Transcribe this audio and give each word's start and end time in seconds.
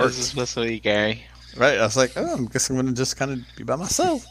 There. 0.00 0.08
This 0.08 0.18
is 0.18 0.28
supposed 0.28 0.54
to 0.54 0.62
be 0.62 0.80
Gary. 0.80 1.22
Right. 1.56 1.78
I 1.78 1.82
was 1.82 1.96
like, 1.96 2.12
oh, 2.16 2.36
I 2.36 2.52
guess 2.52 2.70
I'm 2.70 2.76
gonna 2.76 2.92
just 2.92 3.16
kind 3.16 3.32
of 3.32 3.38
be 3.56 3.64
by 3.64 3.76
myself. 3.76 4.24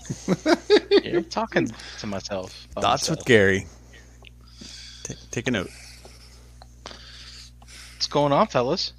You're 1.04 1.22
talking 1.40 1.70
to 2.00 2.08
myself. 2.08 2.68
by 2.74 2.82
Thoughts 2.82 3.10
with. 3.10 3.26
Gary. 3.26 3.68
Take, 5.04 5.18
take 5.32 5.48
a 5.48 5.52
note. 5.52 5.70
What's 7.96 8.08
going 8.08 8.32
on, 8.32 8.48
fellas? 8.48 8.94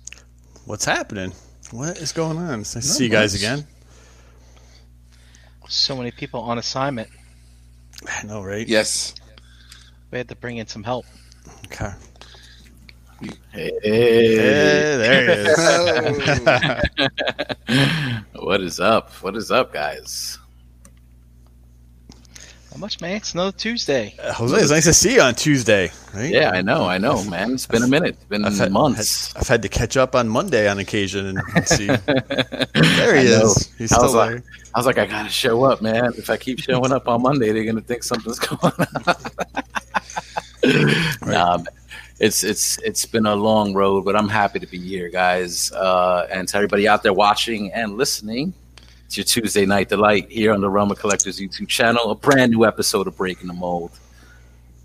What's 0.66 0.84
happening? 0.84 1.32
What 1.70 1.98
is 1.98 2.12
going 2.12 2.36
on? 2.38 2.60
It's 2.60 2.74
nice 2.74 2.84
to 2.84 2.90
Not 2.90 2.96
see 2.96 3.04
you 3.04 3.10
guys 3.10 3.34
again. 3.34 3.66
So 5.68 5.96
many 5.96 6.10
people 6.10 6.40
on 6.40 6.58
assignment. 6.58 7.08
I 8.06 8.24
know, 8.26 8.42
right? 8.42 8.66
Yes. 8.66 9.14
We 10.10 10.18
had 10.18 10.28
to 10.28 10.36
bring 10.36 10.56
in 10.56 10.66
some 10.66 10.82
help. 10.82 11.06
Okay. 11.66 11.90
Hey, 13.20 13.30
Hey, 13.82 14.36
there 14.96 15.24
he 15.26 15.32
is. 15.32 15.58
what 18.42 18.60
is 18.62 18.80
up? 18.80 19.10
What 19.22 19.36
is 19.36 19.50
up, 19.50 19.72
guys? 19.72 20.38
How 22.72 22.76
much, 22.78 23.00
man? 23.00 23.16
It's 23.16 23.34
another 23.34 23.52
Tuesday. 23.52 24.14
Uh, 24.22 24.32
Jose, 24.32 24.56
it's 24.56 24.70
nice 24.70 24.84
to 24.84 24.94
see 24.94 25.14
you 25.16 25.20
on 25.20 25.34
Tuesday. 25.34 25.90
Right? 26.14 26.30
Yeah, 26.32 26.50
I 26.50 26.62
know, 26.62 26.84
I 26.86 26.98
know, 26.98 27.22
man. 27.24 27.52
It's 27.52 27.66
been 27.66 27.82
a 27.82 27.88
minute. 27.88 28.10
It's 28.14 28.24
been 28.24 28.44
I've 28.44 28.56
had, 28.56 28.72
months. 28.72 29.34
I've 29.36 29.48
had 29.48 29.60
to 29.62 29.68
catch 29.68 29.96
up 29.98 30.14
on 30.14 30.28
Monday 30.28 30.68
on 30.68 30.78
occasion 30.78 31.26
and, 31.26 31.40
and 31.54 31.68
see. 31.76 31.86
There 31.88 31.98
I 32.74 33.22
he 33.22 33.28
know. 33.28 33.42
is. 33.50 33.70
He's 33.76 33.92
I 33.92 33.96
still 33.96 34.04
was 34.06 34.14
like- 34.14 34.42
I 34.72 34.78
was 34.78 34.86
like, 34.86 34.98
I 34.98 35.06
gotta 35.06 35.28
show 35.28 35.64
up, 35.64 35.82
man. 35.82 36.12
If 36.16 36.30
I 36.30 36.36
keep 36.36 36.60
showing 36.60 36.92
up 36.92 37.08
on 37.08 37.22
Monday, 37.22 37.50
they're 37.52 37.64
gonna 37.64 37.80
think 37.80 38.04
something's 38.04 38.38
going 38.46 38.60
on. 38.62 39.16
nah, 41.26 41.56
man. 41.58 41.66
It's 42.20 42.44
it's 42.44 42.78
it's 42.82 43.06
been 43.06 43.24
a 43.24 43.34
long 43.34 43.72
road, 43.72 44.04
but 44.04 44.14
I'm 44.14 44.28
happy 44.28 44.60
to 44.60 44.66
be 44.66 44.78
here, 44.78 45.08
guys. 45.08 45.72
Uh, 45.72 46.26
and 46.30 46.46
to 46.48 46.56
everybody 46.56 46.86
out 46.86 47.02
there 47.02 47.14
watching 47.14 47.72
and 47.72 47.96
listening, 47.96 48.52
it's 49.06 49.16
your 49.16 49.24
Tuesday 49.24 49.64
night 49.64 49.88
delight 49.88 50.30
here 50.30 50.52
on 50.52 50.60
the 50.60 50.68
Realm 50.68 50.90
of 50.90 50.98
Collectors 50.98 51.40
YouTube 51.40 51.68
channel. 51.68 52.10
A 52.10 52.14
brand 52.14 52.52
new 52.52 52.66
episode 52.66 53.06
of 53.06 53.16
Breaking 53.16 53.48
the 53.48 53.54
Mold. 53.54 53.98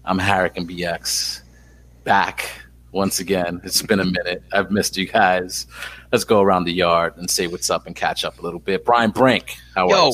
I'm 0.05 0.17
Harrick 0.17 0.55
and 0.55 0.67
BX 0.67 1.41
back 2.05 2.49
once 2.93 3.19
again. 3.19 3.59
It's 3.65 3.81
been 3.81 3.99
a 3.99 4.05
minute. 4.05 4.41
I've 4.53 4.71
missed 4.71 4.95
you 4.95 5.05
guys. 5.05 5.67
Let's 6.13 6.23
go 6.23 6.39
around 6.39 6.63
the 6.63 6.73
yard 6.73 7.17
and 7.17 7.29
say 7.29 7.47
what's 7.47 7.69
up 7.69 7.85
and 7.85 7.93
catch 7.93 8.23
up 8.23 8.39
a 8.39 8.41
little 8.41 8.61
bit. 8.61 8.85
Brian 8.85 9.11
Brink, 9.11 9.57
how 9.75 9.89
Yo. 9.89 9.95
are 9.95 10.07
you? 10.07 10.13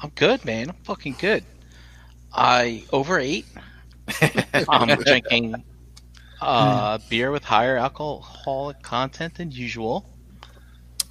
I'm 0.00 0.10
good, 0.10 0.44
man. 0.44 0.70
I'm 0.70 0.76
fucking 0.84 1.16
good. 1.18 1.42
I 2.32 2.84
overate. 2.92 3.46
I'm 4.68 4.96
drinking 5.00 5.64
uh, 6.42 6.98
beer 7.08 7.30
with 7.30 7.44
higher 7.44 7.76
alcoholic 7.76 8.82
content 8.82 9.34
than 9.36 9.50
usual. 9.50 10.08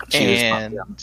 Cheers, 0.09 0.41
and 0.41 0.79
I'm 0.79 0.95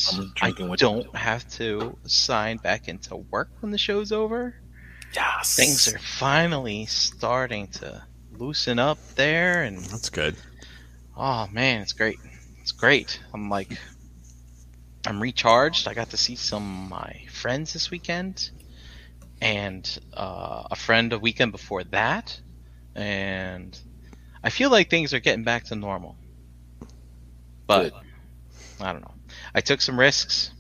I 0.43 0.51
drinking 0.53 0.69
with 0.69 0.81
you. 0.83 0.89
don't 0.89 1.17
have 1.17 1.49
to 1.51 1.97
sign 2.07 2.57
back 2.59 2.89
into 2.89 3.17
work 3.17 3.49
when 3.61 3.71
the 3.71 3.79
show's 3.79 4.13
over. 4.13 4.55
Yes. 5.15 5.57
Things 5.57 5.93
are 5.93 5.99
finally 5.99 6.87
starting 6.87 7.69
to 7.69 8.03
loosen 8.33 8.79
up 8.79 8.99
there, 9.15 9.63
and 9.63 9.79
That's 9.79 10.11
good. 10.11 10.37
oh 11.17 11.47
man, 11.53 11.83
it's 11.83 11.93
great. 11.93 12.19
It's 12.61 12.73
great. 12.73 13.21
I'm 13.33 13.49
like, 13.49 13.79
I'm 15.07 15.21
recharged. 15.23 15.89
I 15.89 15.95
got 15.95 16.11
to 16.11 16.17
see 16.17 16.37
some 16.37 16.85
of 16.85 16.91
my 16.91 17.25
friends 17.33 17.73
this 17.73 17.91
weekend, 17.91 18.51
and 19.41 19.99
uh, 20.13 20.65
a 20.71 20.77
friend 20.77 21.13
a 21.13 21.19
weekend 21.19 21.53
before 21.53 21.85
that, 21.85 22.39
and 22.95 23.79
I 24.49 24.51
feel 24.51 24.71
like 24.71 24.89
things 24.89 25.13
are 25.13 25.21
getting 25.21 25.45
back 25.45 25.65
to 25.65 25.75
normal. 25.77 26.17
But 27.67 27.93
I 28.81 28.95
don't 28.95 29.03
know. 29.03 29.13
I 29.55 29.61
took 29.61 29.83
some 29.83 30.01
risks, 30.01 30.53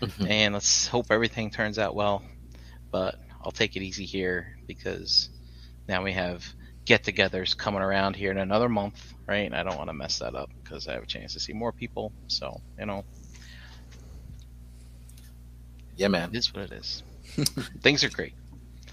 Mhm. 0.00 0.30
and 0.30 0.54
let's 0.54 0.86
hope 0.86 1.08
everything 1.10 1.50
turns 1.50 1.78
out 1.78 1.94
well. 1.94 2.22
But 2.90 3.16
I'll 3.42 3.52
take 3.52 3.76
it 3.76 3.82
easy 3.82 4.06
here 4.06 4.56
because 4.66 5.28
now 5.86 6.02
we 6.02 6.12
have 6.14 6.42
get-togethers 6.86 7.54
coming 7.54 7.82
around 7.82 8.16
here 8.16 8.30
in 8.30 8.38
another 8.38 8.70
month, 8.70 9.12
right? 9.26 9.44
And 9.44 9.54
I 9.54 9.62
don't 9.62 9.76
want 9.76 9.90
to 9.90 9.94
mess 9.94 10.20
that 10.20 10.34
up 10.34 10.48
because 10.62 10.88
I 10.88 10.94
have 10.94 11.02
a 11.02 11.06
chance 11.06 11.34
to 11.34 11.40
see 11.40 11.52
more 11.52 11.70
people. 11.70 12.12
So 12.28 12.62
you 12.78 12.86
know, 12.86 13.04
Yeah, 15.96 16.08
man. 16.08 16.30
it 16.30 16.38
is 16.38 16.54
what 16.54 16.64
it 16.64 16.72
is. 16.72 17.02
Things 17.82 18.04
are 18.04 18.08
great. 18.08 18.32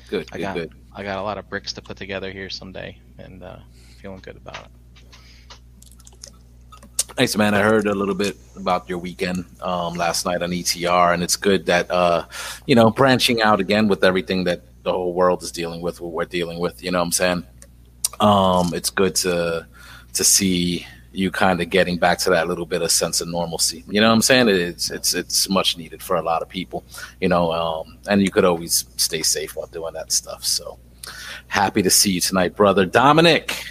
Good, 0.10 0.28
I 0.34 0.36
good, 0.36 0.42
got 0.44 0.56
good. 0.56 0.74
I 0.94 1.04
got 1.04 1.20
a 1.20 1.22
lot 1.24 1.38
of 1.38 1.48
bricks 1.48 1.72
to 1.74 1.82
put 1.82 1.96
together 1.96 2.34
here 2.34 2.50
someday, 2.50 2.98
and 3.18 3.42
uh, 3.44 3.60
feeling 4.02 4.20
good 4.20 4.38
about 4.38 4.58
it. 4.58 4.72
Thanks, 7.16 7.38
man. 7.38 7.54
I 7.54 7.62
heard 7.62 7.88
a 7.88 7.94
little 7.94 8.16
bit 8.16 8.36
about 8.56 8.90
your 8.90 8.98
weekend 8.98 9.46
um, 9.62 9.94
last 9.94 10.26
night 10.26 10.42
on 10.42 10.50
ETR, 10.50 11.14
and 11.14 11.22
it's 11.22 11.36
good 11.36 11.66
that 11.68 11.92
uh, 11.92 12.26
you 12.66 12.74
know 12.74 12.90
branching 12.90 13.42
out 13.42 13.60
again 13.60 13.88
with 13.88 14.04
everything 14.04 14.44
that 14.46 14.62
the 14.84 14.92
whole 14.92 15.14
world 15.14 15.44
is 15.44 15.52
dealing 15.52 15.82
with, 15.82 16.02
what 16.02 16.14
we're 16.14 16.26
dealing 16.26 16.60
with. 16.60 16.82
You 16.82 16.92
know 16.92 17.00
what 17.00 17.06
I'm 17.06 17.12
saying? 17.12 17.46
Um, 18.20 18.74
it's 18.74 18.90
good 18.90 19.14
to 19.16 19.68
to 20.14 20.24
see 20.24 20.86
you 21.12 21.30
kind 21.30 21.62
of 21.62 21.70
getting 21.70 21.98
back 21.98 22.18
to 22.20 22.30
that 22.30 22.48
little 22.48 22.66
bit 22.66 22.82
of 22.82 22.90
sense 22.92 23.20
of 23.20 23.28
normalcy. 23.28 23.84
You 23.88 24.00
know 24.00 24.08
what 24.08 24.16
I'm 24.16 24.22
saying? 24.22 24.48
It's 24.48 24.90
it's 24.90 25.14
it's 25.14 25.50
much 25.50 25.78
needed 25.78 26.02
for 26.02 26.16
a 26.16 26.22
lot 26.22 26.42
of 26.42 26.50
people. 26.50 26.86
You 27.20 27.28
know, 27.28 27.52
um, 27.52 27.98
and 28.10 28.22
you 28.22 28.32
could 28.32 28.46
always 28.46 28.86
stay 28.96 29.22
safe 29.22 29.56
while 29.56 29.68
doing 29.68 29.94
that 29.94 30.12
stuff. 30.12 30.46
So 30.46 30.80
happy 31.48 31.82
to 31.82 31.90
see 31.90 32.14
you 32.14 32.22
tonight, 32.22 32.56
brother 32.56 32.86
Dominic. 32.86 33.64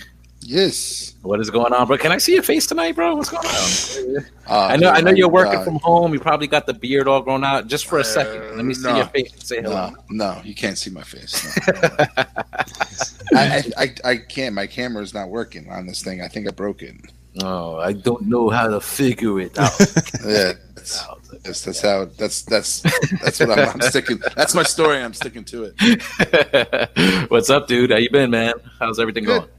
Yes. 0.43 1.15
What 1.23 1.39
is 1.41 1.51
going 1.51 1.73
on, 1.73 1.87
bro? 1.87 1.99
Can 1.99 2.13
I 2.13 2.19
see 2.19 2.33
your 2.33 2.43
face 2.43 2.67
tonight, 2.67 2.95
bro? 2.97 3.15
What's 3.15 3.29
going 3.31 3.47
on? 3.47 4.25
Uh, 4.49 4.67
I 4.73 4.77
know, 4.77 4.89
I 4.91 5.01
know 5.01 5.11
you're 5.11 5.29
working 5.29 5.53
God. 5.55 5.65
from 5.65 5.77
home. 5.81 6.13
You 6.15 6.19
probably 6.21 6.47
got 6.47 6.67
the 6.67 6.73
beard 6.75 7.07
all 7.07 7.21
grown 7.21 7.45
out. 7.45 7.67
Just 7.67 7.87
for 7.87 7.99
a 7.99 8.01
Uh, 8.01 8.05
second, 8.05 8.57
let 8.57 8.65
me 8.65 8.73
see 8.75 8.89
no. 8.89 8.97
your 8.97 9.07
face 9.07 9.33
and 9.33 9.43
say 9.43 9.61
hello. 9.63 9.91
No, 10.09 10.35
no, 10.35 10.41
you 10.43 10.55
can't 10.55 10.79
see 10.79 10.91
my 10.91 11.03
face. 11.03 11.45
no. 11.67 11.79
I, 13.39 13.63
I, 13.79 13.85
I, 13.85 13.95
I 14.05 14.17
can't. 14.17 14.55
My 14.55 14.67
camera 14.67 15.03
is 15.03 15.13
not 15.15 15.29
working 15.29 15.71
on 15.71 15.87
this 15.87 16.03
thing. 16.03 16.23
I 16.23 16.29
think 16.29 16.49
I 16.49 16.53
broke 16.53 16.83
it. 16.83 16.97
Oh, 17.43 17.77
I 17.77 17.93
don't 17.93 18.23
know 18.23 18.49
how 18.49 18.67
to 18.69 18.81
figure 18.81 19.41
it 19.41 19.57
out. 19.59 19.73
Yeah, 20.27 20.53
that's, 20.75 21.07
that's, 21.45 21.65
that's 21.65 21.81
how. 21.81 22.05
That's 22.19 22.43
that's 22.43 22.81
that's 23.23 23.41
what 23.41 23.51
I'm, 23.59 23.69
I'm 23.69 23.81
sticking. 23.83 24.21
That's 24.37 24.55
my 24.55 24.63
story. 24.65 24.99
I'm 24.99 25.15
sticking 25.15 25.45
to 25.45 25.73
it. 25.79 27.27
What's 27.31 27.49
up, 27.51 27.69
dude? 27.69 27.91
How 27.91 27.97
you 27.99 28.11
been, 28.11 28.31
man? 28.31 28.55
How's 28.79 28.99
everything 28.99 29.25
Good. 29.25 29.41
going? 29.43 29.51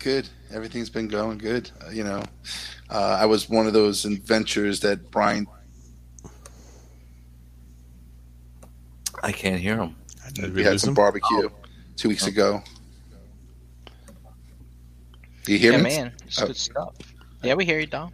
Good. 0.00 0.28
Everything's 0.52 0.88
been 0.90 1.08
going 1.08 1.38
good. 1.38 1.70
Uh, 1.86 1.90
you 1.90 2.02
know, 2.04 2.22
uh, 2.88 3.18
I 3.20 3.26
was 3.26 3.48
one 3.48 3.66
of 3.66 3.72
those 3.74 4.04
adventures 4.06 4.80
that 4.80 5.10
Brian. 5.10 5.46
I 9.22 9.30
can't 9.32 9.60
hear 9.60 9.76
him. 9.76 9.96
Did 10.32 10.46
We 10.54 10.62
we 10.62 10.64
had 10.64 10.80
some 10.80 10.90
him? 10.90 10.94
barbecue 10.94 11.50
two 11.96 12.08
weeks 12.08 12.26
ago. 12.26 12.62
Do 15.44 15.52
you 15.52 15.58
hear 15.58 15.72
yeah, 15.72 15.78
me? 15.78 15.82
man, 15.96 16.12
it's 16.26 16.40
Oh. 16.40 16.46
good 16.46 16.56
stuff. 16.56 16.94
Yeah, 17.42 17.54
we 17.54 17.64
hear 17.64 17.78
you, 17.80 17.86
Dom. 17.86 18.12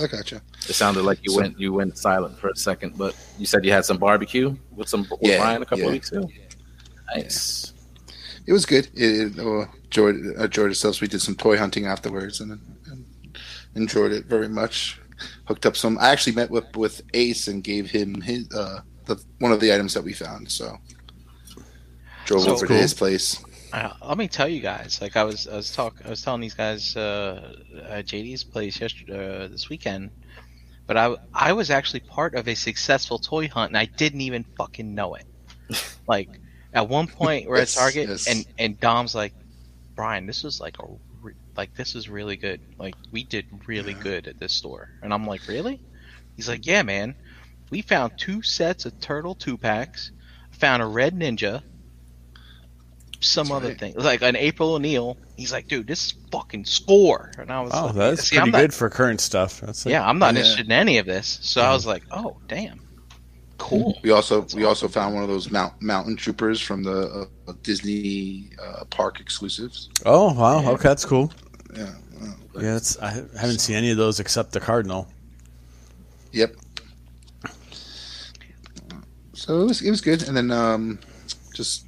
I 0.00 0.06
gotcha. 0.06 0.40
It 0.68 0.72
sounded 0.74 1.02
like 1.04 1.18
you 1.22 1.30
So- 1.32 1.40
went 1.40 1.60
you 1.60 1.72
went 1.72 1.96
silent 1.98 2.38
for 2.38 2.48
a 2.48 2.56
second, 2.56 2.96
but 2.98 3.14
you 3.38 3.46
said 3.46 3.64
you 3.64 3.70
had 3.72 3.84
some 3.84 3.98
barbecue 3.98 4.56
with 4.72 4.88
some 4.88 5.02
with 5.10 5.20
Yeah, 5.22 5.38
Brian 5.38 5.62
a 5.62 5.64
couple 5.64 5.80
yeah. 5.80 5.86
of 5.86 5.92
weeks 5.92 6.10
ago. 6.10 6.28
Nice. 7.14 7.72
It 8.50 8.52
was 8.52 8.66
good. 8.66 8.88
It, 8.94 9.38
it 9.38 9.38
uh, 9.38 9.66
enjoyed 9.84 10.16
enjoyed 10.16 10.70
ourselves. 10.70 11.00
We 11.00 11.06
did 11.06 11.22
some 11.22 11.36
toy 11.36 11.56
hunting 11.56 11.86
afterwards 11.86 12.40
and, 12.40 12.60
and 12.86 13.04
enjoyed 13.76 14.10
it 14.10 14.24
very 14.24 14.48
much. 14.48 15.00
Hooked 15.44 15.66
up 15.66 15.76
some. 15.76 15.96
I 15.98 16.08
actually 16.08 16.34
met 16.34 16.50
with 16.50 16.76
with 16.76 17.00
Ace 17.14 17.46
and 17.46 17.62
gave 17.62 17.88
him 17.88 18.20
his 18.20 18.52
uh, 18.52 18.80
the 19.04 19.22
one 19.38 19.52
of 19.52 19.60
the 19.60 19.72
items 19.72 19.94
that 19.94 20.02
we 20.02 20.14
found. 20.14 20.50
So 20.50 20.76
drove 22.24 22.42
So 22.42 22.50
over 22.50 22.66
cool. 22.66 22.74
to 22.74 22.82
his 22.82 22.92
place. 22.92 23.40
Uh, 23.72 23.92
let 24.04 24.18
me 24.18 24.26
tell 24.26 24.48
you 24.48 24.60
guys. 24.60 25.00
Like 25.00 25.16
I 25.16 25.22
was, 25.22 25.46
I 25.46 25.54
was 25.54 25.70
talk, 25.70 26.02
I 26.04 26.10
was 26.10 26.20
telling 26.20 26.40
these 26.40 26.54
guys 26.54 26.96
uh, 26.96 27.54
at 27.88 28.06
JD's 28.06 28.42
place 28.42 28.80
yesterday, 28.80 29.44
uh, 29.44 29.46
this 29.46 29.68
weekend. 29.68 30.10
But 30.88 30.96
I, 30.96 31.14
I 31.32 31.52
was 31.52 31.70
actually 31.70 32.00
part 32.00 32.34
of 32.34 32.48
a 32.48 32.56
successful 32.56 33.20
toy 33.20 33.46
hunt, 33.46 33.70
and 33.70 33.78
I 33.78 33.84
didn't 33.84 34.22
even 34.22 34.44
fucking 34.58 34.92
know 34.92 35.14
it. 35.14 35.26
like 36.08 36.40
at 36.72 36.88
one 36.88 37.06
point, 37.06 37.48
we're 37.48 37.58
Yes, 37.58 37.76
at 37.76 37.80
Target, 37.80 38.08
yes. 38.08 38.26
and 38.28 38.46
and 38.58 38.78
Dom's 38.80 39.14
like, 39.14 39.32
Brian, 39.94 40.26
this 40.26 40.42
was 40.44 40.60
like 40.60 40.78
a, 40.78 40.84
re- 41.20 41.34
like 41.56 41.74
this 41.74 41.94
is 41.94 42.08
really 42.08 42.36
good. 42.36 42.60
Like 42.78 42.94
we 43.10 43.24
did 43.24 43.46
really 43.66 43.94
good 43.94 44.26
at 44.28 44.38
this 44.38 44.52
store, 44.52 44.90
and 45.02 45.12
I'm 45.12 45.26
like, 45.26 45.46
really? 45.48 45.80
He's 46.36 46.48
like, 46.48 46.66
yeah, 46.66 46.82
man. 46.82 47.14
We 47.70 47.82
found 47.82 48.18
two 48.18 48.42
sets 48.42 48.84
of 48.84 48.98
turtle 49.00 49.34
two 49.36 49.56
packs. 49.56 50.10
Found 50.58 50.82
a 50.82 50.86
red 50.86 51.14
ninja 51.14 51.62
some 53.22 53.48
That's 53.48 53.56
other 53.56 53.68
right. 53.68 53.78
thing, 53.78 53.94
like 53.96 54.22
an 54.22 54.34
April 54.34 54.74
O'Neil. 54.74 55.16
He's 55.36 55.52
like, 55.52 55.68
dude, 55.68 55.86
this 55.86 56.06
is 56.06 56.14
fucking 56.32 56.64
score. 56.64 57.30
And 57.38 57.50
I 57.52 57.60
was 57.60 57.70
Oh, 57.74 57.86
like, 57.86 57.94
that's 57.94 58.22
see, 58.28 58.36
pretty 58.36 58.48
I'm 58.48 58.50
not- 58.52 58.60
good 58.62 58.74
for 58.74 58.88
current 58.88 59.20
stuff. 59.20 59.60
That's 59.60 59.84
like, 59.84 59.92
yeah, 59.92 60.06
I'm 60.08 60.18
not 60.18 60.32
Yeah. 60.34 60.40
interested 60.40 60.66
in 60.66 60.72
any 60.72 60.98
of 60.98 61.06
this. 61.06 61.38
So 61.42 61.60
I 61.60 61.72
was 61.72 61.84
like, 61.86 62.02
oh, 62.10 62.38
damn, 62.48 62.80
cool. 63.60 63.98
We 64.02 64.10
also 64.10 64.40
That's 64.40 64.54
we 64.54 64.64
also 64.64 64.88
found 64.88 65.14
one 65.14 65.22
of 65.22 65.28
those 65.28 65.50
mount, 65.50 65.80
mountain 65.80 66.16
troopers 66.16 66.60
from 66.60 66.82
the 66.82 67.28
uh, 67.46 67.52
Disney 67.62 68.50
uh, 68.60 68.84
park 68.86 69.20
exclusives. 69.20 69.88
Oh 70.04 70.34
wow, 70.34 70.72
okay, 70.72 70.88
that's 70.88 71.04
cool. 71.04 71.32
Yeah. 71.74 71.94
Yeah, 72.54 72.72
that's, 72.74 72.98
I 72.98 73.10
haven't 73.38 73.60
seen 73.60 73.76
any 73.76 73.90
of 73.90 73.96
those 73.96 74.18
except 74.18 74.52
the 74.52 74.60
Cardinal. 74.60 75.08
Yep. 76.32 76.56
So 79.34 79.62
it 79.62 79.64
was 79.66 79.82
it 79.82 79.90
was 79.90 80.00
good, 80.00 80.26
and 80.26 80.36
then 80.36 80.50
um, 80.50 80.98
just 81.54 81.86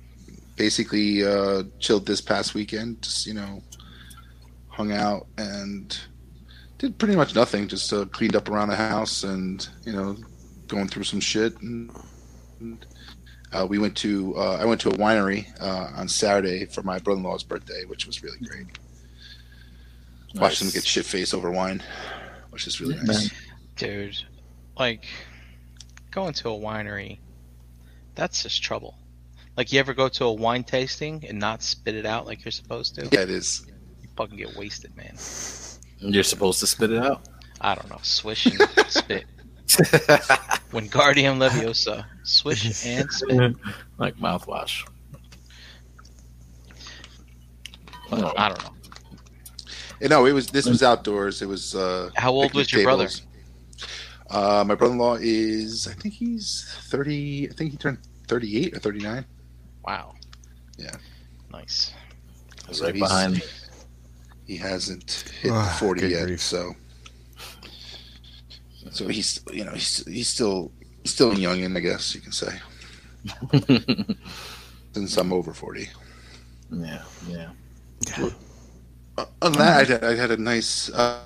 basically 0.56 1.24
uh, 1.24 1.64
chilled 1.80 2.06
this 2.06 2.20
past 2.20 2.54
weekend. 2.54 3.02
Just 3.02 3.26
you 3.26 3.34
know, 3.34 3.62
hung 4.68 4.92
out 4.92 5.26
and 5.36 5.98
did 6.78 6.96
pretty 6.96 7.16
much 7.16 7.34
nothing. 7.34 7.68
Just 7.68 7.92
uh, 7.92 8.06
cleaned 8.06 8.36
up 8.36 8.48
around 8.48 8.68
the 8.68 8.76
house 8.76 9.24
and 9.24 9.68
you 9.84 9.92
know, 9.92 10.16
going 10.72 10.88
through 10.88 11.04
some 11.04 11.20
shit. 11.20 11.60
And, 11.60 11.90
and 12.58 12.84
uh, 13.52 13.66
we 13.68 13.78
went 13.78 13.96
to 13.98 14.34
uh, 14.36 14.56
I 14.60 14.64
went 14.64 14.80
to 14.80 14.88
a 14.88 14.94
winery 14.94 15.46
uh, 15.60 15.90
on 16.00 16.08
Saturday 16.08 16.64
for 16.66 16.82
my 16.82 16.98
brother-in-law's 16.98 17.44
birthday, 17.44 17.84
which 17.84 18.06
was 18.06 18.22
really 18.22 18.38
great. 18.38 18.66
Watched 20.34 20.62
him 20.62 20.68
Nice. 20.68 20.74
get 20.74 20.84
shit 20.84 21.04
faced 21.04 21.34
over 21.34 21.50
wine, 21.50 21.82
which 22.50 22.66
is 22.66 22.80
really 22.80 22.96
nice. 23.02 23.30
Dude, 23.76 24.16
like 24.78 25.04
going 26.10 26.32
to 26.34 26.48
a 26.48 26.58
winery, 26.58 27.18
that's 28.14 28.42
just 28.42 28.62
trouble. 28.62 28.96
Like 29.58 29.70
you 29.72 29.78
ever 29.80 29.92
go 29.92 30.08
to 30.08 30.24
a 30.24 30.32
wine 30.32 30.64
tasting 30.64 31.22
and 31.28 31.38
not 31.38 31.62
spit 31.62 31.94
it 31.94 32.06
out 32.06 32.24
like 32.24 32.42
you're 32.46 32.52
supposed 32.52 32.94
to? 32.94 33.06
Yeah, 33.12 33.20
it 33.20 33.30
is. 33.30 33.66
You 34.00 34.08
fucking 34.16 34.38
get 34.38 34.56
wasted, 34.56 34.96
man. 34.96 35.14
You're 35.98 36.22
supposed 36.22 36.60
to 36.60 36.66
spit 36.66 36.90
it 36.90 37.02
out. 37.04 37.28
I 37.60 37.74
don't 37.74 37.90
know, 37.90 37.98
swish 38.02 38.46
and 38.46 38.58
spit. 38.88 39.26
Wingardium 40.72 41.38
Leviosa, 41.38 42.04
swish 42.22 42.64
and 42.86 43.10
spin. 43.12 43.56
like 43.98 44.16
mouthwash. 44.16 44.86
But 48.10 48.38
I 48.38 48.48
don't 48.48 48.62
know. 48.62 50.08
No, 50.08 50.26
it 50.26 50.32
was 50.32 50.48
this 50.48 50.66
was 50.66 50.82
outdoors. 50.82 51.42
It 51.42 51.46
was. 51.46 51.74
Uh, 51.74 52.10
How 52.16 52.30
old 52.32 52.54
was 52.54 52.72
your 52.72 52.82
brother? 52.82 53.08
Uh, 54.30 54.64
my 54.66 54.74
brother-in-law 54.74 55.18
is, 55.20 55.86
I 55.86 55.92
think 55.92 56.14
he's 56.14 56.66
thirty. 56.88 57.48
I 57.48 57.52
think 57.52 57.70
he 57.70 57.76
turned 57.76 57.98
thirty-eight 58.26 58.74
or 58.74 58.80
thirty-nine. 58.80 59.24
Wow. 59.84 60.14
Yeah. 60.76 60.96
Nice. 61.52 61.92
So 62.72 62.84
right 62.86 62.94
he's- 62.94 63.08
behind 63.08 63.34
me. 63.34 63.42
He 64.46 64.56
hasn't 64.56 65.32
hit 65.40 65.52
forty 65.78 66.08
yet, 66.08 66.26
grief. 66.26 66.40
so. 66.40 66.72
So 68.92 69.08
he's, 69.08 69.40
you 69.52 69.64
know, 69.64 69.72
he's 69.72 70.04
he's 70.06 70.28
still 70.28 70.70
he's 71.02 71.12
still 71.14 71.32
a 71.32 71.34
youngin, 71.34 71.76
I 71.76 71.80
guess 71.80 72.14
you 72.14 72.20
can 72.20 72.32
say. 72.32 72.52
Since 74.92 75.16
I'm 75.16 75.32
over 75.32 75.54
forty. 75.54 75.88
yeah, 76.70 77.02
yeah. 77.28 77.50
Yeah. 78.18 78.28
Uh, 79.16 79.24
Other 79.40 79.58
that, 79.58 79.90
I 79.90 79.92
had, 79.92 80.04
I 80.04 80.14
had 80.16 80.30
a 80.32 80.36
nice. 80.36 80.90
Uh, 80.90 81.24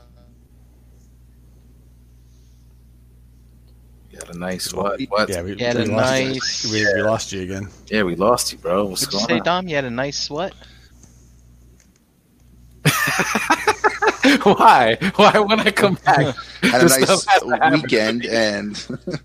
You 4.10 4.18
had 4.26 4.34
a 4.34 4.38
nice 4.38 4.72
what? 4.72 4.98
What? 5.08 5.28
Yeah, 5.28 5.42
we, 5.42 5.56
You 5.56 5.66
had 5.66 5.76
we 5.76 5.82
a 5.82 5.86
lost 5.86 6.10
nice- 6.12 6.64
you. 6.64 6.72
We, 6.72 6.94
we 6.94 7.02
lost 7.02 7.32
you 7.32 7.42
again. 7.42 7.68
Yeah, 7.88 8.02
we 8.04 8.14
lost 8.14 8.50
you, 8.52 8.58
bro. 8.58 8.86
What's 8.86 9.02
What'd 9.06 9.12
you 9.12 9.18
going 9.26 9.28
say, 9.28 9.38
on? 9.40 9.44
Dom? 9.64 9.68
You 9.68 9.74
had 9.76 9.84
a 9.84 9.90
nice 9.90 10.30
what? 10.30 10.54
Why? 14.42 14.96
Why 15.16 15.38
when 15.40 15.60
I 15.60 15.70
come 15.70 15.94
back? 16.04 16.34
had 16.70 16.82
a 16.82 16.84
nice 16.84 17.04
stuff 17.04 17.24
has 17.26 17.42
to 17.42 17.56
happen? 17.56 17.82
weekend, 17.82 18.26
and 18.26 18.86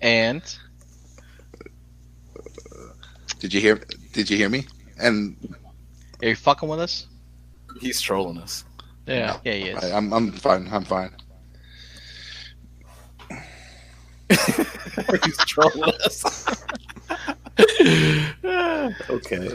And 0.00 0.42
did 3.38 3.52
you 3.52 3.60
hear? 3.60 3.80
Did 4.12 4.30
you 4.30 4.36
hear 4.36 4.48
me? 4.48 4.66
And 4.98 5.36
are 6.22 6.28
you 6.28 6.36
fucking 6.36 6.68
with 6.68 6.80
us? 6.80 7.06
He's 7.80 8.00
trolling 8.00 8.38
us. 8.38 8.64
Yeah, 9.06 9.38
yeah, 9.44 9.52
he 9.52 9.68
is. 9.70 9.84
I, 9.84 9.96
I'm 9.96 10.12
I'm 10.12 10.32
fine. 10.32 10.68
I'm 10.70 10.84
fine. 10.84 11.12
He's 15.24 15.36
trolling 15.38 15.92
us. 16.04 16.46
okay. 19.10 19.50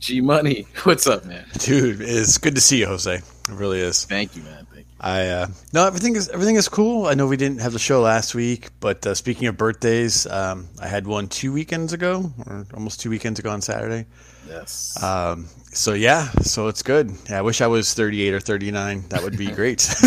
G 0.00 0.20
Money, 0.22 0.66
what's 0.84 1.06
up, 1.06 1.24
man? 1.26 1.44
Dude, 1.58 2.00
it's 2.00 2.38
good 2.38 2.54
to 2.54 2.60
see 2.60 2.80
you, 2.80 2.86
Jose. 2.86 3.14
It 3.14 3.22
really 3.48 3.80
is. 3.80 4.06
Thank 4.06 4.34
you, 4.34 4.42
man. 4.42 4.66
Thank 4.72 4.86
you. 4.86 4.94
I 4.98 5.28
uh, 5.28 5.46
no, 5.74 5.86
everything 5.86 6.16
is 6.16 6.28
everything 6.30 6.56
is 6.56 6.68
cool. 6.68 7.06
I 7.06 7.12
know 7.14 7.26
we 7.26 7.36
didn't 7.36 7.60
have 7.60 7.74
the 7.74 7.78
show 7.78 8.00
last 8.00 8.34
week, 8.34 8.70
but 8.80 9.06
uh, 9.06 9.14
speaking 9.14 9.46
of 9.46 9.58
birthdays, 9.58 10.26
um, 10.26 10.68
I 10.80 10.88
had 10.88 11.06
one 11.06 11.28
two 11.28 11.52
weekends 11.52 11.92
ago, 11.92 12.32
or 12.46 12.66
almost 12.74 13.00
two 13.00 13.10
weekends 13.10 13.38
ago 13.38 13.50
on 13.50 13.60
Saturday. 13.60 14.06
Yes. 14.48 15.00
Um, 15.02 15.48
so 15.72 15.92
yeah, 15.92 16.30
so 16.42 16.68
it's 16.68 16.82
good. 16.82 17.12
Yeah, 17.28 17.38
I 17.38 17.42
wish 17.42 17.60
I 17.60 17.66
was 17.66 17.92
38 17.92 18.34
or 18.34 18.40
39. 18.40 19.04
That 19.10 19.22
would 19.22 19.36
be 19.36 19.50
great. 19.52 19.86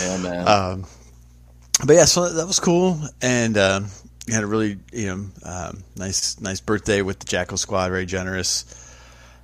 yeah, 0.00 0.16
man. 0.22 0.48
um, 0.48 0.86
but 1.86 1.96
yeah, 1.96 2.06
so 2.06 2.32
that 2.32 2.46
was 2.46 2.60
cool, 2.60 2.98
and 3.20 3.56
um, 3.58 3.86
had 4.34 4.44
a 4.44 4.46
really 4.46 4.78
you 4.92 5.06
know 5.06 5.26
um, 5.44 5.84
nice 5.96 6.40
nice 6.40 6.60
birthday 6.60 7.02
with 7.02 7.18
the 7.20 7.26
Jackal 7.26 7.56
Squad. 7.56 7.90
Very 7.90 8.06
generous, 8.06 8.64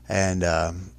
and 0.09 0.45
um, 0.45 0.91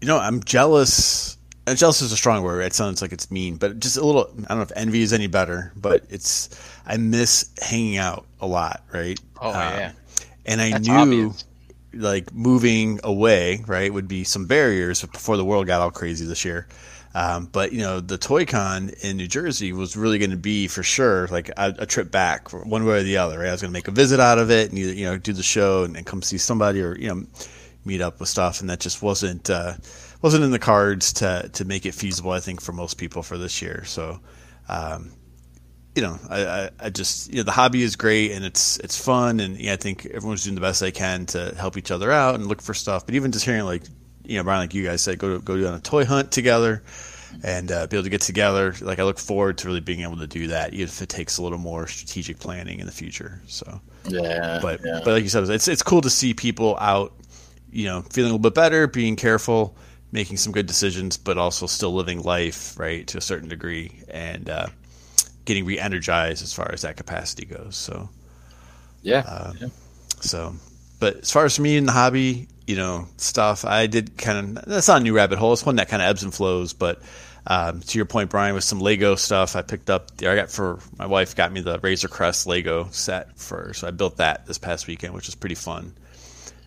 you 0.00 0.08
know 0.08 0.18
I'm 0.18 0.42
jealous. 0.42 1.36
And 1.66 1.76
jealous 1.76 2.00
is 2.00 2.12
a 2.12 2.16
strong 2.16 2.42
word. 2.42 2.62
It 2.62 2.72
sounds 2.72 3.02
like 3.02 3.12
it's 3.12 3.30
mean, 3.30 3.56
but 3.56 3.78
just 3.78 3.98
a 3.98 4.04
little. 4.04 4.30
I 4.44 4.48
don't 4.48 4.58
know 4.58 4.62
if 4.62 4.72
envy 4.74 5.02
is 5.02 5.12
any 5.12 5.26
better, 5.26 5.72
but 5.76 6.04
it's. 6.08 6.48
I 6.86 6.96
miss 6.96 7.50
hanging 7.60 7.98
out 7.98 8.24
a 8.40 8.46
lot, 8.46 8.82
right? 8.92 9.20
oh 9.40 9.52
Um, 9.52 9.54
yeah. 9.74 9.92
and 10.46 10.60
I 10.62 10.70
That's 10.70 10.88
knew 10.88 10.94
obvious. 10.94 11.44
like 11.92 12.32
moving 12.32 13.00
away, 13.04 13.62
right, 13.66 13.92
would 13.92 14.08
be 14.08 14.24
some 14.24 14.46
barriers 14.46 15.04
before 15.04 15.36
the 15.36 15.44
world 15.44 15.66
got 15.66 15.80
all 15.82 15.90
crazy 15.90 16.24
this 16.24 16.44
year. 16.44 16.66
Um, 17.14 17.46
but 17.46 17.72
you 17.72 17.80
know, 17.80 18.00
the 18.00 18.18
Toy 18.18 18.44
Con 18.44 18.90
in 19.02 19.16
New 19.16 19.26
Jersey 19.26 19.72
was 19.72 19.96
really 19.96 20.18
going 20.18 20.30
to 20.30 20.36
be 20.36 20.68
for 20.68 20.82
sure 20.82 21.26
like 21.28 21.48
a, 21.56 21.74
a 21.78 21.86
trip 21.86 22.10
back, 22.10 22.52
one 22.52 22.84
way 22.84 22.98
or 22.98 23.02
the 23.02 23.16
other. 23.16 23.38
Right? 23.38 23.48
I 23.48 23.52
was 23.52 23.62
going 23.62 23.70
to 23.70 23.76
make 23.76 23.88
a 23.88 23.92
visit 23.92 24.20
out 24.20 24.38
of 24.38 24.50
it 24.50 24.70
and 24.70 24.78
either 24.78 24.92
you 24.92 25.04
know 25.06 25.16
do 25.16 25.32
the 25.32 25.42
show 25.42 25.84
and, 25.84 25.96
and 25.96 26.04
come 26.06 26.22
see 26.22 26.38
somebody 26.38 26.82
or 26.82 26.96
you 26.96 27.08
know 27.08 27.24
meet 27.84 28.00
up 28.00 28.20
with 28.20 28.28
stuff, 28.28 28.60
and 28.60 28.68
that 28.70 28.80
just 28.80 29.02
wasn't 29.02 29.48
uh, 29.48 29.74
wasn't 30.22 30.44
in 30.44 30.50
the 30.50 30.58
cards 30.58 31.12
to 31.14 31.48
to 31.54 31.64
make 31.64 31.86
it 31.86 31.94
feasible. 31.94 32.30
I 32.30 32.40
think 32.40 32.60
for 32.60 32.72
most 32.72 32.98
people 32.98 33.22
for 33.22 33.38
this 33.38 33.62
year. 33.62 33.84
So. 33.84 34.20
Um, 34.68 35.12
you 35.94 36.02
know, 36.02 36.18
I, 36.28 36.46
I, 36.46 36.70
I 36.78 36.90
just 36.90 37.28
you 37.28 37.38
know 37.38 37.42
the 37.42 37.50
hobby 37.50 37.82
is 37.82 37.96
great 37.96 38.30
and 38.30 38.44
it's 38.44 38.78
it's 38.78 39.02
fun 39.02 39.40
and 39.40 39.58
yeah, 39.58 39.72
I 39.72 39.76
think 39.76 40.06
everyone's 40.06 40.44
doing 40.44 40.54
the 40.54 40.60
best 40.60 40.78
they 40.78 40.92
can 40.92 41.26
to 41.26 41.52
help 41.58 41.76
each 41.76 41.90
other 41.90 42.12
out 42.12 42.36
and 42.36 42.46
look 42.46 42.62
for 42.62 42.72
stuff. 42.72 43.04
But 43.04 43.16
even 43.16 43.32
just 43.32 43.44
hearing 43.44 43.64
like 43.64 43.82
you 44.28 44.36
know 44.36 44.44
Brian, 44.44 44.60
like 44.60 44.74
you 44.74 44.84
guys 44.84 45.02
said, 45.02 45.18
go 45.18 45.38
to, 45.38 45.42
go 45.42 45.54
on 45.66 45.74
a 45.74 45.80
toy 45.80 46.04
hunt 46.04 46.30
together 46.30 46.82
and 47.42 47.72
uh, 47.72 47.86
be 47.86 47.96
able 47.96 48.04
to 48.04 48.10
get 48.10 48.20
together. 48.20 48.74
Like 48.80 48.98
I 48.98 49.02
look 49.02 49.18
forward 49.18 49.58
to 49.58 49.66
really 49.66 49.80
being 49.80 50.02
able 50.02 50.18
to 50.18 50.26
do 50.26 50.48
that, 50.48 50.74
even 50.74 50.88
if 50.88 51.02
it 51.02 51.08
takes 51.08 51.38
a 51.38 51.42
little 51.42 51.58
more 51.58 51.86
strategic 51.86 52.38
planning 52.38 52.78
in 52.80 52.86
the 52.86 52.92
future. 52.92 53.40
So, 53.48 53.80
yeah. 54.06 54.60
but 54.62 54.80
yeah. 54.84 55.00
but 55.04 55.12
like 55.14 55.22
you 55.24 55.28
said, 55.28 55.48
it's 55.50 55.66
it's 55.66 55.82
cool 55.82 56.02
to 56.02 56.10
see 56.10 56.34
people 56.34 56.76
out, 56.78 57.12
you 57.72 57.86
know, 57.86 58.02
feeling 58.02 58.30
a 58.30 58.34
little 58.34 58.50
bit 58.50 58.54
better, 58.54 58.86
being 58.86 59.16
careful, 59.16 59.76
making 60.12 60.36
some 60.36 60.52
good 60.52 60.66
decisions, 60.66 61.16
but 61.16 61.38
also 61.38 61.66
still 61.66 61.92
living 61.94 62.22
life 62.22 62.78
right 62.78 63.06
to 63.08 63.18
a 63.18 63.22
certain 63.22 63.48
degree 63.48 64.04
and. 64.08 64.48
uh 64.48 64.68
getting 65.48 65.64
re-energized 65.64 66.42
as 66.42 66.52
far 66.52 66.70
as 66.74 66.82
that 66.82 66.98
capacity 66.98 67.46
goes. 67.46 67.74
So, 67.74 68.10
yeah. 69.00 69.20
uh, 69.26 69.52
yeah. 69.58 69.68
so, 70.20 70.52
but 71.00 71.20
as 71.20 71.30
far 71.30 71.46
as 71.46 71.56
for 71.56 71.62
me 71.62 71.78
in 71.78 71.86
the 71.86 71.92
hobby, 71.92 72.48
you 72.68 72.76
know, 72.76 73.06
stuff 73.16 73.64
I 73.64 73.86
did 73.86 74.18
kind 74.18 74.58
of 74.58 74.64
that's 74.66 74.88
not 74.88 75.00
a 75.00 75.04
new 75.04 75.16
rabbit 75.16 75.38
hole. 75.38 75.54
It's 75.54 75.64
one 75.64 75.76
that 75.76 75.88
kind 75.88 76.02
of 76.02 76.08
ebbs 76.08 76.22
and 76.22 76.34
flows. 76.34 76.74
But 76.74 77.00
um, 77.46 77.80
to 77.80 77.98
your 77.98 78.04
point, 78.04 78.28
Brian, 78.28 78.54
with 78.54 78.62
some 78.62 78.78
Lego 78.78 79.14
stuff, 79.14 79.56
I 79.56 79.62
picked 79.62 79.88
up. 79.88 80.10
I 80.20 80.36
got 80.36 80.50
for 80.50 80.78
my 80.98 81.06
wife 81.06 81.34
got 81.34 81.50
me 81.50 81.62
the 81.62 81.80
Razor 81.80 82.08
Crest 82.08 82.46
Lego 82.46 82.88
set 82.90 83.38
for, 83.38 83.72
so 83.72 83.88
I 83.88 83.90
built 83.90 84.18
that 84.18 84.46
this 84.46 84.58
past 84.58 84.86
weekend, 84.86 85.14
which 85.14 85.26
was 85.26 85.34
pretty 85.34 85.54
fun. 85.54 85.94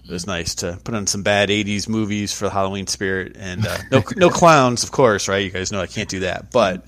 It 0.03 0.11
was 0.11 0.25
nice 0.25 0.55
to 0.55 0.79
put 0.83 0.95
on 0.95 1.05
some 1.05 1.21
bad 1.21 1.49
'80s 1.49 1.87
movies 1.87 2.33
for 2.33 2.45
the 2.45 2.51
Halloween 2.51 2.87
spirit, 2.87 3.37
and 3.37 3.67
uh, 3.67 3.77
no 3.91 4.03
no 4.15 4.29
clowns, 4.31 4.83
of 4.83 4.91
course, 4.91 5.27
right? 5.27 5.45
You 5.45 5.51
guys 5.51 5.71
know 5.71 5.81
I 5.81 5.87
can't 5.87 6.09
do 6.09 6.21
that, 6.21 6.51
but 6.51 6.83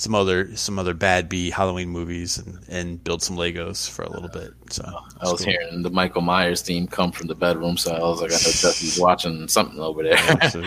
some 0.00 0.14
other 0.14 0.56
some 0.56 0.78
other 0.78 0.94
bad 0.94 1.28
B 1.28 1.50
Halloween 1.50 1.90
movies 1.90 2.38
and, 2.38 2.58
and 2.68 3.04
build 3.04 3.22
some 3.22 3.36
Legos 3.36 3.86
for 3.86 4.02
a 4.02 4.10
little 4.10 4.30
bit. 4.30 4.54
So 4.70 4.82
I 5.20 5.30
was 5.30 5.44
hearing 5.44 5.82
the 5.82 5.90
Michael 5.90 6.22
Myers 6.22 6.62
theme 6.62 6.86
come 6.86 7.12
from 7.12 7.26
the 7.26 7.34
bedroom, 7.34 7.76
so 7.76 7.92
I 7.94 8.00
was 8.00 8.22
like, 8.22 8.30
I 8.30 8.36
know 8.36 8.38
Jesse's 8.38 8.98
watching 9.08 9.46
something 9.46 9.78
over 9.78 10.02
there. 10.02 10.16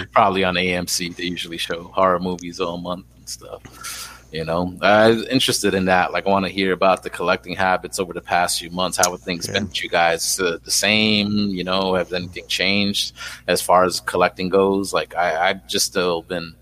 Probably 0.12 0.44
on 0.44 0.54
AMC. 0.54 1.16
They 1.16 1.24
usually 1.24 1.58
show 1.58 1.82
horror 1.86 2.20
movies 2.20 2.60
all 2.60 2.78
month 2.78 3.08
and 3.18 3.28
stuff. 3.28 4.12
You 4.32 4.46
know, 4.46 4.76
I 4.82 5.10
was 5.10 5.26
interested 5.28 5.74
in 5.74 5.86
that. 5.86 6.12
Like, 6.12 6.28
I 6.28 6.30
want 6.30 6.46
to 6.46 6.52
hear 6.52 6.72
about 6.72 7.02
the 7.02 7.10
collecting 7.10 7.56
habits 7.56 8.00
over 8.00 8.14
the 8.14 8.22
past 8.22 8.60
few 8.60 8.70
months. 8.70 8.98
How 8.98 9.12
have 9.12 9.22
things 9.22 9.48
Yeah. 9.48 9.54
been 9.54 9.66
with 9.66 9.84
you 9.84 9.90
guys? 9.90 10.40
Uh, 10.40 10.58
the 10.64 10.72
same? 10.72 11.30
You 11.50 11.64
know, 11.64 11.96
have 11.96 12.14
anything 12.14 12.46
changed 12.48 13.14
as 13.48 13.62
far 13.64 13.84
as 13.84 14.00
collecting 14.00 14.50
goes? 14.50 14.92
Like, 14.94 15.16
I, 15.16 15.50
I've 15.50 15.68
just 15.68 15.86
still 15.88 16.22
been 16.24 16.56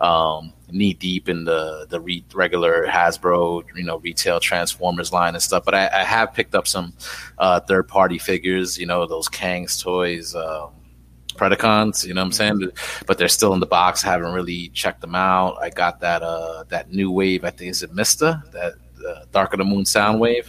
um, 0.00 0.52
knee 0.70 0.92
deep 0.94 1.28
in 1.28 1.44
the 1.44 1.86
the 1.88 2.00
re- 2.00 2.24
regular 2.34 2.86
Hasbro, 2.86 3.64
you 3.74 3.84
know, 3.84 3.98
retail 3.98 4.40
Transformers 4.40 5.12
line 5.12 5.34
and 5.34 5.42
stuff. 5.42 5.64
But 5.64 5.74
I, 5.74 5.88
I 5.92 6.04
have 6.04 6.34
picked 6.34 6.54
up 6.54 6.66
some 6.66 6.92
uh, 7.38 7.60
third 7.60 7.88
party 7.88 8.18
figures, 8.18 8.78
you 8.78 8.86
know, 8.86 9.06
those 9.06 9.28
Cang's 9.28 9.80
toys. 9.82 10.34
Um, 10.34 10.70
Predacons, 11.34 12.06
you 12.06 12.14
know 12.14 12.22
what 12.22 12.26
I'm 12.26 12.32
saying? 12.32 12.70
But 13.06 13.18
they're 13.18 13.28
still 13.28 13.52
in 13.52 13.60
the 13.60 13.66
box. 13.66 14.06
I 14.06 14.12
haven't 14.12 14.32
really 14.32 14.68
checked 14.68 15.02
them 15.02 15.14
out. 15.14 15.58
I 15.60 15.68
got 15.68 16.00
that 16.00 16.22
uh 16.22 16.64
that 16.68 16.90
new 16.90 17.10
wave. 17.10 17.44
I 17.44 17.50
think 17.50 17.72
is 17.72 17.82
it 17.82 17.92
Mista 17.92 18.42
that 18.52 18.72
uh, 19.06 19.24
Dark 19.32 19.52
of 19.52 19.58
the 19.58 19.64
Moon 19.66 19.84
Soundwave. 19.84 20.46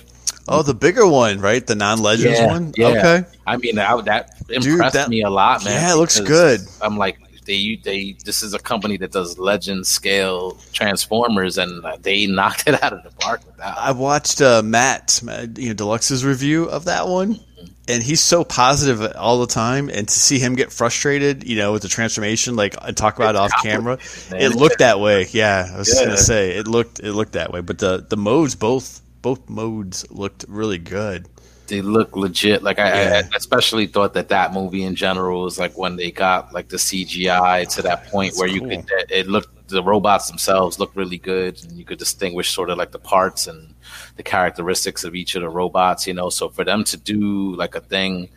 Oh, 0.47 0.63
the 0.63 0.73
bigger 0.73 1.05
one, 1.05 1.41
right? 1.41 1.65
The 1.67 1.75
non-legends 1.75 2.39
Yeah, 2.39 2.47
one. 2.47 2.73
yeah. 2.77 2.87
Okay. 2.87 3.23
I 3.45 3.57
mean, 3.57 3.75
that, 3.75 4.05
that 4.05 4.29
impressed 4.49 4.93
that- 4.93 5.09
me 5.09 5.21
a 5.23 5.29
lot, 5.29 5.65
man. 5.65 5.73
Yeah, 5.73 5.93
it 5.93 5.97
looks 5.97 6.21
good. 6.21 6.61
I'm 6.81 6.97
like, 6.97 7.19
they 7.47 7.79
they 7.83 8.15
this 8.23 8.43
is 8.43 8.53
a 8.53 8.59
company 8.59 8.97
that 8.97 9.11
does 9.11 9.39
legend 9.39 9.87
scale 9.87 10.57
Transformers, 10.73 11.57
and 11.57 11.83
they 12.03 12.27
knocked 12.37 12.67
it 12.67 12.81
out 12.83 12.93
of 12.93 13.01
the 13.03 13.09
park 13.19 13.41
with 13.47 13.57
that. 13.57 13.75
I 13.77 13.91
watched 13.93 14.41
uh, 14.41 14.61
Matt, 14.63 15.21
Matt, 15.23 15.57
you 15.57 15.69
know, 15.69 15.73
Deluxe's 15.75 16.23
review 16.23 16.65
of 16.65 16.85
that 16.85 17.07
one, 17.07 17.39
and 17.87 18.03
he's 18.03 18.21
so 18.21 18.43
positive 18.43 19.01
all 19.15 19.39
the 19.39 19.47
time. 19.47 19.89
And 19.89 20.07
to 20.07 20.13
see 20.13 20.37
him 20.37 20.53
get 20.55 20.71
frustrated, 20.71 21.43
you 21.47 21.55
know, 21.57 21.71
with 21.71 21.81
the 21.81 21.87
transformation, 21.87 22.55
like 22.55 22.75
and 22.81 22.95
talk 22.95 23.15
about 23.17 23.33
it 23.35 23.39
off 23.39 23.51
camera, 23.63 23.97
man. 24.29 24.41
it 24.41 24.49
looked 24.55 24.79
that 24.79 24.99
way. 24.99 25.25
Yeah, 25.31 25.71
I 25.73 25.77
was 25.77 25.93
Yeah. 25.93 26.05
gonna 26.05 26.17
say 26.17 26.51
it 26.57 26.67
looked 26.67 26.99
it 26.99 27.13
looked 27.13 27.33
that 27.33 27.51
way. 27.51 27.61
But 27.61 27.79
the 27.79 28.05
the 28.07 28.17
modes 28.17 28.53
both 28.55 29.01
both 29.23 29.49
modes 29.49 30.05
looked 30.11 30.45
really 30.47 30.77
good. 30.77 31.27
They 31.67 31.81
look 31.81 32.15
legit. 32.15 32.63
Like 32.63 32.79
I, 32.79 32.89
Yeah. 32.89 33.21
I 33.33 33.37
especially 33.37 33.87
thought 33.87 34.13
that 34.13 34.29
that 34.29 34.53
movie 34.53 34.83
in 34.83 34.95
general 34.95 35.43
was 35.43 35.59
like 35.59 35.77
when 35.77 35.95
they 35.95 36.11
got 36.11 36.53
like 36.53 36.69
the 36.69 36.77
CGI 36.77 37.67
to 37.75 37.81
that 37.83 38.07
point 38.07 38.31
That's 38.31 38.39
where 38.39 38.49
you 38.49 38.61
cool. 38.61 38.69
could 38.69 39.11
it, 39.11 39.27
looked 39.27 39.49
the 39.69 39.83
robots 39.83 40.29
themselves 40.29 40.79
looked 40.79 40.95
really 40.95 41.17
good 41.17 41.61
and 41.63 41.73
you 41.73 41.83
could 41.83 41.99
distinguish 41.99 42.51
sort 42.51 42.69
of 42.69 42.77
like 42.77 42.91
the 42.91 42.99
parts 42.99 43.47
and 43.47 43.73
the 44.15 44.23
characteristics 44.23 45.03
of 45.03 45.13
each 45.13 45.35
of 45.35 45.41
the 45.41 45.49
robots. 45.49 46.07
You 46.07 46.13
know, 46.13 46.29
so 46.29 46.49
for 46.49 46.63
them 46.63 46.83
to 46.85 46.97
do 46.97 47.55
like 47.55 47.75
a 47.75 47.81
thing. 47.81 48.29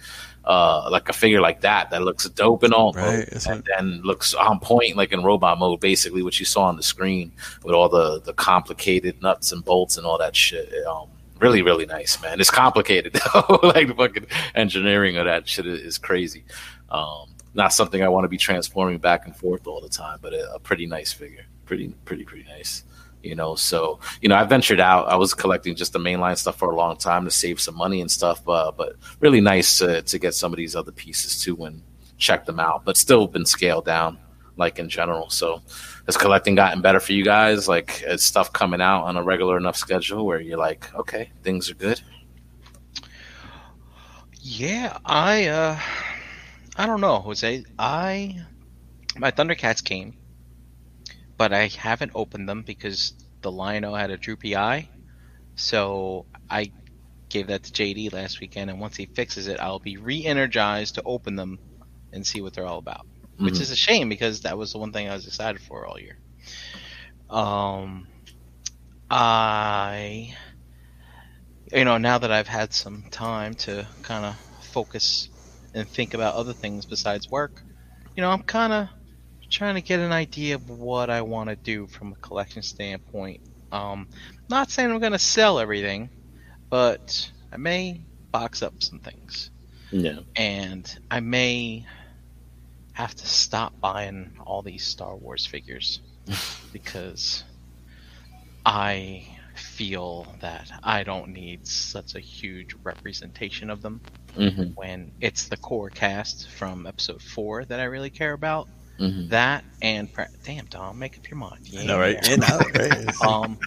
Uh, 0.42 0.88
like 0.90 1.06
a 1.10 1.12
figure 1.12 1.38
like 1.40 1.60
that 1.60 1.90
that 1.90 2.00
looks 2.02 2.26
dope 2.30 2.62
and 2.62 2.72
all, 2.72 2.94
Right, 2.94 3.28
and 3.46 3.62
then 3.76 4.00
looks 4.02 4.32
on 4.32 4.58
point, 4.58 4.96
like 4.96 5.12
in 5.12 5.22
robot 5.22 5.58
mode, 5.58 5.80
basically 5.80 6.22
what 6.22 6.40
you 6.40 6.46
saw 6.46 6.62
on 6.62 6.76
the 6.76 6.82
screen 6.82 7.30
with 7.62 7.74
all 7.74 7.90
the 7.90 8.20
the 8.22 8.32
complicated 8.32 9.20
nuts 9.20 9.52
and 9.52 9.62
bolts 9.62 9.98
and 9.98 10.06
all 10.06 10.16
that 10.16 10.34
shit. 10.34 10.72
Um, 10.86 11.08
really, 11.40 11.62
really 11.62 11.86
nice, 11.86 12.20
man. 12.20 12.40
It's 12.40 12.50
complicated 12.50 13.14
though. 13.34 13.60
like 13.62 13.88
the 13.88 13.94
fucking 13.94 14.26
engineering 14.54 15.16
of 15.16 15.24
that 15.24 15.48
shit 15.48 15.66
is, 15.66 15.98
crazy. 15.98 16.44
Um, 16.90 17.34
not 17.54 17.72
something 17.72 18.02
I 18.02 18.08
want 18.08 18.24
to 18.24 18.28
be 18.28 18.36
transforming 18.38 18.98
back 18.98 19.26
and 19.26 19.34
forth 19.34 19.66
all 19.66 19.80
the 19.80 19.88
time, 19.88 20.18
but 20.22 20.32
a, 20.32 20.54
a 20.54 20.58
pretty 20.58 20.86
nice 20.86 21.12
figure. 21.12 21.44
Pretty, 21.66 21.88
pretty, 22.04 22.24
pretty 22.24 22.48
nice. 22.48 22.84
You 23.22 23.34
know, 23.34 23.54
so 23.54 24.00
you 24.22 24.28
know, 24.28 24.34
I 24.36 24.44
ventured 24.44 24.80
out. 24.80 25.08
I 25.08 25.16
was 25.16 25.34
collecting 25.34 25.74
just 25.74 25.92
the 25.92 25.98
mainline 25.98 26.38
stuff 26.38 26.56
for 26.56 26.70
a 26.70 26.76
long 26.76 26.96
time 26.96 27.24
to 27.26 27.30
save 27.30 27.60
some 27.60 27.74
money 27.74 28.00
and 28.00 28.10
stuff, 28.10 28.48
uh, 28.48 28.72
but 28.74 28.96
really 29.20 29.42
nice 29.42 29.78
to, 29.78 30.00
to 30.02 30.18
get 30.18 30.34
some 30.34 30.52
of 30.52 30.56
these 30.56 30.74
other 30.74 30.92
pieces 30.92 31.42
too 31.42 31.64
and 31.64 31.82
check 32.16 32.46
them 32.46 32.58
out. 32.58 32.84
But 32.84 32.96
still 32.96 33.26
been 33.26 33.44
scaled 33.44 33.84
down, 33.84 34.18
like 34.60 34.78
in 34.78 34.88
general. 34.88 35.28
So 35.30 35.60
has 36.06 36.16
collecting 36.16 36.54
gotten 36.54 36.80
better 36.80 37.00
for 37.00 37.12
you 37.12 37.24
guys? 37.24 37.66
Like, 37.66 38.04
is 38.06 38.22
stuff 38.22 38.52
coming 38.52 38.80
out 38.80 39.04
on 39.04 39.16
a 39.16 39.22
regular 39.24 39.56
enough 39.56 39.76
schedule 39.76 40.24
where 40.24 40.40
you're 40.40 40.58
like, 40.58 40.94
okay, 40.94 41.32
things 41.42 41.68
are 41.68 41.74
good? 41.74 42.00
Yeah, 44.40 44.96
I 45.04 45.46
uh 45.46 45.78
I 46.76 46.86
don't 46.86 47.00
know, 47.00 47.18
Jose. 47.18 47.64
I 47.78 48.36
my 49.16 49.32
Thundercats 49.32 49.82
came, 49.82 50.16
but 51.36 51.52
I 51.52 51.66
haven't 51.66 52.12
opened 52.14 52.48
them 52.48 52.62
because 52.62 53.14
the 53.40 53.50
Lion-O 53.50 53.94
had 53.94 54.10
a 54.10 54.16
droopy 54.16 54.56
eye. 54.56 54.88
So 55.56 56.26
I 56.48 56.72
gave 57.28 57.48
that 57.48 57.64
to 57.64 57.72
JD 57.72 58.12
last 58.12 58.40
weekend 58.40 58.70
and 58.70 58.80
once 58.80 58.96
he 58.96 59.06
fixes 59.06 59.46
it, 59.48 59.58
I'll 59.60 59.78
be 59.78 59.96
re-energized 59.96 60.96
to 60.96 61.02
open 61.04 61.36
them 61.36 61.58
and 62.12 62.26
see 62.26 62.40
what 62.40 62.54
they're 62.54 62.66
all 62.66 62.78
about. 62.78 63.06
Which 63.40 63.60
Mhm. 63.60 63.60
is 63.60 63.70
a 63.70 63.76
shame 63.76 64.08
because 64.08 64.40
that 64.42 64.56
was 64.58 64.72
the 64.72 64.78
one 64.78 64.92
thing 64.92 65.08
I 65.08 65.14
was 65.14 65.26
excited 65.26 65.60
for 65.60 65.86
all 65.86 65.98
year. 66.00 66.18
Um 67.28 68.08
I 69.10 70.34
you 71.72 71.84
know, 71.84 71.98
now 71.98 72.18
that 72.18 72.32
I've 72.32 72.48
had 72.48 72.72
some 72.72 73.04
time 73.10 73.54
to 73.54 73.88
kind 74.02 74.24
of 74.24 74.36
focus 74.60 75.30
and 75.74 75.88
think 75.88 76.14
about 76.14 76.34
other 76.34 76.52
things 76.54 76.86
besides 76.86 77.30
work, 77.30 77.62
you 78.16 78.22
know, 78.22 78.30
I'm 78.30 78.42
kind 78.42 78.72
of 78.72 78.88
trying 79.50 79.76
to 79.76 79.82
get 79.82 80.00
an 80.00 80.12
idea 80.12 80.56
of 80.56 80.68
what 80.70 81.10
I 81.10 81.22
want 81.22 81.50
to 81.50 81.56
do 81.56 81.86
from 81.88 82.12
a 82.12 82.26
collection 82.26 82.62
standpoint. 82.62 83.40
Um, 83.72 84.08
not 84.48 84.70
saying 84.70 84.90
I'm 84.90 85.00
going 85.00 85.12
to 85.12 85.18
sell 85.18 85.58
everything, 85.60 86.10
but 86.70 87.30
I 87.52 87.56
may 87.58 88.06
box 88.32 88.62
up 88.62 88.74
some 88.80 89.00
things. 89.00 89.50
Yeah. 89.90 90.20
And 90.36 90.92
I 91.10 91.20
may 91.20 91.86
have 93.00 93.14
to 93.16 93.26
stop 93.26 93.74
buying 93.80 94.32
all 94.46 94.62
these 94.62 94.84
Star 94.86 95.16
Wars 95.16 95.46
figures 95.46 96.00
because 96.72 97.44
I 98.64 99.26
feel 99.56 100.36
that 100.40 100.70
I 100.82 101.04
don't 101.04 101.32
need 101.32 101.66
such 101.66 102.14
a 102.14 102.20
huge 102.20 102.74
representation 102.84 103.70
of 103.70 103.82
them 103.82 104.02
hmm 104.36 104.74
when 104.74 105.12
it's 105.20 105.48
the 105.48 105.56
core 105.58 105.90
cast 105.90 106.48
from 106.50 106.86
episode 106.86 107.22
four 107.22 107.64
that 107.66 107.80
I 107.80 107.84
really 107.84 108.10
care 108.10 108.32
about. 108.32 108.68
hmm 108.98 109.28
That 109.28 109.64
and 109.82 110.12
pra- 110.12 110.28
damn 110.44 110.66
Tom, 110.68 110.98
make 110.98 111.16
up 111.18 111.30
your 111.30 111.38
mind. 111.38 111.68
You 111.68 111.82
I 111.82 111.84
know, 111.84 111.98
right? 111.98 112.18
there. 112.18 112.34
In 112.34 112.42
right? 112.74 113.14
um, 113.20 113.58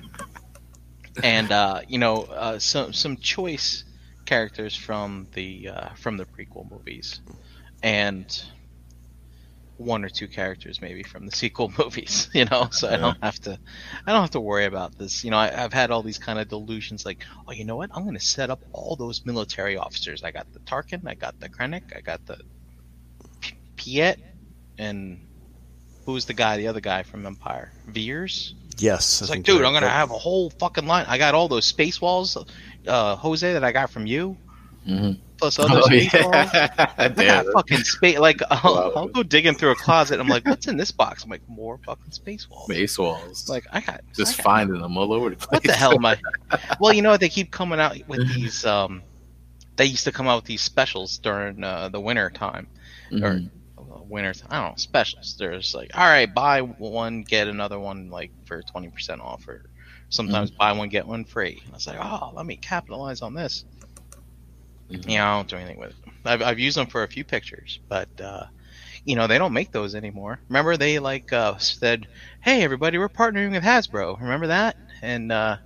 and 1.24 1.52
uh, 1.52 1.82
you 1.88 1.98
know 2.00 2.24
uh, 2.24 2.60
some 2.60 2.94
some 2.94 3.18
choice 3.18 3.84
characters 4.26 4.76
from 4.76 5.28
the 5.34 5.70
uh, 5.70 5.90
from 5.96 6.18
the 6.18 6.26
prequel 6.26 6.70
movies, 6.70 7.22
and 7.84 8.26
one 9.78 10.06
or 10.06 10.10
two 10.10 10.28
characters 10.28 10.82
maybe 10.82 11.04
from 11.04 11.26
the 11.26 11.32
sequel 11.36 11.72
movies. 11.80 12.30
You 12.34 12.46
know, 12.46 12.68
so 12.72 12.90
I 12.90 12.98
don't 12.98 13.18
have 13.24 13.40
to 13.42 13.60
I 14.06 14.12
don't 14.12 14.22
have 14.22 14.32
to 14.32 14.40
worry 14.42 14.66
about 14.66 14.98
this. 14.98 15.24
You 15.24 15.32
know, 15.32 15.38
I, 15.38 15.64
I've 15.64 15.74
had 15.74 15.92
all 15.92 16.04
these 16.04 16.18
kind 16.20 16.40
of 16.40 16.48
delusions 16.48 17.06
like, 17.06 17.24
oh, 17.48 17.52
you 17.54 17.66
know 17.66 17.76
what? 17.76 17.90
I'm 17.94 18.04
going 18.04 18.16
to 18.16 18.20
set 18.26 18.50
up 18.50 18.62
all 18.72 18.96
those 18.96 19.26
military 19.26 19.78
officers. 19.78 20.24
I 20.24 20.32
got 20.32 20.48
the 20.54 20.60
Tarkin, 20.60 21.02
I 21.08 21.16
got 21.16 21.40
the 21.40 21.50
Krennic, 21.50 21.96
I 21.96 22.02
got 22.02 22.26
the 22.26 22.38
P- 23.42 23.56
Piett, 23.78 24.18
and 24.78 25.20
who's 26.06 26.26
the 26.26 26.34
guy? 26.34 26.58
The 26.58 26.68
other 26.68 26.82
guy 26.82 27.04
from 27.04 27.26
Empire, 27.26 27.72
Veers. 27.88 28.56
yes. 28.78 29.22
It's 29.22 29.30
like, 29.30 29.44
dude, 29.44 29.64
I'm 29.64 29.74
gonna 29.74 29.90
have 29.90 30.12
a 30.12 30.18
whole 30.18 30.50
fucking 30.52 30.86
line. 30.88 31.06
I 31.08 31.18
got 31.18 31.36
all 31.36 31.48
those 31.48 31.66
space 31.66 32.02
walls, 32.02 32.38
uh, 32.88 33.16
Jose, 33.16 33.54
that 33.54 33.64
I 33.64 33.72
got 33.72 33.90
from 33.92 34.06
you, 34.06 34.38
hmm 34.86 35.12
plus 35.44 35.60
other 35.60 35.80
Oh, 35.80 35.82
space 35.86 36.14
yeah. 36.14 36.86
I 36.98 37.08
got 37.10 37.16
Damn. 37.46 37.52
fucking 37.54 37.78
space. 37.84 38.18
Like, 38.20 38.42
I'll, 38.50 38.74
Wow. 38.76 38.92
I'll 38.96 39.08
go 39.08 39.24
digging 39.24 39.56
through 39.56 39.72
a 39.72 39.76
closet. 39.76 40.20
I'm 40.20 40.28
like, 40.28 40.46
what's 40.46 40.68
in 40.68 40.78
this 40.78 40.92
box? 40.92 41.24
I'm 41.24 41.30
like, 41.30 41.48
more 41.48 41.78
fucking 41.86 42.12
space 42.12 42.50
walls. 42.50 42.68
Base 42.68 42.98
walls. 42.98 43.48
Like, 43.50 43.66
I 43.72 43.82
got 43.82 44.02
just 44.16 44.34
I 44.34 44.38
got- 44.38 44.44
finding 44.44 44.82
them 44.82 44.98
all 44.98 45.14
over 45.14 45.30
the 45.30 45.36
place. 45.36 45.50
What 45.52 45.64
the 45.64 45.74
hell 45.74 45.94
am 45.94 46.06
I? 46.06 46.18
Well, 46.80 46.94
you 46.94 47.02
know, 47.02 47.12
what? 47.12 47.20
they 47.20 47.30
keep 47.30 47.52
coming 47.52 47.80
out 47.80 47.98
with 48.08 48.28
these. 48.34 48.66
Um, 48.66 49.02
they 49.76 49.86
used 49.86 50.04
to 50.04 50.12
come 50.12 50.28
out 50.28 50.38
with 50.38 50.46
these 50.46 50.62
specials 50.62 51.18
during 51.18 51.64
uh, 51.64 51.90
the 51.90 52.00
winter 52.00 52.30
time 52.30 52.68
or 53.12 53.18
Mhm. 53.18 53.50
uh, 53.78 53.82
winter. 54.08 54.34
I 54.50 54.62
don't 54.62 54.72
know 54.72 54.76
specials. 54.78 55.36
There's 55.38 55.74
like, 55.74 55.92
all 55.98 56.06
right, 56.06 56.32
buy 56.32 56.62
one 56.62 57.24
get 57.24 57.48
another 57.48 57.80
one 57.80 58.10
like 58.10 58.32
for 58.46 58.62
twenty 58.62 58.90
percent 58.90 59.20
off, 59.22 59.48
or 59.48 59.66
sometimes 60.10 60.52
buy 60.52 60.72
one 60.74 60.90
get 60.90 61.08
one 61.08 61.26
free. 61.26 61.60
And 61.66 61.74
I 61.74 61.76
was 61.76 61.88
like, 61.88 61.98
oh, 62.00 62.32
let 62.36 62.46
me 62.46 62.56
capitalize 62.56 63.22
on 63.24 63.34
this. 63.34 63.66
Mhm. 64.94 65.10
Yeah, 65.12 65.30
I 65.32 65.36
don't 65.38 65.48
do 65.48 65.56
anything 65.58 65.80
with 65.80 65.90
it. 65.90 65.96
I've, 66.26 66.42
I've 66.42 66.60
used 66.60 66.78
them 66.78 66.88
for 66.88 67.04
a 67.04 67.08
few 67.08 67.24
pictures, 67.24 67.80
but 67.90 68.10
uh, 68.22 68.46
you 69.06 69.16
know 69.16 69.28
they 69.28 69.38
don't 69.38 69.54
make 69.54 69.72
those 69.72 69.96
anymore. 69.96 70.40
Remember 70.50 70.78
they 70.78 71.00
like 71.00 71.34
uh, 71.34 71.58
said, 71.58 72.08
"Hey 72.42 72.64
everybody, 72.64 72.98
we're 72.98 73.10
partnering 73.10 73.52
with 73.52 73.64
Hasbro." 73.64 74.20
Remember 74.22 74.48
that? 74.48 74.78
And 75.02 75.32
uh, 75.32 75.58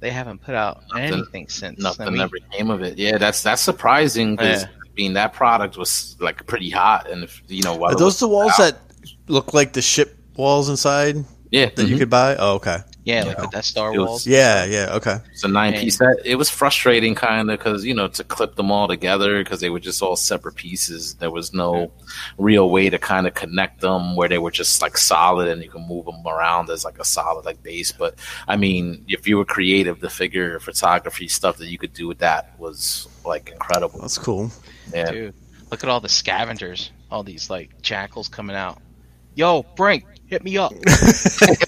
they 0.00 0.10
haven't 0.10 0.42
put 0.42 0.54
out 0.54 0.82
Nothing- 0.92 1.12
anything 1.14 1.48
since. 1.48 1.80
Nothing 1.80 2.08
I 2.08 2.10
mean, 2.10 2.20
ever 2.20 2.36
came 2.52 2.70
of 2.70 2.82
it. 2.82 2.98
Yeah, 2.98 3.16
that's 3.18 3.42
that's 3.42 3.62
surprising 3.62 4.36
because 4.36 4.62
Yeah. 4.64 4.68
I 4.84 4.88
mean 4.96 5.12
that 5.14 5.32
product 5.32 5.76
was 5.78 6.16
like 6.20 6.46
pretty 6.46 6.70
hot, 6.70 7.08
and 7.10 7.24
if 7.24 7.42
you 7.48 7.62
know, 7.62 7.74
while 7.76 7.92
Are 7.92 7.94
those 7.94 8.14
was 8.14 8.20
the 8.20 8.28
walls 8.28 8.52
out- 8.60 8.72
that 8.74 8.78
look 9.28 9.54
like 9.54 9.72
the 9.72 9.82
ship 9.82 10.18
walls 10.36 10.68
inside 10.68 11.16
yeah 11.50 11.70
that 11.76 11.86
you 11.86 11.94
mhm. 11.96 11.98
could 12.00 12.10
buy? 12.10 12.36
Oh, 12.36 12.54
okay. 12.56 12.78
Yeah, 13.04 13.20
you 13.22 13.28
like 13.28 13.38
know, 13.38 13.44
the 13.44 13.50
Death 13.50 13.64
Star 13.66 13.94
it 13.94 13.98
was- 13.98 14.08
walls. 14.08 14.26
Yeah, 14.26 14.64
yeah, 14.64 14.94
okay. 14.96 15.18
It's 15.32 15.44
a 15.44 15.48
nine 15.48 15.74
And- 15.74 15.82
piece 15.82 15.98
set. 15.98 16.16
It 16.24 16.36
was 16.36 16.48
frustrating, 16.50 17.14
kind 17.14 17.50
of, 17.50 17.58
because 17.58 17.84
you 17.84 17.94
know 17.94 18.08
to 18.08 18.24
clip 18.24 18.56
them 18.56 18.70
all 18.70 18.88
together 18.88 19.42
because 19.44 19.60
they 19.60 19.70
were 19.70 19.80
just 19.80 20.02
all 20.02 20.16
separate 20.16 20.54
pieces. 20.56 21.14
There 21.14 21.30
was 21.30 21.52
no 21.52 21.92
real 22.38 22.70
way 22.70 22.90
to 22.90 22.98
kind 22.98 23.26
of 23.26 23.34
connect 23.34 23.80
them 23.82 24.16
where 24.16 24.28
they 24.28 24.38
were 24.38 24.50
just 24.50 24.80
like 24.82 24.96
solid 24.96 25.48
and 25.48 25.62
you 25.62 25.70
can 25.70 25.86
move 25.86 26.06
them 26.06 26.26
around 26.26 26.70
as 26.70 26.84
like 26.84 26.98
a 26.98 27.04
solid 27.04 27.44
like 27.44 27.62
base. 27.62 27.92
But 27.92 28.14
I 28.48 28.56
mean, 28.56 29.04
if 29.08 29.28
you 29.28 29.36
were 29.38 29.44
creative, 29.44 30.00
the 30.00 30.10
figure 30.10 30.58
photography 30.60 31.28
stuff 31.28 31.58
that 31.58 31.66
you 31.66 31.78
could 31.78 31.92
do 31.92 32.08
with 32.08 32.18
that 32.18 32.58
was 32.58 33.06
like 33.24 33.50
incredible. 33.50 34.00
That's 34.00 34.18
cool. 34.18 34.50
Yeah, 34.92 35.10
Dude, 35.10 35.34
look 35.70 35.84
at 35.84 35.90
all 35.90 36.00
the 36.00 36.08
scavengers, 36.08 36.90
all 37.10 37.22
these 37.22 37.50
like 37.50 37.80
jackals 37.82 38.28
coming 38.28 38.56
out. 38.56 38.78
Yo, 39.34 39.64
Brink, 39.76 40.04
hit 40.26 40.44
me 40.44 40.56
up. 40.56 40.72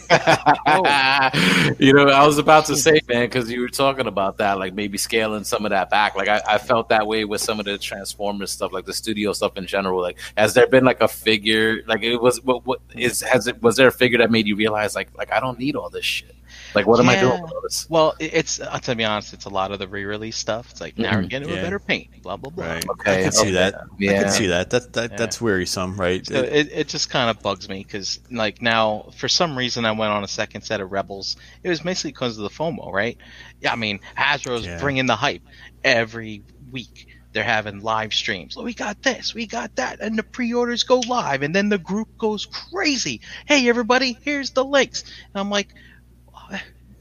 you 1.78 1.92
know, 1.92 2.08
I 2.08 2.24
was 2.26 2.38
about 2.38 2.66
to 2.66 2.76
say, 2.76 3.00
man, 3.08 3.26
because 3.26 3.50
you 3.50 3.60
were 3.60 3.68
talking 3.68 4.06
about 4.06 4.38
that, 4.38 4.58
like 4.58 4.74
maybe 4.74 4.98
scaling 4.98 5.44
some 5.44 5.64
of 5.64 5.70
that 5.70 5.90
back. 5.90 6.14
Like 6.14 6.28
I, 6.28 6.40
I, 6.46 6.58
felt 6.58 6.88
that 6.90 7.06
way 7.06 7.24
with 7.24 7.40
some 7.40 7.58
of 7.58 7.66
the 7.66 7.76
Transformers 7.78 8.52
stuff, 8.52 8.72
like 8.72 8.84
the 8.84 8.92
studio 8.92 9.32
stuff 9.32 9.56
in 9.56 9.66
general. 9.66 10.00
Like, 10.00 10.18
has 10.36 10.54
there 10.54 10.68
been 10.68 10.84
like 10.84 11.00
a 11.00 11.08
figure? 11.08 11.82
Like, 11.86 12.02
it 12.02 12.18
was 12.18 12.40
what, 12.42 12.64
what 12.64 12.80
is 12.94 13.20
has 13.22 13.46
it? 13.46 13.60
Was 13.62 13.76
there 13.76 13.88
a 13.88 13.92
figure 13.92 14.18
that 14.18 14.30
made 14.30 14.46
you 14.46 14.54
realize, 14.56 14.94
like, 14.94 15.08
like 15.16 15.32
I 15.32 15.40
don't 15.40 15.58
need 15.58 15.74
all 15.74 15.90
this 15.90 16.04
shit? 16.04 16.35
Like, 16.74 16.86
what 16.86 17.00
am 17.00 17.08
I 17.08 17.18
doing 17.20 17.42
with 17.42 17.52
this? 17.62 17.88
Well, 17.88 18.14
it's 18.18 18.60
uh, 18.60 18.78
to 18.80 18.94
be 18.94 19.04
honest, 19.04 19.32
it's 19.32 19.44
a 19.44 19.50
lot 19.50 19.72
of 19.72 19.78
the 19.78 19.88
re-release 19.88 20.36
stuff. 20.36 20.70
It's 20.70 20.80
like 20.80 20.98
now 20.98 21.16
we're 21.16 21.22
Mhm. 21.22 21.28
getting 21.28 21.48
Yeah. 21.48 21.56
a 21.56 21.62
better 21.62 21.78
paint, 21.78 22.22
blah 22.22 22.36
blah 22.36 22.50
blah. 22.50 22.66
Right. 22.66 22.88
Okay, 22.88 23.20
I 23.20 23.22
can 23.22 23.32
see 23.32 23.42
okay. 23.42 23.52
that. 23.52 23.74
I 23.74 23.78
Yeah. 23.98 24.22
can 24.22 24.30
see 24.30 24.46
that. 24.46 24.70
That 24.70 24.92
that 24.94 25.10
Yeah. 25.12 25.16
that's 25.16 25.40
wearisome, 25.40 25.98
right? 25.98 26.26
So 26.26 26.34
it, 26.34 26.70
it 26.72 26.88
just 26.88 27.10
kind 27.10 27.30
of 27.30 27.42
bugs 27.42 27.68
me 27.68 27.82
because, 27.82 28.20
like, 28.30 28.60
now 28.62 29.10
for 29.16 29.28
some 29.28 29.56
reason 29.56 29.84
I 29.84 29.92
went 29.92 30.12
on 30.12 30.24
a 30.24 30.28
second 30.28 30.62
set 30.62 30.80
of 30.80 30.92
Rebels. 30.92 31.36
It 31.62 31.68
was 31.68 31.80
basically 31.80 32.12
because 32.12 32.36
of 32.38 32.42
the 32.42 32.50
FOMO, 32.50 32.92
right? 32.92 33.16
Yeah, 33.60 33.72
I 33.72 33.76
mean, 33.76 34.00
Hasbro's 34.16 34.66
Yeah. 34.66 34.78
bringing 34.78 35.06
the 35.06 35.16
hype 35.16 35.42
every 35.84 36.42
week. 36.70 37.08
They're 37.32 37.44
having 37.44 37.80
live 37.82 38.14
streams. 38.14 38.56
We 38.56 38.72
got 38.72 39.02
this, 39.02 39.34
we 39.34 39.46
got 39.46 39.76
that, 39.76 40.00
and 40.00 40.18
the 40.18 40.22
pre-orders 40.22 40.84
go 40.84 41.00
live, 41.00 41.42
and 41.42 41.54
then 41.54 41.68
the 41.68 41.76
group 41.76 42.16
goes 42.16 42.46
crazy. 42.46 43.20
Hey, 43.44 43.68
everybody, 43.68 44.16
here's 44.22 44.52
the 44.52 44.64
links. 44.64 45.02
And 45.02 45.40
I'm 45.40 45.50
like, 45.50 45.68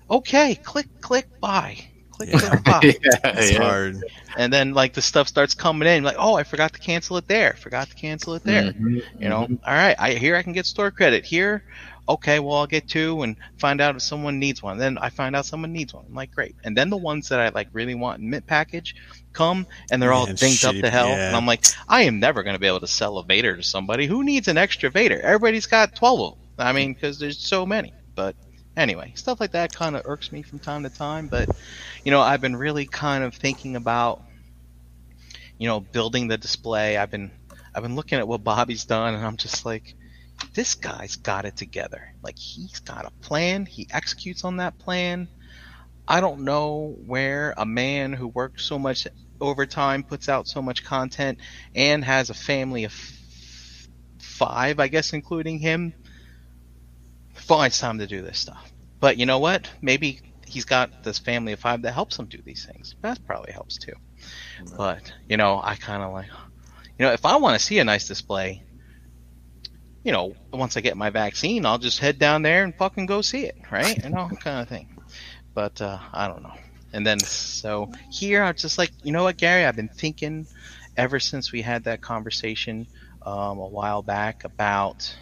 okay, 0.10 0.56
click, 0.56 0.88
click, 1.02 1.28
buy, 1.40 1.78
click, 2.12 2.30
Yeah. 2.32 2.40
click, 2.40 2.64
buy. 2.64 2.80
it's 2.84 3.52
yeah. 3.52 3.58
hard. 3.58 3.98
and 4.38 4.52
then 4.52 4.74
like 4.74 4.94
the 4.94 5.02
stuff 5.02 5.28
starts 5.28 5.54
coming 5.54 5.88
in, 5.88 6.04
like, 6.04 6.18
oh, 6.20 6.36
I 6.36 6.44
forgot 6.44 6.74
to 6.74 6.80
cancel 6.80 7.18
it 7.18 7.28
there, 7.28 7.54
forgot 7.60 7.90
to 7.90 7.96
cancel 7.96 8.34
it 8.36 8.44
there. 8.44 8.72
Mhm, 8.74 9.02
You 9.20 9.30
know, 9.30 9.48
mhm. 9.48 9.60
all 9.66 9.74
right, 9.74 9.96
I 10.00 10.14
here 10.14 10.36
I 10.36 10.44
can 10.44 10.54
get 10.54 10.66
store 10.66 10.92
credit. 10.92 11.26
Here, 11.26 11.64
okay, 12.08 12.40
well 12.40 12.58
I'll 12.58 12.68
get 12.68 12.88
two 12.88 13.22
and 13.24 13.36
find 13.58 13.82
out 13.82 13.96
if 13.96 14.02
someone 14.02 14.40
needs 14.40 14.62
one. 14.62 14.78
Then 14.78 14.98
I 15.00 15.10
find 15.10 15.36
out 15.36 15.46
someone 15.46 15.74
needs 15.74 15.94
one. 15.94 16.06
I'm 16.08 16.14
like, 16.14 16.32
great. 16.32 16.56
And 16.64 16.76
then 16.78 16.90
the 16.90 16.98
ones 16.98 17.30
that 17.30 17.40
I 17.40 17.50
like 17.50 17.68
really 17.74 17.96
want 17.96 18.20
in 18.22 18.30
mint 18.30 18.46
package 18.46 18.96
come 19.34 19.66
and 19.92 20.02
they're 20.02 20.14
all 20.14 20.28
Man, 20.28 20.36
dinged 20.36 20.64
up 20.66 20.76
to 20.76 20.90
hell. 20.90 21.08
yeah. 21.10 21.28
And 21.28 21.36
I'm 21.36 21.46
like, 21.48 21.66
I 21.90 22.04
am 22.04 22.20
never 22.20 22.44
going 22.44 22.54
to 22.56 22.60
be 22.60 22.68
able 22.68 22.80
to 22.82 22.88
sell 22.88 23.18
a 23.18 23.24
Vader 23.26 23.56
to 23.58 23.64
somebody. 23.64 24.06
Who 24.06 24.24
needs 24.24 24.48
an 24.48 24.58
extra 24.58 24.90
Vader? 24.90 25.20
Everybody's 25.22 25.66
got 25.66 25.96
12 25.96 26.20
of 26.22 26.32
them. 26.58 26.68
I 26.68 26.72
mean, 26.72 26.94
because 26.94 27.20
there's 27.20 27.40
so 27.40 27.66
many. 27.66 27.92
But 28.16 28.36
anyway, 28.77 29.13
stuff 29.15 29.39
like 29.39 29.51
that 29.51 29.74
kind 29.74 29.96
of 29.96 30.03
irks 30.05 30.32
me 30.32 30.41
from 30.41 30.60
time 30.60 30.84
to 30.84 30.89
time. 30.89 31.27
But, 31.27 31.50
you 32.03 32.12
know, 32.12 32.22
I've 32.22 32.41
been 32.41 32.55
really 32.55 32.86
kind 32.86 33.24
of 33.24 33.36
thinking 33.36 33.75
about, 33.75 34.22
you 35.58 35.67
know, 35.67 35.79
building 35.79 36.27
the 36.27 36.38
display. 36.38 36.98
I've 36.98 37.11
been, 37.11 37.31
I've 37.74 37.83
been 37.83 37.96
looking 37.96 38.20
at 38.20 38.27
what 38.27 38.44
Bobby's 38.44 38.85
done, 38.85 39.16
and 39.16 39.25
I'm 39.25 39.38
just 39.38 39.66
like, 39.66 39.96
this 40.53 40.75
guy's 40.75 41.16
got 41.16 41.46
it 41.46 41.55
together. 41.55 42.14
Like 42.22 42.38
he's 42.38 42.79
got 42.79 43.05
a 43.05 43.11
plan. 43.25 43.66
He 43.66 43.88
executes 43.92 44.44
on 44.44 44.57
that 44.57 44.77
plan. 44.77 45.27
I 46.07 46.22
don't 46.22 46.42
know 46.42 46.96
where 47.05 47.53
a 47.57 47.66
man 47.66 48.14
who 48.14 48.27
works 48.27 48.64
so 48.64 48.77
much 48.77 49.07
overtime, 49.42 50.03
puts 50.03 50.29
out 50.29 50.48
so 50.48 50.61
much 50.61 50.83
content, 50.83 51.40
and 51.74 52.03
has 52.03 52.29
a 52.29 52.33
family 52.33 52.83
of 52.83 52.94
five, 54.20 54.79
I 54.79 54.88
guess, 54.88 55.14
including 55.14 55.59
him, 55.59 55.94
finds 57.48 57.79
time 57.79 58.00
to 58.00 58.08
do 58.08 58.22
this 58.22 58.40
stuff. 58.40 58.72
But 59.00 59.18
you 59.18 59.25
know 59.25 59.40
what? 59.40 59.70
Maybe 59.81 60.22
he's 60.48 60.66
got 60.66 61.03
this 61.03 61.20
family 61.20 61.53
of 61.53 61.60
five 61.60 61.81
that 61.84 61.94
helps 61.94 62.18
him 62.18 62.25
do 62.25 62.40
these 62.44 62.66
things. 62.66 62.96
That 63.01 63.25
probably 63.25 63.51
helps 63.51 63.77
too. 63.77 63.94
But 64.77 65.14
you 65.27 65.38
know, 65.38 65.62
I 65.64 65.75
kind 65.75 66.03
of 66.03 66.14
like, 66.14 66.27
you 66.98 67.05
know, 67.05 67.12
if 67.12 67.25
I 67.25 67.38
want 67.38 67.60
to 67.60 67.66
see 67.66 67.79
a 67.79 67.84
nice 67.84 68.08
display, 68.08 68.64
you 70.03 70.12
know, 70.12 70.36
once 70.53 70.77
I 70.77 70.81
get 70.81 70.98
my 70.98 71.10
vaccine, 71.10 71.66
I'll 71.66 71.79
just 71.79 72.00
head 72.00 72.20
down 72.20 72.44
there 72.44 72.64
and 72.64 72.75
fucking 72.75 73.08
go 73.08 73.22
see 73.22 73.46
it, 73.46 73.58
right? 73.72 74.03
You 74.03 74.10
know, 74.12 74.29
kind 74.40 74.62
of 74.62 74.70
thing. 74.70 74.98
But 75.53 75.81
uh, 75.81 75.98
I 76.14 76.27
don't 76.27 76.44
know. 76.44 76.53
And 76.94 77.05
then 77.05 77.20
so 77.20 77.92
here, 78.12 78.44
I'm 78.44 78.55
just 78.55 78.77
like, 78.77 78.92
you 79.03 79.12
know 79.12 79.24
what, 79.24 79.38
Gary? 79.38 79.66
I've 79.66 79.75
been 79.75 79.90
thinking 79.90 80.48
ever 80.96 81.20
since 81.20 81.51
we 81.51 81.62
had 81.62 81.84
that 81.86 82.01
conversation 82.01 82.88
um, 83.25 83.58
a 83.58 83.68
while 83.68 84.01
back 84.01 84.44
about 84.44 85.14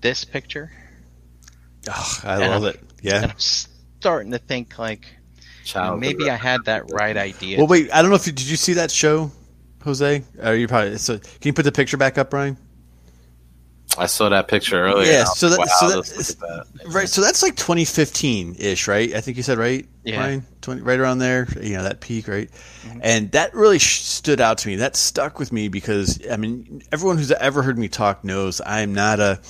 this 0.00 0.24
picture, 0.24 0.72
Oh, 1.88 2.20
I 2.24 2.32
And 2.34 2.50
love 2.50 2.64
I'm- 2.64 2.74
it. 2.74 2.80
Yeah. 3.02 3.22
and 3.22 3.32
I'm 3.32 3.38
starting 3.38 4.32
to 4.32 4.38
think 4.38 4.78
like 4.78 5.06
Childhood 5.64 6.00
maybe 6.00 6.28
I 6.30 6.36
had 6.36 6.64
that 6.66 6.90
right 6.92 7.16
idea. 7.16 7.58
Well, 7.58 7.66
wait. 7.66 7.90
I 7.92 8.02
don't 8.02 8.10
know 8.10 8.16
if 8.16 8.26
you, 8.26 8.32
did 8.32 8.46
you 8.48 8.56
see 8.56 8.72
that 8.74 8.90
show, 8.90 9.30
Jose? 9.84 10.22
Or 10.42 10.54
you 10.54 10.66
probably. 10.68 10.98
So, 10.98 11.18
can 11.18 11.30
you 11.44 11.52
put 11.52 11.62
the 11.64 11.72
picture 11.72 11.96
back 11.96 12.18
up, 12.18 12.30
Brian? 12.30 12.56
I 13.98 14.06
saw 14.06 14.28
that 14.28 14.46
picture 14.48 14.80
earlier. 14.84 15.10
Yeah, 15.10 15.24
so 15.24 15.48
that- 15.48 15.58
like, 15.58 15.68
so 15.68 15.88
that- 15.88 15.96
let's 15.96 16.16
look 16.16 16.48
at 16.50 16.66
that. 16.78 16.92
Right. 16.92 17.08
So 17.08 17.20
that's 17.20 17.42
like 17.42 17.56
2015 17.56 18.56
ish, 18.58 18.86
right? 18.86 19.12
I 19.14 19.20
think 19.20 19.36
you 19.36 19.42
said 19.42 19.58
right, 19.58 19.86
Yeah. 20.04 20.16
Brian. 20.18 20.46
20, 20.62 20.82
right 20.82 20.98
around 21.00 21.18
there. 21.18 21.48
You 21.60 21.74
know 21.76 21.82
that 21.82 22.00
peak, 22.00 22.28
right? 22.28 22.48
Mm-hmm. 22.86 23.00
And 23.02 23.32
that 23.32 23.52
really 23.54 23.78
sh- 23.80 24.02
stood 24.02 24.40
out 24.40 24.58
to 24.58 24.68
me. 24.68 24.76
That 24.76 24.94
stuck 24.96 25.38
with 25.38 25.52
me 25.52 25.68
because 25.68 26.20
I 26.30 26.36
mean, 26.36 26.82
everyone 26.92 27.18
who's 27.18 27.32
ever 27.32 27.62
heard 27.62 27.78
me 27.78 27.88
talk 27.88 28.22
knows 28.24 28.60
I'm 28.64 28.94
not 28.94 29.18
a 29.20 29.40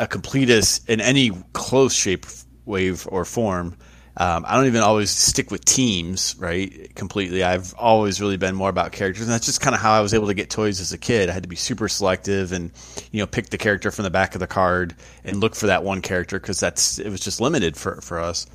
a 0.00 0.06
completist 0.06 0.88
in 0.88 1.00
any 1.00 1.30
close 1.52 1.94
shape, 1.94 2.26
wave, 2.64 3.06
or 3.10 3.24
form. 3.24 3.76
Um, 4.16 4.44
I 4.46 4.56
don't 4.56 4.66
even 4.66 4.80
always 4.80 5.10
stick 5.10 5.50
with 5.50 5.64
teams, 5.64 6.34
right? 6.38 6.92
Completely. 6.94 7.44
I've 7.44 7.74
always 7.74 8.20
really 8.20 8.36
been 8.36 8.54
more 8.54 8.70
about 8.70 8.92
characters, 8.92 9.22
and 9.22 9.32
that's 9.32 9.46
just 9.46 9.60
kind 9.60 9.74
of 9.74 9.80
how 9.80 9.92
I 9.92 10.00
was 10.00 10.14
able 10.14 10.26
to 10.26 10.34
get 10.34 10.50
toys 10.50 10.80
as 10.80 10.92
a 10.92 10.98
kid. 10.98 11.28
I 11.30 11.32
had 11.32 11.44
to 11.44 11.48
be 11.48 11.56
super 11.56 11.88
selective 11.88 12.52
and, 12.52 12.72
you 13.12 13.20
know, 13.20 13.26
pick 13.26 13.50
the 13.50 13.58
character 13.58 13.90
from 13.90 14.02
the 14.02 14.10
back 14.10 14.34
of 14.34 14.40
the 14.40 14.46
card 14.46 14.94
and 15.22 15.38
look 15.38 15.54
for 15.54 15.68
that 15.68 15.84
one 15.84 16.02
character 16.02 16.40
because 16.40 16.58
that's 16.58 16.98
it 16.98 17.08
was 17.08 17.20
just 17.20 17.40
limited 17.40 17.76
for 17.76 18.00
for 18.00 18.20
us. 18.20 18.46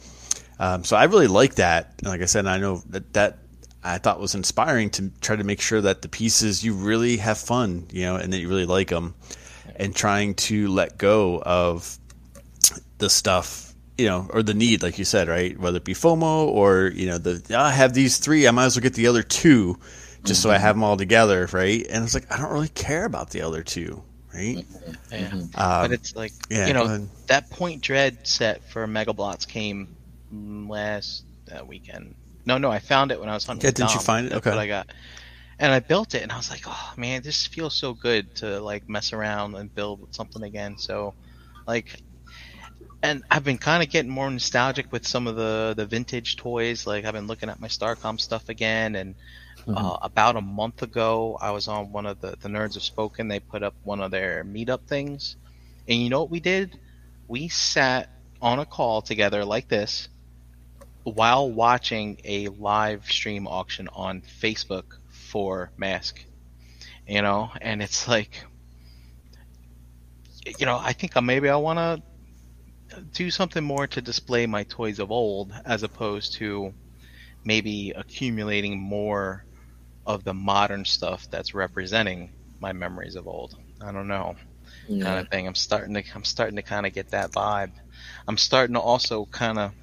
Um, 0.59 0.83
so 0.83 0.97
I 0.97 1.05
really 1.05 1.27
like 1.27 1.55
that. 1.55 1.93
And 1.99 2.07
like 2.07 2.21
I 2.21 2.25
said, 2.25 2.47
I 2.47 2.57
know 2.57 2.81
that 2.89 3.13
that 3.13 3.37
I 3.83 3.99
thought 3.99 4.19
was 4.19 4.33
inspiring 4.33 4.89
to 4.91 5.11
try 5.21 5.35
to 5.35 5.43
make 5.43 5.61
sure 5.61 5.81
that 5.81 6.01
the 6.01 6.09
pieces 6.09 6.63
you 6.63 6.73
really 6.73 7.17
have 7.17 7.37
fun, 7.37 7.87
you 7.91 8.01
know, 8.01 8.15
and 8.15 8.33
that 8.33 8.39
you 8.39 8.49
really 8.49 8.65
like 8.65 8.89
them, 8.89 9.13
and 9.77 9.95
trying 9.95 10.35
to 10.35 10.67
let 10.69 10.97
go 10.97 11.41
of 11.45 11.97
the 12.97 13.09
stuff, 13.09 13.73
you 13.97 14.07
know, 14.07 14.27
or 14.33 14.43
the 14.43 14.53
need, 14.53 14.83
like 14.83 14.97
you 14.97 15.05
said, 15.05 15.27
right? 15.27 15.57
Whether 15.59 15.77
it 15.77 15.83
be 15.85 15.93
FOMO 15.93 16.47
or 16.47 16.91
you 16.93 17.07
know 17.07 17.17
the 17.17 17.41
"Ah, 17.53 17.67
I 17.67 17.71
have 17.71 17.93
these 17.93 18.17
three, 18.17 18.47
I 18.47 18.51
might 18.51 18.65
as 18.65 18.75
well 18.75 18.83
get 18.83 18.93
the 18.93 19.07
other 19.07 19.23
two, 19.23 19.77
just 20.23 20.41
so 20.41 20.51
I 20.51 20.57
have 20.57 20.75
them 20.75 20.83
all 20.83 20.97
together, 20.97 21.47
right? 21.51 21.85
And 21.89 22.03
it's 22.03 22.13
like 22.13 22.31
I 22.31 22.37
don't 22.37 22.51
really 22.51 22.69
care 22.69 23.05
about 23.05 23.31
the 23.31 23.41
other 23.41 23.63
two, 23.63 24.03
right? 24.33 24.59
yeah. 25.11 25.31
Um, 25.55 25.81
but 25.81 25.91
it's 25.91 26.15
like 26.15 26.33
yeah, 26.49 26.67
you 26.67 26.73
know 26.73 27.07
that 27.27 27.49
Point 27.49 27.81
Dread 27.81 28.27
set 28.27 28.63
for 28.63 28.85
Mega 28.87 29.13
Bloks 29.13 29.45
came 29.45 29.97
last 30.31 31.23
uh, 31.51 31.65
weekend. 31.65 32.15
No, 32.45 32.57
no, 32.57 32.71
I 32.71 32.79
found 32.79 33.11
it 33.11 33.19
when 33.19 33.29
I 33.29 33.33
was 33.33 33.45
hunting. 33.45 33.65
Yeah, 33.65 33.69
with 33.69 33.75
didn't 33.75 33.93
you 33.93 33.99
find 33.99 34.27
it? 34.27 34.29
That's 34.29 34.47
Okay. 34.47 34.51
what 34.51 34.59
I 34.59 34.67
got. 34.67 34.87
And 35.59 35.71
I 35.71 35.79
built 35.79 36.15
it, 36.15 36.23
and 36.23 36.31
I 36.31 36.37
was 36.37 36.49
like, 36.49 36.63
"Oh 36.67 36.91
man, 36.97 37.21
this 37.21 37.47
feels 37.47 37.75
so 37.75 37.93
good 37.93 38.33
to 38.35 38.59
like 38.61 38.89
mess 38.89 39.13
around 39.13 39.55
and 39.55 39.73
build 39.73 40.07
something 40.11 40.43
again." 40.43 40.77
So, 40.77 41.15
like, 41.67 42.01
and 43.03 43.23
I've 43.31 43.43
been 43.43 43.57
kind 43.57 43.83
of 43.83 43.89
getting 43.89 44.11
more 44.11 44.29
nostalgic 44.29 44.91
with 44.91 45.07
some 45.07 45.27
of 45.27 45.35
the 45.35 45.73
the 45.77 45.85
vintage 45.85 46.35
toys. 46.37 46.85
Like, 46.87 47.05
I've 47.05 47.13
been 47.13 47.27
looking 47.27 47.49
at 47.49 47.59
my 47.59 47.67
Starcom 47.67 48.19
stuff 48.19 48.49
again, 48.49 48.95
and 48.95 49.15
uh, 49.73 49.97
about 50.01 50.35
a 50.37 50.41
month 50.41 50.81
ago, 50.83 51.37
I 51.41 51.51
was 51.51 51.67
on 51.67 51.91
one 51.91 52.05
of 52.05 52.19
the 52.19 52.35
the 52.41 52.49
Nerds 52.49 52.75
Have 52.75 52.83
Spoken. 52.83 53.27
They 53.27 53.39
put 53.39 53.63
up 53.63 53.75
one 53.83 54.01
of 54.01 54.11
their 54.11 54.43
meetup 54.43 54.87
things, 54.87 55.37
and 55.87 56.01
you 56.01 56.09
know 56.09 56.21
what 56.21 56.31
we 56.31 56.39
did? 56.41 56.77
We 57.27 57.47
sat 57.49 58.09
on 58.41 58.59
a 58.59 58.65
call 58.65 59.01
together 59.01 59.45
like 59.45 59.67
this 59.69 60.09
while 61.03 61.51
watching 61.51 62.17
a 62.25 62.47
live 62.49 63.05
stream 63.05 63.47
auction 63.47 63.87
on 63.93 64.21
Facebook 64.21 64.83
for 65.35 65.73
Mask. 65.77 66.25
You 67.07 67.21
know, 67.21 67.51
and 67.61 67.81
it's 67.83 68.07
like, 68.07 68.45
you 70.59 70.65
know, 70.65 70.77
I 70.81 70.93
think 70.93 71.17
I- 71.17 71.21
maybe 71.21 71.49
I 71.49 71.55
want 71.57 71.79
to 71.79 72.03
do 73.13 73.31
something 73.31 73.63
more 73.63 73.87
to 73.87 74.01
display 74.01 74.47
my 74.47 74.63
toys 74.63 74.99
of 74.99 75.11
old 75.11 75.53
as 75.65 75.83
opposed 75.83 76.35
to 76.35 76.73
maybe 77.45 77.93
accumulating 77.95 78.79
more 78.79 79.45
of 80.05 80.23
the 80.23 80.33
modern 80.33 80.85
stuff 80.85 81.27
that's 81.31 81.53
representing 81.53 82.31
my 82.59 82.73
memories 82.73 83.15
of 83.15 83.27
old. 83.27 83.53
I 83.81 83.91
don't 83.91 84.07
know 84.07 84.35
kind 84.99 85.19
of 85.19 85.27
thing. 85.29 85.47
I'm 85.47 85.55
starting 85.55 85.95
to 85.95 86.03
I'm 86.15 86.23
starting 86.25 86.57
to 86.57 86.63
kind 86.63 86.85
of 86.85 86.93
get 86.93 87.11
that 87.11 87.31
vibe. 87.31 87.73
I'm 88.27 88.37
starting 88.37 88.75
to 88.75 88.81
also 88.81 89.25
kind 89.31 89.59
of 89.59 89.73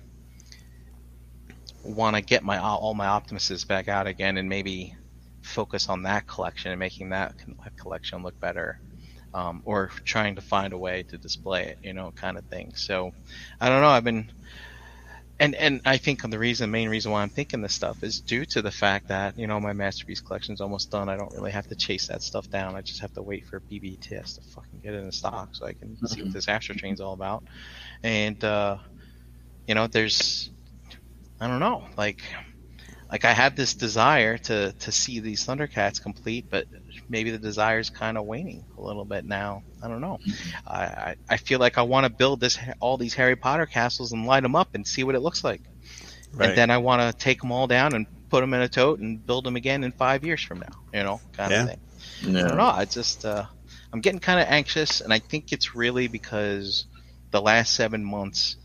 want 1.84 2.16
to 2.16 2.22
get 2.22 2.42
my 2.42 2.58
all 2.58 2.94
my 2.94 3.06
Optimuses 3.06 3.66
back 3.66 3.88
out 3.88 4.06
again 4.06 4.36
and 4.38 4.48
maybe 4.48 4.94
focus 5.42 5.88
on 5.88 6.04
that 6.04 6.26
collection 6.26 6.70
and 6.70 6.78
making 6.78 7.10
that 7.10 7.34
collection 7.78 8.22
look 8.22 8.38
better. 8.40 8.78
Um, 9.34 9.62
or 9.64 9.90
trying 10.04 10.34
to 10.34 10.42
find 10.42 10.74
a 10.74 10.78
way 10.78 11.04
to 11.04 11.16
display 11.16 11.64
it, 11.68 11.78
you 11.82 11.94
know, 11.94 12.12
kind 12.14 12.36
of 12.36 12.44
thing. 12.44 12.72
So, 12.74 13.12
I 13.58 13.70
don't 13.70 13.80
know. 13.80 13.88
I've 13.88 14.04
been, 14.04 14.30
and 15.40 15.54
and 15.54 15.80
I 15.86 15.96
think 15.96 16.22
the 16.22 16.38
reason, 16.38 16.70
main 16.70 16.88
reason 16.88 17.10
why 17.10 17.22
I'm 17.22 17.30
thinking 17.30 17.62
this 17.62 17.74
stuff 17.74 18.04
is 18.04 18.20
due 18.20 18.44
to 18.46 18.62
the 18.62 18.70
fact 18.70 19.08
that 19.08 19.38
you 19.38 19.46
know 19.46 19.58
my 19.58 19.72
masterpiece 19.72 20.20
collection's 20.20 20.60
almost 20.60 20.90
done. 20.90 21.08
I 21.08 21.16
don't 21.16 21.32
really 21.32 21.50
have 21.50 21.66
to 21.68 21.74
chase 21.74 22.08
that 22.08 22.22
stuff 22.22 22.48
down. 22.50 22.76
I 22.76 22.82
just 22.82 23.00
have 23.00 23.12
to 23.14 23.22
wait 23.22 23.46
for 23.46 23.60
BBTS 23.60 24.36
to 24.36 24.42
fucking 24.54 24.80
get 24.82 24.94
it 24.94 24.98
in 24.98 25.10
stock 25.10 25.48
so 25.52 25.66
I 25.66 25.72
can 25.72 25.96
see 26.06 26.22
what 26.22 26.32
this 26.32 26.46
Astrotrain's 26.46 27.00
all 27.00 27.14
about. 27.14 27.42
And 28.02 28.42
uh, 28.44 28.76
you 29.66 29.74
know, 29.74 29.86
there's 29.86 30.50
I 31.40 31.48
don't 31.48 31.58
know, 31.60 31.88
like 31.96 32.22
like 33.12 33.24
I 33.26 33.32
had 33.32 33.56
this 33.56 33.74
desire 33.74 34.38
to 34.38 34.72
to 34.72 34.92
see 34.92 35.20
these 35.20 35.44
Thundercats 35.46 36.02
complete, 36.02 36.46
but 36.50 36.66
maybe 37.08 37.30
the 37.30 37.38
desire 37.38 37.78
is 37.78 37.90
kind 37.90 38.18
of 38.18 38.24
waning 38.24 38.64
a 38.78 38.82
little 38.82 39.04
bit 39.04 39.24
now. 39.26 39.62
I 39.82 39.88
don't 39.88 40.00
know. 40.00 40.18
I 40.66 40.84
I, 40.84 41.16
I 41.30 41.36
feel 41.36 41.60
like 41.60 41.78
I 41.78 41.82
want 41.82 42.06
to 42.06 42.12
build 42.12 42.40
this 42.40 42.58
all 42.80 42.96
these 42.96 43.14
Harry 43.14 43.36
Potter 43.36 43.66
castles 43.66 44.12
and 44.12 44.26
light 44.26 44.42
them 44.42 44.56
up 44.56 44.74
and 44.74 44.86
see 44.86 45.04
what 45.04 45.14
it 45.14 45.20
looks 45.20 45.44
like, 45.44 45.62
Right. 46.34 46.48
and 46.48 46.58
then 46.58 46.70
I 46.70 46.78
want 46.78 47.02
to 47.02 47.24
take 47.24 47.40
them 47.40 47.52
all 47.52 47.66
down 47.66 47.94
and 47.94 48.06
put 48.30 48.40
them 48.40 48.54
in 48.54 48.62
a 48.62 48.68
tote 48.68 49.00
and 49.00 49.24
build 49.26 49.44
them 49.44 49.56
again 49.56 49.84
in 49.84 49.92
five 49.92 50.24
years 50.24 50.42
from 50.42 50.60
now. 50.60 50.72
You 50.92 51.04
know, 51.04 51.20
kind 51.32 51.52
Yeah. 51.52 51.64
of 51.64 51.68
thing. 51.68 51.80
I 52.44 52.48
don't 52.48 52.56
know. 52.56 52.64
I 52.66 52.84
just 52.86 53.24
uh, 53.24 53.44
I'm 53.92 54.00
getting 54.00 54.20
kind 54.20 54.40
of 54.40 54.46
anxious, 54.48 55.02
and 55.02 55.12
I 55.12 55.18
think 55.18 55.52
it's 55.52 55.74
really 55.74 56.08
because 56.08 56.86
the 57.30 57.42
last 57.42 57.74
seven 57.74 58.04
months 58.04 58.56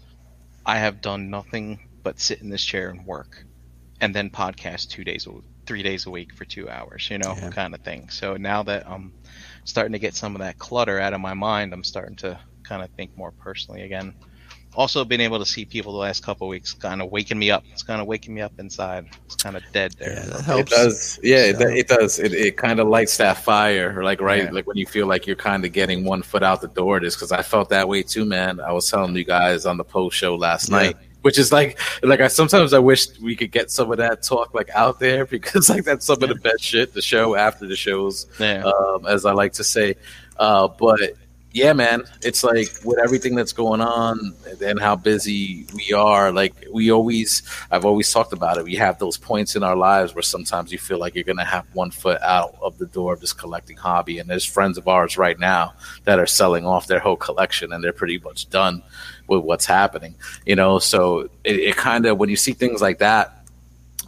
I 0.65 0.77
have 0.79 1.01
done 1.01 1.29
nothing 1.29 1.79
but 2.03 2.19
sit 2.19 2.41
in 2.41 2.49
this 2.49 2.63
chair 2.63 2.89
and 2.89 3.05
work, 3.05 3.46
and 4.01 4.13
then 4.15 4.29
podcast 4.29 4.89
two 4.89 5.03
days, 5.03 5.27
three 5.65 5.83
days 5.83 6.05
a 6.05 6.09
week 6.09 6.33
for 6.33 6.45
two 6.45 6.69
hours. 6.69 7.09
You 7.09 7.17
know, 7.17 7.35
Yeah. 7.37 7.49
kind 7.49 7.73
of 7.73 7.81
thing. 7.81 8.09
So 8.09 8.35
now 8.37 8.63
that 8.63 8.87
I'm 8.87 9.11
starting 9.65 9.93
to 9.93 9.99
get 9.99 10.15
some 10.15 10.35
of 10.35 10.41
that 10.41 10.57
clutter 10.59 10.99
out 10.99 11.13
of 11.13 11.21
my 11.21 11.33
mind, 11.33 11.73
I'm 11.73 11.83
starting 11.83 12.15
to 12.17 12.39
kind 12.63 12.83
of 12.83 12.89
think 12.91 13.15
more 13.17 13.31
personally 13.31 13.81
again. 13.83 14.13
Also, 14.75 15.03
been 15.03 15.21
able 15.21 15.39
to 15.39 15.45
see 15.45 15.65
people 15.65 15.91
the 15.93 15.97
last 15.97 16.23
couple 16.23 16.45
of 16.45 16.49
weeks 16.51 16.71
kind 16.73 17.01
of 17.01 17.11
waking 17.11 17.39
me 17.39 17.49
up. 17.49 17.63
It's 17.71 17.81
kind 17.81 17.99
of 17.99 18.05
waking 18.05 18.35
me 18.35 18.41
up 18.41 18.51
inside. 18.59 19.07
It's 19.25 19.35
kind 19.35 19.57
of 19.57 19.63
dead 19.73 19.93
there. 19.97 20.13
Yeah, 20.13 20.25
that 20.37 20.59
It 20.59 20.67
does, 20.69 21.19
yeah, 21.23 21.45
it, 21.45 21.57
So- 21.57 21.67
it 21.67 21.87
does. 21.87 22.19
It, 22.19 22.33
it 22.33 22.57
kind 22.57 22.79
of 22.79 22.87
lights 22.87 23.17
that 23.17 23.37
fire, 23.43 24.03
like 24.03 24.21
right, 24.21 24.43
Yeah. 24.43 24.51
like 24.51 24.67
when 24.67 24.77
you 24.77 24.85
feel 24.85 25.07
like 25.07 25.25
you're 25.25 25.35
kind 25.35 25.65
of 25.65 25.71
getting 25.71 26.03
one 26.03 26.21
foot 26.21 26.43
out 26.43 26.61
the 26.61 26.67
door. 26.67 26.97
It 26.97 27.05
is 27.05 27.15
because 27.15 27.31
I 27.31 27.41
felt 27.41 27.69
that 27.69 27.87
way 27.89 28.03
too, 28.03 28.23
man. 28.25 28.59
I 28.59 28.71
was 28.71 28.87
telling 28.87 29.15
you 29.15 29.23
guys 29.23 29.65
on 29.65 29.77
the 29.77 29.83
post 29.83 30.15
show 30.15 30.35
last 30.35 30.69
Yeah. 30.69 30.75
night, 30.77 30.97
which 31.27 31.37
is 31.37 31.51
like, 31.51 31.77
like 32.03 32.21
I 32.21 32.29
sometimes 32.29 32.71
I 32.73 32.79
wish 32.79 33.19
we 33.19 33.35
could 33.35 33.51
get 33.51 33.69
some 33.69 33.91
of 33.91 33.97
that 33.97 34.23
talk 34.23 34.53
like 34.53 34.69
out 34.69 34.97
there 34.97 35.25
because 35.35 35.67
like 35.69 35.83
that's 35.83 36.05
some 36.05 36.23
of 36.23 36.29
the 36.29 36.35
best 36.35 36.63
shit. 36.63 36.93
The 36.93 37.01
show 37.01 37.35
after 37.35 37.67
the 37.67 37.75
shows, 37.75 38.27
Yeah. 38.39 38.63
um, 38.63 39.05
as 39.05 39.25
I 39.25 39.33
like 39.33 39.51
to 39.53 39.63
say. 39.65 39.95
Uh, 40.39 40.69
but 40.69 41.01
yeah, 41.51 41.73
man, 41.73 42.03
it's 42.21 42.45
like 42.45 42.67
with 42.85 42.97
everything 42.99 43.35
that's 43.35 43.51
going 43.51 43.81
on 43.81 44.33
and 44.63 44.79
how 44.79 44.95
busy 44.95 45.65
we 45.75 45.91
are. 45.91 46.31
Like 46.31 46.53
we 46.71 46.91
always, 46.91 47.41
I've 47.71 47.83
always 47.83 48.09
talked 48.09 48.31
about 48.31 48.57
it. 48.57 48.63
We 48.63 48.75
have 48.75 48.99
those 48.99 49.17
points 49.17 49.57
in 49.57 49.63
our 49.63 49.75
lives 49.75 50.15
where 50.15 50.21
sometimes 50.21 50.71
you 50.71 50.77
feel 50.77 50.97
like 50.99 51.13
you're 51.15 51.23
going 51.25 51.37
to 51.39 51.43
have 51.43 51.65
one 51.73 51.91
foot 51.91 52.21
out 52.21 52.55
of 52.61 52.77
the 52.77 52.85
door 52.85 53.13
of 53.13 53.19
this 53.19 53.33
collecting 53.33 53.75
hobby. 53.75 54.19
And 54.19 54.29
there's 54.29 54.45
friends 54.45 54.77
of 54.77 54.87
ours 54.87 55.17
right 55.17 55.37
now 55.39 55.73
that 56.05 56.19
are 56.19 56.25
selling 56.27 56.65
off 56.65 56.87
their 56.87 56.99
whole 56.99 57.17
collection 57.17 57.73
and 57.73 57.83
they're 57.83 57.91
pretty 57.91 58.19
much 58.19 58.49
done 58.49 58.81
with 59.27 59.43
what's 59.43 59.65
happening. 59.65 60.15
You 60.45 60.55
know, 60.55 60.79
so 60.79 61.29
it, 61.43 61.55
it 61.59 61.75
kind 61.77 62.05
of 62.05 62.17
when 62.17 62.29
you 62.29 62.35
see 62.35 62.53
things 62.53 62.81
like 62.81 62.99
that 62.99 63.36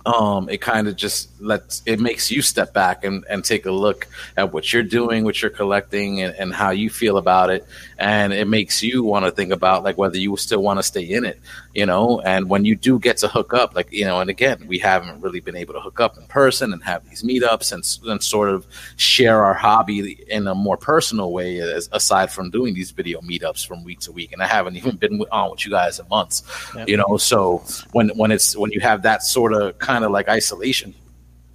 um, 0.10 0.50
it 0.50 0.60
kind 0.62 0.88
of 0.88 0.96
just 0.96 1.30
lets 1.42 1.84
it 1.86 2.00
makes 2.00 2.32
you 2.32 2.42
step 2.42 2.74
back 2.74 3.04
and, 3.04 3.24
and 3.30 3.46
take 3.46 3.66
a 3.66 3.72
look 3.72 4.08
at 4.38 4.52
what 4.54 4.72
you're 4.74 4.84
doing, 4.84 5.24
what 5.24 5.42
you're 5.42 5.52
collecting, 5.52 6.22
and, 6.22 6.34
and 6.36 6.54
how 6.54 6.72
you 6.72 6.90
feel 6.90 7.18
about 7.18 7.50
it, 7.50 7.66
and 7.98 8.34
it 8.34 8.48
makes 8.48 8.82
you 8.82 9.04
want 9.04 9.26
to 9.26 9.32
think 9.32 9.52
about 9.54 9.84
like 9.84 9.98
whether 9.98 10.18
you 10.18 10.36
still 10.38 10.64
want 10.64 10.80
to 10.80 10.84
stay 10.84 11.04
in 11.04 11.26
it, 11.26 11.40
you 11.76 11.86
know. 11.86 12.20
And 12.22 12.50
when 12.50 12.66
you 12.66 12.76
do 12.76 12.98
get 13.00 13.18
to 13.18 13.28
hook 13.28 13.54
up, 13.54 13.76
like 13.76 13.92
you 13.92 14.06
know, 14.06 14.20
and 14.20 14.30
again, 14.30 14.66
we 14.68 14.80
haven't 14.80 15.22
really 15.22 15.40
been 15.42 15.56
able 15.56 15.74
to 15.76 15.80
hook 15.80 16.00
up 16.00 16.18
in 16.18 16.24
person 16.26 16.74
and 16.74 16.84
have 16.84 17.08
these 17.08 17.24
meetups 17.24 17.72
and, 17.72 17.84
and 18.12 18.24
sort 18.24 18.50
of 18.50 18.66
share 18.96 19.44
our 19.44 19.54
hobby 19.54 20.24
in 20.28 20.48
a 20.48 20.56
more 20.56 20.78
personal 20.78 21.32
way, 21.32 21.60
as, 21.60 21.90
aside 21.92 22.32
from 22.32 22.50
doing 22.50 22.74
these 22.74 22.92
video 22.92 23.22
meetups 23.22 23.66
from 23.66 23.84
week 23.84 24.00
to 24.02 24.12
week. 24.12 24.32
And 24.34 24.42
I 24.42 24.48
haven't 24.48 24.76
even 24.78 24.96
been 24.98 25.22
on 25.32 25.52
with 25.52 25.66
you 25.66 25.72
guys 25.72 26.00
in 26.00 26.08
months, 26.10 26.44
Yep. 26.76 26.88
you 26.90 26.98
know. 26.98 27.18
So 27.18 27.64
when 27.92 28.10
when 28.10 28.32
it's 28.32 28.56
when 28.58 28.72
you 28.72 28.80
have 28.80 29.04
that 29.04 29.24
sort 29.24 29.54
of 29.54 29.78
kind 29.80 29.99
of 30.04 30.12
like 30.12 30.28
isolation, 30.30 30.94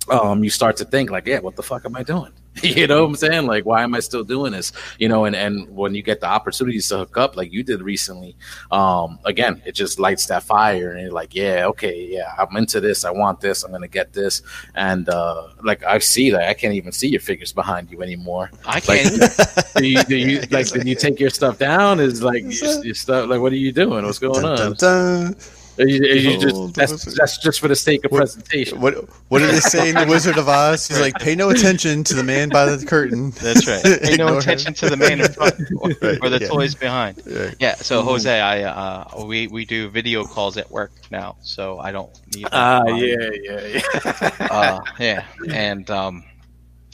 um, 0.09 0.44
you 0.44 0.50
start 0.50 0.76
to 0.78 0.85
think 0.85 1.11
like, 1.11 1.26
yeah, 1.26 1.40
what 1.40 1.57
the 1.57 1.62
fuck 1.62 1.85
am 1.85 1.96
I 1.96 2.02
doing? 2.02 2.33
you 2.62 2.87
know 2.87 3.02
what 3.02 3.09
I'm 3.09 3.16
saying? 3.16 3.46
Like, 3.46 3.66
why 3.66 3.83
am 3.83 3.94
I 3.94 4.00
still 4.00 4.22
doing 4.22 4.52
this? 4.52 4.70
You 5.00 5.09
know, 5.09 5.24
and 5.24 5.35
and 5.35 5.68
when 5.74 5.92
you 5.94 6.02
get 6.02 6.20
the 6.20 6.28
opportunities 6.28 6.88
to 6.90 6.98
hook 6.98 7.16
up, 7.16 7.37
like 7.37 7.52
you 7.52 7.64
did 7.64 7.83
recently, 7.83 8.37
um, 8.70 9.18
again, 9.24 9.61
it 9.66 9.72
just 9.72 9.98
lights 9.98 10.26
that 10.26 10.44
fire, 10.44 10.92
and 10.92 11.00
you're 11.00 11.11
like, 11.11 11.35
yeah, 11.35 11.66
okay, 11.66 12.07
yeah, 12.09 12.33
I'm 12.38 12.57
into 12.57 12.80
this. 12.80 13.04
I 13.04 13.11
want 13.11 13.40
this. 13.40 13.64
I'm 13.64 13.72
gonna 13.72 13.88
get 13.88 14.12
this, 14.12 14.42
and 14.76 15.09
uh, 15.09 15.48
like 15.64 15.83
I 15.83 15.98
see 15.98 16.30
that 16.30 16.48
I 16.48 16.54
can't 16.54 16.74
even 16.74 16.92
see 16.92 17.09
your 17.09 17.20
figures 17.20 17.52
behind 17.52 17.90
you 17.90 18.02
anymore. 18.02 18.52
I 18.64 18.78
can't. 18.78 19.18
do 19.76 19.87
you, 19.88 20.04
do 20.04 20.16
you 20.16 20.40
like? 20.52 20.68
Did 20.68 20.87
you 20.87 20.94
take 20.94 21.18
your 21.18 21.30
stuff 21.30 21.59
down? 21.59 21.98
Is 21.98 22.22
like 22.22 22.44
your, 22.44 22.85
your 22.85 22.94
stuff? 22.94 23.28
Like, 23.28 23.40
what 23.40 23.52
are 23.52 23.57
you 23.57 23.72
doing? 23.72 24.04
What's 24.04 24.20
going 24.20 24.42
Dun, 24.42 24.44
on? 24.44 24.59
dun, 24.59 24.74
dun. 24.76 25.37
Are 25.78 25.87
you, 25.87 26.02
are 26.02 26.14
you 26.14 26.37
Oh, 26.37 26.40
just 26.40 26.74
that's 26.74 27.04
that's 27.16 27.38
just 27.38 27.60
for 27.60 27.68
the 27.68 27.74
sake 27.76 28.04
of 28.04 28.12
What- 28.12 28.18
presentation. 28.18 28.80
What 28.80 28.94
what 29.28 29.40
did 29.40 29.50
they 29.50 29.60
say 29.60 29.88
in 29.88 29.96
the 29.96 30.06
Wizard 30.06 30.38
of 30.38 30.48
Oz? 30.48 30.87
He's 30.87 31.00
like, 31.00 31.14
pay 31.18 31.34
no 31.34 31.50
attention 31.50 32.04
to 32.04 32.14
the 32.14 32.22
man 32.22 32.48
by 32.48 32.66
the 32.66 32.84
curtain. 32.87 33.30
That's 33.30 33.66
right. 33.66 33.82
Pay 34.02 34.16
no 34.16 34.38
attention 34.38 34.68
him. 34.68 34.74
to 34.74 34.90
the 34.90 34.96
man 34.96 35.20
in 35.20 35.32
front 35.32 35.54
or, 35.78 35.88
Right, 36.02 36.18
or 36.22 36.28
the 36.30 36.38
yeah. 36.40 36.48
toys 36.48 36.74
behind. 36.74 37.20
Right. 37.26 37.56
Yeah. 37.58 37.74
So 37.76 38.02
Jose, 38.02 38.40
I 38.40 38.62
uh, 38.62 39.24
we 39.26 39.48
we 39.48 39.64
do 39.64 39.88
video 39.88 40.24
calls 40.24 40.56
at 40.56 40.70
work 40.70 40.92
now, 41.10 41.37
so 41.42 41.78
I 41.78 41.90
don't 41.92 42.10
need. 42.34 42.46
Ah, 42.52 42.80
um, 42.82 42.96
yeah, 42.96 43.30
yeah, 43.42 43.80
yeah. 44.04 44.46
uh, 44.50 44.80
yeah, 45.00 45.24
and 45.50 45.90
um, 45.90 46.24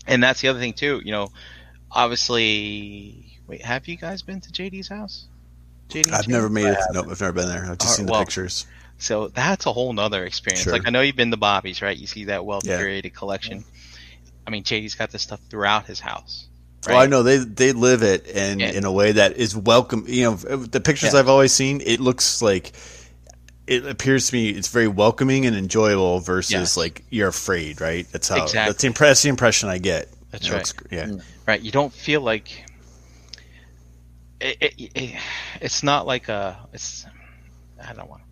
and 0.06 0.22
that's 0.22 0.40
the 0.40 0.48
other 0.48 0.58
thing 0.58 0.72
too. 0.72 1.02
You 1.04 1.12
know, 1.12 1.28
obviously, 1.92 3.26
wait, 3.46 3.62
have 3.64 3.86
you 3.88 3.96
guys 3.96 4.22
been 4.22 4.40
to 4.40 4.50
JD's 4.50 4.88
house? 4.88 5.26
JD, 5.90 6.12
I've 6.12 6.28
never 6.28 6.48
made 6.48 6.66
it. 6.66 6.78
Nope, 6.92 7.06
I've 7.10 7.20
never 7.20 7.32
been 7.32 7.48
there. 7.48 7.64
I've 7.64 7.78
just 7.78 7.82
Alright, 7.82 7.96
seen 7.96 8.06
the 8.06 8.12
well, 8.12 8.20
pictures. 8.22 8.66
So 8.98 9.28
that's 9.28 9.66
a 9.66 9.72
whole 9.72 9.92
nother 9.92 10.24
experience. 10.24 10.62
Sure. 10.64 10.72
Like 10.72 10.86
I 10.86 10.90
know 10.90 11.00
you've 11.00 11.16
been 11.16 11.30
to 11.30 11.36
Bobby's, 11.36 11.80
right? 11.82 11.96
You 11.96 12.06
see 12.06 12.24
that 12.24 12.44
well 12.44 12.60
Yeah. 12.62 12.78
curated 12.80 13.14
collection. 13.14 13.64
I 14.46 14.50
mean, 14.50 14.62
JD's 14.64 14.94
got 14.94 15.10
this 15.10 15.22
stuff 15.22 15.40
throughout 15.48 15.86
his 15.86 16.00
house. 16.00 16.46
Well, 16.86 16.98
I 16.98 17.06
know 17.06 17.22
they 17.22 17.38
they 17.38 17.72
live 17.72 18.02
it 18.02 18.26
and 18.34 18.60
Yeah. 18.60 18.70
in 18.70 18.84
a 18.84 18.92
way 18.92 19.12
that 19.12 19.36
is 19.36 19.54
welcome. 19.56 20.04
You 20.08 20.22
know, 20.24 20.32
uh, 20.48 20.56
the 20.70 20.80
pictures 20.80 21.12
Yeah. 21.12 21.20
I've 21.20 21.28
always 21.28 21.52
seen, 21.52 21.82
it 21.84 22.00
looks 22.00 22.40
like 22.42 22.72
it 23.66 23.86
appears 23.86 24.28
to 24.30 24.34
me 24.34 24.48
it's 24.50 24.68
very 24.68 24.88
welcoming 24.88 25.46
and 25.46 25.54
enjoyable 25.56 26.20
versus 26.20 26.50
Yes. 26.52 26.76
like 26.76 27.04
you're 27.10 27.28
afraid, 27.28 27.80
right? 27.80 28.06
That's 28.12 28.28
how 28.28 28.42
Exactly. 28.44 28.70
that's 28.72 28.80
the 28.82 28.86
impress 28.88 29.22
the 29.22 29.28
impression 29.28 29.68
I 29.68 29.78
get. 29.78 30.08
That's 30.30 30.44
You 30.44 30.50
know, 30.50 30.56
right. 30.56 30.70
it's- 30.70 30.84
yeah. 30.90 31.04
Mm. 31.14 31.22
right? 31.46 31.60
You 31.60 31.70
don't 31.70 31.92
feel 31.92 32.20
like 32.22 32.48
it, 34.40 34.56
it, 34.60 34.90
it, 34.94 35.20
it's 35.60 35.82
not 35.82 36.06
like 36.06 36.28
a 36.28 36.68
it's 36.72 37.06
I 37.82 37.92
don't 37.92 38.08
want 38.08 38.22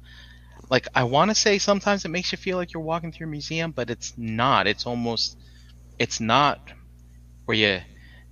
like 0.70 0.88
I 0.94 1.04
want 1.04 1.30
to 1.30 1.34
say 1.34 1.58
sometimes 1.58 2.04
it 2.04 2.08
makes 2.08 2.32
you 2.32 2.38
feel 2.38 2.56
like 2.56 2.72
you're 2.72 2.82
walking 2.82 3.12
through 3.12 3.28
a 3.28 3.30
museum, 3.30 3.70
but 3.70 3.90
it's 3.90 4.14
not. 4.16 4.66
It's 4.66 4.86
almost 4.86 5.38
it's 5.98 6.20
not 6.20 6.60
where 7.44 7.56
you 7.56 7.80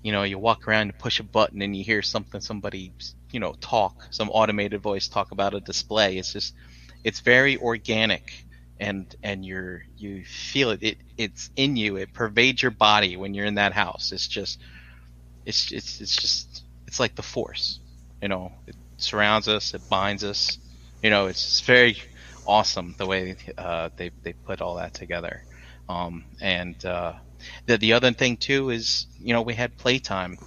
you 0.02 0.12
know 0.12 0.22
you 0.22 0.38
walk 0.38 0.68
around 0.68 0.82
and 0.82 0.98
push 0.98 1.20
a 1.20 1.22
button 1.22 1.62
and 1.62 1.74
you 1.74 1.82
hear 1.84 2.02
something 2.02 2.40
somebody 2.40 2.92
you 3.30 3.40
know 3.40 3.54
talk 3.60 4.06
some 4.10 4.28
automated 4.30 4.80
voice 4.82 5.08
talk 5.08 5.30
about 5.30 5.54
a 5.54 5.60
display. 5.60 6.18
It's 6.18 6.32
just 6.32 6.54
it's 7.04 7.20
very 7.20 7.56
organic 7.58 8.44
and 8.78 9.14
and 9.22 9.44
you're 9.44 9.84
you 9.96 10.24
feel 10.24 10.70
it, 10.70 10.82
it 10.82 10.98
it's 11.16 11.50
in 11.56 11.76
you 11.76 11.96
it 11.96 12.12
pervades 12.12 12.60
your 12.62 12.70
body 12.70 13.16
when 13.16 13.32
you're 13.32 13.46
in 13.46 13.54
that 13.54 13.72
house 13.72 14.12
it's 14.12 14.28
just 14.28 14.60
it's 15.46 15.72
it's 15.72 16.00
it's 16.02 16.14
just 16.14 16.55
it's 16.86 17.00
like 17.00 17.14
the 17.16 17.22
force 17.22 17.80
you 18.22 18.28
know. 18.28 18.52
It 18.66 18.76
surrounds 18.98 19.48
us 19.48 19.74
it 19.74 19.82
binds 19.88 20.24
us 20.24 20.58
you 21.02 21.10
know 21.10 21.26
it's 21.26 21.60
very 21.62 21.96
awesome 22.46 22.94
the 22.98 23.06
way 23.06 23.36
uh, 23.58 23.90
they 23.96 24.10
they 24.24 24.34
put 24.44 24.60
all 24.60 24.76
that 24.76 24.94
together. 24.94 25.44
Um, 25.88 26.24
and 26.40 26.82
uh, 26.84 27.14
the 27.66 27.78
the 27.78 27.92
other 27.92 28.12
thing 28.12 28.36
too 28.38 28.70
is 28.70 29.06
you 29.18 29.34
know 29.34 29.42
we 29.42 29.54
had 29.54 29.76
playtime 29.76 30.38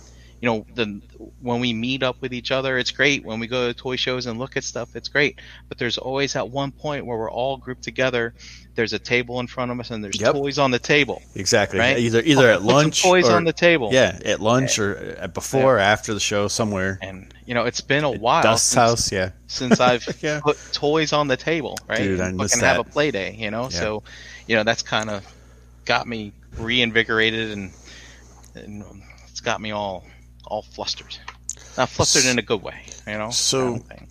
you 0.41 0.47
know 0.49 0.65
the 0.75 1.02
when 1.41 1.60
we 1.60 1.73
meet 1.73 2.02
up 2.02 2.15
with 2.21 2.34
each 2.34 2.49
other 2.52 2.78
it's 2.78 2.91
great 2.91 3.25
when 3.25 3.39
we 3.39 3.47
go 3.47 3.67
to 3.67 3.73
toy 3.73 3.95
shows 3.97 4.25
and 4.25 4.39
look 4.39 4.56
at 4.56 4.63
stuff 4.63 4.95
it's 4.95 5.10
great 5.10 5.39
but 5.67 5.78
there's 5.78 5.97
always 5.97 6.36
at 6.38 6.49
one 6.49 6.71
point 6.71 7.06
where 7.06 7.17
we're 7.17 7.30
all 7.32 7.58
grouped 7.58 7.84
together 7.84 8.34
there's 8.75 8.93
a 8.93 8.99
table 8.99 9.41
in 9.41 9.47
front 9.47 9.69
of 9.69 9.78
us 9.82 9.91
and 9.91 10.02
there's 10.02 10.19
Yep. 10.19 10.34
toys 10.36 10.58
on 10.58 10.71
the 10.71 10.80
table 10.80 11.21
Exactly. 11.36 11.80
Right? 11.80 11.97
Either 11.99 12.21
either 12.23 12.49
at 12.49 12.62
lunch 12.63 13.04
toys 13.04 13.28
or 13.28 13.36
on 13.36 13.43
the 13.43 13.52
table 13.52 13.89
yeah, 13.91 14.17
at 14.23 14.39
lunch 14.39 14.80
or 14.80 14.95
at 14.95 15.34
before 15.34 15.75
or 15.75 15.80
after 15.80 16.13
the 16.13 16.19
show 16.21 16.47
somewhere. 16.47 16.97
and 17.02 17.34
you 17.45 17.54
know 17.54 17.65
it's 17.65 17.82
been 17.82 18.06
a 18.06 18.12
while 18.12 18.58
since, 18.58 18.73
house, 18.73 19.12
yeah. 19.12 19.32
since 19.47 19.80
I've 19.89 20.08
Yeah. 20.21 20.39
put 20.41 20.58
toys 20.71 21.12
on 21.12 21.28
the 21.28 21.36
table, 21.36 21.78
right? 21.89 21.97
Dude, 21.97 22.21
I 22.21 22.28
and 22.30 22.38
miss 22.38 22.54
fucking 22.54 22.65
have 22.65 22.80
a 22.80 22.84
that. 22.84 22.91
play 22.93 23.12
day, 23.12 23.36
you 23.38 23.52
know. 23.52 23.63
Yeah. 23.63 23.69
So, 23.82 24.04
you 24.47 24.56
know, 24.56 24.63
that's 24.63 24.84
kind 24.84 25.10
of 25.10 25.25
got 25.86 26.08
me 26.08 26.32
reinvigorated 26.58 27.52
and, 27.52 27.71
and 28.56 28.84
it's 29.28 29.41
got 29.41 29.60
me 29.60 29.71
all 29.71 30.06
all 30.49 30.63
flustered. 30.63 31.15
Not 31.77 31.89
flustered 31.89 32.25
in 32.25 32.39
a 32.39 32.41
good 32.41 32.62
way, 32.62 32.83
you 33.07 33.17
know. 33.17 33.29
So- 33.29 33.79
kind 33.79 34.01
of. 34.01 34.07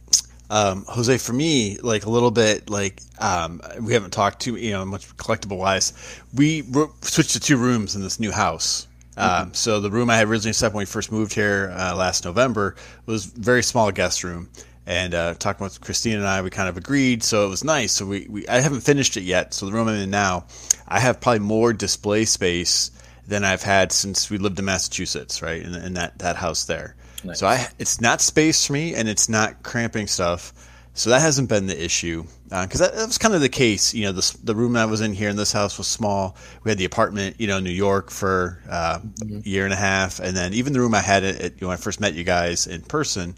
Um, 0.51 0.87
Jose, 0.89 1.19
for 1.19 1.35
me, 1.35 1.77
like 1.83 2.07
a 2.07 2.11
little 2.11 2.31
bit, 2.31 2.71
like 2.71 3.03
um, 3.19 3.61
we 3.83 3.93
haven't 3.93 4.13
talked 4.13 4.41
too, 4.41 4.57
you 4.57 4.71
know, 4.71 4.83
much 4.87 5.15
collectible 5.19 5.59
wise. 5.59 5.93
We 6.35 6.63
ro- 6.63 6.91
switched 7.03 7.33
to 7.33 7.41
two 7.41 7.59
rooms 7.59 7.95
in 7.95 8.03
this 8.03 8.19
new 8.19 8.33
house. 8.33 8.87
Um, 9.19 9.53
so 9.53 9.81
the 9.81 9.91
room 9.91 10.09
I 10.09 10.17
had 10.17 10.29
originally 10.29 10.53
set 10.55 10.73
when 10.73 10.83
we 10.83 10.87
first 10.87 11.11
moved 11.13 11.35
here 11.35 11.71
uh, 11.77 11.95
last 11.97 12.25
November 12.25 12.77
was 13.05 13.27
very 13.27 13.63
small 13.63 13.91
guest 13.91 14.25
room. 14.25 14.49
And 14.87 15.13
uh, 15.13 15.35
talking 15.35 15.65
with 15.65 15.81
Christine 15.83 16.17
and 16.17 16.27
I, 16.27 16.41
we 16.41 16.49
kind 16.49 16.69
of 16.69 16.79
agreed, 16.79 17.23
so 17.23 17.45
it 17.45 17.51
was 17.51 17.63
nice. 17.63 17.93
So 17.93 18.07
we, 18.07 18.27
we 18.31 18.49
I 18.49 18.61
haven't 18.61 18.81
finished 18.81 19.19
it 19.19 19.25
yet. 19.25 19.53
So 19.53 19.67
the 19.67 19.73
room 19.73 19.87
I'm 19.89 19.97
in 19.97 20.09
now, 20.11 20.47
I 20.87 21.01
have 21.01 21.21
probably 21.21 21.41
more 21.41 21.75
display 21.75 22.25
space 22.25 22.91
than 23.29 23.45
I've 23.45 23.63
had 23.63 23.93
since 23.93 24.31
we 24.31 24.39
lived 24.39 24.59
in 24.59 24.65
Massachusetts, 24.65 25.43
right? 25.43 25.63
In, 25.63 25.75
in 25.75 25.95
that 25.95 26.19
that 26.19 26.37
house 26.37 26.65
there. 26.65 26.97
Nice. 27.23 27.39
So 27.39 27.47
I 27.47 27.69
it's 27.79 28.01
not 28.01 28.21
space 28.21 28.67
for 28.67 28.73
me, 28.73 28.95
and 28.95 29.09
it's 29.09 29.29
not 29.29 29.63
cramping 29.63 30.07
stuff. 30.07 30.53
So 30.95 31.11
that 31.11 31.21
hasn't 31.21 31.49
been 31.49 31.69
the 31.69 31.81
issue 31.81 32.25
because 32.49 32.81
that, 32.81 32.93
that 32.97 33.07
was 33.07 33.19
kind 33.19 33.35
of 33.35 33.41
the 33.41 33.49
case. 33.49 33.95
You 33.95 34.07
know, 34.07 34.13
the 34.13 34.37
the 34.43 34.55
room 34.55 34.77
I 34.77 34.87
was 34.87 35.01
in 35.01 35.13
here 35.13 35.29
in 35.29 35.37
this 35.37 35.53
house 35.53 35.79
was 35.79 35.87
small. 35.87 36.37
We 36.65 36.71
had 36.71 36.79
the 36.79 36.87
apartment, 36.87 37.37
you 37.39 37.47
know, 37.47 37.59
in 37.59 37.65
New 37.65 37.71
York 37.71 38.11
for 38.11 38.61
uh, 38.69 38.99
a 39.23 39.27
year 39.49 39.65
and 39.65 39.73
a 39.73 39.77
half, 39.77 40.19
and 40.19 40.37
then 40.37 40.55
even 40.55 40.73
the 40.73 40.81
room 40.81 40.95
I 40.95 41.01
had 41.01 41.23
at, 41.23 41.41
at, 41.41 41.53
you 41.53 41.59
know, 41.61 41.69
when 41.69 41.79
I 41.79 41.81
first 41.81 42.01
met 42.01 42.15
you 42.15 42.25
guys 42.25 42.67
in 42.67 42.83
person. 42.83 43.37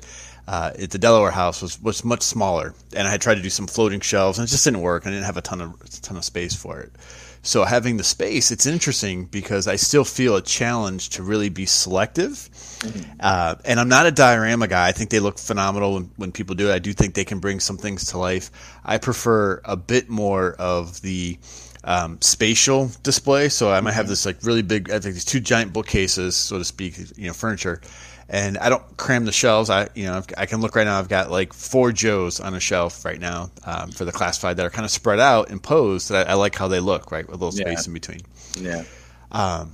Uh, 0.49 0.73
at 0.81 0.91
the 0.91 0.99
Delaware 0.99 1.31
house 1.31 1.63
was, 1.63 1.81
was 1.81 2.05
much 2.05 2.23
smaller, 2.23 2.75
and 2.97 3.07
I 3.07 3.11
had 3.13 3.21
tried 3.21 3.37
to 3.37 3.43
do 3.43 3.51
some 3.51 3.69
floating 3.69 4.01
shelves, 4.01 4.37
and 4.37 4.49
it 4.49 4.51
just 4.51 4.65
didn't 4.65 4.81
work. 4.81 5.07
I 5.07 5.11
didn't 5.11 5.27
have 5.27 5.37
a 5.37 5.43
ton 5.43 5.61
of 5.61 5.81
a 5.81 5.89
ton 6.01 6.17
of 6.17 6.25
space 6.25 6.57
for 6.57 6.81
it. 6.81 6.91
So 7.43 7.65
having 7.65 7.97
the 7.97 8.05
space, 8.05 8.51
it's 8.51 8.67
interesting 8.67 9.25
because 9.25 9.67
I 9.67 9.77
still 9.77 10.05
feel 10.05 10.37
a 10.37 10.43
challenge 10.43 11.11
to 11.11 11.23
really 11.23 11.49
be 11.49 11.65
selective. 11.65 12.49
Uh, 13.19 13.55
and 13.65 13.81
I'm 13.81 13.89
not 13.89 14.07
a 14.07 14.11
diorama 14.11 14.69
guy. 14.69 14.89
I 14.89 14.93
think 14.93 15.11
they 15.11 15.21
look 15.21 15.39
phenomenal 15.39 15.95
when, 15.95 16.11
when 16.17 16.33
people 16.33 16.55
do 16.55 16.69
it. 16.71 16.75
I 16.75 16.79
do 16.79 16.93
think 16.93 17.15
they 17.15 17.25
can 17.25 17.39
bring 17.39 17.61
some 17.61 17.79
things 17.79 18.07
to 18.07 18.19
life. 18.19 18.51
I 18.85 18.99
prefer 18.99 19.61
a 19.65 19.77
bit 19.77 20.11
more 20.11 20.53
of 20.59 21.01
the 21.01 21.39
um, 21.83 22.21
spatial 22.21 22.91
display. 23.03 23.49
So 23.49 23.73
I 23.73 23.81
might 23.81 23.93
have 23.93 24.09
this 24.09 24.27
like 24.27 24.43
really 24.43 24.63
big, 24.63 24.91
I 24.91 24.99
think 24.99 25.15
these 25.15 25.25
two 25.25 25.41
giant 25.41 25.73
bookcases, 25.73 26.37
so 26.37 26.59
to 26.59 26.65
speak, 26.65 26.99
you 27.17 27.29
know, 27.29 27.33
furniture. 27.33 27.81
And 28.33 28.57
I 28.59 28.69
don't 28.69 28.97
cram 28.97 29.25
the 29.25 29.33
shelves. 29.33 29.71
I, 29.71 29.89
you 29.97 30.05
know, 30.05 30.19
I've, 30.19 30.27
I 30.39 30.47
can 30.47 30.61
look 30.61 30.77
right 30.77 30.85
now. 30.85 31.01
I've 31.01 31.09
got 31.09 31.33
like 31.33 31.53
four 31.53 31.91
Joes 31.91 32.39
on 32.39 32.55
a 32.55 32.61
shelf 32.61 33.05
right 33.05 33.19
now 33.19 33.51
um, 33.65 33.91
for 33.91 34.05
the 34.05 34.13
classified 34.13 34.57
that 34.59 34.65
are 34.67 34.71
kind 34.71 34.85
of 34.85 34.93
spread 34.93 35.19
out 35.19 35.51
and 35.51 35.61
posed. 35.61 36.11
That 36.11 36.29
I, 36.29 36.33
I 36.33 36.35
like 36.35 36.55
how 36.55 36.69
they 36.69 36.79
look, 36.79 37.11
right, 37.11 37.27
with 37.29 37.41
a 37.41 37.45
little 37.45 37.59
Yeah. 37.59 37.67
space 37.75 37.89
in 37.89 37.93
between 37.93 38.21
Yeah. 38.57 38.85
Um, 39.33 39.73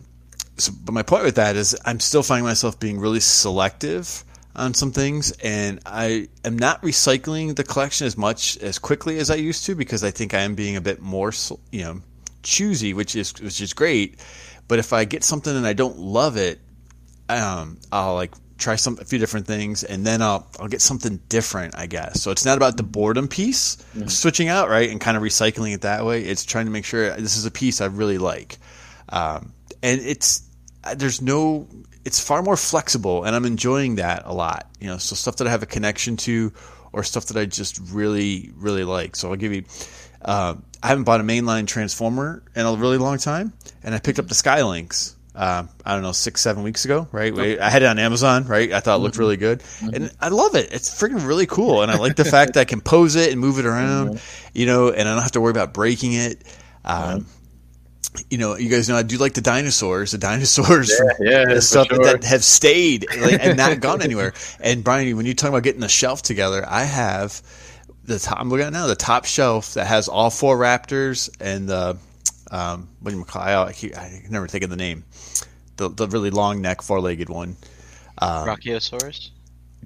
so, 0.57 0.73
but 0.85 0.93
my 0.93 1.03
point 1.03 1.25
with 1.25 1.35
that 1.35 1.55
is 1.55 1.77
I'm 1.85 2.01
still 2.01 2.23
finding 2.23 2.47
myself 2.47 2.81
being 2.81 2.99
really 2.99 3.21
selective 3.21 4.25
on 4.55 4.73
some 4.73 4.91
things, 4.91 5.33
and 5.43 5.81
I 5.85 6.29
am 6.43 6.59
not 6.59 6.81
recycling 6.81 7.55
the 7.57 7.63
collection 7.65 8.07
as 8.07 8.17
much 8.17 8.57
as 8.59 8.79
quickly 8.79 9.19
as 9.19 9.29
I 9.29 9.35
used 9.35 9.67
to 9.67 9.75
because 9.75 10.03
I 10.03 10.11
think 10.11 10.33
I 10.33 10.41
am 10.41 10.55
being 10.55 10.77
a 10.77 10.81
bit 10.81 11.03
more, 11.03 11.31
you 11.71 11.83
know, 11.85 12.01
choosy, 12.43 12.95
which 12.95 13.15
is 13.17 13.35
which 13.39 13.61
is 13.61 13.75
great. 13.75 14.19
But 14.67 14.79
if 14.79 14.95
I 14.95 15.05
get 15.05 15.25
something 15.25 15.55
and 15.55 15.67
I 15.67 15.75
don't 15.75 15.99
love 15.99 16.39
it, 16.39 16.59
um, 17.29 17.79
I'll 17.93 18.15
like 18.15 18.33
try 18.59 18.77
some 18.77 18.99
a 19.01 19.05
few 19.05 19.19
different 19.19 19.47
things, 19.47 19.85
and 19.85 20.07
then 20.07 20.23
I'll 20.23 20.47
I'll 20.59 20.69
get 20.69 20.81
something 20.81 21.21
different, 21.29 21.77
I 21.77 21.87
guess. 21.87 22.23
So 22.23 22.31
it's 22.31 22.45
not 22.45 22.57
about 22.57 22.77
the 22.77 22.83
boredom 22.83 23.29
piece, 23.29 23.77
switching 24.07 24.49
out 24.49 24.69
right 24.69 24.91
and 24.91 25.01
kind 25.01 25.17
of 25.17 25.23
recycling 25.23 25.75
it 25.75 25.83
that 25.83 26.05
way. 26.05 26.23
It's 26.23 26.45
trying 26.45 26.67
to 26.67 26.71
make 26.71 26.85
sure 26.85 27.11
this 27.17 27.37
is 27.37 27.47
a 27.47 27.51
piece 27.51 27.81
I 27.81 27.87
really 27.87 28.19
like, 28.19 28.59
um, 29.09 29.53
and 29.83 30.01
it's 30.01 30.43
uh, 30.85 30.95
there's 30.95 31.21
no 31.21 31.69
it's 32.05 32.21
far 32.21 32.43
more 32.43 32.57
flexible, 32.57 33.25
and 33.25 33.35
I'm 33.35 33.45
enjoying 33.45 33.97
that 33.97 34.23
a 34.27 34.33
lot. 34.33 34.71
You 34.81 34.87
know, 34.87 34.99
so 34.99 35.17
stuff 35.17 35.37
that 35.37 35.47
I 35.49 35.51
have 35.51 35.63
a 35.65 35.67
connection 35.67 36.17
to, 36.19 36.53
or 36.93 37.03
stuff 37.03 37.27
that 37.27 37.37
I 37.37 37.47
just 37.47 37.81
really 37.91 38.53
really 38.57 38.85
like. 38.85 39.17
So 39.17 39.31
I'll 39.31 39.37
give 39.37 39.53
you. 39.53 39.65
Uh, 40.23 40.55
I 40.83 40.89
haven't 40.89 41.05
bought 41.05 41.21
a 41.21 41.25
mainline 41.25 41.67
transformer 41.67 42.43
in 42.55 42.65
a 42.65 42.75
really 42.75 42.99
long 42.99 43.19
time, 43.19 43.53
and 43.83 43.95
I 43.95 43.99
picked 43.99 44.19
up 44.19 44.29
the 44.29 44.35
Skylynx. 44.35 45.16
Uh, 45.37 45.65
I 45.85 45.93
don't 45.93 46.03
know, 46.03 46.13
six, 46.13 46.41
seven 46.41 46.63
weeks 46.63 46.87
ago, 46.87 47.07
right? 47.13 47.33
We- 47.35 47.59
I 47.61 47.69
had 47.69 47.83
it 47.83 47.87
on 47.87 47.99
Amazon, 47.99 48.47
right? 48.47 48.73
I 48.73 48.81
thought 48.81 48.97
it 48.97 49.03
looked 49.03 49.19
really 49.19 49.37
good, 49.37 49.63
and 49.83 50.11
I 50.19 50.29
love 50.29 50.55
it. 50.55 50.73
It's 50.73 50.89
freaking 50.89 51.27
really 51.27 51.45
cool, 51.47 51.83
and 51.83 51.93
I 51.93 51.99
like 51.99 52.17
the 52.17 52.25
fact 52.25 52.55
that 52.55 52.61
I 52.61 52.65
can 52.65 52.81
pose 52.81 53.17
it 53.17 53.33
and 53.33 53.39
move 53.41 53.59
it 53.59 53.67
around, 53.67 54.19
you 54.55 54.65
know, 54.65 54.89
and 54.91 55.07
I 55.07 55.13
don't 55.13 55.23
have 55.23 55.33
to 55.33 55.41
worry 55.43 55.51
about 55.51 55.75
breaking 55.75 56.15
it. 56.15 56.43
Um, 56.87 57.27
You 58.31 58.39
know, 58.39 58.57
you 58.57 58.71
guys 58.71 58.89
know 58.89 58.97
I 58.97 59.03
do 59.03 59.19
like 59.19 59.35
the 59.35 59.43
dinosaurs. 59.43 60.13
The 60.13 60.17
dinosaurs, 60.19 60.91
yeah, 61.21 61.45
the 61.55 61.61
stuff 61.61 61.89
sure. 61.89 62.03
that 62.03 62.25
have 62.25 62.43
stayed 62.43 63.05
like, 63.21 63.39
and 63.45 63.59
not 63.59 63.79
gone 63.81 64.01
anywhere. 64.09 64.33
And 64.59 64.83
Brian, 64.83 65.15
when 65.19 65.27
you 65.27 65.35
talk 65.35 65.51
about 65.51 65.65
getting 65.65 65.83
the 65.83 65.89
shelf 65.89 66.23
together, 66.23 66.65
I 66.67 66.85
have 66.85 67.43
the 68.05 68.19
top. 68.19 68.41
I'm 68.41 68.49
looking 68.49 68.65
at 68.67 68.73
now 68.73 68.87
the 68.87 68.97
top 68.97 69.27
shelf 69.27 69.75
that 69.75 69.87
has 69.87 70.09
all 70.09 70.31
four 70.31 70.57
Raptors 70.57 71.29
and 71.43 71.69
the 71.69 71.99
um, 72.51 72.89
what 73.01 73.11
do 73.11 73.19
you 73.19 73.25
call? 73.25 73.43
I, 73.43 73.65
I 73.69 73.73
can 73.73 74.31
never 74.31 74.49
think 74.49 74.65
of 74.65 74.71
the 74.71 74.77
name. 74.77 75.05
The 75.77 75.89
the 75.89 76.09
really 76.09 76.31
long 76.31 76.61
neck, 76.63 76.83
four 76.83 77.01
legged 77.01 77.29
one. 77.29 77.57
Um, 78.19 78.49
Brachiosaurus. 78.49 79.31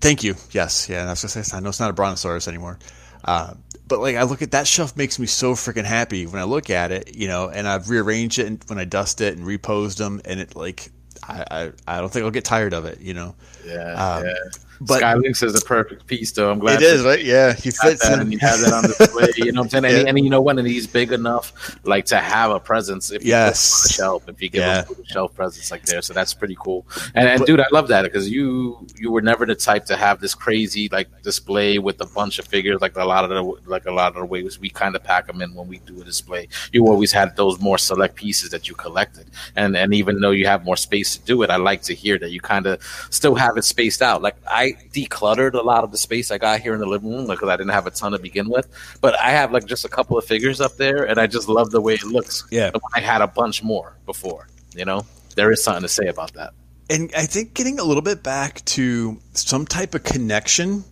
Thank 0.01 0.23
you. 0.23 0.35
Yes, 0.53 0.89
yeah. 0.89 1.05
I 1.05 1.11
was 1.11 1.23
gonna 1.23 1.45
say 1.45 1.57
I 1.57 1.61
know 1.61 1.71
it's 1.71 1.81
not 1.81 1.91
a 1.91 1.95
brontosaurus 1.95 2.49
anymore, 2.49 2.79
uh, 3.25 3.55
but 3.89 4.01
like 4.01 4.17
I 4.17 4.23
look 4.23 4.43
at 4.43 4.53
that 4.53 4.67
shelf 4.67 4.97
makes 4.97 5.19
me 5.19 5.27
so 5.27 5.55
freaking 5.55 5.85
happy 5.85 6.27
when 6.27 6.41
I 6.41 6.45
look 6.45 6.71
at 6.71 6.93
it, 6.93 7.17
you 7.17 7.29
know. 7.29 7.49
And 7.49 7.67
I've 7.67 7.91
rearranged 7.91 8.39
it 8.39 8.47
and 8.47 8.65
when 8.69 8.79
I 8.79 8.85
dust 8.85 9.21
it 9.21 9.37
and 9.37 9.47
reposed 9.47 9.99
them, 9.99 10.21
and 10.25 10.41
it 10.41 10.55
like 10.55 10.91
I 11.29 11.45
I, 11.51 11.73
I 11.87 12.01
don't 12.01 12.11
think 12.11 12.25
I'll 12.25 12.31
get 12.31 12.45
tired 12.45 12.73
of 12.73 12.85
it, 12.87 13.01
you 13.01 13.15
know. 13.15 13.35
Yeah. 13.67 13.93
Um, 13.93 14.25
yeah. 14.27 14.35
But 14.83 15.03
Skylynx 15.03 15.43
is 15.43 15.55
a 15.55 15.65
perfect 15.65 16.07
piece, 16.07 16.33
though. 16.33 16.51
I'm 16.51 16.59
glad 16.59 16.81
it 16.81 16.85
is 16.87 17.05
right. 17.05 17.23
Yeah, 17.23 17.53
he 17.53 17.71
fits 17.71 18.03
that 18.03 18.15
in. 18.15 18.21
and 18.21 18.33
you 18.33 18.39
have 18.39 18.61
that 18.61 18.73
on 18.73 18.85
display. 18.85 19.29
You 19.37 19.53
know 19.53 19.61
what 19.61 19.75
I'm 19.75 19.83
saying? 19.83 19.85
And, 19.85 19.95
Yeah. 20.05 20.09
and 20.09 20.19
you 20.19 20.31
know 20.31 20.41
when 20.41 20.57
he's 20.65 20.87
big 20.87 21.13
enough, 21.13 21.79
like 21.85 22.07
to 22.07 22.17
have 22.19 22.51
a 22.51 22.59
presence. 22.61 23.11
If 23.11 23.23
Yes. 23.23 23.73
on 23.75 23.83
the 23.89 23.93
shelf, 23.93 24.29
if 24.29 24.41
you 24.41 24.49
give 24.49 24.61
Yeah. 24.63 24.85
him 24.87 24.97
a 25.03 25.07
shelf 25.07 25.35
presence 25.35 25.71
like 25.71 25.85
there, 25.85 26.01
so 26.01 26.15
that's 26.15 26.33
pretty 26.33 26.57
cool. 26.59 26.87
And, 27.15 27.29
and 27.29 27.45
dude, 27.45 27.61
I 27.61 27.67
love 27.73 27.89
that 27.89 28.03
because 28.05 28.31
you 28.31 28.87
you 28.99 29.11
were 29.11 29.21
never 29.21 29.45
the 29.45 29.55
type 29.55 29.85
to 29.87 29.97
have 29.97 30.21
this 30.21 30.35
crazy 30.35 30.89
like 30.91 31.09
display 31.23 31.79
with 31.79 32.01
a 32.01 32.07
bunch 32.07 32.39
of 32.39 32.47
figures 32.47 32.81
like 32.81 32.97
a 32.97 33.05
lot 33.05 33.25
of 33.25 33.31
the 33.31 33.43
like 33.71 33.85
a 33.87 33.93
lot 33.93 34.09
of 34.15 34.21
the 34.21 34.25
ways 34.25 34.59
we 34.59 34.71
kind 34.71 34.97
of 34.97 35.05
pack 35.05 35.27
them 35.27 35.43
in 35.43 35.55
when 35.55 35.69
we 35.69 35.79
do 35.81 36.01
a 36.01 36.05
display. 36.05 36.49
You 36.73 36.87
always 36.87 37.13
had 37.13 37.37
those 37.37 37.61
more 37.61 37.77
select 37.79 38.15
pieces 38.15 38.49
that 38.51 38.67
you 38.69 38.75
collected, 38.75 39.27
and 39.57 39.77
and 39.77 39.93
even 39.93 40.21
though 40.21 40.31
you 40.31 40.47
have 40.47 40.65
more 40.65 40.77
space 40.79 41.17
to 41.17 41.23
do 41.25 41.43
it, 41.43 41.51
I 41.51 41.57
like 41.57 41.83
to 41.83 41.95
hear 41.95 42.19
that 42.19 42.31
you 42.31 42.41
kind 42.41 42.67
of 42.67 42.83
still 43.11 43.35
have 43.35 43.59
it 43.59 43.65
spaced 43.65 44.01
out. 44.01 44.23
Like 44.23 44.37
I 44.47 44.70
decluttered 44.93 45.55
a 45.55 45.63
lot 45.63 45.85
of 45.85 45.93
the 45.93 45.99
space 45.99 46.31
I 46.31 46.39
got 46.39 46.61
here 46.61 46.75
in 46.75 46.81
the 46.81 46.87
living 46.87 47.11
room 47.11 47.27
because 47.27 47.49
I 47.49 47.57
didn't 47.57 47.73
have 47.73 47.87
a 47.87 47.91
ton 47.91 48.13
to 48.13 48.19
begin 48.19 48.49
with, 48.49 48.69
but 49.01 49.19
I 49.19 49.31
have 49.31 49.53
like 49.53 49.67
just 49.67 49.85
a 49.85 49.89
couple 49.89 50.17
of 50.19 50.25
figures 50.25 50.61
up 50.61 50.77
there, 50.77 51.05
and 51.05 51.19
I 51.19 51.27
just 51.27 51.49
love 51.49 51.71
the 51.71 51.81
way 51.81 51.95
it 51.95 52.05
looks. 52.05 52.45
Yeah. 52.51 52.71
I 52.95 53.01
had 53.01 53.21
a 53.23 53.27
bunch 53.27 53.63
more 53.63 53.97
before. 54.07 54.49
You 54.75 54.85
know, 54.85 55.05
there 55.37 55.51
is 55.51 55.63
something 55.63 55.83
to 55.83 55.89
say 55.89 56.07
about 56.07 56.33
that. 56.35 56.53
and 56.91 57.11
I 57.17 57.27
think 57.27 57.55
getting 57.55 57.79
a 57.79 57.85
little 57.85 58.03
bit 58.03 58.23
back 58.23 58.65
to 58.67 59.21
some 59.33 59.65
type 59.65 59.95
of 59.95 60.03
connection 60.03 60.85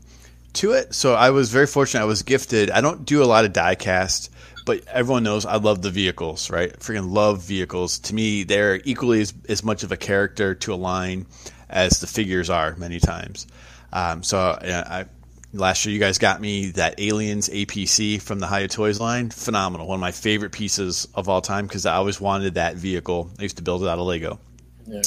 to 0.54 0.72
it. 0.72 0.94
So 0.94 1.14
I 1.14 1.30
was 1.30 1.50
very 1.50 1.66
fortunate. 1.66 2.02
I 2.02 2.06
was 2.06 2.22
gifted. 2.22 2.70
I 2.70 2.80
don't 2.80 3.04
do 3.04 3.22
a 3.22 3.26
lot 3.26 3.44
of 3.44 3.52
diecast, 3.52 4.30
but 4.64 4.86
everyone 4.88 5.24
knows 5.24 5.44
I 5.44 5.56
love 5.56 5.82
the 5.82 5.90
vehicles, 5.90 6.50
right? 6.50 6.72
Freaking 6.78 7.12
love 7.12 7.42
vehicles. 7.42 7.98
To 8.00 8.14
me, 8.14 8.44
they're 8.44 8.80
equally 8.84 9.20
as, 9.20 9.34
as 9.48 9.64
much 9.64 9.82
of 9.82 9.92
a 9.92 9.96
character 9.96 10.54
to 10.56 10.72
a 10.72 10.76
line 10.76 11.26
as 11.68 12.00
the 12.00 12.06
figures 12.06 12.48
are 12.48 12.76
many 12.76 12.98
times. 13.00 13.46
Um, 13.92 14.22
so 14.22 14.38
I, 14.38 15.06
last 15.52 15.84
year 15.84 15.94
you 15.94 16.00
guys 16.00 16.18
got 16.18 16.40
me 16.40 16.70
that 16.72 17.00
Aliens 17.00 17.48
APC 17.48 18.20
from 18.20 18.38
the 18.38 18.46
Hiya 18.46 18.68
Toys 18.68 19.00
line. 19.00 19.30
Phenomenal. 19.30 19.86
One 19.86 19.96
of 19.96 20.00
my 20.00 20.12
favorite 20.12 20.52
pieces 20.52 21.08
of 21.14 21.28
all 21.28 21.40
time 21.40 21.66
because 21.66 21.86
I 21.86 21.94
always 21.94 22.20
wanted 22.20 22.54
that 22.54 22.76
vehicle. 22.76 23.30
I 23.38 23.42
used 23.42 23.56
to 23.56 23.62
build 23.62 23.82
it 23.82 23.88
out 23.88 23.98
of 23.98 24.06
Lego. 24.06 24.38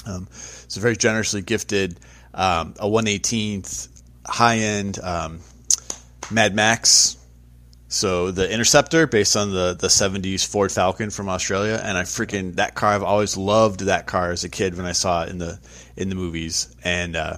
Um, 0.06 0.28
so 0.32 0.80
very 0.80 0.96
generously 0.96 1.42
gifted 1.42 2.00
um, 2.34 2.76
a 2.80 2.88
118th 2.88 3.90
high 4.26 4.58
end 4.58 5.00
um, 5.00 5.40
Mad 6.30 6.56
Max. 6.56 7.18
So 7.88 8.32
the 8.32 8.50
Interceptor, 8.50 9.06
based 9.06 9.36
on 9.36 9.52
the 9.52 9.76
the 9.78 9.88
70s 9.88 10.46
Ford 10.48 10.72
Falcon 10.72 11.10
from 11.10 11.28
Australia, 11.28 11.82
and 11.84 11.98
I 11.98 12.04
freaking 12.04 12.56
that 12.56 12.74
car. 12.74 12.94
I've 12.94 13.04
always 13.04 13.36
loved 13.36 13.82
that 13.82 14.08
car 14.08 14.32
as 14.32 14.46
a 14.46 14.50
kid 14.50 14.78
when 14.78 14.86
I 14.86 14.94
saw 14.94 15.24
it 15.24 15.30
in 15.30 15.40
the 15.40 15.60
in 15.98 16.08
the 16.08 16.16
movies, 16.16 16.74
and 16.86 17.18
uh, 17.18 17.38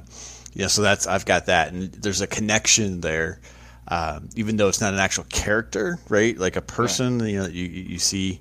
yeah, 0.53 0.67
so 0.67 0.81
that's 0.81 1.07
I've 1.07 1.25
got 1.25 1.47
that, 1.47 1.73
and 1.73 1.91
there's 1.91 2.21
a 2.21 2.27
connection 2.27 3.01
there. 3.01 3.39
Um, 3.85 4.29
even 4.37 4.55
though 4.55 4.69
it's 4.69 4.79
not 4.79 4.93
an 4.93 4.99
actual 4.99 5.25
character, 5.25 5.99
right? 6.07 6.37
Like 6.37 6.55
a 6.55 6.61
person, 6.61 7.19
you 7.19 7.39
know, 7.39 7.47
you 7.47 7.65
you 7.65 7.99
see 7.99 8.39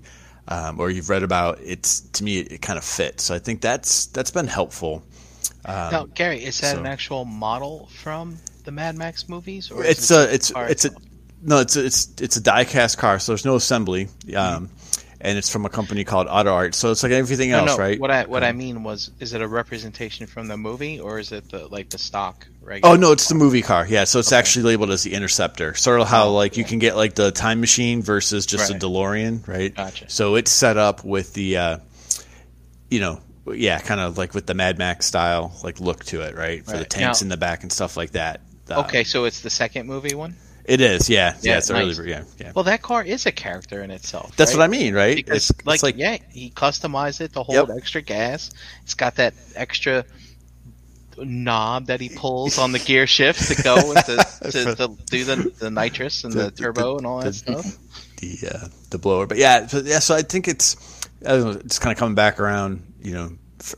um, 0.48 0.78
or 0.78 0.90
you've 0.90 1.10
read 1.10 1.22
about. 1.22 1.58
It's 1.62 2.00
to 2.00 2.24
me, 2.24 2.38
it, 2.38 2.62
kind 2.62 2.78
of 2.78 2.84
fits. 2.84 3.24
So 3.24 3.34
I 3.34 3.38
think 3.38 3.60
that's 3.60 4.06
that's 4.06 4.30
been 4.30 4.46
helpful. 4.46 5.02
Um, 5.64 5.92
now, 5.92 6.04
Gary, 6.04 6.44
is 6.44 6.60
that 6.60 6.74
so- 6.74 6.80
an 6.80 6.86
actual 6.86 7.24
model 7.24 7.88
from 8.02 8.38
the 8.64 8.72
Mad 8.72 8.96
Max 8.96 9.28
movies, 9.28 9.70
or 9.70 9.84
it's 9.84 10.10
it 10.10 10.16
a 10.16 10.34
it's 10.34 10.52
it's 10.56 10.84
a 10.84 10.90
no 11.42 11.58
it's 11.58 11.76
a, 11.76 11.84
it's 11.84 12.12
it's 12.20 12.36
a 12.36 12.40
die 12.40 12.64
cast 12.64 12.98
car 12.98 13.18
so 13.18 13.32
there's 13.32 13.44
no 13.44 13.56
assembly 13.56 14.08
um, 14.36 14.70
and 15.24 15.38
it's 15.38 15.48
from 15.48 15.64
a 15.64 15.68
company 15.70 16.04
called 16.04 16.26
Auto 16.28 16.52
Art. 16.52 16.74
So 16.74 16.90
it's 16.90 17.02
like 17.02 17.12
everything 17.12 17.52
else, 17.52 17.68
no, 17.70 17.76
right? 17.78 17.98
What 17.98 18.10
I 18.10 18.24
what 18.24 18.42
Um, 18.42 18.48
I 18.48 18.52
mean 18.52 18.82
was, 18.82 19.10
is 19.20 19.32
it 19.32 19.40
a 19.40 19.48
representation 19.48 20.26
from 20.26 20.48
the 20.48 20.56
movie 20.56 21.00
or 21.00 21.18
is 21.18 21.32
it 21.32 21.48
the 21.50 21.68
like 21.68 21.88
the 21.90 21.98
stock? 21.98 22.46
Regular 22.60 22.94
Oh 22.94 22.96
no, 22.98 23.12
it's 23.12 23.28
the 23.28 23.34
movie 23.34 23.62
car. 23.62 23.86
Yeah, 23.88 24.04
so 24.04 24.18
it's 24.18 24.28
Okay. 24.32 24.38
actually 24.38 24.64
labeled 24.64 24.90
as 24.90 25.02
the 25.04 25.14
Interceptor. 25.14 25.74
Sort 25.74 26.00
of 26.00 26.08
how 26.08 26.26
Oh, 26.26 26.34
like 26.34 26.56
you 26.56 26.64
can 26.64 26.78
get 26.78 26.96
like 26.96 27.14
the 27.14 27.30
time 27.30 27.60
machine 27.60 28.02
versus 28.02 28.46
just 28.46 28.70
a 28.70 28.74
DeLorean, 28.74 29.46
right? 29.48 29.74
Gotcha. 29.74 30.10
So 30.10 30.34
it's 30.34 30.50
set 30.50 30.76
up 30.76 31.04
with 31.04 31.32
the, 31.34 31.56
uh, 31.56 31.78
you 32.90 33.00
know, 33.00 33.20
yeah, 33.52 33.78
kind 33.80 34.00
of 34.00 34.18
like 34.18 34.34
with 34.34 34.46
the 34.46 34.54
Mad 34.54 34.78
Max 34.78 35.06
style 35.06 35.52
like 35.64 35.80
look 35.80 36.04
to 36.06 36.20
it, 36.22 36.36
right? 36.36 36.64
For 36.64 36.76
the 36.76 36.84
tanks 36.84 37.20
Now- 37.20 37.24
in 37.26 37.28
the 37.30 37.36
back 37.36 37.62
and 37.62 37.72
stuff 37.72 37.96
like 37.96 38.12
that. 38.12 38.40
Uh, 38.70 38.80
Okay, 38.86 39.02
so 39.04 39.24
it's 39.24 39.40
the 39.40 39.50
second 39.50 39.86
movie 39.86 40.14
one. 40.14 40.36
It 40.64 40.80
is. 40.80 41.08
Yeah, 41.10 41.34
yeah, 41.42 41.52
Yeah, 41.52 41.58
it's 41.58 41.70
nice. 41.70 41.98
early. 41.98 42.10
Yeah, 42.10 42.24
yeah. 42.38 42.52
Well, 42.54 42.64
that 42.64 42.82
car 42.82 43.02
is 43.04 43.26
a 43.26 43.32
character 43.32 43.82
in 43.82 43.90
itself. 43.90 44.36
That's 44.36 44.52
right? 44.52 44.58
what 44.58 44.64
I 44.64 44.68
mean, 44.68 44.94
right? 44.94 45.16
Because 45.16 45.50
it's, 45.50 45.66
like, 45.66 45.82
it's 45.94 45.98
yeah, 45.98 46.18
he 46.30 46.50
customized 46.50 47.20
it 47.20 47.32
to 47.34 47.42
hold 47.42 47.70
extra 47.70 48.02
gas. 48.02 48.50
It's 48.84 48.94
got 48.94 49.16
that 49.16 49.34
extra 49.56 50.04
knob 51.18 51.86
that 51.86 52.00
he 52.00 52.08
pulls 52.08 52.58
on 52.58 52.72
the 52.72 52.78
gear 52.78 53.06
shift 53.06 53.48
to 53.54 53.62
go 53.62 53.76
and 53.92 54.04
to, 54.06 54.16
to, 54.50 54.74
to 54.76 54.96
do 55.10 55.24
the, 55.24 55.52
the 55.58 55.70
nitrous 55.70 56.24
and 56.24 56.32
the, 56.32 56.44
The- 56.44 56.50
the- 56.50 56.62
turbo 56.62 56.96
and 56.98 57.06
all 57.06 57.18
that 57.20 57.26
the- 57.26 57.32
stuff. 57.62 57.76
the 58.18 58.48
uh, 58.54 58.68
the 58.90 58.98
blower. 58.98 59.26
But 59.26 59.38
yeah, 59.38 59.66
so, 59.66 59.78
yeah. 59.80 59.98
So 59.98 60.14
I 60.14 60.22
think 60.22 60.48
it's 60.48 60.76
I 61.26 61.36
know, 61.36 61.50
it's 61.50 61.78
kind 61.78 61.92
of 61.92 61.98
coming 61.98 62.14
back 62.14 62.40
around, 62.40 62.82
you 63.02 63.12
know, 63.14 63.30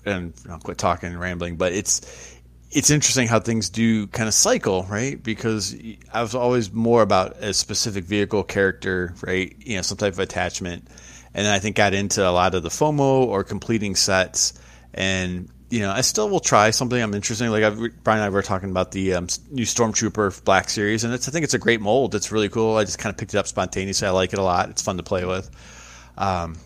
and 0.06 0.32
I'll 0.48 0.58
quit 0.60 0.78
talking 0.78 1.10
and 1.10 1.20
rambling. 1.20 1.56
But 1.56 1.72
it's 1.72 2.33
it's 2.74 2.90
interesting 2.90 3.28
how 3.28 3.38
things 3.38 3.70
do 3.70 4.08
kind 4.08 4.26
of 4.26 4.34
cycle, 4.34 4.82
right? 4.90 5.22
Because 5.22 5.76
I 6.12 6.22
was 6.22 6.34
always 6.34 6.72
more 6.72 7.02
about 7.02 7.36
a 7.38 7.54
specific 7.54 8.04
vehicle 8.04 8.42
character, 8.42 9.14
right? 9.22 9.54
You 9.60 9.76
know, 9.76 9.82
some 9.82 9.96
type 9.96 10.12
of 10.12 10.18
attachment, 10.18 10.88
and 11.32 11.46
I 11.46 11.60
think 11.60 11.76
got 11.76 11.94
into 11.94 12.28
a 12.28 12.32
lot 12.32 12.56
of 12.56 12.64
the 12.64 12.70
FOMO 12.70 13.26
or 13.26 13.44
completing 13.44 13.94
sets, 13.94 14.54
and 14.92 15.48
you 15.70 15.80
know, 15.80 15.92
I 15.92 16.00
still 16.00 16.28
will 16.28 16.40
try 16.40 16.70
something 16.70 17.00
I'm 17.00 17.14
interested 17.14 17.44
in. 17.44 17.52
Like 17.52 17.62
I've, 17.62 17.78
Brian 18.02 18.20
and 18.20 18.24
I 18.24 18.28
were 18.28 18.42
talking 18.42 18.70
about 18.70 18.90
the 18.90 19.14
um, 19.14 19.28
new 19.52 19.64
Stormtrooper 19.64 20.44
Black 20.44 20.68
Series, 20.68 21.04
and 21.04 21.14
it's 21.14 21.28
I 21.28 21.30
think 21.30 21.44
it's 21.44 21.54
a 21.54 21.58
great 21.60 21.80
mold. 21.80 22.16
It's 22.16 22.32
really 22.32 22.48
cool. 22.48 22.76
I 22.76 22.84
just 22.84 22.98
kind 22.98 23.12
of 23.12 23.16
picked 23.16 23.34
it 23.34 23.38
up 23.38 23.46
spontaneously. 23.46 24.08
I 24.08 24.10
like 24.10 24.32
it 24.32 24.40
a 24.40 24.42
lot. 24.42 24.68
It's 24.70 24.82
fun 24.82 24.96
to 24.96 25.04
play 25.04 25.24
with. 25.24 25.48
Um, 26.18 26.56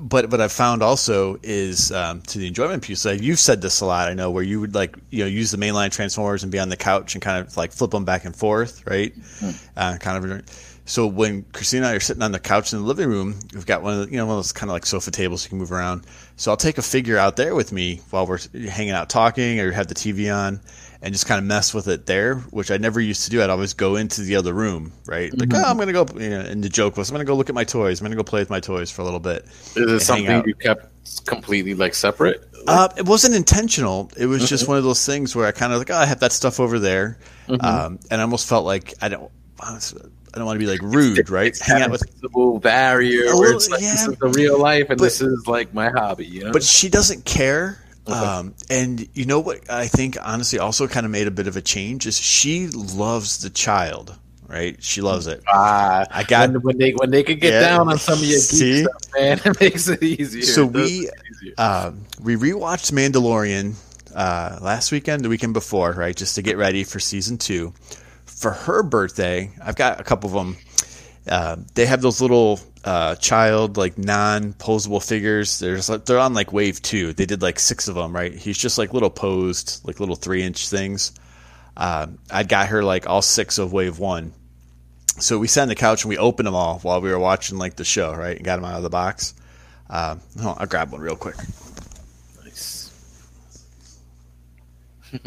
but 0.00 0.30
what 0.30 0.40
I've 0.40 0.52
found 0.52 0.82
also 0.82 1.38
is 1.42 1.92
um, 1.92 2.22
to 2.22 2.38
the 2.38 2.46
enjoyment 2.46 2.82
piece. 2.82 3.04
Like 3.04 3.20
you've 3.20 3.38
said 3.38 3.62
this 3.62 3.80
a 3.80 3.86
lot, 3.86 4.08
I 4.08 4.14
know, 4.14 4.30
where 4.30 4.42
you 4.42 4.60
would 4.60 4.74
like 4.74 4.96
you 5.10 5.20
know 5.20 5.26
use 5.26 5.50
the 5.50 5.58
mainline 5.58 5.90
transformers 5.90 6.42
and 6.42 6.50
be 6.50 6.58
on 6.58 6.68
the 6.68 6.76
couch 6.76 7.14
and 7.14 7.22
kind 7.22 7.46
of 7.46 7.56
like 7.56 7.72
flip 7.72 7.90
them 7.90 8.04
back 8.04 8.24
and 8.24 8.34
forth, 8.34 8.86
right? 8.86 9.14
Uh, 9.76 9.96
kind 9.98 10.24
of. 10.24 10.42
So 10.86 11.06
when 11.06 11.44
Christina 11.52 11.86
and 11.86 11.92
I 11.92 11.96
are 11.96 12.00
sitting 12.00 12.22
on 12.22 12.32
the 12.32 12.40
couch 12.40 12.72
in 12.72 12.80
the 12.80 12.84
living 12.84 13.08
room, 13.08 13.38
we've 13.54 13.66
got 13.66 13.82
one 13.82 14.00
of 14.00 14.06
the, 14.06 14.10
you 14.10 14.16
know 14.16 14.26
one 14.26 14.34
of 14.34 14.38
those 14.38 14.52
kind 14.52 14.70
of 14.70 14.72
like 14.72 14.86
sofa 14.86 15.10
tables 15.10 15.44
you 15.44 15.50
can 15.50 15.58
move 15.58 15.72
around. 15.72 16.04
So 16.36 16.50
I'll 16.50 16.56
take 16.56 16.78
a 16.78 16.82
figure 16.82 17.16
out 17.16 17.36
there 17.36 17.54
with 17.54 17.70
me 17.70 18.00
while 18.10 18.26
we're 18.26 18.40
hanging 18.68 18.92
out 18.92 19.08
talking, 19.10 19.60
or 19.60 19.70
have 19.70 19.86
the 19.86 19.94
TV 19.94 20.34
on, 20.34 20.60
and 21.02 21.14
just 21.14 21.26
kind 21.26 21.38
of 21.38 21.44
mess 21.44 21.72
with 21.72 21.88
it 21.88 22.04
there, 22.06 22.36
which 22.50 22.70
I 22.70 22.76
never 22.76 23.00
used 23.00 23.24
to 23.24 23.30
do. 23.30 23.42
I'd 23.42 23.48
always 23.50 23.72
go 23.72 23.96
into 23.96 24.20
the 24.22 24.36
other 24.36 24.52
room, 24.52 24.92
right? 25.06 25.36
Like, 25.36 25.50
oh, 25.54 25.62
I'm 25.62 25.78
gonna 25.78 25.92
go. 25.92 26.06
You 26.14 26.30
know, 26.30 26.40
and 26.40 26.62
the 26.62 26.68
joke 26.68 26.96
was, 26.96 27.08
I'm 27.10 27.14
gonna 27.14 27.24
go 27.24 27.34
look 27.34 27.48
at 27.48 27.54
my 27.54 27.64
toys. 27.64 28.00
I'm 28.00 28.04
gonna 28.04 28.16
go 28.16 28.22
play 28.22 28.40
with 28.40 28.50
my 28.50 28.60
toys 28.60 28.90
for 28.90 29.02
a 29.02 29.04
little 29.04 29.20
bit. 29.20 29.44
Is 29.44 29.76
it 29.76 30.00
something 30.00 30.44
you 30.46 30.54
kept 30.54 30.86
completely 31.26 31.74
like 31.74 31.94
separate? 31.94 32.44
Uh, 32.66 32.88
it 32.98 33.06
wasn't 33.06 33.34
intentional. 33.34 34.10
It 34.18 34.26
was 34.26 34.46
just 34.46 34.68
one 34.68 34.76
of 34.76 34.84
those 34.84 35.06
things 35.06 35.34
where 35.34 35.46
I 35.46 35.52
kind 35.52 35.72
of 35.72 35.78
like, 35.78 35.90
oh, 35.90 35.96
I 35.96 36.04
have 36.04 36.20
that 36.20 36.32
stuff 36.32 36.60
over 36.60 36.78
there, 36.78 37.18
um, 37.48 37.98
and 38.10 38.20
I 38.20 38.22
almost 38.22 38.46
felt 38.46 38.66
like 38.66 38.92
I 39.00 39.08
don't, 39.08 39.30
I 39.62 39.78
don't 40.34 40.44
want 40.44 40.60
to 40.60 40.64
be 40.64 40.70
like 40.70 40.82
rude, 40.82 41.30
right? 41.30 41.58
Hang 41.58 41.82
out 41.82 41.90
with, 41.90 42.02
barrier 42.62 43.32
A 43.32 43.36
where 43.38 43.52
it's 43.54 43.70
like 43.70 43.80
this 43.80 44.06
is 44.06 44.16
the 44.16 44.28
real 44.28 44.58
life 44.60 44.90
and 44.90 44.98
But- 44.98 45.04
this 45.04 45.20
is 45.22 45.46
like 45.46 45.72
my 45.72 45.88
hobby, 45.88 46.26
you 46.26 46.44
know. 46.44 46.52
but 46.52 46.62
she 46.62 46.88
doesn't 46.90 47.24
care. 47.24 47.82
Um, 48.12 48.54
and 48.68 49.06
you 49.14 49.24
know 49.26 49.40
what? 49.40 49.70
I 49.70 49.86
think 49.88 50.16
honestly, 50.20 50.58
also 50.58 50.86
kind 50.88 51.06
of 51.06 51.12
made 51.12 51.26
a 51.26 51.30
bit 51.30 51.46
of 51.46 51.56
a 51.56 51.60
change 51.62 52.06
is 52.06 52.18
she 52.18 52.68
loves 52.68 53.38
the 53.38 53.50
child, 53.50 54.16
right? 54.48 54.82
She 54.82 55.00
loves 55.00 55.26
it. 55.26 55.42
Ah, 55.48 56.04
I 56.10 56.24
got- 56.24 56.50
when, 56.52 56.62
when 56.62 56.78
they 56.78 56.90
when 56.92 57.10
they 57.10 57.22
could 57.22 57.40
get 57.40 57.52
Yeah. 57.54 57.60
down 57.60 57.88
on 57.88 57.98
some 57.98 58.14
of 58.18 58.24
your 58.24 58.38
geek 58.38 58.40
See? 58.40 58.82
stuff, 58.82 59.02
man, 59.18 59.40
it 59.44 59.60
makes 59.60 59.88
it 59.88 60.02
easier. 60.02 60.42
So 60.42 60.64
It 60.66 60.72
we- 60.72 60.82
easier. 60.84 61.12
Um, 61.58 62.04
we 62.22 62.36
rewatched 62.36 62.92
Mandalorian 62.92 63.74
uh, 64.14 64.58
last 64.60 64.92
weekend, 64.92 65.24
the 65.24 65.28
weekend 65.28 65.54
before, 65.54 65.92
right? 65.92 66.16
Just 66.16 66.34
to 66.34 66.42
get 66.42 66.56
ready 66.56 66.84
for 66.84 66.98
season 67.00 67.38
two. 67.38 67.72
For 68.26 68.50
her 68.52 68.82
birthday, 68.82 69.50
I've 69.62 69.76
got 69.76 70.00
a 70.00 70.04
couple 70.04 70.28
of 70.28 70.34
them. 70.34 70.56
Uh, 71.28 71.56
they 71.74 71.84
have 71.86 72.00
those 72.02 72.20
little 72.20 72.58
uh, 72.84 73.14
child 73.16 73.76
like 73.76 73.98
non-posable 73.98 75.06
figures. 75.06 75.58
There's 75.58 75.86
they're 75.88 76.18
on 76.18 76.34
like 76.34 76.52
wave 76.52 76.80
two. 76.80 77.12
They 77.12 77.26
did 77.26 77.42
like 77.42 77.58
six 77.58 77.88
of 77.88 77.94
them, 77.94 78.14
right? 78.14 78.32
He's 78.32 78.58
just 78.58 78.78
like 78.78 78.92
little 78.94 79.10
posed, 79.10 79.80
like 79.84 80.00
little 80.00 80.16
three-inch 80.16 80.68
things. 80.68 81.12
Uh, 81.76 82.08
I 82.30 82.42
got 82.42 82.68
her 82.68 82.82
like 82.82 83.08
all 83.08 83.22
six 83.22 83.58
of 83.58 83.72
wave 83.72 83.98
one. 83.98 84.32
So 85.18 85.38
we 85.38 85.48
sat 85.48 85.62
on 85.62 85.68
the 85.68 85.74
couch 85.74 86.04
and 86.04 86.08
we 86.08 86.18
opened 86.18 86.46
them 86.46 86.54
all 86.54 86.78
while 86.78 87.00
we 87.00 87.10
were 87.10 87.18
watching 87.18 87.58
like 87.58 87.76
the 87.76 87.84
show, 87.84 88.14
right? 88.14 88.36
And 88.36 88.44
got 88.44 88.56
them 88.56 88.64
out 88.64 88.76
of 88.76 88.82
the 88.82 88.90
box. 88.90 89.34
Uh, 89.88 90.16
hold 90.40 90.56
on, 90.56 90.60
I'll 90.60 90.66
grab 90.66 90.92
one 90.92 91.00
real 91.00 91.16
quick. 91.16 91.36
Nice. 92.42 92.90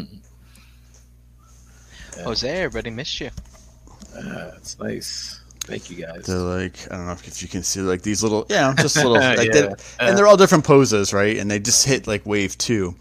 Jose, 2.24 2.50
everybody 2.50 2.90
missed 2.90 3.20
you. 3.20 3.30
That's 4.14 4.80
nice. 4.80 5.43
Thank 5.66 5.90
you 5.90 6.06
guys. 6.06 6.26
They're 6.26 6.38
like 6.38 6.78
I 6.92 6.98
don't 6.98 7.06
know 7.06 7.14
if 7.14 7.42
you 7.42 7.48
can 7.48 7.64
see 7.64 7.80
like 7.80 8.02
these 8.02 8.22
little 8.22 8.46
yeah 8.50 8.74
just 8.78 8.96
little 8.98 9.14
like 9.20 9.38
Yeah. 9.54 9.54
they, 9.54 9.74
and 10.00 10.18
they're 10.18 10.28
all 10.28 10.38
different 10.38 10.66
poses 10.66 11.14
right 11.14 11.38
and 11.38 11.50
they 11.50 11.60
just 11.60 11.86
hit 11.86 12.06
like 12.08 12.26
wave 12.26 12.58
two, 12.58 12.96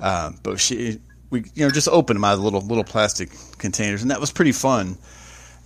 um, 0.00 0.38
but 0.42 0.58
she 0.58 1.00
we 1.30 1.44
you 1.54 1.64
know 1.64 1.70
just 1.70 1.88
opened 1.88 2.16
them 2.16 2.24
out 2.24 2.34
of 2.34 2.40
little 2.40 2.60
little 2.62 2.84
plastic 2.84 3.30
containers 3.58 4.02
and 4.02 4.10
that 4.10 4.20
was 4.20 4.32
pretty 4.32 4.52
fun. 4.52 4.98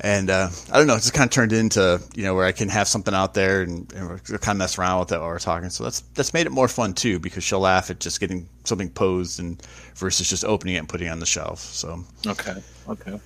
And 0.01 0.29
uh, 0.29 0.49
I 0.73 0.77
don't 0.77 0.89
know, 0.89 0.95
it 0.97 0.99
just 1.03 1.15
kind 1.15 1.29
of 1.29 1.31
turned 1.31 1.53
into 1.53 2.03
you 2.15 2.25
know 2.25 2.35
where 2.35 2.45
I 2.45 2.53
can 2.53 2.69
have 2.69 2.89
something 2.89 3.15
out 3.15 3.33
there 3.33 3.63
and, 3.63 3.91
and 3.93 4.09
we're 4.09 4.19
kind 4.19 4.57
of 4.57 4.59
mess 4.59 4.77
around 4.77 4.99
with 5.01 5.13
it 5.13 5.19
while 5.21 5.29
we're 5.29 5.39
talking. 5.39 5.71
So 5.71 5.85
that's 5.85 6.01
that's 6.15 6.35
made 6.35 6.47
it 6.47 6.51
more 6.51 6.69
fun 6.69 6.95
too 6.95 7.21
because 7.21 7.45
she'll 7.45 7.61
laugh 7.61 7.91
at 7.91 8.01
just 8.01 8.19
getting 8.21 8.49
something 8.65 8.91
posed 8.91 9.39
and 9.39 9.63
versus 9.95 10.29
just 10.29 10.45
opening 10.45 10.75
it 10.75 10.79
and 10.79 10.89
putting 10.89 11.07
it 11.07 11.11
on 11.11 11.21
the 11.21 11.27
shelf. 11.27 11.61
So 11.61 12.05
Okay. 12.27 12.57
Okay. 12.89 13.19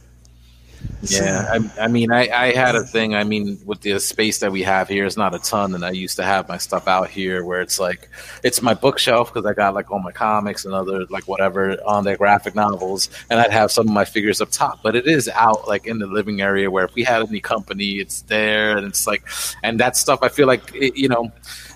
Yeah, 1.03 1.47
I, 1.53 1.85
I 1.85 1.89
mean, 1.89 2.11
I, 2.11 2.29
I 2.29 2.53
had 2.53 2.75
a 2.75 2.83
thing. 2.83 3.15
I 3.15 3.23
mean, 3.23 3.59
with 3.65 3.81
the 3.83 3.99
space 4.01 4.41
that 4.41 4.51
we 4.51 4.63
have 4.63 4.89
here, 4.89 5.07
it's 5.07 5.17
not 5.17 5.33
a 5.33 5.39
ton, 5.39 5.75
and 5.75 5.85
I 5.85 5.91
used 5.91 6.17
to 6.17 6.25
have 6.25 6.49
my 6.49 6.59
stuff 6.59 6.89
out 6.89 7.09
here 7.09 7.45
where 7.45 7.61
it's 7.61 7.79
like 7.79 8.09
it's 8.43 8.63
my 8.63 8.75
bookshelf 8.75 9.33
because 9.33 9.47
I 9.47 9.55
got 9.55 9.75
like 9.75 9.93
all 9.93 10.01
my 10.01 10.11
comics 10.11 10.65
and 10.65 10.75
other 10.75 11.07
like 11.07 11.29
whatever 11.29 11.77
on 11.87 12.03
their 12.03 12.17
graphic 12.17 12.57
novels, 12.57 13.11
and 13.31 13.39
I'd 13.39 13.53
have 13.53 13.71
some 13.71 13.87
of 13.87 13.95
my 13.95 14.05
figures 14.05 14.41
up 14.41 14.51
top. 14.51 14.83
But 14.83 14.97
it 14.97 15.07
is 15.07 15.29
out 15.29 15.69
like 15.69 15.87
in 15.87 16.01
the 16.01 16.07
living 16.07 16.41
area 16.41 16.69
where 16.69 16.85
if 16.85 16.95
we 16.97 17.05
had 17.05 17.23
any 17.23 17.41
company, 17.41 18.01
it's 18.01 18.23
there, 18.23 18.77
and 18.77 18.85
it's 18.85 19.07
like, 19.07 19.23
and 19.63 19.79
that 19.79 19.97
stuff. 19.97 20.21
I 20.23 20.29
feel 20.29 20.49
like 20.49 20.75
it, 20.75 20.97
you 20.97 21.09
know, 21.09 21.31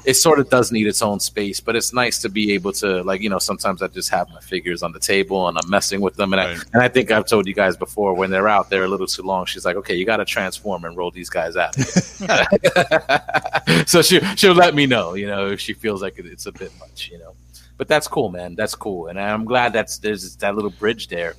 it 0.04 0.14
sort 0.14 0.38
of 0.38 0.50
does 0.50 0.72
need 0.72 0.86
its 0.86 1.02
own 1.02 1.20
space, 1.20 1.60
but 1.60 1.76
it's 1.76 1.92
nice 1.92 2.20
to 2.22 2.28
be 2.28 2.52
able 2.52 2.72
to 2.74 3.02
like 3.02 3.20
you 3.20 3.30
know 3.30 3.38
sometimes 3.38 3.82
I 3.82 3.88
just 3.88 4.10
have 4.10 4.28
my 4.30 4.40
figures 4.40 4.82
on 4.82 4.92
the 4.92 5.00
table 5.00 5.48
and 5.48 5.58
I'm 5.58 5.70
messing 5.70 6.00
with 6.00 6.16
them, 6.16 6.32
and 6.32 6.40
I 6.40 6.52
and 6.72 6.82
I 6.82 6.88
think 6.88 7.10
I've 7.10 7.26
told 7.26 7.46
you 7.46 7.54
guys 7.54 7.76
before 7.76 8.14
when 8.14 8.30
they're 8.30 8.48
out 8.48 8.70
there 8.70 8.84
a 8.84 8.88
little 8.88 9.06
too 9.06 9.22
long. 9.22 9.46
She's 9.46 9.64
like, 9.64 9.76
okay, 9.76 9.94
you 9.94 10.04
got 10.04 10.18
to 10.18 10.24
transform 10.24 10.84
and 10.84 10.96
roll 10.96 11.10
these 11.10 11.30
guys 11.30 11.56
out. 11.56 11.74
so 13.88 14.02
she 14.02 14.20
she'll 14.36 14.54
let 14.54 14.74
me 14.74 14.86
know, 14.86 15.14
you 15.14 15.26
know, 15.26 15.50
if 15.50 15.60
she 15.60 15.72
feels 15.72 16.02
like 16.02 16.18
it's 16.18 16.46
a 16.46 16.52
bit 16.52 16.72
much, 16.78 17.10
you 17.10 17.18
know. 17.18 17.34
But 17.76 17.88
that's 17.88 18.06
cool, 18.06 18.30
man. 18.30 18.54
That's 18.54 18.74
cool, 18.74 19.08
and 19.08 19.20
I'm 19.20 19.44
glad 19.44 19.72
that's 19.72 19.98
there's 19.98 20.36
that 20.36 20.54
little 20.54 20.70
bridge 20.70 21.08
there. 21.08 21.34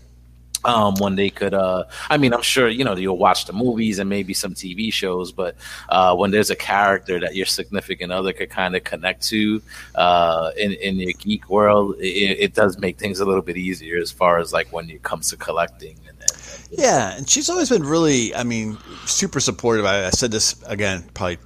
Um, 0.66 0.96
when 0.96 1.16
they 1.16 1.30
could, 1.30 1.54
uh, 1.54 1.84
I 2.10 2.18
mean, 2.18 2.34
I'm 2.34 2.42
sure 2.42 2.70
you 2.70 2.84
know 2.84 2.96
you'll 2.96 3.18
watch 3.18 3.46
the 3.46 3.54
movies 3.54 4.00
and 4.00 4.10
maybe 4.10 4.34
some 4.34 4.54
TV 4.54 4.92
shows, 4.94 5.32
but 5.32 5.56
uh, 5.90 6.16
when 6.16 6.32
there's 6.32 6.50
a 6.50 6.56
character 6.56 7.20
that 7.20 7.36
your 7.36 7.46
significant 7.46 8.12
other 8.12 8.32
could 8.34 8.50
kind 8.50 8.76
of 8.76 8.84
connect 8.84 9.24
to 9.24 9.62
uh, 9.96 10.52
in 10.58 10.72
in 10.74 10.96
your 10.98 11.14
geek 11.20 11.50
world, 11.50 11.96
it, 12.00 12.38
it 12.40 12.54
does 12.54 12.78
make 12.78 12.98
things 12.98 13.20
a 13.20 13.26
little 13.26 13.42
bit 13.42 13.58
easier 13.58 13.98
as 14.00 14.12
far 14.12 14.40
as 14.40 14.54
like 14.54 14.72
when 14.72 14.90
it 14.90 15.04
comes 15.04 15.30
to 15.30 15.38
collecting. 15.38 15.98
And, 16.08 16.18
and, 16.22 16.32
and 16.32 16.68
Yeah, 16.72 17.16
and 17.16 17.30
she's 17.30 17.50
always 17.50 17.70
been 17.70 17.84
really, 17.84 18.34
I 18.34 18.44
mean, 18.44 18.78
super 19.06 19.40
supportive. 19.40 19.86
I, 19.86 20.08
I 20.08 20.10
said 20.10 20.32
this 20.32 20.56
again 20.66 21.04
probably 21.14 21.38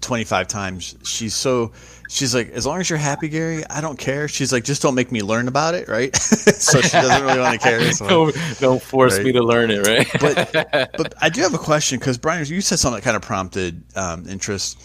25 0.00 0.48
times. 0.48 0.96
She's 1.04 1.34
so, 1.34 1.72
she's 2.10 2.34
like, 2.34 2.50
as 2.50 2.66
long 2.66 2.80
as 2.80 2.90
you're 2.90 2.98
happy, 2.98 3.28
Gary, 3.28 3.64
I 3.70 3.80
don't 3.80 3.98
care. 3.98 4.28
She's 4.28 4.52
like, 4.52 4.64
just 4.64 4.82
don't 4.82 4.94
make 4.94 5.10
me 5.12 5.22
learn 5.22 5.48
about 5.48 5.74
it, 5.74 5.88
right? 5.88 6.14
so 6.16 6.80
she 6.80 6.90
doesn't 6.90 7.24
really 7.24 7.38
want 7.40 7.60
to 7.60 7.66
care. 7.68 7.92
So. 7.92 8.08
don't, 8.08 8.36
don't 8.60 8.82
force 8.82 9.16
Right. 9.16 9.26
me 9.26 9.32
to 9.32 9.42
learn 9.42 9.70
it, 9.70 9.86
right? 9.86 10.06
But, 10.20 10.90
but 10.96 11.14
I 11.22 11.28
do 11.28 11.40
have 11.42 11.54
a 11.54 11.58
question 11.58 11.98
because 11.98 12.18
Brian, 12.18 12.44
you 12.46 12.60
said 12.60 12.78
something 12.78 12.98
that 13.00 13.04
kind 13.04 13.16
of 13.16 13.22
prompted 13.22 13.82
um, 13.96 14.28
interest. 14.28 14.78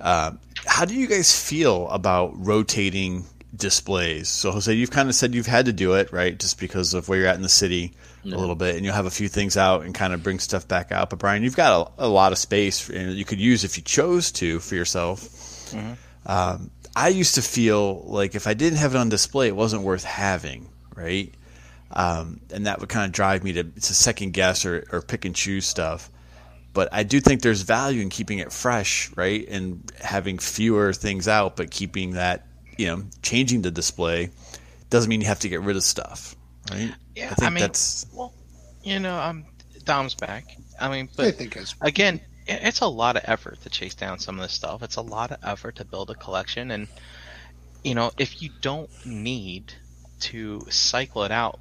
Uh, 0.00 0.32
how 0.66 0.84
do 0.84 0.94
you 0.94 1.06
guys 1.06 1.34
feel 1.38 1.88
about 1.88 2.32
rotating 2.36 3.24
displays. 3.56 4.28
So 4.28 4.50
Jose, 4.50 4.72
you've 4.72 4.90
kind 4.90 5.08
of 5.08 5.14
said 5.14 5.34
you've 5.34 5.46
had 5.46 5.66
to 5.66 5.72
do 5.72 5.94
it, 5.94 6.12
right? 6.12 6.38
Just 6.38 6.58
because 6.58 6.94
of 6.94 7.08
where 7.08 7.18
you're 7.18 7.28
at 7.28 7.36
in 7.36 7.42
the 7.42 7.48
city 7.48 7.92
Yeah. 8.24 8.36
a 8.36 8.38
little 8.38 8.54
bit, 8.56 8.74
and 8.76 8.84
you'll 8.84 8.94
have 8.94 9.06
a 9.06 9.10
few 9.10 9.28
things 9.28 9.56
out 9.56 9.82
and 9.84 9.94
kind 9.94 10.12
of 10.12 10.22
bring 10.22 10.38
stuff 10.38 10.66
back 10.66 10.90
out. 10.92 11.10
But 11.10 11.18
Brian, 11.20 11.42
you've 11.42 11.56
got 11.56 11.92
a, 11.98 12.06
a 12.06 12.08
lot 12.08 12.32
of 12.32 12.38
space 12.38 12.88
and 12.88 13.12
you 13.12 13.24
could 13.24 13.40
use 13.40 13.64
if 13.64 13.76
you 13.76 13.82
chose 13.82 14.32
to 14.32 14.58
for 14.60 14.74
yourself. 14.74 15.22
Um, 16.26 16.70
I 16.96 17.08
used 17.08 17.34
to 17.36 17.42
feel 17.42 18.02
like 18.06 18.34
if 18.34 18.46
I 18.46 18.54
didn't 18.54 18.78
have 18.78 18.94
it 18.94 18.98
on 18.98 19.08
display, 19.08 19.48
it 19.48 19.56
wasn't 19.56 19.82
worth 19.82 20.04
having, 20.04 20.68
right? 20.94 21.34
Um, 21.90 22.40
and 22.52 22.66
that 22.66 22.80
would 22.80 22.88
kind 22.88 23.06
of 23.06 23.12
drive 23.12 23.44
me 23.44 23.52
to, 23.54 23.64
to 23.64 23.94
second 23.94 24.32
guess 24.32 24.64
or, 24.64 24.86
or 24.90 25.02
pick 25.02 25.24
and 25.24 25.34
choose 25.34 25.66
stuff. 25.66 26.10
But 26.72 26.88
I 26.92 27.04
do 27.04 27.20
think 27.20 27.42
there's 27.42 27.62
value 27.62 28.02
in 28.02 28.08
keeping 28.10 28.38
it 28.38 28.52
fresh, 28.52 29.10
right? 29.16 29.46
And 29.48 29.92
having 30.00 30.38
fewer 30.38 30.92
things 30.92 31.28
out, 31.28 31.56
but 31.56 31.70
keeping 31.70 32.12
that, 32.12 32.46
you 32.78 32.86
know, 32.86 33.04
changing 33.22 33.62
the 33.62 33.70
display 33.70 34.30
doesn't 34.90 35.08
mean 35.08 35.20
you 35.20 35.26
have 35.28 35.40
to 35.40 35.48
get 35.48 35.60
rid 35.60 35.76
of 35.76 35.84
stuff, 35.84 36.34
right? 36.70 36.92
Yeah, 37.14 37.30
I 37.30 37.34
think 37.34 37.46
I 37.46 37.50
mean, 37.50 37.60
that's 37.60 38.06
well, 38.12 38.32
you 38.82 38.98
know, 38.98 39.16
um, 39.16 39.44
Dom's 39.84 40.14
back. 40.14 40.56
I 40.80 40.88
mean, 40.88 41.08
I 41.12 41.16
but 41.16 41.34
think 41.36 41.56
again, 41.80 42.20
i- 42.20 42.33
it's 42.46 42.80
a 42.80 42.86
lot 42.86 43.16
of 43.16 43.22
effort 43.26 43.60
to 43.62 43.70
chase 43.70 43.94
down 43.94 44.18
some 44.18 44.38
of 44.38 44.42
this 44.42 44.52
stuff. 44.54 44.82
It's 44.82 44.96
a 44.96 45.02
lot 45.02 45.30
of 45.32 45.38
effort 45.42 45.76
to 45.76 45.84
build 45.84 46.10
a 46.10 46.14
collection, 46.16 46.70
and 46.70 46.88
you 47.84 47.94
know, 47.94 48.12
if 48.18 48.42
you 48.42 48.50
don't 48.62 48.90
need 49.04 49.74
to 50.20 50.66
cycle 50.70 51.24
it 51.24 51.32
out 51.32 51.60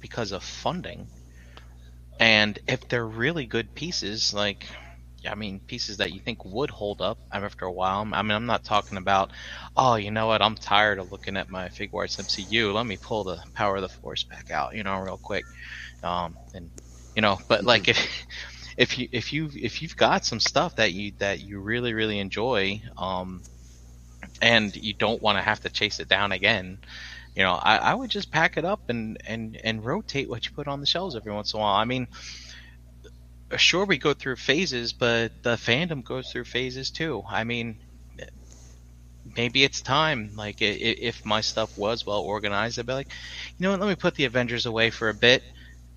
because 0.00 0.32
of 0.32 0.44
funding, 0.44 1.10
and 2.18 2.58
if 2.66 2.86
they're 2.88 3.06
really 3.06 3.46
good 3.46 3.74
pieces, 3.74 4.32
like 4.32 4.66
I 5.26 5.34
mean, 5.34 5.60
pieces 5.66 5.98
that 5.98 6.12
you 6.12 6.20
think 6.20 6.44
would 6.44 6.70
hold 6.70 7.00
up 7.00 7.18
after 7.32 7.64
a 7.64 7.72
while. 7.72 8.06
I 8.12 8.22
mean, 8.22 8.32
I'm 8.32 8.46
not 8.46 8.62
talking 8.64 8.98
about, 8.98 9.32
oh, 9.76 9.94
you 9.96 10.10
know 10.10 10.26
what? 10.26 10.42
I'm 10.42 10.54
tired 10.54 10.98
of 10.98 11.10
looking 11.10 11.36
at 11.38 11.48
my 11.48 11.68
Figuarts 11.68 12.18
MCU. 12.18 12.72
Let 12.74 12.84
me 12.86 12.98
pull 12.98 13.24
the 13.24 13.42
Power 13.54 13.76
of 13.76 13.82
the 13.82 13.88
Force 13.88 14.24
back 14.24 14.50
out, 14.50 14.74
you 14.76 14.82
know, 14.84 14.98
real 14.98 15.18
quick. 15.18 15.46
Um, 16.02 16.38
and 16.52 16.70
you 17.14 17.22
know, 17.22 17.38
but 17.48 17.64
like 17.64 17.88
if 17.88 17.98
if 18.76 18.98
you 18.98 19.08
if 19.12 19.32
you 19.32 19.50
if 19.54 19.82
you've 19.82 19.96
got 19.96 20.24
some 20.24 20.40
stuff 20.40 20.76
that 20.76 20.92
you 20.92 21.12
that 21.18 21.40
you 21.40 21.60
really 21.60 21.94
really 21.94 22.18
enjoy, 22.18 22.82
um, 22.96 23.42
and 24.42 24.74
you 24.74 24.94
don't 24.94 25.22
want 25.22 25.38
to 25.38 25.42
have 25.42 25.60
to 25.60 25.70
chase 25.70 26.00
it 26.00 26.08
down 26.08 26.32
again, 26.32 26.78
you 27.34 27.42
know, 27.42 27.52
I, 27.52 27.76
I 27.76 27.94
would 27.94 28.10
just 28.10 28.30
pack 28.30 28.56
it 28.56 28.64
up 28.64 28.88
and 28.88 29.18
and 29.26 29.58
and 29.62 29.84
rotate 29.84 30.28
what 30.28 30.44
you 30.44 30.52
put 30.52 30.68
on 30.68 30.80
the 30.80 30.86
shelves 30.86 31.16
every 31.16 31.32
once 31.32 31.52
in 31.52 31.58
a 31.58 31.62
while. 31.62 31.74
I 31.74 31.84
mean, 31.84 32.08
sure 33.56 33.84
we 33.84 33.98
go 33.98 34.14
through 34.14 34.36
phases, 34.36 34.92
but 34.92 35.32
the 35.42 35.56
fandom 35.56 36.04
goes 36.04 36.30
through 36.30 36.44
phases 36.44 36.90
too. 36.90 37.22
I 37.28 37.44
mean, 37.44 37.78
maybe 39.36 39.64
it's 39.64 39.80
time. 39.80 40.32
Like 40.36 40.56
if 40.60 41.24
my 41.24 41.40
stuff 41.40 41.76
was 41.76 42.06
well 42.06 42.20
organized, 42.20 42.78
I'd 42.78 42.86
be 42.86 42.92
like, 42.92 43.12
you 43.58 43.64
know 43.64 43.70
what? 43.72 43.80
Let 43.80 43.88
me 43.88 43.96
put 43.96 44.14
the 44.14 44.24
Avengers 44.24 44.66
away 44.66 44.90
for 44.90 45.08
a 45.08 45.14
bit. 45.14 45.42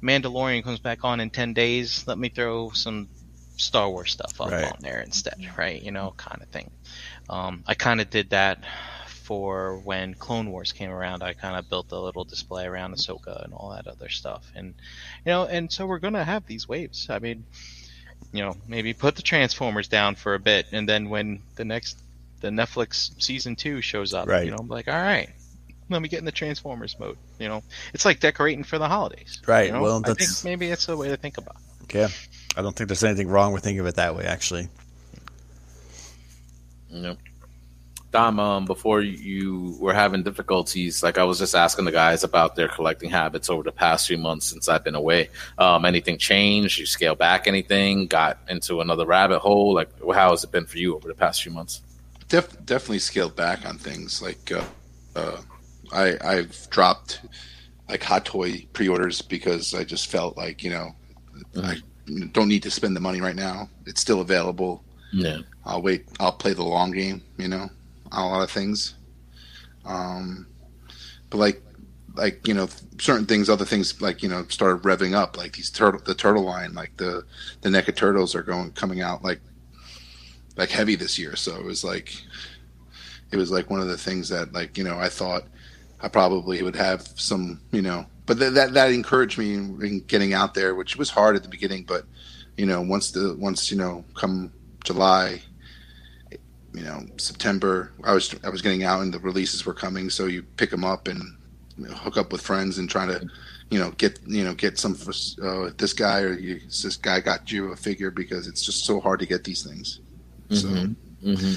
Mandalorian 0.03 0.63
comes 0.63 0.79
back 0.79 1.03
on 1.03 1.19
in 1.19 1.29
ten 1.29 1.53
days. 1.53 2.05
Let 2.07 2.17
me 2.17 2.29
throw 2.29 2.69
some 2.71 3.09
Star 3.57 3.89
Wars 3.89 4.11
stuff 4.11 4.39
up 4.39 4.51
Right. 4.51 4.65
on 4.71 4.77
there 4.81 5.01
instead, 5.01 5.35
right? 5.57 5.81
You 5.81 5.91
know, 5.91 6.13
kind 6.17 6.41
of 6.41 6.47
thing. 6.49 6.69
Um, 7.29 7.63
I 7.65 7.73
kind 7.73 7.99
of 7.99 8.09
did 8.09 8.29
that 8.29 8.63
for 9.07 9.79
when 9.79 10.13
Clone 10.13 10.51
Wars 10.51 10.71
came 10.71 10.91
around. 10.91 11.21
I 11.23 11.33
kind 11.33 11.57
of 11.57 11.67
built 11.69 11.91
a 11.91 11.99
little 11.99 12.23
display 12.23 12.65
around 12.65 12.95
Ahsoka 12.95 13.43
and 13.43 13.53
all 13.53 13.71
that 13.71 13.87
other 13.87 14.09
stuff, 14.09 14.49
and 14.55 14.67
you 15.25 15.31
know, 15.31 15.45
and 15.45 15.71
so 15.71 15.85
we're 15.85 15.99
gonna 15.99 16.23
have 16.23 16.45
these 16.45 16.67
waves. 16.67 17.07
I 17.09 17.19
mean, 17.19 17.43
you 18.31 18.43
know, 18.43 18.55
maybe 18.67 18.93
put 18.93 19.15
the 19.15 19.21
Transformers 19.23 19.87
down 19.87 20.15
for 20.15 20.35
a 20.35 20.39
bit, 20.39 20.67
and 20.71 20.87
then 20.87 21.09
when 21.09 21.41
the 21.55 21.65
next 21.65 21.97
the 22.39 22.49
Netflix 22.49 23.19
season 23.21 23.55
two 23.55 23.81
shows 23.81 24.13
up, 24.13 24.27
Right. 24.27 24.45
you 24.45 24.51
know, 24.51 24.57
I'm 24.59 24.67
like, 24.67 24.87
all 24.87 24.93
right, 24.93 25.29
let 25.89 26.01
me 26.01 26.07
get 26.09 26.19
in 26.19 26.25
the 26.25 26.31
Transformers 26.31 26.97
mode. 26.99 27.17
You 27.39 27.47
know, 27.47 27.63
it's 27.93 28.05
like 28.05 28.19
decorating 28.19 28.63
for 28.63 28.77
the 28.77 28.87
holidays. 28.87 29.41
Right, 29.47 29.67
You 29.67 29.73
know? 29.73 29.81
well, 29.81 30.01
I 30.05 30.13
think 30.13 30.29
maybe 30.43 30.67
it's 30.69 30.87
a 30.89 30.97
way 30.97 31.09
to 31.09 31.17
think 31.17 31.37
about. 31.37 31.55
it. 31.83 31.93
yeah. 31.95 32.07
I 32.55 32.61
don't 32.61 32.75
think 32.75 32.87
there's 32.89 33.03
anything 33.03 33.27
wrong 33.27 33.53
with 33.53 33.63
thinking 33.63 33.79
of 33.81 33.85
it 33.85 33.95
that 33.95 34.15
way, 34.15 34.25
actually. 34.25 34.67
Yeah. 36.89 37.13
Dom, 38.11 38.39
um, 38.39 38.65
before 38.65 39.01
you 39.01 39.75
were 39.79 39.93
having 39.93 40.23
difficulties, 40.23 41.03
like 41.03 41.17
I 41.17 41.23
was 41.25 41.39
just 41.39 41.53
asking 41.53 41.85
the 41.85 41.91
guys 41.91 42.23
about 42.23 42.55
their 42.55 42.69
collecting 42.69 43.09
habits 43.09 43.49
over 43.49 43.63
the 43.63 43.71
past 43.71 44.07
few 44.07 44.17
months 44.17 44.45
since 44.47 44.69
I've 44.69 44.83
been 44.83 44.95
away. 44.95 45.29
Um, 45.57 45.83
anything 45.85 46.17
changed? 46.17 46.79
You 46.79 46.85
scale 46.85 47.15
back 47.15 47.47
anything? 47.47 48.07
Got 48.07 48.39
into 48.47 48.79
another 48.79 49.05
rabbit 49.05 49.39
hole? 49.39 49.73
Like, 49.73 49.89
how 50.13 50.31
has 50.31 50.43
it 50.45 50.51
been 50.51 50.65
for 50.65 50.77
you 50.77 50.95
over 50.95 51.07
the 51.07 51.13
past 51.15 51.43
few 51.43 51.51
months? 51.51 51.81
def- 52.29 52.65
definitely 52.65 52.99
scaled 52.99 53.35
back 53.35 53.65
on 53.65 53.77
things. 53.77 54.21
Like 54.21 54.51
uh, 54.53 54.63
uh, 55.15 55.37
I 55.91 56.17
I've 56.21 56.69
dropped 56.69 57.21
like 57.89 58.03
hot 58.03 58.25
toy 58.25 58.67
pre-orders 58.73 59.21
because 59.21 59.73
I 59.73 59.83
just 59.83 60.07
felt 60.07 60.37
like 60.37 60.63
you 60.63 60.69
know 60.69 60.95
I 61.61 61.77
don't 62.31 62.47
need 62.47 62.63
to 62.63 62.71
spend 62.71 62.95
the 62.95 63.01
money 63.01 63.21
right 63.21 63.35
now. 63.35 63.69
It's 63.85 64.01
still 64.01 64.21
available. 64.21 64.83
Yeah. 65.11 65.39
I'll 65.65 65.81
wait. 65.81 66.05
I'll 66.19 66.31
play 66.31 66.53
the 66.53 66.63
long 66.63 66.91
game. 66.91 67.21
You 67.37 67.47
know, 67.47 67.69
on 68.11 68.25
a 68.25 68.29
lot 68.29 68.43
of 68.43 68.51
things. 68.51 68.95
Um, 69.85 70.47
but 71.29 71.37
like, 71.37 71.61
like 72.15 72.47
you 72.47 72.53
know, 72.53 72.67
certain 72.99 73.25
things, 73.25 73.49
other 73.49 73.65
things, 73.65 74.01
like 74.01 74.23
you 74.23 74.29
know, 74.29 74.45
started 74.49 74.83
revving 74.83 75.13
up. 75.13 75.37
Like 75.37 75.55
these 75.55 75.69
turtle, 75.69 76.01
the 76.03 76.15
turtle 76.15 76.43
line, 76.43 76.73
like 76.73 76.95
the 76.97 77.23
the 77.61 77.69
NECA 77.69 77.95
turtles 77.95 78.35
are 78.35 78.43
going 78.43 78.71
coming 78.71 79.01
out 79.01 79.23
like 79.23 79.41
like 80.55 80.69
heavy 80.69 80.95
this 80.95 81.19
year. 81.19 81.35
So 81.35 81.55
it 81.55 81.63
was 81.63 81.83
like, 81.83 82.15
it 83.31 83.37
was 83.37 83.51
like 83.51 83.69
one 83.69 83.81
of 83.81 83.87
the 83.87 83.97
things 83.97 84.29
that 84.29 84.53
like 84.53 84.77
you 84.77 84.83
know 84.83 84.97
I 84.97 85.09
thought 85.09 85.43
I 86.01 86.07
probably 86.07 86.61
would 86.61 86.75
have 86.75 87.07
some 87.15 87.59
you 87.71 87.81
know, 87.81 88.05
but 88.25 88.37
th- 88.39 88.53
that 88.53 88.73
that 88.73 88.91
encouraged 88.91 89.37
me 89.37 89.53
in, 89.55 89.81
in 89.83 89.99
getting 90.01 90.33
out 90.33 90.53
there, 90.53 90.75
which 90.75 90.95
was 90.97 91.09
hard 91.09 91.35
at 91.35 91.43
the 91.43 91.49
beginning, 91.49 91.83
but 91.83 92.05
you 92.57 92.65
know, 92.65 92.81
once 92.81 93.11
the 93.11 93.35
once 93.39 93.71
you 93.71 93.77
know 93.77 94.03
come 94.15 94.51
July, 94.83 95.41
you 96.73 96.83
know 96.83 97.05
September, 97.17 97.91
I 98.03 98.13
was 98.13 98.33
I 98.43 98.49
was 98.49 98.61
getting 98.61 98.83
out 98.83 99.01
and 99.01 99.13
the 99.13 99.19
releases 99.19 99.65
were 99.65 99.73
coming, 99.73 100.09
so 100.09 100.25
you 100.25 100.43
pick 100.43 100.69
them 100.69 100.83
up 100.83 101.07
and 101.07 101.21
you 101.77 101.87
know, 101.87 101.93
hook 101.93 102.17
up 102.17 102.31
with 102.31 102.41
friends 102.41 102.77
and 102.77 102.89
try 102.89 103.05
to 103.05 103.27
you 103.69 103.79
know 103.79 103.91
get 103.91 104.19
you 104.25 104.43
know 104.43 104.53
get 104.53 104.77
some 104.77 104.93
for 104.95 105.11
uh, 105.43 105.71
this 105.77 105.93
guy 105.93 106.21
or 106.21 106.33
you, 106.33 106.59
this 106.59 106.95
guy 106.97 107.19
got 107.19 107.51
you 107.51 107.71
a 107.71 107.75
figure 107.75 108.11
because 108.11 108.47
it's 108.47 108.63
just 108.63 108.85
so 108.85 108.99
hard 108.99 109.19
to 109.19 109.25
get 109.25 109.43
these 109.43 109.63
things. 109.63 109.99
So, 110.51 110.67
Mhm. 110.67 110.95
Mm-hmm. 111.23 111.53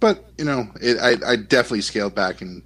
but 0.00 0.24
you 0.38 0.44
know, 0.46 0.68
it, 0.80 0.98
I 0.98 1.32
I 1.32 1.36
definitely 1.36 1.82
scaled 1.82 2.14
back 2.14 2.40
in 2.42 2.62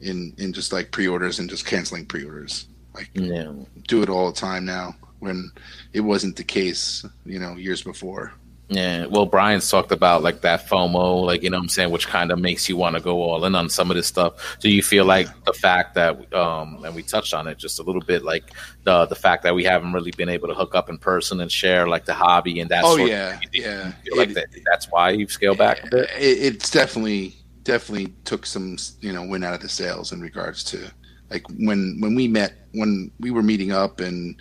in 0.00 0.34
in 0.38 0.52
just 0.52 0.72
like 0.72 0.90
pre-orders 0.90 1.38
and 1.38 1.48
just 1.50 1.66
canceling 1.66 2.06
pre-orders. 2.06 2.66
Like 2.94 3.10
Yeah. 3.14 3.52
do 3.86 4.02
it 4.02 4.08
all 4.08 4.30
the 4.30 4.40
time 4.40 4.64
now 4.64 4.94
when 5.20 5.50
it 5.92 6.00
wasn't 6.00 6.36
the 6.36 6.44
case, 6.44 7.04
you 7.26 7.38
know, 7.38 7.54
years 7.56 7.82
before. 7.82 8.32
Yeah, 8.70 9.06
well, 9.06 9.24
Brian's 9.24 9.70
talked 9.70 9.92
about 9.92 10.22
like 10.22 10.42
that 10.42 10.68
FOMO, 10.68 11.24
like 11.24 11.42
you 11.42 11.48
know 11.48 11.56
what 11.56 11.62
I'm 11.62 11.68
saying, 11.70 11.90
which 11.90 12.06
kind 12.06 12.30
of 12.30 12.38
makes 12.38 12.68
you 12.68 12.76
want 12.76 12.96
to 12.96 13.00
go 13.00 13.22
all 13.22 13.42
in 13.46 13.54
on 13.54 13.70
some 13.70 13.90
of 13.90 13.96
this 13.96 14.06
stuff. 14.06 14.58
Do 14.60 14.68
you 14.68 14.82
feel 14.82 15.06
like 15.06 15.26
the 15.46 15.54
fact 15.54 15.94
that, 15.94 16.30
um, 16.34 16.84
and 16.84 16.94
we 16.94 17.02
touched 17.02 17.32
on 17.32 17.46
it 17.46 17.56
just 17.56 17.78
a 17.78 17.82
little 17.82 18.02
bit, 18.02 18.24
like 18.24 18.44
the 18.84 19.06
the 19.06 19.14
fact 19.14 19.42
that 19.44 19.54
we 19.54 19.64
haven't 19.64 19.94
really 19.94 20.10
been 20.10 20.28
able 20.28 20.48
to 20.48 20.54
hook 20.54 20.74
up 20.74 20.90
in 20.90 20.98
person 20.98 21.40
and 21.40 21.50
share 21.50 21.88
like 21.88 22.04
the 22.04 22.12
hobby 22.12 22.60
and 22.60 22.70
that? 22.70 22.84
Oh, 22.84 22.96
yeah, 22.96 23.40
yeah. 23.54 23.92
Like 24.14 24.30
It- 24.30 24.34
that, 24.34 24.46
that's 24.70 24.84
why 24.90 25.10
you've 25.12 25.32
scaled 25.32 25.56
back 25.56 25.84
a 25.84 25.86
bit. 25.88 26.10
It, 26.18 26.38
it's 26.54 26.70
definitely 26.70 27.36
definitely 27.68 28.14
took 28.24 28.46
some 28.46 28.78
you 29.02 29.12
know 29.12 29.22
win 29.22 29.44
out 29.44 29.52
of 29.52 29.60
the 29.60 29.68
sales 29.68 30.10
in 30.10 30.22
regards 30.22 30.64
to 30.64 30.90
like 31.30 31.46
when 31.58 31.98
when 32.00 32.14
we 32.14 32.26
met 32.26 32.54
when 32.72 33.10
we 33.20 33.30
were 33.30 33.42
meeting 33.42 33.72
up 33.72 34.00
and 34.00 34.36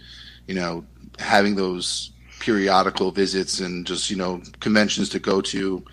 you 0.48 0.56
know 0.56 0.84
having 1.20 1.54
those 1.54 2.12
periodical 2.40 3.12
visits 3.12 3.60
and 3.60 3.86
just 3.86 4.10
you 4.10 4.16
know 4.16 4.42
conventions 4.62 5.10
to 5.10 5.20
go 5.20 5.42
to 5.42 5.84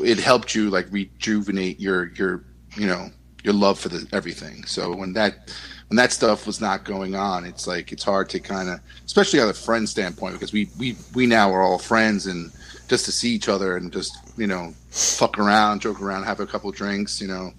it 0.00 0.18
helped 0.18 0.56
you 0.56 0.68
like 0.68 0.86
rejuvenate 0.90 1.78
your 1.78 2.08
your 2.14 2.42
you 2.76 2.86
know 2.88 3.10
your 3.44 3.54
love 3.54 3.78
for 3.78 3.88
the 3.88 4.04
everything. 4.12 4.64
So 4.66 4.92
when 4.92 5.12
that 5.12 5.54
when 5.86 5.96
that 5.96 6.10
stuff 6.10 6.48
was 6.48 6.60
not 6.60 6.82
going 6.82 7.14
on 7.14 7.44
it's 7.44 7.68
like 7.68 7.92
it's 7.92 8.02
hard 8.02 8.28
to 8.30 8.40
kind 8.40 8.68
of 8.68 8.80
especially 9.04 9.38
on 9.38 9.48
a 9.48 9.54
friend 9.54 9.88
standpoint 9.88 10.34
because 10.34 10.52
we 10.52 10.68
we 10.80 10.96
we 11.14 11.26
now 11.26 11.52
are 11.52 11.62
all 11.62 11.78
friends 11.78 12.26
and 12.26 12.50
just 12.88 13.04
to 13.06 13.12
see 13.12 13.30
each 13.30 13.48
other 13.48 13.76
and 13.76 13.92
just 13.92 14.16
you 14.36 14.46
know 14.46 14.72
fuck 14.90 15.38
around 15.38 15.80
joke 15.82 16.00
around 16.00 16.24
have 16.24 16.40
a 16.40 16.46
couple 16.46 16.70
drinks 16.70 17.20
you 17.20 17.28
know. 17.28 17.52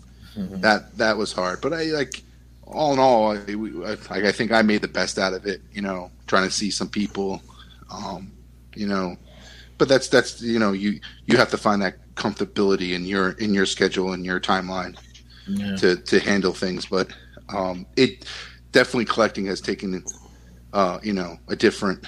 That 0.61 0.95
that 0.97 1.17
was 1.17 1.33
hard. 1.33 1.61
But 1.61 1.73
i 1.73 1.83
like 1.85 2.21
all 2.65 2.93
in 2.93 2.99
all 2.99 3.31
I, 3.31 3.97
I, 4.11 4.27
I 4.27 4.31
think 4.31 4.51
i 4.51 4.61
made 4.61 4.81
the 4.81 4.87
best 4.89 5.17
out 5.17 5.33
of 5.33 5.45
it 5.47 5.61
you 5.71 5.81
know 5.81 6.11
trying 6.27 6.43
to 6.47 6.51
see 6.51 6.69
some 6.69 6.89
people 6.89 7.41
um 7.89 8.31
you 8.75 8.87
know. 8.87 9.15
But 9.79 9.87
that's 9.89 10.07
that's 10.09 10.41
you 10.41 10.59
know 10.59 10.73
you 10.73 10.99
you 11.25 11.37
have 11.37 11.49
to 11.51 11.57
find 11.57 11.81
that 11.81 11.95
comfortability 12.15 12.93
in 12.93 13.05
your 13.05 13.31
in 13.33 13.53
your 13.53 13.65
schedule 13.65 14.13
and 14.13 14.23
your 14.25 14.39
timeline 14.39 14.95
Yeah. 15.47 15.75
to 15.77 15.95
to 15.95 16.19
handle 16.19 16.53
things. 16.53 16.85
But 16.85 17.11
um 17.49 17.85
it 17.95 18.25
definitely 18.71 19.05
collecting 19.05 19.45
has 19.47 19.61
taken 19.61 20.03
uh 20.73 20.99
you 21.01 21.13
know 21.13 21.37
a 21.47 21.55
different 21.55 22.05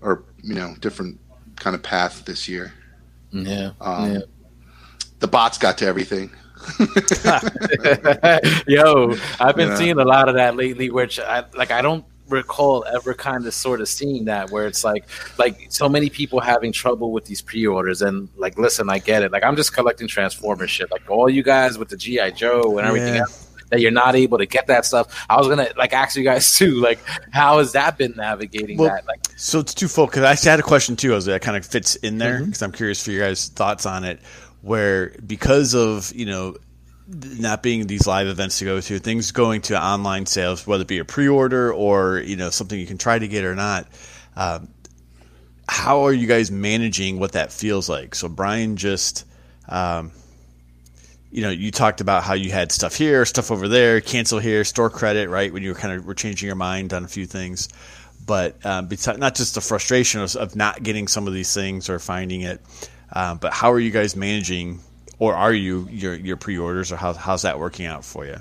or 0.00 0.24
you 0.42 0.54
know 0.54 0.74
different 0.80 1.18
kind 1.60 1.74
of 1.76 1.82
path 1.82 2.24
this 2.24 2.48
year 2.48 2.72
Yeah. 3.30 3.70
um 3.80 4.12
yeah. 4.14 4.18
the 5.20 5.28
bots 5.28 5.58
got 5.58 5.78
to 5.78 5.86
everything 5.86 6.30
Yo, 8.66 9.14
I've 9.40 9.56
been 9.56 9.68
Yeah. 9.68 9.76
seeing 9.76 9.98
a 9.98 10.04
lot 10.04 10.28
of 10.28 10.34
that 10.34 10.56
lately, 10.56 10.90
which 10.90 11.18
I 11.20 11.44
like. 11.56 11.70
I 11.70 11.80
don't 11.82 12.04
recall 12.28 12.84
ever 12.92 13.14
kind 13.14 13.46
of 13.46 13.54
sort 13.54 13.80
of 13.80 13.88
seeing 13.88 14.24
that 14.26 14.50
where 14.50 14.66
it's 14.66 14.84
like 14.84 15.04
like 15.38 15.66
so 15.70 15.88
many 15.88 16.10
people 16.10 16.40
having 16.40 16.72
trouble 16.72 17.10
with 17.12 17.24
these 17.24 17.40
pre-orders 17.40 18.02
and 18.02 18.28
like 18.36 18.58
listen 18.58 18.90
i 18.90 18.98
get 18.98 19.22
it 19.22 19.32
like 19.32 19.42
i'm 19.42 19.56
just 19.56 19.72
collecting 19.72 20.06
transformers 20.06 20.70
shit 20.70 20.90
like 20.90 21.00
all 21.10 21.30
you 21.30 21.42
guys 21.42 21.78
with 21.78 21.88
the 21.88 21.96
gi 21.96 22.30
joe 22.32 22.76
and 22.76 22.86
everything 22.86 23.14
Yeah. 23.14 23.20
else 23.22 23.47
that 23.70 23.80
you're 23.80 23.90
not 23.90 24.14
able 24.16 24.38
to 24.38 24.46
get 24.46 24.66
that 24.66 24.84
stuff 24.84 25.26
i 25.28 25.36
was 25.36 25.48
gonna 25.48 25.68
like 25.76 25.92
ask 25.92 26.16
you 26.16 26.24
guys 26.24 26.54
too 26.58 26.80
like 26.80 26.98
how 27.32 27.58
has 27.58 27.72
that 27.72 27.96
been 27.98 28.14
navigating 28.16 28.78
Well, 28.78 28.90
that 28.90 29.06
like 29.06 29.20
So 29.36 29.60
it's 29.60 29.72
twofold 29.72 30.10
because 30.10 30.24
I 30.24 30.32
actually 30.32 30.50
had 30.50 30.60
a 30.60 30.64
question 30.64 30.96
too. 30.96 31.10
Jose, 31.10 31.30
that 31.30 31.42
kind 31.42 31.56
of 31.56 31.64
fits 31.64 31.94
in 31.96 32.18
there 32.18 32.44
because 32.44 32.60
I'm 32.60 32.72
curious 32.72 33.02
for 33.04 33.12
your 33.12 33.24
guys' 33.24 33.48
thoughts 33.48 33.86
on 33.86 34.02
it. 34.04 34.20
Where 34.62 35.10
because 35.24 35.74
of 35.74 36.12
you 36.12 36.26
know 36.26 36.56
not 37.06 37.62
being 37.62 37.86
these 37.86 38.06
live 38.06 38.26
events 38.26 38.58
to 38.58 38.64
go 38.64 38.80
to, 38.80 38.98
things 38.98 39.30
going 39.30 39.62
to 39.62 39.80
online 39.80 40.26
sales, 40.26 40.66
whether 40.66 40.82
it 40.82 40.88
be 40.88 40.98
a 40.98 41.04
pre-order 41.04 41.72
or 41.72 42.18
you 42.18 42.34
know 42.34 42.50
something 42.50 42.78
you 42.78 42.86
can 42.86 42.98
try 42.98 43.18
to 43.18 43.28
get 43.28 43.44
or 43.44 43.54
not. 43.54 43.86
Um, 44.34 44.68
how 45.68 46.02
are 46.06 46.12
you 46.12 46.26
guys 46.26 46.50
managing 46.50 47.20
what 47.20 47.32
that 47.32 47.52
feels 47.52 47.88
like? 47.88 48.14
So 48.16 48.28
Brian 48.28 48.76
just. 48.76 49.24
Um, 49.68 50.10
you 51.30 51.42
know, 51.42 51.50
you 51.50 51.70
talked 51.70 52.00
about 52.00 52.22
how 52.22 52.34
you 52.34 52.50
had 52.50 52.72
stuff 52.72 52.94
here, 52.94 53.24
stuff 53.24 53.50
over 53.50 53.68
there, 53.68 54.00
cancel 54.00 54.38
here, 54.38 54.64
store 54.64 54.90
credit, 54.90 55.28
right? 55.28 55.52
When 55.52 55.62
you 55.62 55.70
were 55.70 55.78
kind 55.78 55.94
of 55.94 56.06
were 56.06 56.14
changing 56.14 56.46
your 56.46 56.56
mind 56.56 56.92
on 56.92 57.04
a 57.04 57.08
few 57.08 57.26
things 57.26 57.68
but 58.28 58.64
um, 58.66 58.88
not 59.16 59.34
just 59.34 59.54
the 59.54 59.60
frustration 59.60 60.20
of, 60.20 60.36
of 60.36 60.54
not 60.54 60.82
getting 60.82 61.08
some 61.08 61.26
of 61.26 61.32
these 61.32 61.52
things 61.52 61.88
or 61.88 61.98
finding 61.98 62.42
it, 62.42 62.60
um, 63.12 63.38
but 63.38 63.54
how 63.54 63.72
are 63.72 63.80
you 63.80 63.90
guys 63.90 64.14
managing, 64.14 64.80
or 65.18 65.34
are 65.34 65.52
you 65.52 65.88
your 65.90 66.14
your 66.14 66.36
pre-orders, 66.36 66.92
or 66.92 66.96
how, 66.96 67.14
how's 67.14 67.42
that 67.42 67.58
working 67.58 67.86
out 67.86 68.04
for 68.04 68.26
you? 68.26 68.36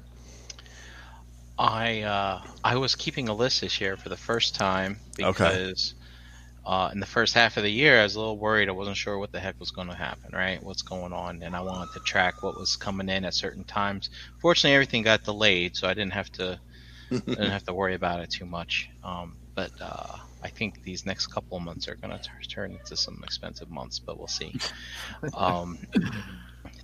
I 1.57 2.01
uh, 2.01 2.41
I 2.63 2.75
was 2.75 2.95
keeping 2.95 3.29
a 3.29 3.33
list 3.33 3.61
this 3.61 3.79
year 3.79 3.95
for 3.95 4.09
the 4.09 4.17
first 4.17 4.55
time 4.55 4.99
because 5.15 5.93
uh, 6.67 6.89
in 6.91 6.99
the 6.99 7.05
first 7.05 7.33
half 7.33 7.55
of 7.55 7.63
the 7.63 7.71
year 7.71 7.99
I 7.99 8.03
was 8.03 8.15
a 8.15 8.19
little 8.19 8.37
worried. 8.37 8.67
I 8.67 8.73
wasn't 8.73 8.97
sure 8.97 9.17
what 9.17 9.31
the 9.31 9.39
heck 9.39 9.57
was 9.59 9.71
going 9.71 9.87
to 9.87 9.95
happen, 9.95 10.31
right? 10.33 10.61
What's 10.61 10.81
going 10.81 11.13
on, 11.13 11.41
and 11.41 11.55
I 11.55 11.61
wanted 11.61 11.93
to 11.93 12.01
track 12.01 12.43
what 12.43 12.57
was 12.57 12.75
coming 12.75 13.07
in 13.09 13.23
at 13.23 13.33
certain 13.33 13.63
times. 13.63 14.09
Fortunately, 14.41 14.75
everything 14.75 15.01
got 15.03 15.23
delayed, 15.23 15.77
so 15.77 15.87
I 15.87 15.93
didn't 15.93 16.13
have 16.13 16.29
to 16.33 16.59
I 17.11 17.15
didn't 17.15 17.51
have 17.51 17.63
to 17.65 17.73
worry 17.73 17.95
about 17.95 18.19
it 18.19 18.29
too 18.29 18.45
much. 18.45 18.89
Um, 19.01 19.37
but 19.55 19.71
uh, 19.79 20.17
I 20.43 20.49
think 20.49 20.75
these 20.83 21.05
next 21.05 21.27
couple 21.27 21.57
of 21.57 21.63
months 21.63 21.87
are 21.87 21.95
going 21.95 22.17
to 22.17 22.47
turn 22.49 22.71
into 22.71 22.97
some 22.97 23.21
expensive 23.23 23.69
months, 23.69 23.99
but 23.99 24.17
we'll 24.17 24.27
see. 24.27 24.53
Um, 25.33 25.79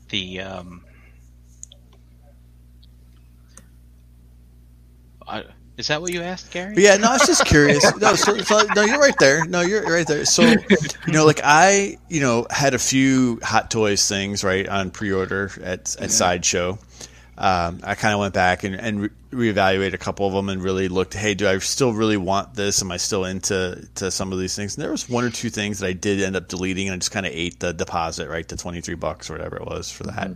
the 0.10 0.42
um, 0.42 0.84
I, 5.28 5.44
is 5.78 5.88
that 5.88 6.02
what 6.02 6.12
you 6.14 6.22
asked, 6.22 6.52
Gary? 6.52 6.76
But 6.76 6.84
yeah, 6.84 6.98
no, 6.98 7.10
I 7.10 7.14
was 7.14 7.26
just 7.26 7.46
curious. 7.46 7.84
No, 8.00 8.16
so, 8.16 8.38
so, 8.40 8.62
no, 8.76 8.84
you're 8.84 9.00
right 9.00 9.18
there. 9.20 9.46
No, 9.46 9.62
you're 9.62 9.84
right 9.84 10.06
there. 10.06 10.26
So, 10.26 10.44
you 10.44 11.14
know, 11.14 11.26
like 11.26 11.40
I, 11.44 11.98
you 12.10 12.22
know, 12.22 12.46
had 12.50 12.74
a 12.74 12.80
few 12.80 13.40
Hot 13.42 13.72
Toys 13.72 14.08
things 14.08 14.44
right 14.44 14.68
on 14.68 14.92
pre-order 14.92 15.52
at 15.64 15.96
at 16.00 16.12
Sideshow. 16.12 16.78
Um, 17.36 17.80
I 17.84 17.96
kind 17.96 18.14
of 18.14 18.20
went 18.20 18.36
back 18.36 18.64
and, 18.64 18.76
and 18.76 19.02
re- 19.02 19.10
reevaluated 19.54 19.94
a 19.96 19.98
couple 19.98 20.28
of 20.28 20.34
them 20.34 20.50
and 20.50 20.62
really 20.62 20.88
looked. 20.88 21.16
Hey, 21.16 21.34
do 21.34 21.48
I 21.48 21.58
still 21.60 21.92
really 21.92 22.18
want 22.18 22.54
this? 22.54 22.82
Am 22.84 22.92
I 22.92 22.98
still 22.98 23.26
into 23.26 23.88
to 23.96 24.12
some 24.12 24.32
of 24.32 24.40
these 24.40 24.56
things? 24.56 24.76
And 24.76 24.84
there 24.84 24.92
was 24.92 25.10
one 25.10 25.24
or 25.24 25.32
two 25.32 25.50
things 25.50 25.80
that 25.80 25.88
I 25.88 25.94
did 25.94 26.22
end 26.22 26.36
up 26.36 26.48
deleting, 26.48 26.88
and 26.88 26.94
I 26.94 26.98
just 26.98 27.12
kind 27.12 27.26
of 27.26 27.32
ate 27.34 27.60
the 27.60 27.74
deposit, 27.74 28.30
right, 28.30 28.48
the 28.48 28.56
twenty 28.58 28.82
three 28.82 28.96
bucks 28.96 29.30
or 29.30 29.34
whatever 29.34 29.58
it 29.58 29.66
was 29.66 29.92
for 29.92 30.04
that. 30.04 30.32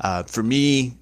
Uh, 0.00 0.22
for 0.22 0.42
me, 0.42 0.96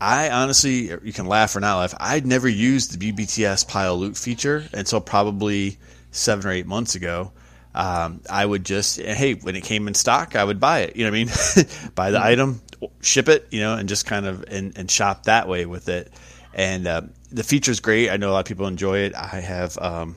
I 0.00 0.30
honestly, 0.30 0.90
you 1.02 1.12
can 1.12 1.26
laugh 1.26 1.54
or 1.56 1.60
not 1.60 1.78
laugh. 1.78 1.94
I'd 1.98 2.26
never 2.26 2.48
used 2.48 2.98
the 2.98 3.12
BBTS 3.12 3.68
pile 3.68 3.96
loot 3.96 4.16
feature 4.16 4.64
until 4.72 5.00
probably 5.00 5.78
seven 6.10 6.46
or 6.46 6.52
eight 6.52 6.66
months 6.66 6.94
ago. 6.94 7.32
Um, 7.74 8.20
I 8.30 8.44
would 8.44 8.64
just, 8.64 9.00
hey, 9.00 9.34
when 9.34 9.56
it 9.56 9.64
came 9.64 9.88
in 9.88 9.94
stock, 9.94 10.36
I 10.36 10.44
would 10.44 10.60
buy 10.60 10.80
it. 10.80 10.96
You 10.96 11.04
know 11.04 11.10
what 11.10 11.18
I 11.18 11.24
mean? 11.24 11.90
buy 11.94 12.10
the 12.10 12.22
item, 12.22 12.60
ship 13.00 13.28
it, 13.28 13.48
you 13.50 13.60
know, 13.60 13.74
and 13.74 13.88
just 13.88 14.06
kind 14.06 14.26
of 14.26 14.44
and, 14.48 14.76
and 14.78 14.90
shop 14.90 15.24
that 15.24 15.48
way 15.48 15.66
with 15.66 15.88
it. 15.88 16.12
And 16.52 16.86
uh, 16.86 17.02
the 17.32 17.42
is 17.68 17.80
great. 17.80 18.10
I 18.10 18.16
know 18.16 18.30
a 18.30 18.32
lot 18.32 18.40
of 18.40 18.46
people 18.46 18.66
enjoy 18.68 18.98
it. 18.98 19.14
I 19.14 19.40
have 19.40 19.76
um, 19.78 20.14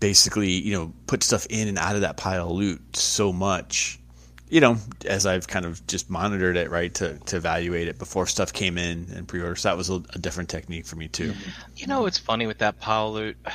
basically, 0.00 0.50
you 0.50 0.72
know, 0.72 0.92
put 1.06 1.22
stuff 1.22 1.46
in 1.48 1.68
and 1.68 1.78
out 1.78 1.94
of 1.94 2.00
that 2.00 2.16
pile 2.16 2.50
of 2.50 2.56
loot 2.56 2.96
so 2.96 3.32
much 3.32 4.00
you 4.48 4.60
know, 4.60 4.76
as 5.04 5.26
I've 5.26 5.48
kind 5.48 5.66
of 5.66 5.86
just 5.86 6.08
monitored 6.08 6.56
it, 6.56 6.70
right, 6.70 6.92
to, 6.94 7.18
to 7.18 7.36
evaluate 7.36 7.88
it 7.88 7.98
before 7.98 8.26
stuff 8.26 8.52
came 8.52 8.78
in 8.78 9.08
and 9.14 9.26
pre-order. 9.26 9.56
So 9.56 9.68
that 9.68 9.76
was 9.76 9.90
a, 9.90 9.94
a 10.14 10.18
different 10.18 10.50
technique 10.50 10.86
for 10.86 10.96
me 10.96 11.08
too. 11.08 11.32
Mm-hmm. 11.32 11.50
You 11.76 11.86
know, 11.88 12.06
it's 12.06 12.18
funny 12.18 12.46
with 12.46 12.58
that 12.58 12.78
pile 12.78 13.12
loot. 13.12 13.36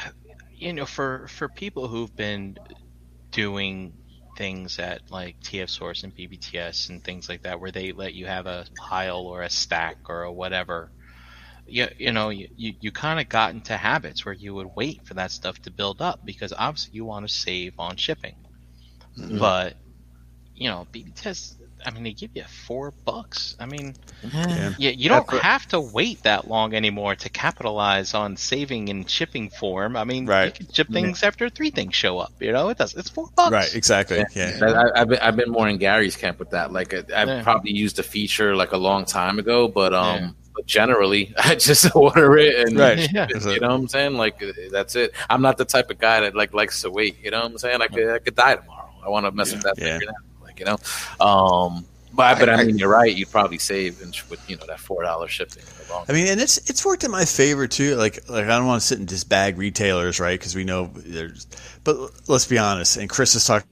You 0.54 0.74
know, 0.74 0.86
for 0.86 1.28
for 1.28 1.50
people 1.50 1.88
who've 1.88 2.16
been 2.16 2.56
doing 3.32 3.94
things 4.38 4.78
at 4.78 5.02
like 5.10 5.40
TF 5.42 5.68
Source 5.70 6.04
and 6.04 6.16
BBTS 6.16 6.90
and 6.90 7.04
things 7.04 7.28
like 7.28 7.42
that, 7.42 7.60
where 7.60 7.72
they 7.72 7.94
let 7.94 8.14
you 8.14 8.28
have 8.28 8.46
a 8.46 8.66
pile 8.76 9.22
or 9.22 9.42
a 9.42 9.50
stack 9.50 9.98
or 10.08 10.22
a 10.22 10.32
whatever. 10.32 10.92
You, 11.66 11.88
you 11.98 12.12
know, 12.12 12.30
you, 12.30 12.48
you, 12.58 12.74
you 12.80 12.92
kind 12.92 13.20
of 13.20 13.28
got 13.28 13.56
into 13.56 13.76
habits 13.76 14.24
where 14.24 14.36
you 14.36 14.54
would 14.54 14.70
wait 14.76 15.04
for 15.08 15.16
that 15.16 15.32
stuff 15.32 15.60
to 15.64 15.72
build 15.72 16.00
up 16.00 16.24
because 16.24 16.54
obviously 16.56 16.94
you 16.94 17.06
want 17.06 17.28
to 17.28 17.34
save 17.34 17.74
on 17.80 17.96
shipping. 17.96 18.36
Mm-hmm. 19.18 19.40
But, 19.40 19.78
you 20.62 20.70
know, 20.70 20.86
BBTS, 20.94 21.56
I 21.84 21.90
mean, 21.90 22.04
they 22.04 22.14
give 22.14 22.30
you 22.36 22.44
four 22.68 22.92
bucks. 23.06 23.56
I 23.60 23.66
mean, 23.66 23.96
Yeah. 24.32 24.74
yeah, 24.78 24.92
you 24.92 25.10
don't 25.10 25.22
That's 25.26 25.34
what- 25.34 25.42
have 25.42 25.68
to 25.70 25.80
wait 25.82 26.22
that 26.24 26.48
long 26.48 26.76
anymore 26.76 27.16
to 27.16 27.30
capitalize 27.30 28.14
on 28.14 28.38
saving 28.38 28.88
in 28.90 29.06
shipping 29.08 29.50
form. 29.50 29.98
I 29.98 30.04
mean, 30.04 30.26
you 30.26 30.30
Right. 30.30 30.54
can 30.54 30.68
ship 30.72 30.90
things 30.90 31.24
after 31.24 31.50
three 31.50 31.72
things 31.72 31.96
show 31.96 32.20
up. 32.20 32.34
You 32.40 32.52
know, 32.52 32.70
it 32.70 32.78
does. 32.78 32.94
It's 32.96 33.10
four 33.10 33.30
bucks. 33.36 33.52
Right, 33.52 33.74
exactly. 33.74 34.24
Yeah. 34.36 34.60
I, 34.62 35.02
I've, 35.02 35.10
been, 35.10 35.20
I've 35.20 35.36
been 35.36 35.50
more 35.50 35.68
in 35.68 35.78
Gary's 35.80 36.16
camp 36.16 36.38
with 36.38 36.52
that. 36.52 36.72
Like, 36.72 36.94
I- 36.94 37.00
I've 37.20 37.28
Yeah. 37.28 37.42
probably 37.44 37.72
used 37.72 37.96
the 37.96 38.04
feature 38.04 38.56
like 38.56 38.74
a 38.74 38.78
long 38.78 39.04
time 39.06 39.40
ago, 39.40 39.68
but 39.68 39.92
um, 39.96 40.18
Yeah. 40.18 40.30
but 40.56 40.68
generally, 40.68 41.34
I 41.44 41.56
just 41.56 41.96
order 41.96 42.38
it 42.38 42.68
and 42.68 42.78
Right. 42.78 43.10
Yeah. 43.18 43.28
you 43.34 43.60
know 43.60 43.70
what 43.70 43.76
I'm 43.82 43.88
saying. 43.88 44.14
Like, 44.18 44.40
that's 44.72 44.96
it. 44.96 45.14
I'm 45.32 45.42
not 45.42 45.58
the 45.58 45.66
type 45.66 45.90
of 45.90 45.98
guy 45.98 46.20
that 46.20 46.36
like 46.36 46.54
likes 46.54 46.82
to 46.84 46.92
wait. 46.92 47.18
You 47.24 47.32
know 47.32 47.40
what 47.42 47.52
I'm 47.54 47.58
saying? 47.58 47.82
I 47.82 47.88
could, 47.88 48.08
I 48.08 48.20
could 48.20 48.36
die 48.36 48.56
tomorrow. 48.58 48.90
I 49.04 49.10
want 49.10 49.26
to 49.26 49.32
mess 49.32 49.52
with 49.52 49.64
that 49.64 49.80
Yeah. 49.80 49.98
Figure 50.66 50.72
now. 50.72 50.74
Like, 50.74 51.20
you 51.20 51.26
know, 51.26 51.26
um, 51.26 51.86
but 52.14 52.40
but 52.40 52.50
I, 52.50 52.62
I- 52.62 52.64
mean, 52.66 52.78
you're 52.78 52.90
right. 52.90 53.16
You'd 53.16 53.32
probably 53.32 53.58
save 53.58 54.02
in, 54.02 54.14
with 54.30 54.42
you 54.50 54.58
know 54.58 54.66
that 54.68 54.80
four 54.80 55.04
dollar 55.04 55.28
shipping. 55.28 55.64
in 55.64 55.88
the 55.88 55.94
long 55.94 56.06
I 56.10 56.14
mean, 56.14 56.28
and 56.28 56.42
it's 56.42 56.58
it's 56.70 56.86
worked 56.86 57.04
in 57.04 57.12
my 57.12 57.24
favor 57.26 57.68
too. 57.68 57.96
Like 57.96 58.28
like 58.30 58.46
I 58.46 58.58
don't 58.58 58.68
want 58.68 58.82
to 58.82 58.88
sit 58.88 59.00
and 59.00 59.08
just 59.08 59.30
bag 59.30 59.58
retailers, 59.58 60.20
right? 60.20 60.38
Because 60.40 60.56
we 60.56 60.64
know 60.66 60.92
there's. 60.96 61.48
But 61.84 61.98
let's 62.28 62.48
be 62.48 62.58
honest. 62.58 62.98
And 62.98 63.10
Chris 63.10 63.34
has 63.34 63.46
talked. 63.46 63.66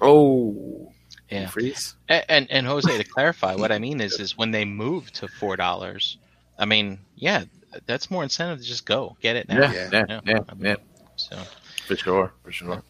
Oh, 0.00 0.92
Yeah. 1.30 1.48
freeze. 1.48 1.94
And, 2.08 2.24
and 2.28 2.50
and 2.50 2.66
Jose, 2.66 2.98
to 2.98 3.04
clarify, 3.04 3.54
what 3.54 3.72
I 3.72 3.78
mean 3.78 4.00
is, 4.00 4.18
is 4.20 4.36
when 4.36 4.50
they 4.50 4.64
move 4.64 5.10
to 5.12 5.28
four 5.28 5.56
dollars, 5.56 6.18
I 6.58 6.64
mean, 6.66 6.98
yeah, 7.16 7.44
that's 7.86 8.10
more 8.10 8.22
incentive 8.22 8.58
to 8.58 8.64
just 8.64 8.84
go 8.84 9.16
get 9.20 9.36
it 9.36 9.48
now. 9.48 9.70
Yeah, 9.70 9.72
Yeah. 9.72 9.88
yeah, 9.92 10.04
Yeah. 10.08 10.20
yeah, 10.26 10.54
yeah, 10.60 10.76
So 11.16 11.38
for 11.86 11.96
sure, 11.96 12.32
for 12.44 12.52
sure. 12.52 12.82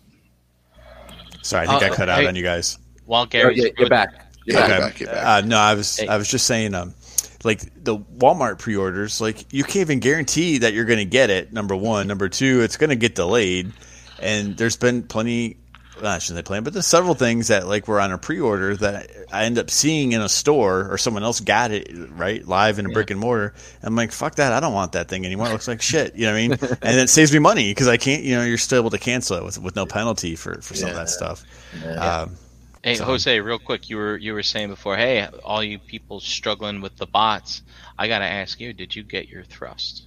Sorry, 1.43 1.67
I 1.67 1.71
think 1.79 1.83
Uh, 1.91 1.93
I 1.93 1.97
cut 1.97 2.09
out 2.09 2.21
hey, 2.21 2.27
on 2.29 2.35
you 2.37 2.43
guys. 2.43 2.79
while 3.07 3.27
Gary, 3.27 3.55
Gary's 3.55 3.65
yeah, 3.65 3.71
you're 3.79 3.89
back. 3.89 4.11
You're 4.47 4.59
Yeah. 4.61 4.69
back. 4.69 4.81
back, 4.81 4.97
get 4.97 5.09
back. 5.13 5.27
Uh, 5.45 5.47
no, 5.47 5.59
I 5.59 5.75
was 5.75 5.97
Hey. 5.97 6.07
I 6.09 6.17
was 6.17 6.29
just 6.29 6.47
saying, 6.47 6.75
um, 6.75 6.95
like 7.45 7.63
the 7.85 7.97
Walmart 7.99 8.59
pre-orders, 8.59 9.21
like 9.21 9.53
you 9.53 9.65
can't 9.65 9.77
even 9.77 9.99
guarantee 10.01 10.59
that 10.59 10.73
you're 10.75 10.85
going 10.85 10.99
to 10.99 11.05
get 11.05 11.31
it. 11.31 11.53
Number 11.53 11.75
one, 11.77 12.07
number 12.07 12.29
two, 12.29 12.61
it's 12.63 12.77
going 12.77 12.91
to 12.91 12.97
get 12.97 13.15
delayed, 13.15 13.73
and 14.21 14.57
there's 14.57 14.77
been 14.77 15.03
plenty. 15.03 15.57
Well, 16.01 16.11
I 16.11 16.19
shouldn't 16.19 16.39
say 16.39 16.49
plenty, 16.49 16.65
but 16.65 16.73
there's 16.73 16.87
several 16.87 17.15
things 17.15 17.49
that 17.49 17.67
like 17.67 17.87
were 17.87 18.01
on 18.01 18.13
a 18.13 18.19
pre-order 18.19 18.77
that 18.77 19.11
I 19.31 19.45
end 19.45 19.59
up 19.59 19.69
seeing 19.71 20.13
in 20.13 20.21
a 20.23 20.29
store 20.29 20.89
or 20.91 20.97
someone 20.99 21.23
else 21.23 21.41
got 21.41 21.71
it 21.71 21.91
right 22.11 22.47
live 22.47 22.79
in 22.79 22.87
a 22.87 22.89
brick 22.89 23.11
and 23.11 23.21
mortar. 23.21 23.55
I'm 23.83 23.95
like, 23.95 24.11
fuck 24.11 24.37
that, 24.37 24.53
I 24.53 24.61
don't 24.61 24.73
want 24.73 24.93
that 24.93 25.09
thing 25.09 25.27
anymore. 25.27 25.49
It 25.49 25.53
looks 25.53 25.69
like 25.69 25.83
shit. 25.93 26.15
You 26.17 26.27
know 26.27 26.33
what 26.33 26.39
I 26.39 26.49
mean? 26.49 26.53
and 26.83 26.99
it 26.99 27.11
saves 27.11 27.33
me 27.33 27.39
money 27.41 27.71
because 27.71 27.89
I 27.89 27.99
can't. 27.99 28.23
You 28.25 28.37
know, 28.37 28.45
you're 28.45 28.59
still 28.59 28.79
able 28.81 28.91
to 28.91 28.99
cancel 28.99 29.37
it 29.37 29.45
with 29.45 29.59
with 29.59 29.77
no 29.77 29.85
penalty 29.87 30.35
for 30.35 30.61
for 30.63 30.75
some 30.75 30.89
of 30.91 30.97
that 30.97 31.11
stuff. 31.11 31.45
Um, 31.85 32.37
Hey 32.85 32.97
So- 32.97 33.05
Jose, 33.05 33.39
real 33.39 33.61
quick, 33.61 33.89
you 33.91 33.97
were 33.97 34.17
you 34.17 34.33
were 34.33 34.43
saying 34.43 34.69
before, 34.69 34.97
hey, 34.97 35.29
all 35.45 35.63
you 35.63 35.79
people 35.79 36.19
struggling 36.19 36.81
with 36.81 36.97
the 36.97 37.07
bots, 37.07 37.63
I 37.97 38.09
gotta 38.09 38.25
ask 38.25 38.59
you, 38.59 38.73
did 38.73 38.97
you 38.97 39.05
get 39.05 39.29
your 39.29 39.45
thrust? 39.45 40.03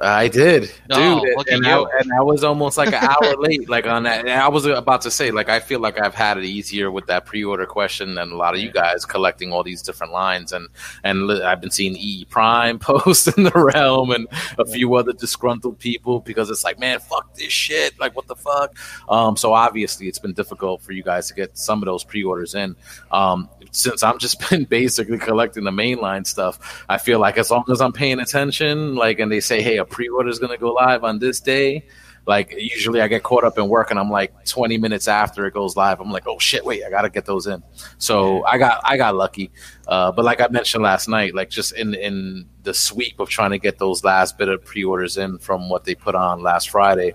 I 0.00 0.28
did, 0.28 0.62
dude, 0.90 0.98
and, 0.98 1.20
look 1.36 1.48
at 1.48 1.54
and 1.54 1.66
I, 1.66 1.84
and 2.00 2.12
I 2.12 2.20
was 2.20 2.44
almost 2.44 2.76
like 2.76 2.88
an 2.88 3.02
hour 3.02 3.36
late, 3.38 3.68
like 3.68 3.86
on 3.86 4.02
that. 4.02 4.20
And 4.20 4.30
I 4.30 4.48
was 4.48 4.66
about 4.66 5.00
to 5.02 5.10
say, 5.10 5.30
like, 5.30 5.48
I 5.48 5.58
feel 5.58 5.80
like 5.80 5.98
I've 5.98 6.14
had 6.14 6.36
it 6.36 6.44
easier 6.44 6.90
with 6.90 7.06
that 7.06 7.24
pre-order 7.24 7.64
question 7.64 8.14
than 8.14 8.30
a 8.30 8.36
lot 8.36 8.54
of 8.54 8.60
you 8.60 8.70
guys 8.70 9.06
collecting 9.06 9.52
all 9.52 9.62
these 9.62 9.80
different 9.80 10.12
lines, 10.12 10.52
and 10.52 10.68
and 11.02 11.30
I've 11.32 11.62
been 11.62 11.70
seeing 11.70 11.96
E 11.96 12.26
Prime 12.26 12.78
post 12.80 13.28
in 13.38 13.44
the 13.44 13.70
realm 13.74 14.10
and 14.10 14.28
a 14.58 14.66
few 14.66 14.94
other 14.94 15.14
disgruntled 15.14 15.78
people 15.78 16.20
because 16.20 16.50
it's 16.50 16.64
like, 16.64 16.78
man, 16.78 16.98
fuck 16.98 17.34
this 17.34 17.52
shit, 17.52 17.98
like, 17.98 18.14
what 18.14 18.26
the 18.26 18.36
fuck? 18.36 18.76
Um, 19.08 19.36
so 19.36 19.54
obviously, 19.54 20.08
it's 20.08 20.18
been 20.18 20.34
difficult 20.34 20.82
for 20.82 20.92
you 20.92 21.02
guys 21.02 21.28
to 21.28 21.34
get 21.34 21.56
some 21.56 21.80
of 21.80 21.86
those 21.86 22.04
pre-orders 22.04 22.54
in. 22.54 22.76
Um, 23.10 23.48
since 23.70 24.02
I'm 24.02 24.18
just 24.18 24.38
been 24.50 24.64
basically 24.64 25.18
collecting 25.18 25.64
the 25.64 25.70
mainline 25.70 26.26
stuff, 26.26 26.84
I 26.88 26.98
feel 26.98 27.18
like 27.18 27.38
as 27.38 27.50
long 27.50 27.64
as 27.70 27.80
I'm 27.80 27.92
paying 27.92 28.20
attention, 28.20 28.94
like, 28.94 29.20
and 29.20 29.32
they 29.32 29.40
say, 29.40 29.62
hey, 29.62 29.78
pre-order 29.86 30.28
is 30.28 30.38
going 30.38 30.52
to 30.52 30.58
go 30.58 30.72
live 30.72 31.04
on 31.04 31.18
this 31.18 31.40
day. 31.40 31.86
Like 32.26 32.52
usually, 32.58 33.00
I 33.00 33.06
get 33.06 33.22
caught 33.22 33.44
up 33.44 33.56
in 33.56 33.68
work, 33.68 33.90
and 33.92 34.00
I'm 34.00 34.10
like 34.10 34.44
20 34.46 34.78
minutes 34.78 35.06
after 35.06 35.46
it 35.46 35.54
goes 35.54 35.76
live. 35.76 36.00
I'm 36.00 36.10
like, 36.10 36.26
oh 36.26 36.40
shit, 36.40 36.64
wait, 36.64 36.82
I 36.84 36.90
gotta 36.90 37.08
get 37.08 37.24
those 37.24 37.46
in. 37.46 37.62
So 37.98 38.44
I 38.44 38.58
got 38.58 38.80
I 38.82 38.96
got 38.96 39.14
lucky, 39.14 39.52
uh, 39.86 40.10
but 40.10 40.24
like 40.24 40.40
I 40.40 40.48
mentioned 40.48 40.82
last 40.82 41.08
night, 41.08 41.36
like 41.36 41.50
just 41.50 41.72
in 41.76 41.94
in 41.94 42.48
the 42.64 42.74
sweep 42.74 43.20
of 43.20 43.28
trying 43.28 43.52
to 43.52 43.58
get 43.58 43.78
those 43.78 44.02
last 44.02 44.38
bit 44.38 44.48
of 44.48 44.64
pre-orders 44.64 45.18
in 45.18 45.38
from 45.38 45.68
what 45.68 45.84
they 45.84 45.94
put 45.94 46.16
on 46.16 46.42
last 46.42 46.70
Friday, 46.70 47.14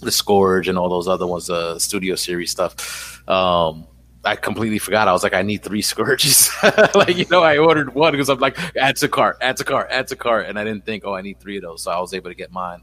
the 0.00 0.10
Scourge 0.10 0.66
and 0.66 0.76
all 0.76 0.88
those 0.88 1.06
other 1.06 1.26
ones, 1.26 1.46
the 1.46 1.78
Studio 1.78 2.16
Series 2.16 2.50
stuff. 2.50 3.22
Um, 3.28 3.86
I 4.24 4.36
completely 4.36 4.78
forgot. 4.78 5.08
I 5.08 5.12
was 5.12 5.22
like, 5.22 5.34
I 5.34 5.42
need 5.42 5.62
three 5.62 5.82
scourges. 5.92 6.50
like, 6.94 7.16
you 7.16 7.26
know, 7.30 7.42
I 7.42 7.58
ordered 7.58 7.94
one 7.94 8.12
because 8.12 8.28
I'm 8.28 8.38
like, 8.38 8.58
add 8.76 8.96
to 8.96 9.08
cart, 9.08 9.38
add 9.40 9.56
to 9.58 9.64
cart, 9.64 9.88
add 9.90 10.08
to 10.08 10.16
cart. 10.16 10.46
And 10.46 10.58
I 10.58 10.64
didn't 10.64 10.84
think, 10.84 11.04
oh, 11.04 11.14
I 11.14 11.22
need 11.22 11.40
three 11.40 11.56
of 11.56 11.62
those. 11.62 11.82
So 11.82 11.90
I 11.90 12.00
was 12.00 12.14
able 12.14 12.30
to 12.30 12.34
get 12.36 12.52
mine 12.52 12.82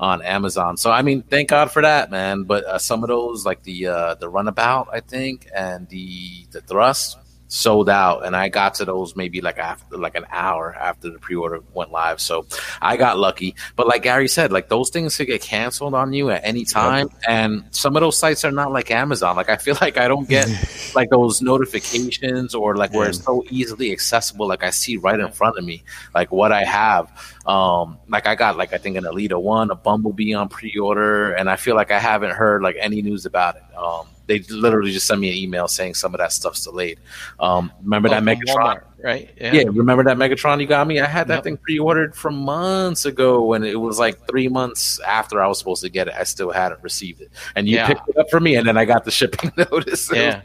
on 0.00 0.22
Amazon. 0.22 0.76
So, 0.76 0.90
I 0.90 1.02
mean, 1.02 1.22
thank 1.22 1.50
God 1.50 1.70
for 1.70 1.82
that, 1.82 2.10
man. 2.10 2.44
But 2.44 2.64
uh, 2.64 2.78
some 2.78 3.04
of 3.04 3.08
those, 3.08 3.46
like 3.46 3.62
the 3.62 3.86
uh, 3.86 4.14
the 4.14 4.28
runabout, 4.28 4.88
I 4.92 5.00
think, 5.00 5.48
and 5.54 5.88
the 5.88 6.46
the 6.50 6.60
thrust, 6.60 7.18
sold 7.54 7.88
out. 7.88 8.26
And 8.26 8.34
I 8.34 8.48
got 8.48 8.74
to 8.74 8.84
those 8.84 9.14
maybe 9.14 9.40
like 9.40 9.58
after 9.58 9.96
like 9.96 10.16
an 10.16 10.26
hour 10.30 10.74
after 10.74 11.08
the 11.08 11.18
pre 11.20 11.36
order 11.36 11.60
went 11.72 11.92
live. 11.92 12.20
So 12.20 12.46
I 12.82 12.96
got 12.96 13.18
lucky. 13.18 13.54
But 13.76 13.86
like 13.86 14.02
Gary 14.02 14.26
said, 14.26 14.50
like 14.50 14.68
those 14.68 14.90
things 14.90 15.16
could 15.16 15.28
get 15.28 15.40
canceled 15.40 15.94
on 15.94 16.12
you 16.12 16.30
at 16.30 16.40
any 16.44 16.64
time. 16.64 17.10
And 17.28 17.64
some 17.70 17.94
of 17.96 18.00
those 18.00 18.16
sites 18.16 18.44
are 18.44 18.50
not 18.50 18.72
like 18.72 18.90
Amazon. 18.90 19.36
Like 19.36 19.48
I 19.48 19.56
feel 19.56 19.78
like 19.80 19.96
I 19.96 20.08
don't 20.08 20.28
get 20.28 20.48
like 20.94 21.10
those 21.10 21.40
notifications 21.40 22.54
or 22.54 22.76
like 22.76 22.92
where 22.92 23.08
it's 23.08 23.22
so 23.22 23.44
easily 23.50 23.92
accessible. 23.92 24.48
Like 24.48 24.64
I 24.64 24.70
see 24.70 24.96
right 24.96 25.18
in 25.18 25.30
front 25.30 25.56
of 25.56 25.64
me, 25.64 25.84
like 26.12 26.32
what 26.32 26.50
I 26.50 26.64
have. 26.64 27.08
Um, 27.46 27.98
like 28.08 28.26
I 28.26 28.34
got 28.34 28.56
like 28.56 28.72
I 28.72 28.78
think 28.78 28.96
an 28.96 29.04
Elita 29.04 29.40
one, 29.40 29.70
a 29.70 29.76
Bumblebee 29.76 30.34
on 30.34 30.48
pre-order, 30.48 31.32
and 31.32 31.48
I 31.48 31.56
feel 31.56 31.76
like 31.76 31.90
I 31.90 31.98
haven't 32.00 32.32
heard 32.32 32.62
like 32.62 32.76
any 32.80 33.00
news 33.00 33.26
about 33.26 33.56
it. 33.56 33.62
Um, 33.76 34.06
they 34.26 34.40
literally 34.50 34.90
just 34.90 35.06
sent 35.06 35.20
me 35.20 35.28
an 35.28 35.36
email 35.36 35.68
saying 35.68 35.94
some 35.94 36.14
of 36.14 36.18
that 36.18 36.32
stuff's 36.32 36.64
delayed. 36.64 36.98
Um, 37.38 37.70
remember 37.82 38.08
that 38.08 38.22
Oh, 38.22 38.26
Megatron? 38.26 38.56
Walmart, 38.56 38.82
right? 39.02 39.30
Yeah. 39.40 39.62
remember 39.66 40.04
that 40.04 40.16
Megatron 40.16 40.60
you 40.60 40.66
got 40.66 40.86
me? 40.86 41.00
I 41.00 41.06
had 41.06 41.28
that 41.28 41.36
Yep. 41.36 41.44
thing 41.44 41.56
pre-ordered 41.58 42.14
from 42.16 42.36
months 42.36 43.04
ago, 43.04 43.44
when 43.44 43.64
it 43.64 43.78
was 43.78 43.98
like 43.98 44.26
three 44.26 44.48
months 44.48 44.98
after 45.00 45.42
I 45.42 45.46
was 45.46 45.58
supposed 45.58 45.82
to 45.82 45.90
get 45.90 46.08
it. 46.08 46.14
I 46.18 46.24
still 46.24 46.50
hadn't 46.50 46.82
received 46.82 47.20
it, 47.20 47.30
and 47.56 47.68
you 47.68 47.76
Yeah. 47.76 47.86
picked 47.88 48.08
it 48.08 48.16
up 48.18 48.30
for 48.30 48.40
me, 48.40 48.56
and 48.56 48.66
then 48.66 48.76
I 48.76 48.84
got 48.84 49.04
the 49.04 49.10
shipping 49.10 49.52
notice. 49.70 50.10
Yeah. 50.12 50.40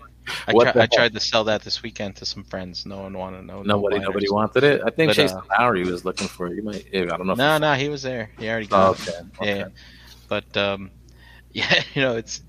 I, 0.48 0.54
I 0.54 0.86
tried 0.88 1.14
to 1.14 1.20
sell 1.20 1.44
that 1.46 1.64
this 1.64 1.82
weekend 1.82 2.16
to 2.18 2.26
some 2.26 2.44
friends. 2.44 2.86
No 2.86 3.00
one 3.02 3.18
wanted 3.18 3.46
no 3.46 3.64
nobody, 3.64 3.96
buyers. 3.96 4.08
nobody 4.08 4.30
wanted 4.30 4.64
it. 4.64 4.82
I 4.86 4.92
think 4.92 5.10
But, 5.10 5.16
Jason 5.16 5.38
uh, 5.40 5.42
Lowry 5.60 5.84
was 5.86 6.06
looking 6.06 6.28
for 6.28 6.48
it. 6.48 6.56
You 6.56 6.62
might, 6.62 6.86
I 6.94 7.00
don't 7.06 7.26
know. 7.26 7.34
No, 7.34 7.58
no, 7.58 7.74
he 7.74 7.90
was 7.90 8.04
there. 8.04 8.30
He 8.38 8.48
already 8.48 8.68
Oh, 8.72 8.94
got 8.94 9.08
it. 9.08 9.10
okay, 9.10 9.20
okay. 9.42 9.58
Yeah, 9.60 9.68
but 10.28 10.56
um, 10.58 10.92
yeah, 11.52 11.82
you 11.96 12.02
know, 12.04 12.16
it's 12.16 12.42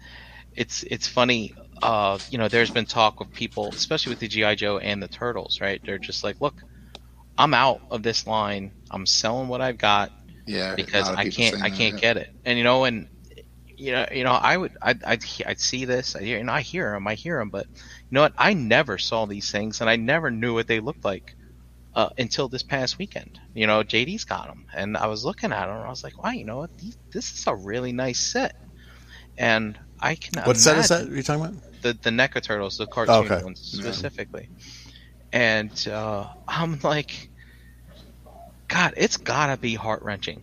it's 0.54 0.82
it's 0.84 1.06
funny. 1.06 1.54
Uh, 1.82 2.18
you 2.30 2.38
know, 2.38 2.48
there's 2.48 2.70
been 2.70 2.86
talk 2.86 3.20
of 3.20 3.32
people, 3.32 3.68
especially 3.70 4.10
with 4.10 4.20
the 4.20 4.28
GI 4.28 4.56
Joe 4.56 4.78
and 4.78 5.02
the 5.02 5.08
Turtles, 5.08 5.60
right? 5.60 5.80
They're 5.84 5.98
just 5.98 6.22
like, 6.24 6.40
look, 6.40 6.54
I'm 7.38 7.54
out 7.54 7.80
of 7.90 8.02
this 8.02 8.26
line. 8.26 8.72
I'm 8.90 9.06
selling 9.06 9.48
what 9.48 9.60
I've 9.60 9.78
got 9.78 10.12
Yeah, 10.46 10.74
because 10.74 11.08
a 11.08 11.12
lot 11.12 11.26
of 11.26 11.26
I 11.26 11.30
can't 11.30 11.62
I 11.62 11.70
can't 11.70 11.94
yeah. 11.94 12.00
get 12.00 12.16
it. 12.18 12.34
And 12.44 12.58
you 12.58 12.64
know, 12.64 12.84
and 12.84 13.08
you 13.80 13.92
know, 13.92 14.06
you 14.12 14.24
know, 14.24 14.32
I 14.32 14.56
would 14.56 14.72
I'd 14.82 15.02
I'd, 15.04 15.24
I'd 15.46 15.60
see 15.60 15.86
this, 15.86 16.14
I 16.14 16.22
hear, 16.22 16.38
and 16.38 16.50
I 16.50 16.60
hear 16.60 16.92
them, 16.92 17.06
I 17.06 17.14
hear 17.14 17.38
them, 17.38 17.48
but 17.48 17.66
you 17.66 17.82
know 18.10 18.20
what? 18.22 18.34
I 18.36 18.52
never 18.52 18.98
saw 18.98 19.24
these 19.24 19.50
things, 19.50 19.80
and 19.80 19.88
I 19.88 19.96
never 19.96 20.30
knew 20.30 20.52
what 20.52 20.66
they 20.66 20.80
looked 20.80 21.04
like 21.04 21.34
uh, 21.94 22.10
until 22.18 22.48
this 22.48 22.62
past 22.62 22.98
weekend. 22.98 23.40
You 23.54 23.66
know, 23.66 23.82
JD's 23.82 24.24
got 24.24 24.48
them, 24.48 24.66
and 24.74 24.98
I 24.98 25.06
was 25.06 25.24
looking 25.24 25.52
at 25.52 25.66
them, 25.66 25.76
and 25.76 25.86
I 25.86 25.88
was 25.88 26.04
like, 26.04 26.22
wow, 26.22 26.30
you 26.30 26.44
know 26.44 26.58
what? 26.58 26.76
These, 26.76 26.98
this 27.10 27.32
is 27.32 27.46
a 27.46 27.54
really 27.54 27.92
nice 27.92 28.20
set, 28.20 28.54
and 29.38 29.78
I 30.00 30.16
can 30.16 30.42
What 30.44 30.56
set 30.56 30.76
is 30.76 30.88
that? 30.88 31.08
Are 31.08 31.14
you 31.16 31.22
talking 31.22 31.44
about? 31.44 31.62
the 31.82 31.98
the 32.02 32.10
NECA 32.10 32.42
turtles, 32.42 32.76
the 32.76 32.86
cartoon 32.86 33.34
Okay. 33.34 33.42
ones 33.42 33.60
Yeah. 33.72 33.98
specifically. 34.00 34.48
And 35.32 35.72
uh, 35.88 36.28
I'm 36.48 36.78
like, 36.82 37.30
God, 38.68 38.94
it's 38.96 39.16
gotta 39.18 39.58
be 39.58 39.74
heart 39.74 40.02
wrenching 40.02 40.42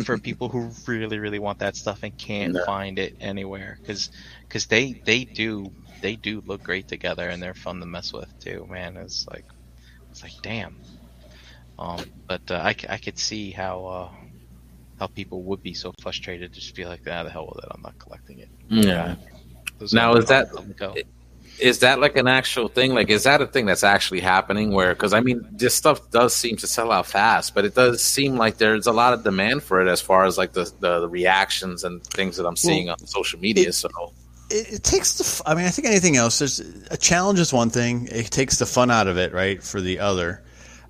for 0.00 0.16
people 0.18 0.48
who 0.48 0.72
really, 0.86 1.18
really 1.18 1.38
want 1.38 1.60
that 1.60 1.76
stuff 1.76 2.02
and 2.02 2.16
can't 2.18 2.54
Yeah. 2.54 2.66
find 2.66 2.98
it 2.98 3.14
anywhere 3.20 3.78
because 3.82 4.10
because 4.48 4.66
they 4.66 4.96
they 5.04 5.24
do 5.24 5.72
they 6.02 6.16
do 6.16 6.42
look 6.46 6.62
great 6.62 6.88
together 6.88 7.28
and 7.28 7.42
they're 7.42 7.54
fun 7.54 7.80
to 7.80 7.86
mess 7.86 8.12
with 8.12 8.32
too. 8.40 8.66
Man, 8.68 8.96
it's 8.96 9.26
like 9.30 9.46
it's 10.12 10.22
like 10.24 10.34
damn. 10.42 10.78
Um, 11.78 12.10
but 12.28 12.42
uh, 12.50 12.56
I, 12.56 12.74
I 12.88 12.98
could 12.98 13.18
see 13.18 13.50
how 13.50 13.86
uh, 13.86 14.10
how 14.98 15.06
people 15.08 15.42
would 15.42 15.62
be 15.62 15.74
so 15.74 15.92
frustrated 16.00 16.52
to 16.54 16.60
just 16.60 16.74
be 16.74 16.84
like, 16.84 17.00
ah, 17.06 17.22
the 17.22 17.30
hell 17.30 17.50
with 17.54 17.64
it, 17.64 17.70
I'm 17.74 17.82
not 17.82 17.98
collecting 17.98 18.38
it. 18.38 18.48
Yeah. 18.68 19.16
Those 19.78 19.92
Now, 19.92 20.14
is 20.14 20.26
that- 20.26 20.54
let 20.54 20.64
'em 20.64 20.74
go. 20.78 20.94
Is 21.58 21.78
that 21.78 22.00
like 22.00 22.16
an 22.18 22.28
actual 22.28 22.68
thing? 22.68 22.92
Like, 22.92 23.08
is 23.08 23.22
that 23.22 23.40
a 23.40 23.46
thing 23.46 23.64
that's 23.64 23.82
actually 23.82 24.20
happening? 24.20 24.72
Where, 24.72 24.92
because 24.94 25.14
I 25.14 25.20
mean, 25.20 25.46
this 25.52 25.74
stuff 25.74 26.10
does 26.10 26.34
seem 26.36 26.56
to 26.58 26.66
sell 26.66 26.92
out 26.92 27.06
fast, 27.06 27.54
but 27.54 27.64
it 27.64 27.74
does 27.74 28.02
seem 28.02 28.36
like 28.36 28.58
there's 28.58 28.86
a 28.86 28.92
lot 28.92 29.14
of 29.14 29.24
demand 29.24 29.62
for 29.62 29.80
it 29.80 29.88
as 29.90 30.02
far 30.02 30.26
as 30.26 30.36
like 30.36 30.52
the 30.52 30.70
the, 30.80 31.00
the 31.00 31.08
reactions 31.08 31.82
and 31.82 32.04
things 32.04 32.36
that 32.36 32.44
I'm 32.46 32.56
seeing 32.56 32.90
on 32.90 32.98
social 33.06 33.40
media. 33.40 33.68
it- 33.68 33.72
so, 33.72 33.88
it, 34.50 34.74
it 34.74 34.84
takes 34.84 35.16
the. 35.16 35.24
f- 35.24 35.40
I 35.46 35.54
mean, 35.54 35.64
I 35.64 35.70
think 35.70 35.86
anything 35.88 36.16
else. 36.18 36.38
There's 36.40 36.60
a 36.90 36.96
challenge 36.98 37.38
is 37.40 37.54
one 37.54 37.70
thing. 37.70 38.06
It 38.12 38.30
takes 38.30 38.58
the 38.58 38.66
fun 38.66 38.90
out 38.90 39.06
of 39.06 39.16
it, 39.16 39.32
right? 39.32 39.62
For 39.62 39.80
the 39.80 39.98
other. 40.00 40.42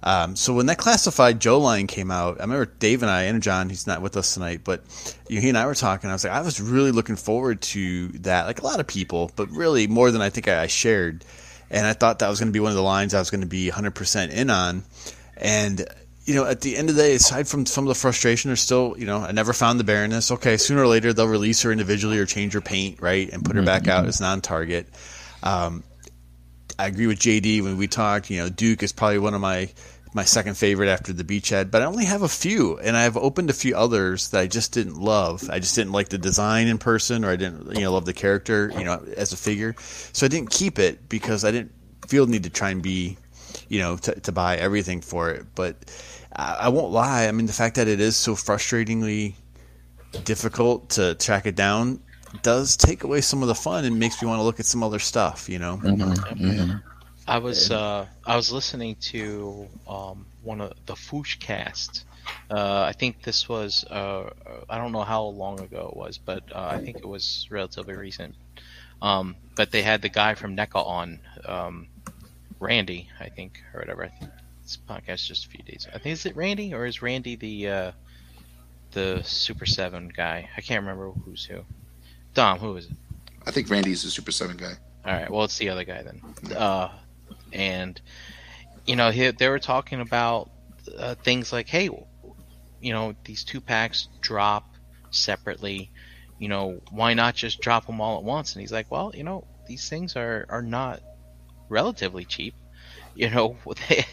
Um, 0.07 0.37
so 0.37 0.55
when 0.55 0.67
that 0.67 0.79
classified 0.79 1.41
Joe 1.41 1.59
line 1.59 1.89
came 1.89 2.13
out, 2.13 2.39
I 2.39 2.43
remember 2.43 2.67
Dave 2.79 3.03
and 3.03 3.11
I 3.11 3.23
and 3.23 3.43
John. 3.43 3.69
He's 3.69 3.89
not 3.89 4.03
with 4.03 4.17
us 4.17 4.35
tonight, 4.35 4.61
but 4.63 4.85
you 5.29 5.35
know, 5.35 5.43
he 5.43 5.49
and 5.49 5.59
I 5.59 5.67
were 5.67 5.75
talking. 5.75 6.09
I 6.09 6.13
was 6.13 6.23
like, 6.23 6.33
I 6.33 6.43
was 6.43 6.61
really 6.61 6.93
looking 6.93 7.17
forward 7.17 7.61
to 7.63 8.07
that, 8.21 8.47
like 8.47 8.61
a 8.61 8.65
lot 8.65 8.79
of 8.79 8.87
people, 8.87 9.33
but 9.35 9.51
really 9.51 9.89
more 9.89 10.13
than 10.13 10.23
I 10.23 10.31
think 10.31 10.47
I, 10.47 10.63
I 10.63 10.67
shared. 10.69 11.25
And 11.73 11.85
I 11.85 11.93
thought 11.93 12.21
that 12.21 12.29
was 12.29 12.39
going 12.39 12.51
to 12.51 12.53
be 12.53 12.61
one 12.61 12.71
of 12.71 12.77
the 12.77 12.85
lines 12.85 13.15
I 13.15 13.19
was 13.19 13.31
going 13.31 13.41
to 13.41 13.49
be 13.49 13.69
100% 13.69 14.31
in 14.31 14.49
on. 14.49 14.85
And 15.37 15.85
you 16.25 16.37
know, 16.37 16.45
at 16.45 16.61
the 16.61 16.77
end 16.77 16.89
of 16.89 16.95
the 16.95 17.03
day, 17.03 17.15
aside 17.17 17.49
from 17.49 17.67
some 17.67 17.83
of 17.83 17.89
the 17.89 17.97
frustration, 17.97 18.51
there's 18.51 18.61
still, 18.61 18.95
you 18.97 19.07
know, 19.07 19.19
I 19.19 19.33
never 19.33 19.53
found 19.53 19.81
the 19.81 19.85
Baroness. 19.85 20.31
Okay, 20.31 20.57
sooner 20.57 20.83
or 20.83 20.87
later 20.87 21.13
they'll 21.15 21.27
release 21.27 21.63
her 21.63 21.73
individually 21.73 22.19
or 22.19 22.27
change 22.27 22.53
her 22.53 22.61
paint, 22.61 23.03
right, 23.03 23.29
and 23.33 23.45
put 23.45 23.57
her 23.57 23.63
back 23.63 23.89
out 23.89 24.07
as 24.07 24.21
non-target. 24.21 24.87
Um, 25.43 25.83
I 26.79 26.87
agree 26.87 27.09
with 27.09 27.19
JD 27.19 27.63
when 27.63 27.77
we 27.77 27.89
talked. 27.89 28.31
You 28.31 28.43
know, 28.43 28.49
Duke 28.49 28.85
is 28.85 28.93
probably 28.93 29.19
one 29.19 29.35
of 29.35 29.41
my 29.41 29.69
my 30.17 30.25
second 30.25 30.57
favorite 30.57 30.89
after 30.89 31.13
the 31.13 31.23
Beachhead, 31.23 31.71
but 31.71 31.83
I 31.83 31.85
only 31.85 32.07
have 32.07 32.23
a 32.23 32.29
few, 32.29 32.79
and 32.79 32.97
I've 32.97 33.19
opened 33.19 33.51
a 33.51 33.53
few 33.53 33.77
others 33.77 34.31
that 34.31 34.41
I 34.41 34.47
just 34.47 34.73
didn't 34.73 34.99
love. 34.99 35.49
I 35.51 35.59
just 35.59 35.75
didn't 35.75 35.93
like 35.93 36.09
the 36.09 36.17
design 36.17 36.69
in 36.69 36.79
person, 36.79 37.23
or 37.23 37.31
I 37.31 37.37
didn't, 37.37 37.77
you 37.77 37.83
know, 37.83 37.93
love 37.93 38.07
the 38.07 38.15
character, 38.15 38.73
you 38.79 38.85
know, 38.85 39.05
as 39.15 39.35
a 39.35 39.37
figure. 39.37 39.77
So 40.15 40.25
I 40.25 40.31
didn't 40.31 40.51
keep 40.51 40.79
it 40.79 41.07
because 41.11 41.45
I 41.45 41.51
didn't 41.51 41.73
feel 42.09 42.25
the 42.25 42.33
need 42.33 42.45
to 42.45 42.51
try 42.51 42.71
and 42.71 42.83
be, 42.83 43.19
you 43.69 43.79
know, 43.79 43.99
to, 43.99 44.19
to 44.19 44.33
buy 44.33 44.57
everything 44.57 45.03
for 45.03 45.31
it. 45.31 45.45
But 45.55 45.77
I, 46.35 46.55
I 46.63 46.69
won't 46.71 46.93
lie. 46.93 47.27
I 47.29 47.33
mean, 47.33 47.47
the 47.47 47.53
fact 47.53 47.77
that 47.77 47.87
it 47.87 48.01
is 48.01 48.17
so 48.17 48.35
frustratingly 48.35 49.35
difficult 50.25 50.89
to 50.91 51.15
track 51.17 51.45
it 51.45 51.57
down 51.57 52.01
does 52.43 52.79
take 52.79 53.05
away 53.05 53.21
some 53.21 53.43
of 53.43 53.49
the 53.49 53.55
fun 53.55 53.85
and 53.85 53.99
makes 53.99 54.23
me 54.23 54.29
want 54.29 54.39
to 54.39 54.45
look 54.45 54.61
at 54.61 54.67
some 54.67 54.83
other 54.83 54.99
stuff, 54.99 55.51
you 55.51 55.59
know. 55.59 55.77
Mm-hmm, 55.77 56.43
mm-hmm. 56.43 56.96
I 57.29 57.39
was 57.39 57.71
uh, 57.71 58.07
I 58.25 58.37
was 58.37 58.53
listening 58.53 58.97
to 58.97 59.67
um, 59.89 60.27
one 60.43 60.61
of 60.61 60.75
the 60.87 60.95
Fwoosh 60.95 61.39
cast. 61.41 62.05
Uh, 62.51 62.83
I 62.83 62.93
think 62.93 63.23
this 63.23 63.49
was 63.49 63.85
uh, 63.85 64.31
I 64.69 64.79
don't 64.79 64.93
know 64.93 65.03
how 65.03 65.25
long 65.25 65.61
ago 65.61 65.91
it 65.93 65.97
was, 65.97 66.19
but 66.19 66.45
uh, 66.55 66.69
I 66.73 66.79
think 66.79 66.99
it 66.99 67.09
was 67.09 67.47
relatively 67.51 67.95
recent. 67.95 68.35
Um, 69.03 69.37
but 69.57 69.73
they 69.73 69.83
had 69.83 70.03
the 70.03 70.09
guy 70.09 70.35
from 70.35 70.57
NECA 70.57 70.85
on, 70.85 71.21
um, 71.45 71.89
Randy, 72.61 73.09
I 73.21 73.29
think, 73.29 73.63
or 73.75 73.81
whatever. 73.81 74.05
I 74.05 74.09
think 74.09 74.31
this 74.63 74.79
podcast 74.89 75.27
just 75.27 75.47
a 75.47 75.49
few 75.49 75.63
days. 75.65 75.87
I 75.93 75.99
think 75.99 76.15
is 76.15 76.27
it 76.27 76.37
Randy 76.37 76.75
or 76.75 76.87
is 76.87 77.03
Randy 77.03 77.37
the 77.37 77.69
uh, 77.69 77.93
the 78.93 79.23
Super 79.23 79.67
Seven 79.67 80.13
guy? 80.15 80.49
I 80.57 80.61
can't 80.61 80.81
remember 80.81 81.11
who's 81.11 81.45
who. 81.45 81.61
Dom, 82.35 82.59
who 82.59 82.77
is 82.77 82.87
it? 82.87 82.93
I 83.47 83.51
think 83.51 83.69
Randy's 83.69 84.03
the 84.03 84.11
Super 84.11 84.33
Seven 84.33 84.57
guy. 84.57 84.75
All 85.05 85.13
right. 85.13 85.31
Well, 85.31 85.45
it's 85.45 85.59
the 85.59 85.69
other 85.69 85.85
guy 85.85 86.03
then. 86.03 86.57
Uh, 86.57 86.91
and 87.53 88.01
you 88.87 88.97
know, 88.97 89.11
he, 89.11 89.31
they 89.31 89.49
were 89.49 89.59
talking 89.59 90.01
about 90.01 90.51
uh, 90.97 91.17
things 91.17 91.53
like, 91.53 91.69
hey, 91.69 91.91
you 92.81 92.93
know, 92.93 93.15
these 93.25 93.45
two 93.45 93.61
packs 93.61 94.09
drop 94.21 94.75
separately. 95.11 95.91
You 96.39 96.49
know, 96.49 96.81
why 96.91 97.15
not 97.15 97.35
just 97.35 97.61
drop 97.61 97.87
them 97.87 98.01
all 98.01 98.19
at 98.19 98.25
once? 98.25 98.55
And 98.55 98.61
he's 98.61 98.73
like, 98.73 98.91
well, 98.91 99.13
you 99.15 99.25
know, 99.25 99.47
these 99.67 99.89
things 99.89 100.17
are 100.17 100.47
are 100.49 100.63
not 100.63 101.01
relatively 101.69 102.25
cheap. 102.25 102.55
You 103.19 103.31
know, 103.31 103.57
they, 103.89 104.05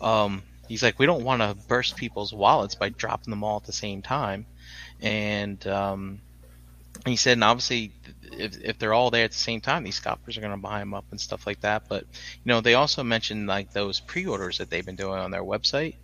um, 0.00 0.42
he's 0.68 0.82
like, 0.82 0.98
we 0.98 1.04
don't 1.04 1.22
want 1.22 1.42
to 1.42 1.54
burst 1.68 1.96
people's 1.96 2.32
wallets 2.32 2.76
by 2.76 2.88
dropping 2.88 3.30
them 3.30 3.44
all 3.44 3.58
at 3.58 3.64
the 3.64 3.74
same 3.74 4.00
time. 4.00 4.46
And 5.02 5.66
um, 5.66 6.22
he 7.04 7.16
said, 7.16 7.34
and 7.34 7.44
obviously, 7.44 7.92
if, 8.32 8.60
if 8.62 8.78
they're 8.78 8.94
all 8.94 9.10
there 9.10 9.24
at 9.24 9.32
the 9.32 9.38
same 9.38 9.60
time, 9.60 9.84
these 9.84 9.96
scalpers 9.96 10.36
are 10.36 10.40
going 10.40 10.52
to 10.52 10.56
buy 10.56 10.78
them 10.80 10.94
up 10.94 11.04
and 11.10 11.20
stuff 11.20 11.46
like 11.46 11.60
that. 11.60 11.88
But 11.88 12.02
you 12.02 12.46
know, 12.46 12.60
they 12.60 12.74
also 12.74 13.02
mentioned 13.02 13.46
like 13.46 13.72
those 13.72 14.00
pre-orders 14.00 14.58
that 14.58 14.70
they've 14.70 14.84
been 14.84 14.96
doing 14.96 15.18
on 15.18 15.30
their 15.30 15.44
website. 15.44 15.96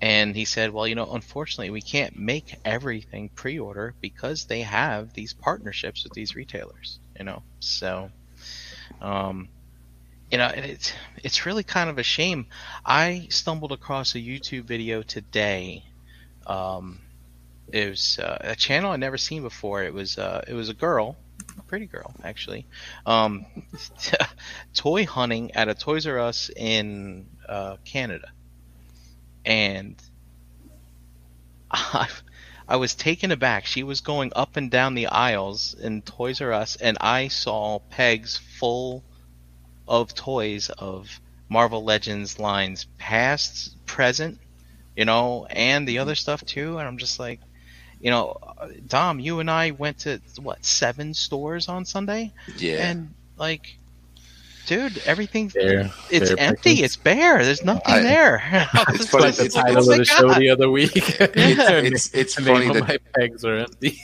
And 0.00 0.34
he 0.34 0.44
said, 0.44 0.72
well, 0.72 0.88
you 0.88 0.96
know, 0.96 1.12
unfortunately, 1.12 1.70
we 1.70 1.80
can't 1.80 2.18
make 2.18 2.56
everything 2.64 3.28
pre-order 3.28 3.94
because 4.00 4.46
they 4.46 4.62
have 4.62 5.12
these 5.12 5.32
partnerships 5.32 6.02
with 6.02 6.12
these 6.12 6.34
retailers. 6.34 6.98
You 7.16 7.24
know, 7.24 7.42
so 7.60 8.10
um, 9.00 9.48
you 10.30 10.38
know, 10.38 10.50
it's 10.54 10.92
it's 11.22 11.46
really 11.46 11.62
kind 11.62 11.90
of 11.90 11.98
a 11.98 12.02
shame. 12.02 12.46
I 12.84 13.26
stumbled 13.30 13.72
across 13.72 14.14
a 14.14 14.18
YouTube 14.18 14.64
video 14.64 15.02
today. 15.02 15.84
Um, 16.46 17.00
it 17.70 17.90
was 17.90 18.18
uh, 18.18 18.38
a 18.40 18.56
channel 18.56 18.92
I'd 18.92 19.00
never 19.00 19.18
seen 19.18 19.42
before. 19.42 19.82
It 19.82 19.92
was 19.92 20.18
uh, 20.18 20.42
it 20.48 20.54
was 20.54 20.68
a 20.68 20.74
girl, 20.74 21.16
pretty 21.66 21.86
girl 21.86 22.14
actually, 22.22 22.66
um, 23.06 23.46
toy 24.74 25.06
hunting 25.06 25.52
at 25.52 25.68
a 25.68 25.74
Toys 25.74 26.06
R 26.06 26.18
Us 26.18 26.50
in 26.54 27.26
uh, 27.48 27.76
Canada, 27.84 28.30
and 29.44 29.96
I, 31.70 32.08
I 32.68 32.76
was 32.76 32.94
taken 32.94 33.32
aback. 33.32 33.66
She 33.66 33.82
was 33.82 34.00
going 34.00 34.32
up 34.36 34.56
and 34.56 34.70
down 34.70 34.94
the 34.94 35.06
aisles 35.06 35.74
in 35.74 36.02
Toys 36.02 36.40
R 36.40 36.52
Us, 36.52 36.76
and 36.76 36.96
I 37.00 37.28
saw 37.28 37.80
pegs 37.90 38.36
full 38.36 39.02
of 39.88 40.14
toys 40.14 40.70
of 40.70 41.20
Marvel 41.48 41.84
Legends 41.84 42.38
lines, 42.38 42.86
past, 42.98 43.76
present, 43.84 44.38
you 44.96 45.04
know, 45.04 45.46
and 45.46 45.86
the 45.86 45.98
other 45.98 46.14
stuff 46.14 46.44
too. 46.44 46.78
And 46.78 46.88
I'm 46.88 46.98
just 46.98 47.18
like, 47.18 47.40
you 48.02 48.10
know, 48.10 48.36
Dom, 48.88 49.20
you 49.20 49.40
and 49.40 49.50
I 49.50 49.70
went 49.70 49.98
to 50.00 50.20
what 50.42 50.64
seven 50.64 51.14
stores 51.14 51.68
on 51.68 51.84
Sunday, 51.84 52.32
Yeah. 52.58 52.88
and 52.90 53.14
like, 53.38 53.76
dude, 54.66 54.98
everything 55.06 55.48
There, 55.54 55.90
it's 56.10 56.28
there, 56.30 56.38
empty. 56.38 56.70
Pickens. 56.74 56.84
It's 56.84 56.96
bare. 56.96 57.44
There's 57.44 57.64
nothing 57.64 57.94
I- 57.94 58.00
there. 58.02 58.42
It's 58.88 59.00
It's 59.02 59.10
funny, 59.10 59.24
like, 59.26 59.34
the 59.36 59.44
it's- 59.44 59.54
title 59.64 59.84
they 59.86 59.92
of 59.94 59.98
the 59.98 60.04
show 60.04 60.28
got? 60.28 60.38
the 60.38 60.50
other 60.50 60.70
week. 60.70 60.90
It's 61.20 62.12
it's 62.14 62.34
The 62.36 62.42
funny 62.42 62.68
that 62.72 62.88
my 62.88 62.98
pegs 63.16 63.44
are 63.44 63.58
empty. 63.58 64.00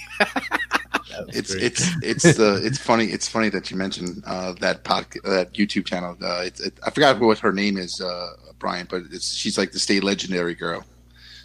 It's 1.30 1.52
great. 1.52 1.64
it's 1.64 1.90
it's 2.02 2.36
the 2.36 2.60
it's 2.64 2.78
funny 2.78 3.06
it's 3.06 3.26
funny 3.28 3.48
that 3.48 3.70
you 3.72 3.76
mentioned 3.76 4.22
uh, 4.24 4.52
that 4.60 4.84
pod, 4.84 5.06
that 5.24 5.52
YouTube 5.52 5.84
channel. 5.84 6.16
Uh, 6.22 6.42
it's 6.44 6.60
it, 6.60 6.74
I 6.86 6.90
forgot 6.90 7.18
what 7.18 7.38
her 7.40 7.52
name 7.52 7.76
is, 7.76 8.00
uh, 8.00 8.34
Brian, 8.60 8.86
but 8.88 9.02
it's 9.10 9.34
she's 9.34 9.58
like 9.58 9.72
the 9.72 9.80
state 9.80 10.04
legendary 10.04 10.54
girl. 10.54 10.84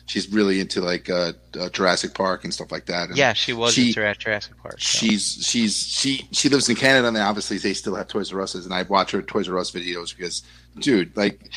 She's 0.05 0.29
really 0.31 0.59
into 0.59 0.81
like 0.81 1.09
uh, 1.09 1.31
uh, 1.57 1.69
Jurassic 1.69 2.13
Park 2.13 2.43
and 2.43 2.53
stuff 2.53 2.71
like 2.71 2.85
that. 2.87 3.07
And 3.09 3.17
Yeah, 3.17 3.31
she 3.33 3.53
was 3.53 3.73
She- 3.73 3.95
at 3.97 4.19
Jurassic 4.19 4.57
Park. 4.61 4.73
so. 4.81 5.05
She's 5.07 5.39
she's 5.41 5.77
she 5.77 6.27
she 6.31 6.49
lives 6.49 6.67
in 6.67 6.75
Canada 6.75 7.07
and 7.07 7.17
obviously 7.17 7.57
they 7.57 7.73
still 7.73 7.95
have 7.95 8.07
Toys 8.09 8.33
R 8.33 8.41
Us's 8.41 8.65
and 8.65 8.73
I 8.73 8.81
watch 8.83 9.11
her 9.11 9.21
Toys 9.21 9.47
R 9.47 9.57
Us 9.57 9.71
videos 9.71 10.15
because 10.15 10.43
dude 10.79 11.15
like 11.15 11.49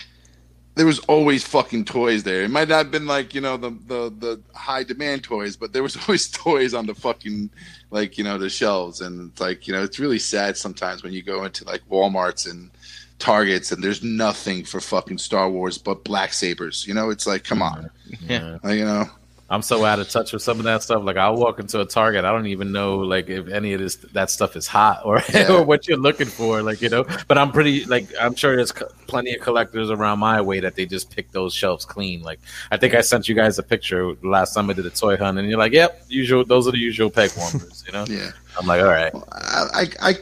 there 0.77 0.85
was 0.87 0.99
always 1.01 1.43
fucking 1.43 1.87
toys 1.87 2.23
there. 2.23 2.43
It 2.43 2.51
might 2.51 2.69
not 2.69 2.77
have 2.77 2.91
been 2.91 3.07
like 3.07 3.35
you 3.35 3.41
know 3.41 3.57
the 3.57 3.71
the 3.71 4.11
the 4.17 4.41
high 4.55 4.85
demand 4.85 5.25
toys, 5.25 5.57
but 5.57 5.73
there 5.73 5.83
was 5.83 5.97
always 6.09 6.29
toys 6.31 6.73
on 6.75 6.87
the 6.87 6.95
fucking 6.95 7.51
like 7.91 8.17
you 8.17 8.23
know 8.25 8.39
the 8.39 8.49
shelves 8.49 9.01
and 9.01 9.31
it's 9.33 9.41
like 9.41 9.67
you 9.67 9.75
know 9.75 9.83
it's 9.83 9.99
really 9.99 10.19
sad 10.21 10.57
sometimes 10.57 11.03
when 11.03 11.13
you 11.13 11.23
go 11.23 11.45
into 11.45 11.65
like 11.65 11.83
WalMarts 11.89 12.49
and 12.49 12.71
Targets 13.19 13.73
and 13.73 13.83
there's 13.83 14.03
nothing 14.03 14.65
for 14.65 14.81
fucking 14.81 15.19
Star 15.19 15.49
Wars 15.51 15.79
but 15.79 16.05
black 16.05 16.33
sabers. 16.33 16.87
You 16.87 16.95
know, 16.95 17.11
it's 17.11 17.27
like 17.27 17.45
come 17.45 17.63
on, 17.63 17.91
Yeah. 18.21 18.59
Like, 18.63 18.79
you 18.79 18.85
know. 18.85 19.09
I'm 19.49 19.63
so 19.63 19.85
out 19.85 20.01
of 20.01 20.09
touch 20.11 20.33
with 20.33 20.43
some 20.43 20.59
of 20.59 20.65
that 20.65 20.83
stuff. 20.83 21.05
Like 21.05 21.17
I'll 21.17 21.37
walk 21.37 21.61
into 21.61 21.81
a 21.81 21.87
Target, 21.87 22.25
I 22.25 22.33
don't 22.33 22.49
even 22.49 22.73
know 22.73 22.97
like 22.99 23.29
if 23.29 23.47
any 23.47 23.75
of 23.75 23.81
this 23.81 23.95
that 24.13 24.29
stuff 24.29 24.57
is 24.57 24.67
hot 24.67 25.03
or, 25.05 25.23
Yeah. 25.33 25.53
or 25.53 25.63
what 25.65 25.87
you're 25.87 25.99
looking 25.99 26.27
for. 26.27 26.63
Like 26.63 26.83
you 26.83 26.89
know, 26.89 27.05
but 27.29 27.39
I'm 27.39 27.53
pretty 27.53 27.85
like 27.85 28.09
I'm 28.21 28.35
sure 28.35 28.57
there's 28.57 28.73
co- 28.73 28.89
plenty 29.07 29.35
of 29.37 29.41
collectors 29.43 29.89
around 29.89 30.19
my 30.19 30.41
way 30.41 30.59
that 30.59 30.75
they 30.75 30.85
just 30.85 31.15
pick 31.15 31.31
those 31.31 31.55
shelves 31.55 31.85
clean. 31.85 32.23
Like 32.23 32.41
I 32.73 32.77
think 32.77 32.95
I 32.95 33.03
sent 33.03 33.29
you 33.29 33.37
guys 33.37 33.57
a 33.61 33.63
picture 33.63 34.15
last 34.25 34.53
time 34.53 34.69
I 34.69 34.73
did 34.73 34.85
a 34.87 34.91
toy 34.91 35.17
hunt, 35.17 35.39
and 35.39 35.49
you're 35.49 35.59
like, 35.59 35.73
"Yep, 35.73 36.07
usual. 36.09 36.45
Those 36.45 36.67
are 36.67 36.73
the 36.73 36.79
usual 36.79 37.09
peg 37.09 37.31
warmers." 37.37 37.85
You 37.87 37.93
know, 37.93 38.05
Yeah. 38.09 38.33
I'm 38.59 38.67
like, 38.67 38.81
"All 38.83 38.89
right, 38.89 39.13
I, 39.31 39.67
I, 39.75 40.11
I, 40.11 40.15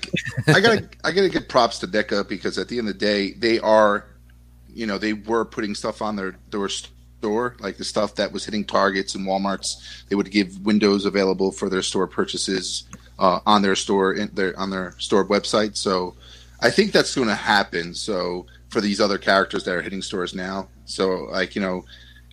I 0.49 0.61
gotta, 0.61 0.89
I 1.05 1.13
gotta 1.13 1.31
give 1.31 1.49
props 1.49 1.79
to 1.79 1.87
NECA 1.87 2.29
because 2.29 2.59
at 2.59 2.69
the 2.69 2.79
end 2.79 2.89
of 2.89 2.99
the 2.99 3.01
day, 3.01 3.33
they 3.33 3.59
are, 3.61 4.05
you 4.69 4.87
know, 4.87 4.99
they 4.99 5.13
were 5.15 5.45
putting 5.47 5.75
stuff 5.75 6.03
on 6.03 6.17
their 6.17 6.37
their 6.51 6.69
store, 7.25 7.57
like 7.61 7.77
the 7.79 7.85
stuff 7.85 8.15
that 8.17 8.33
was 8.33 8.45
hitting 8.45 8.65
Targets 8.65 9.15
and 9.15 9.27
WalMarts. 9.27 10.09
They 10.09 10.17
would 10.17 10.31
give 10.31 10.65
windows 10.65 11.07
available 11.07 11.53
for 11.53 11.71
their 11.71 11.83
store 11.83 12.07
purchases 12.07 12.85
uh, 13.19 13.41
on 13.47 13.63
their 13.63 13.77
store 13.77 14.13
in 14.13 14.31
their 14.35 14.59
on 14.59 14.71
their 14.71 14.95
store 14.99 15.25
website. 15.27 15.77
So, 15.77 16.15
I 16.61 16.71
think 16.71 16.93
that's 16.93 17.15
going 17.15 17.29
to 17.29 17.35
happen. 17.35 17.95
So 17.95 18.47
for 18.71 18.81
these 18.81 19.01
other 19.01 19.19
characters 19.19 19.65
that 19.65 19.75
are 19.75 19.83
hitting 19.83 20.03
stores 20.03 20.35
now, 20.35 20.69
so 20.87 21.29
like 21.31 21.55
you 21.55 21.61
know, 21.61 21.85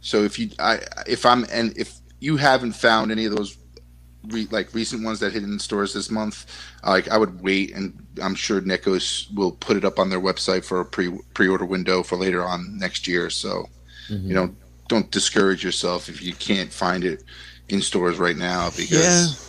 so 0.02 0.24
if 0.24 0.40
you, 0.40 0.50
I, 0.58 0.80
if 1.08 1.26
I'm 1.26 1.46
and 1.52 1.78
if 1.78 2.00
you 2.20 2.38
haven't 2.38 2.74
found 2.74 3.12
any 3.12 3.26
of 3.26 3.36
those 3.36 3.58
re, 4.30 4.48
like 4.52 4.74
recent 4.74 5.04
ones 5.04 5.20
that 5.20 5.34
hit 5.34 5.44
in 5.44 5.60
stores 5.60 5.94
this 5.94 6.10
month, 6.10 6.46
like 6.86 7.10
I 7.10 7.18
would 7.18 7.42
wait, 7.42 7.74
and 7.76 7.94
I'm 8.22 8.36
sure 8.36 8.62
Nikos 8.62 9.34
will 9.36 9.52
put 9.52 9.78
it 9.78 9.86
up 9.86 10.00
on 10.00 10.10
their 10.10 10.22
website 10.22 10.64
for 10.64 10.80
a 10.80 10.86
pre 10.86 11.12
pre 11.34 11.48
order 11.48 11.66
window 11.66 12.04
for 12.04 12.16
later 12.16 12.44
on 12.44 12.78
next 12.78 13.08
year. 13.08 13.30
So 13.30 13.68
you 14.28 14.34
know, 14.34 14.56
don't 14.92 15.10
discourage 15.10 15.64
yourself 15.64 16.10
if 16.10 16.22
you 16.22 16.34
can't 16.34 16.72
find 16.72 17.06
it 17.06 17.24
in 17.70 17.82
stores 17.82 18.18
right 18.20 18.36
now 18.36 18.70
because 18.76 19.40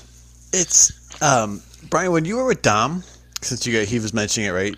It's 0.53 0.93
um, 1.21 1.61
Brian 1.91 2.13
when 2.13 2.25
you 2.25 2.37
were 2.37 2.47
with 2.47 2.63
Dom, 2.63 3.03
since 3.41 3.67
you 3.67 3.77
got, 3.77 3.89
he 3.89 3.99
was 3.99 4.15
mentioning 4.15 4.49
it 4.49 4.53
right, 4.53 4.77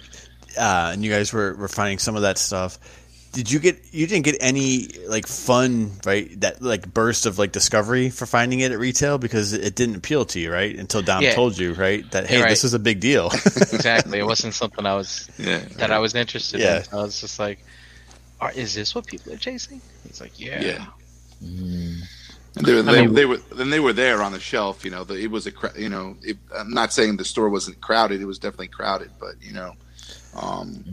uh, 0.58 0.90
and 0.94 1.04
you 1.04 1.10
guys 1.10 1.32
were, 1.34 1.54
were 1.54 1.68
finding 1.68 1.98
some 1.98 2.16
of 2.16 2.22
that 2.22 2.38
stuff. 2.38 2.78
Did 3.32 3.50
you 3.50 3.58
get 3.58 3.76
you 3.92 4.06
didn't 4.06 4.24
get 4.24 4.36
any 4.40 4.88
like 5.08 5.26
fun 5.26 5.90
right 6.06 6.40
that 6.40 6.62
like 6.62 6.86
burst 6.94 7.26
of 7.26 7.36
like 7.38 7.50
discovery 7.52 8.08
for 8.08 8.24
finding 8.26 8.60
it 8.60 8.70
at 8.72 8.78
retail 8.78 9.18
because 9.18 9.52
it 9.52 9.74
didn't 9.74 9.96
appeal 9.96 10.24
to 10.26 10.38
you 10.38 10.52
right 10.52 10.74
until 10.74 11.02
Dom 11.02 11.22
Yeah. 11.24 11.34
told 11.34 11.58
you 11.58 11.74
right 11.74 12.08
that 12.12 12.26
hey 12.28 12.40
Right. 12.40 12.48
this 12.48 12.62
is 12.62 12.74
a 12.74 12.78
big 12.78 13.00
deal 13.00 13.26
exactly. 13.72 14.20
It 14.20 14.24
wasn't 14.24 14.54
something 14.54 14.86
I 14.86 14.94
was 14.94 15.28
yeah, 15.36 15.58
that 15.78 15.90
I 15.90 15.98
was 15.98 16.14
interested 16.14 16.60
Yeah. 16.60 16.78
in. 16.78 16.84
I 16.98 17.02
was 17.02 17.20
just 17.20 17.40
like, 17.40 17.58
are, 18.40 18.52
"Is 18.52 18.74
this 18.74 18.94
what 18.94 19.06
people 19.06 19.32
are 19.32 19.36
chasing?" 19.38 19.80
He's 20.06 20.20
like, 20.20 20.38
"Yeah." 20.38 20.60
yeah. 20.60 20.86
And 22.56 22.64
they, 22.64 22.72
were, 22.74 22.80
I 22.80 22.82
they, 22.82 23.06
mean- 23.06 23.14
they 23.14 23.24
were 23.26 23.38
then 23.54 23.70
they 23.70 23.80
were 23.80 23.92
there 23.92 24.22
on 24.22 24.32
the 24.32 24.40
shelf. 24.40 24.84
You 24.84 24.90
know, 24.92 25.04
the, 25.04 25.14
it 25.18 25.30
was 25.30 25.46
a 25.46 25.52
cra- 25.52 25.78
you 25.78 25.88
know. 25.88 26.16
It, 26.22 26.36
I'm 26.56 26.70
not 26.72 26.92
saying 26.92 27.16
the 27.16 27.24
store 27.24 27.48
wasn't 27.48 27.80
crowded. 27.80 28.20
It 28.20 28.26
was 28.26 28.38
definitely 28.38 28.68
crowded, 28.68 29.10
but 29.18 29.34
you 29.40 29.52
know, 29.52 29.72
um, 30.36 30.84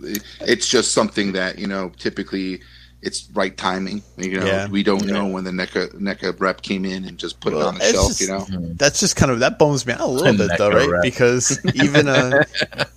it, 0.00 0.22
it's 0.40 0.66
just 0.68 0.92
something 0.92 1.32
that 1.32 1.58
you 1.58 1.66
know 1.66 1.90
typically 1.98 2.62
it's 3.02 3.28
right 3.32 3.56
timing. 3.56 4.02
You 4.18 4.40
know, 4.40 4.46
Yeah. 4.46 4.68
we 4.68 4.82
don't 4.82 5.06
know 5.06 5.26
when 5.26 5.44
the 5.44 5.50
NECA 5.50 5.94
NECA 5.94 6.38
rep 6.38 6.60
came 6.62 6.84
in 6.84 7.04
and 7.06 7.16
just 7.16 7.40
put 7.40 7.54
Well, 7.54 7.62
it 7.62 7.66
on 7.68 7.78
the 7.78 7.84
shelf. 7.92 8.08
just- 8.08 8.20
you 8.20 8.28
know, 8.28 8.46
that's 8.74 9.00
just 9.00 9.16
kind 9.16 9.30
of 9.32 9.40
that 9.40 9.58
bums 9.58 9.86
me 9.86 9.92
out 9.94 10.00
a 10.00 10.06
little 10.06 10.36
bit 10.36 10.50
though 10.58 10.70
right 10.70 10.88
wrap. 10.88 11.02
because 11.02 11.58
even 11.74 12.08
uh, 12.08 12.42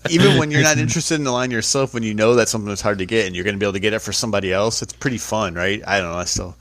even 0.09 0.37
when 0.37 0.51
you're 0.51 0.61
not 0.61 0.77
interested 0.85 1.15
in 1.15 1.23
the 1.23 1.31
line 1.31 1.51
yourself 1.51 1.93
when 1.93 2.03
you 2.03 2.13
know 2.13 2.35
that 2.35 2.49
something 2.49 2.71
is 2.71 2.81
hard 2.81 2.97
to 2.97 3.05
get 3.05 3.25
and 3.27 3.35
you're 3.35 3.45
going 3.45 3.55
to 3.55 3.59
be 3.59 3.65
able 3.65 3.73
to 3.73 3.79
get 3.79 3.93
it 3.93 3.99
for 3.99 4.11
somebody 4.11 4.51
else 4.51 4.81
it's 4.81 4.93
pretty 4.93 5.17
fun 5.17 5.53
right 5.53 5.81
I 5.87 5.99
don't 5.99 6.11
know 6.11 6.17
I 6.17 6.25
still 6.25 6.55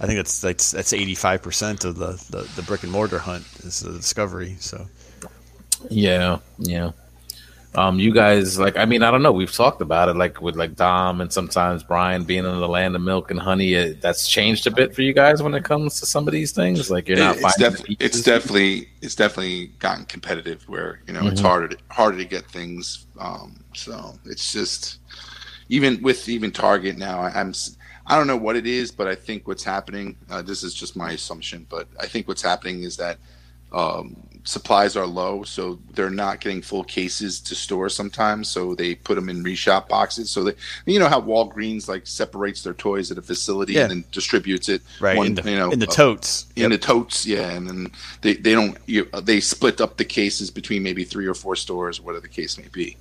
I 0.00 0.06
think 0.06 0.16
that's 0.18 0.40
that's 0.40 0.72
that's 0.72 0.92
85 0.92 1.42
percent 1.42 1.84
of 1.84 1.96
the, 1.96 2.12
the 2.30 2.48
the 2.56 2.62
brick 2.62 2.82
and 2.82 2.90
mortar 2.90 3.18
hunt 3.20 3.44
is 3.60 3.80
the 3.80 3.92
discovery 3.92 4.56
so 4.58 4.86
Yeah, 5.88 6.38
yeah. 6.58 6.90
Um, 7.78 8.00
you 8.00 8.12
guys 8.12 8.58
like 8.58 8.76
I 8.76 8.86
mean 8.86 9.04
I 9.04 9.12
don't 9.12 9.22
know. 9.22 9.30
We've 9.30 9.52
talked 9.52 9.80
about 9.82 10.08
it 10.08 10.16
like 10.16 10.42
with 10.42 10.56
like 10.56 10.74
Dom 10.74 11.20
and 11.20 11.32
sometimes 11.32 11.84
Brian 11.84 12.24
being 12.24 12.44
in 12.44 12.58
the 12.58 12.68
land 12.68 12.96
of 12.96 13.02
milk 13.02 13.30
and 13.30 13.38
honey. 13.38 13.74
It, 13.74 14.00
that's 14.00 14.28
changed 14.28 14.66
a 14.66 14.72
bit 14.72 14.96
for 14.96 15.02
you 15.02 15.12
guys 15.12 15.44
when 15.44 15.54
it 15.54 15.62
comes 15.62 16.00
to 16.00 16.06
some 16.06 16.26
of 16.26 16.32
these 16.32 16.50
things. 16.50 16.90
Like 16.90 17.06
you're 17.06 17.18
not 17.18 17.36
it's, 17.36 17.54
finding 17.54 17.80
def- 17.80 17.96
it's 18.00 18.22
definitely 18.22 18.88
it's 19.00 19.14
definitely 19.14 19.68
gotten 19.78 20.06
competitive 20.06 20.68
where 20.68 21.02
you 21.06 21.12
know 21.12 21.28
it's 21.28 21.40
Mhm. 21.40 21.44
harder 21.44 21.68
to, 21.68 21.76
harder 21.88 22.18
to 22.18 22.24
get 22.24 22.50
things. 22.50 23.06
Um, 23.20 23.62
so 23.74 24.18
it's 24.24 24.52
just 24.52 24.98
even 25.68 26.02
with 26.02 26.28
even 26.28 26.50
Target 26.50 26.98
now. 26.98 27.20
I'm 27.20 27.54
I 28.08 28.16
don't 28.16 28.26
know 28.26 28.36
what 28.36 28.56
it 28.56 28.66
is, 28.66 28.90
but 28.90 29.06
I 29.06 29.14
think 29.14 29.46
what's 29.46 29.62
happening. 29.62 30.16
Uh, 30.28 30.42
this 30.42 30.64
is 30.64 30.74
just 30.74 30.96
my 30.96 31.12
assumption, 31.12 31.64
but 31.70 31.86
I 32.00 32.06
think 32.08 32.26
what's 32.26 32.42
happening 32.42 32.82
is 32.82 32.96
that 32.96 33.18
um, 33.72 34.16
supplies 34.48 34.96
are 34.96 35.06
low, 35.06 35.42
so 35.42 35.78
they're 35.92 36.08
not 36.08 36.40
getting 36.40 36.62
full 36.62 36.82
cases 36.82 37.38
to 37.38 37.54
store 37.54 37.90
sometimes. 37.90 38.48
So 38.48 38.74
they 38.74 38.94
put 38.94 39.16
them 39.16 39.28
in 39.28 39.44
reshop 39.44 39.88
boxes. 39.88 40.30
So 40.30 40.42
they, 40.44 40.54
you 40.86 40.98
know 40.98 41.08
how 41.10 41.20
Walgreens 41.20 41.86
like 41.86 42.06
separates 42.06 42.62
their 42.62 42.72
toys 42.72 43.10
at 43.10 43.18
a 43.18 43.22
facility 43.22 43.74
Yeah. 43.74 43.82
and 43.82 43.90
then 43.90 44.04
distributes 44.10 44.70
it 44.70 44.80
right 45.00 45.18
one, 45.18 45.26
in 45.26 45.34
the, 45.34 45.50
you 45.50 45.56
know, 45.58 45.70
in 45.70 45.80
the 45.80 45.86
uh, 45.86 45.92
totes. 45.92 46.46
in 46.56 46.70
the 46.70 46.78
totes, 46.78 47.26
yeah, 47.26 47.50
and 47.50 47.68
then 47.68 47.92
they, 48.22 48.34
they 48.34 48.52
don't 48.52 48.78
you, 48.86 49.04
they 49.22 49.38
split 49.40 49.82
up 49.82 49.98
the 49.98 50.04
cases 50.06 50.50
between 50.50 50.82
maybe 50.82 51.04
three 51.04 51.26
or 51.26 51.34
four 51.34 51.54
stores, 51.54 52.00
whatever 52.00 52.22
the 52.22 52.28
case 52.28 52.56
may 52.56 52.68
be. 52.72 52.96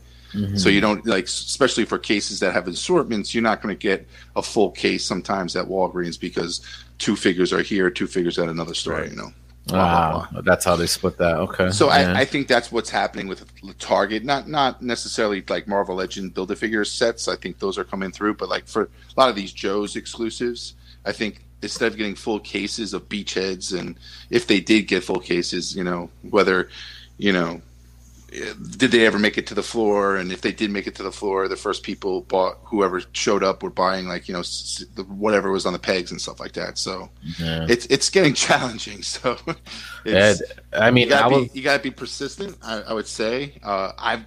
So 0.55 0.69
you 0.69 0.81
don't 0.81 1.03
like, 1.07 1.23
especially 1.25 1.85
for 1.85 1.97
cases 1.97 2.41
that 2.41 2.53
have 2.53 2.67
assortments, 2.67 3.33
you're 3.33 3.41
not 3.41 3.59
going 3.61 3.73
to 3.75 3.79
get 3.79 4.05
a 4.35 4.43
full 4.43 4.69
case 4.69 5.03
sometimes 5.03 5.55
at 5.55 5.65
Walgreens 5.65 6.19
because 6.19 6.61
two 6.99 7.15
figures 7.15 7.51
are 7.53 7.63
here, 7.63 7.89
two 7.89 8.05
figures 8.05 8.37
at 8.37 8.47
another 8.47 8.75
store. 8.75 8.99
Right. 8.99 9.09
You 9.09 9.15
know. 9.15 9.31
Wow, 9.70 10.28
that's 10.43 10.63
how 10.63 10.76
they 10.76 10.88
split 10.88 11.18
that. 11.18 11.38
Okay. 11.38 11.72
So 11.72 11.88
yeah. 11.88 12.13
I, 12.13 12.22
I 12.22 12.26
think 12.26 12.47
that's 12.47 12.72
what's 12.72 12.89
happening 12.89 13.28
with 13.28 13.43
Target. 13.80 14.24
Not 14.24 14.47
not 14.47 14.82
necessarily 14.82 15.43
like 15.47 15.68
Marvel 15.68 15.95
Legend 15.95 16.34
Build 16.34 16.51
a 16.51 16.55
Figure 16.55 16.86
sets. 16.86 17.28
I 17.28 17.36
think 17.36 17.59
those 17.59 17.78
are 17.78 17.84
coming 17.84 18.11
through, 18.11 18.36
but 18.36 18.49
like 18.49 18.68
for 18.68 18.84
a 18.84 19.20
lot 19.20 19.30
of 19.30 19.36
these 19.36 19.51
Joe's 19.51 19.95
exclusives, 19.95 20.76
I 21.05 21.11
think 21.11 21.43
instead 21.61 21.91
of 21.91 21.97
getting 21.97 22.15
full 22.15 22.39
cases 22.39 22.93
of 22.93 23.09
beachheads, 23.09 23.78
and 23.78 23.97
if 24.30 24.47
they 24.47 24.59
did 24.59 24.84
get 24.84 25.03
full 25.03 25.20
cases, 25.20 25.76
you 25.76 25.84
know 25.84 26.09
whether 26.30 26.70
you 27.18 27.34
know 27.34 27.61
did 28.77 28.91
they 28.91 29.05
ever 29.05 29.19
make 29.19 29.38
it 29.38 29.47
to 29.47 29.53
the 29.53 29.63
floor, 29.63 30.17
and 30.17 30.31
if 30.31 30.41
they 30.41 30.51
did 30.51 30.71
make 30.71 30.88
it 30.88 30.95
to 30.95 31.03
the 31.03 31.11
floor, 31.11 31.47
the 31.47 31.55
first 31.55 31.83
people 31.83 32.21
bought 32.21 32.57
whoever 32.63 33.01
showed 33.11 33.43
up 33.43 33.63
were 33.63 33.69
buying 33.69 34.07
like 34.07 34.27
you 34.27 34.33
know 34.33 34.43
whatever 35.07 35.51
was 35.51 35.65
on 35.65 35.73
the 35.73 35.79
pegs 35.79 36.11
and 36.11 36.21
stuff 36.21 36.39
like 36.39 36.53
that. 36.53 36.77
So 36.77 37.09
yeah. 37.39 37.65
it's 37.69 37.85
it's 37.88 38.09
getting 38.09 38.33
challenging. 38.47 39.03
So 39.03 39.38
it's, 40.05 40.41
I 40.73 40.91
mean, 40.91 41.05
you 41.05 41.09
gotta, 41.09 41.25
I 41.25 41.27
was, 41.39 41.47
be, 41.47 41.59
you 41.59 41.63
gotta 41.63 41.83
be 41.83 41.91
persistent. 41.91 42.57
I, 42.61 42.81
I 42.81 42.93
would 42.93 43.07
say. 43.07 43.59
Uh, 43.63 43.91
I've, 43.97 44.25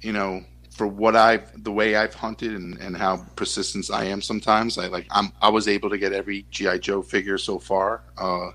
you 0.00 0.12
know, 0.12 0.44
for 0.76 0.86
what 0.86 1.16
I've, 1.16 1.64
the 1.64 1.72
way 1.72 1.96
I've 1.96 2.14
hunted 2.14 2.52
and, 2.52 2.78
and 2.78 2.96
how 2.96 3.24
persistent 3.34 3.90
I 3.90 4.04
am 4.04 4.20
sometimes, 4.20 4.76
I 4.76 4.88
like, 4.88 5.06
I'm, 5.10 5.32
I 5.40 5.48
was 5.48 5.68
able 5.68 5.88
to 5.88 5.96
get 5.96 6.12
every 6.12 6.44
GI 6.50 6.80
Joe 6.80 7.00
figure 7.00 7.38
so 7.38 7.58
far. 7.58 8.02
Uh, 8.18 8.50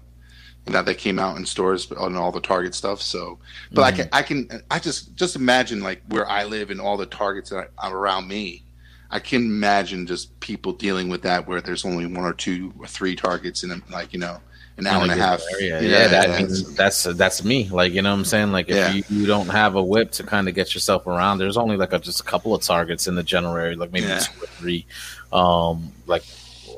now 0.67 0.73
that 0.73 0.85
they 0.85 0.93
came 0.95 1.17
out 1.19 1.37
in 1.37 1.45
stores 1.45 1.91
on 1.91 2.15
all 2.15 2.31
the 2.31 2.39
Target 2.39 2.75
stuff. 2.75 3.01
So, 3.01 3.39
but 3.73 3.81
I 3.81 3.91
can, 3.91 4.09
I 4.11 4.21
can, 4.21 4.47
I 4.69 4.79
just, 4.79 5.15
just 5.15 5.35
imagine 5.35 5.81
like 5.81 6.01
where 6.09 6.27
I 6.29 6.43
live 6.45 6.69
and 6.69 6.79
all 6.79 6.97
the 6.97 7.05
Targets 7.05 7.49
that 7.49 7.69
are 7.77 7.95
around 7.97 8.27
me. 8.27 8.63
I 9.09 9.19
can 9.19 9.41
imagine 9.41 10.07
just 10.07 10.39
people 10.39 10.71
dealing 10.71 11.09
with 11.09 11.21
that 11.23 11.45
where 11.47 11.59
there's 11.61 11.83
only 11.83 12.05
one 12.05 12.23
or 12.23 12.31
two 12.33 12.73
or 12.79 12.87
three 12.87 13.15
targets 13.15 13.63
in 13.63 13.71
a, 13.71 13.81
like 13.91 14.13
you 14.13 14.19
know 14.19 14.37
an 14.77 14.87
hour 14.87 15.03
and 15.03 15.11
a 15.11 15.15
half. 15.15 15.41
area. 15.59 15.81
Yeah, 15.81 16.07
that 16.07 16.39
means 16.39 16.73
that's 16.75 17.03
that's 17.03 17.43
me. 17.43 17.67
Like 17.67 17.91
you 17.91 18.01
know 18.01 18.11
what 18.11 18.19
I'm 18.19 18.23
saying. 18.25 18.53
Like 18.53 18.69
if 18.69 18.75
Yeah. 18.75 18.93
you, 18.93 19.03
you 19.09 19.25
don't 19.25 19.49
have 19.49 19.75
a 19.75 19.83
whip 19.83 20.11
to 20.13 20.23
kind 20.23 20.47
of 20.47 20.55
get 20.55 20.73
yourself 20.73 21.07
around, 21.07 21.39
there's 21.39 21.57
only 21.57 21.75
like 21.75 21.91
a, 21.91 21.99
just 21.99 22.21
a 22.21 22.23
couple 22.23 22.55
of 22.55 22.61
targets 22.61 23.05
in 23.07 23.15
the 23.15 23.23
general 23.23 23.57
area, 23.57 23.75
like 23.75 23.91
maybe 23.91 24.05
Yeah. 24.07 24.19
two 24.19 24.43
or 24.43 24.47
three. 24.47 24.85
Um, 25.33 25.91
like 26.07 26.23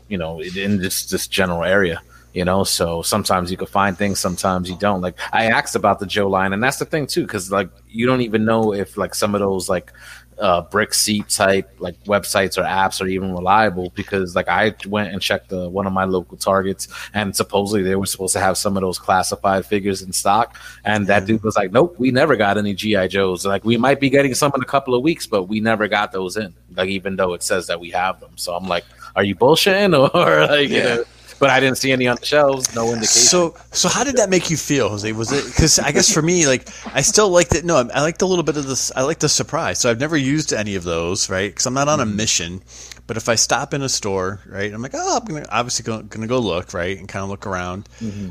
you 0.09 0.17
know, 0.17 0.39
in- 0.39 0.57
in 0.57 0.77
this 0.79 1.05
this 1.05 1.27
general 1.27 1.63
area. 1.63 2.01
You 2.34 2.45
know, 2.45 2.63
so 2.63 3.03
sometimes 3.03 3.51
you 3.51 3.57
can 3.57 3.67
find 3.67 3.95
things, 3.95 4.19
sometimes 4.19 4.69
you 4.69 4.77
don't. 4.77 5.01
Like 5.01 5.19
I 5.31 5.45
asked 5.51 5.75
about 5.75 5.99
the 5.99 6.07
Joe 6.07 6.27
line, 6.27 6.51
and 6.53 6.63
that's 6.63 6.77
the 6.77 6.86
thing 6.86 7.05
too, 7.05 7.23
because 7.23 7.51
like 7.51 7.69
you 7.88 8.07
don't 8.07 8.21
even 8.21 8.43
know 8.43 8.73
if 8.73 8.97
like 8.97 9.13
some 9.13 9.36
of 9.36 9.41
those 9.41 9.69
like 9.69 9.91
uh, 10.39 10.63
BrickSeek 10.63 11.36
type 11.36 11.69
like 11.79 12.01
websites 12.03 12.57
or 12.57 12.63
apps 12.63 13.01
are 13.01 13.07
even 13.07 13.31
reliable 13.31 13.91
because 13.95 14.36
like 14.36 14.47
I 14.47 14.73
went 14.88 15.13
and 15.13 15.21
checked 15.21 15.49
the 15.49 15.69
one 15.69 15.86
of 15.88 15.93
my 15.93 16.05
local 16.05 16.38
targets 16.38 16.88
and 17.13 17.36
supposedly 17.36 17.84
they 17.84 17.95
were 17.95 18.05
supposed 18.05 18.34
to 18.34 18.39
have 18.39 18.57
some 18.57 18.77
of 18.77 18.81
those 18.81 18.99
classified 18.99 19.65
figures 19.65 20.01
in 20.01 20.11
stock 20.11 20.57
and 20.86 21.07
that 21.07 21.25
dude 21.25 21.43
was 21.43 21.55
like 21.55 21.71
nope 21.71 21.95
we 21.97 22.11
never 22.11 22.36
got 22.36 22.57
any 22.57 22.73
GI 22.73 23.09
Joes. 23.09 23.45
Like 23.45 23.63
we 23.63 23.77
might 23.77 23.99
be 23.99 24.09
getting 24.09 24.34
some 24.34 24.51
in 24.55 24.61
a 24.61 24.65
couple 24.65 24.95
of 24.95 25.03
weeks 25.03 25.27
but 25.27 25.43
we 25.43 25.59
never 25.59 25.88
got 25.88 26.11
those 26.11 26.38
in 26.38 26.53
like 26.75 26.89
even 26.89 27.15
though 27.15 27.34
it 27.34 27.43
says 27.43 27.67
that 27.67 27.79
we 27.79 27.91
have 27.91 28.19
them. 28.19 28.31
So 28.36 28.55
I'm 28.55 28.67
like 28.67 28.86
are 29.15 29.23
you 29.23 29.36
bullshitting? 29.36 29.93
Or 30.13 30.47
like 30.47 30.69
you 30.69 30.84
know 30.84 31.03
but 31.39 31.49
I 31.49 31.59
didn't 31.59 31.77
see 31.77 31.91
any 31.91 32.07
on 32.07 32.17
the 32.19 32.25
shelves 32.25 32.73
no 32.75 32.88
indication 32.88 33.07
So, 33.09 33.55
so 33.71 33.89
how 33.89 34.03
did 34.03 34.17
that 34.17 34.29
make 34.29 34.49
you 34.49 34.57
feel, 34.57 34.89
Jose? 34.89 35.11
Was 35.11 35.31
it 35.31 35.45
because 35.45 35.79
I 35.79 35.91
guess 35.91 36.11
for 36.11 36.21
me, 36.21 36.47
like 36.47 36.67
I 36.93 37.01
still 37.01 37.29
liked 37.29 37.55
it. 37.55 37.65
No, 37.65 37.77
I 37.77 38.01
liked 38.01 38.21
a 38.21 38.25
little 38.25 38.43
bit 38.43 38.57
of 38.57 38.67
this. 38.67 38.91
I 38.95 39.01
like 39.03 39.19
the 39.19 39.29
surprise. 39.29 39.79
So 39.79 39.89
I've 39.89 39.99
never 39.99 40.17
used 40.17 40.53
any 40.53 40.75
of 40.75 40.84
those, 40.84 41.29
right? 41.29 41.49
Because 41.49 41.65
I'm 41.65 41.73
not 41.73 41.88
on 41.88 41.99
a 41.99 42.05
mm-hmm. 42.05 42.15
mission. 42.15 42.61
But 43.05 43.17
if 43.17 43.27
I 43.27 43.35
stop 43.35 43.73
in 43.73 43.81
a 43.81 43.89
store, 43.89 44.39
right, 44.47 44.73
I'm 44.73 44.81
like, 44.81 44.93
oh, 44.93 45.17
I'm 45.17 45.25
gonna, 45.25 45.45
obviously 45.49 45.83
gonna, 45.83 46.03
gonna 46.03 46.27
go 46.27 46.39
look, 46.39 46.73
right, 46.73 46.97
and 46.97 47.07
kind 47.07 47.23
of 47.23 47.29
look 47.29 47.45
around. 47.45 47.89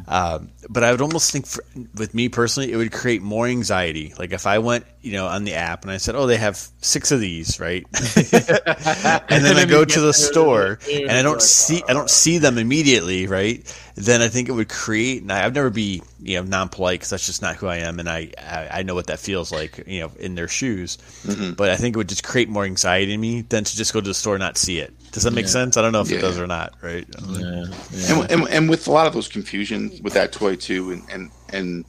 Um, 0.08 0.50
but 0.68 0.82
I 0.82 0.90
would 0.92 1.02
almost 1.02 1.30
think, 1.30 1.46
for, 1.46 1.62
with 1.94 2.14
me 2.14 2.28
personally, 2.30 2.72
it 2.72 2.76
would 2.76 2.90
create 2.90 3.20
more 3.20 3.46
anxiety. 3.46 4.14
Like 4.18 4.32
if 4.32 4.46
I 4.46 4.58
went, 4.60 4.86
you 5.02 5.12
know, 5.12 5.26
on 5.26 5.44
the 5.44 5.54
app 5.54 5.82
and 5.82 5.90
I 5.90 5.98
said, 5.98 6.14
oh, 6.14 6.26
they 6.26 6.38
have 6.38 6.56
six 6.80 7.12
of 7.12 7.20
these, 7.20 7.60
right, 7.60 7.84
and 8.16 9.44
then 9.44 9.56
I 9.56 9.66
go 9.66 9.84
to 9.84 10.00
the 10.00 10.12
store 10.14 10.78
and 10.90 11.10
I 11.10 11.22
don't 11.22 11.42
see, 11.42 11.82
I 11.86 11.92
don't 11.92 12.10
see 12.10 12.38
them 12.38 12.56
immediately, 12.56 13.26
right? 13.26 13.62
Then 13.94 14.22
I 14.22 14.28
think 14.28 14.48
it 14.48 14.52
would 14.52 14.68
create. 14.68 15.22
And 15.22 15.30
I, 15.30 15.44
I'd 15.44 15.54
never 15.54 15.70
be, 15.70 16.02
you 16.20 16.36
know, 16.36 16.44
non-polite 16.44 17.00
because 17.00 17.10
that's 17.10 17.26
just 17.26 17.42
not 17.42 17.56
who 17.56 17.66
I 17.66 17.76
am, 17.76 17.98
and 18.00 18.08
I, 18.08 18.30
I, 18.38 18.68
I 18.78 18.82
know 18.82 18.94
what 18.94 19.08
that 19.08 19.18
feels 19.18 19.52
like, 19.52 19.84
you 19.86 20.00
know, 20.00 20.12
in 20.18 20.34
their 20.34 20.48
shoes. 20.48 20.98
Mm-hmm. 21.24 21.52
But 21.52 21.70
I 21.70 21.76
think 21.76 21.94
it 21.94 21.98
would 21.98 22.08
just 22.08 22.24
create 22.24 22.48
more 22.48 22.64
anxiety 22.64 23.12
in 23.12 23.20
me 23.20 23.42
than 23.42 23.64
to 23.64 23.76
just 23.76 23.92
go 23.92 24.00
to 24.00 24.08
the 24.08 24.14
store 24.14 24.34
and 24.34 24.40
not 24.40 24.56
see 24.56 24.78
it. 24.78 24.94
Does 25.12 25.24
that 25.24 25.32
make 25.32 25.48
sense? 25.48 25.76
I 25.76 25.82
don't 25.82 25.92
know 25.92 26.00
if 26.00 26.10
Yeah. 26.10 26.18
it 26.18 26.20
does 26.22 26.38
or 26.38 26.46
not, 26.46 26.72
right? 26.80 27.06
yeah, 27.28 27.66
yeah. 27.92 28.22
and, 28.22 28.30
and, 28.30 28.48
and 28.48 28.70
with 28.70 28.86
a 28.88 28.90
lot 28.90 29.06
of 29.06 29.12
those 29.12 29.28
confusions 29.28 30.00
with 30.00 30.14
that 30.14 30.32
toy 30.32 30.56
too, 30.56 30.90
and 30.90 31.02
and, 31.10 31.30
and 31.52 31.84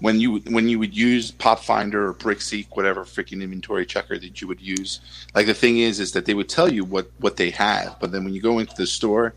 when 0.00 0.20
you 0.20 0.40
when 0.50 0.68
you 0.68 0.78
would 0.78 0.94
use 0.94 1.30
Pop 1.30 1.60
Finder 1.60 2.08
or 2.08 2.12
BrickSeek, 2.12 2.66
whatever 2.72 3.04
freaking 3.04 3.42
inventory 3.42 3.86
checker 3.86 4.18
that 4.18 4.42
you 4.42 4.46
would 4.48 4.60
use, 4.60 5.00
like 5.34 5.46
the 5.46 5.54
thing 5.54 5.78
is, 5.78 6.00
is 6.00 6.12
that 6.12 6.26
they 6.26 6.34
would 6.34 6.50
tell 6.50 6.70
you 6.70 6.84
what 6.84 7.10
what 7.18 7.38
they 7.38 7.48
have, 7.48 7.96
but 7.98 8.12
then 8.12 8.24
when 8.24 8.34
you 8.34 8.42
go 8.42 8.58
into 8.58 8.74
the 8.76 8.86
store, 8.86 9.34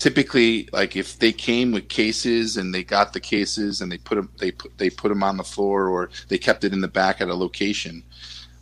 typically, 0.00 0.68
like 0.72 0.96
if 0.96 1.20
they 1.20 1.32
came 1.32 1.70
with 1.70 1.88
cases 1.88 2.56
and 2.56 2.74
they 2.74 2.82
got 2.82 3.12
the 3.12 3.20
cases 3.20 3.80
and 3.80 3.92
they 3.92 3.98
put 3.98 4.16
them 4.16 4.30
they 4.40 4.50
put 4.50 4.76
they 4.78 4.90
put 4.90 5.10
them 5.10 5.22
on 5.22 5.36
the 5.36 5.44
floor 5.44 5.88
or 5.88 6.10
they 6.28 6.38
kept 6.38 6.64
it 6.64 6.72
in 6.72 6.82
the 6.82 6.88
back 6.88 7.20
at 7.20 7.28
a 7.28 7.34
location. 7.34 8.04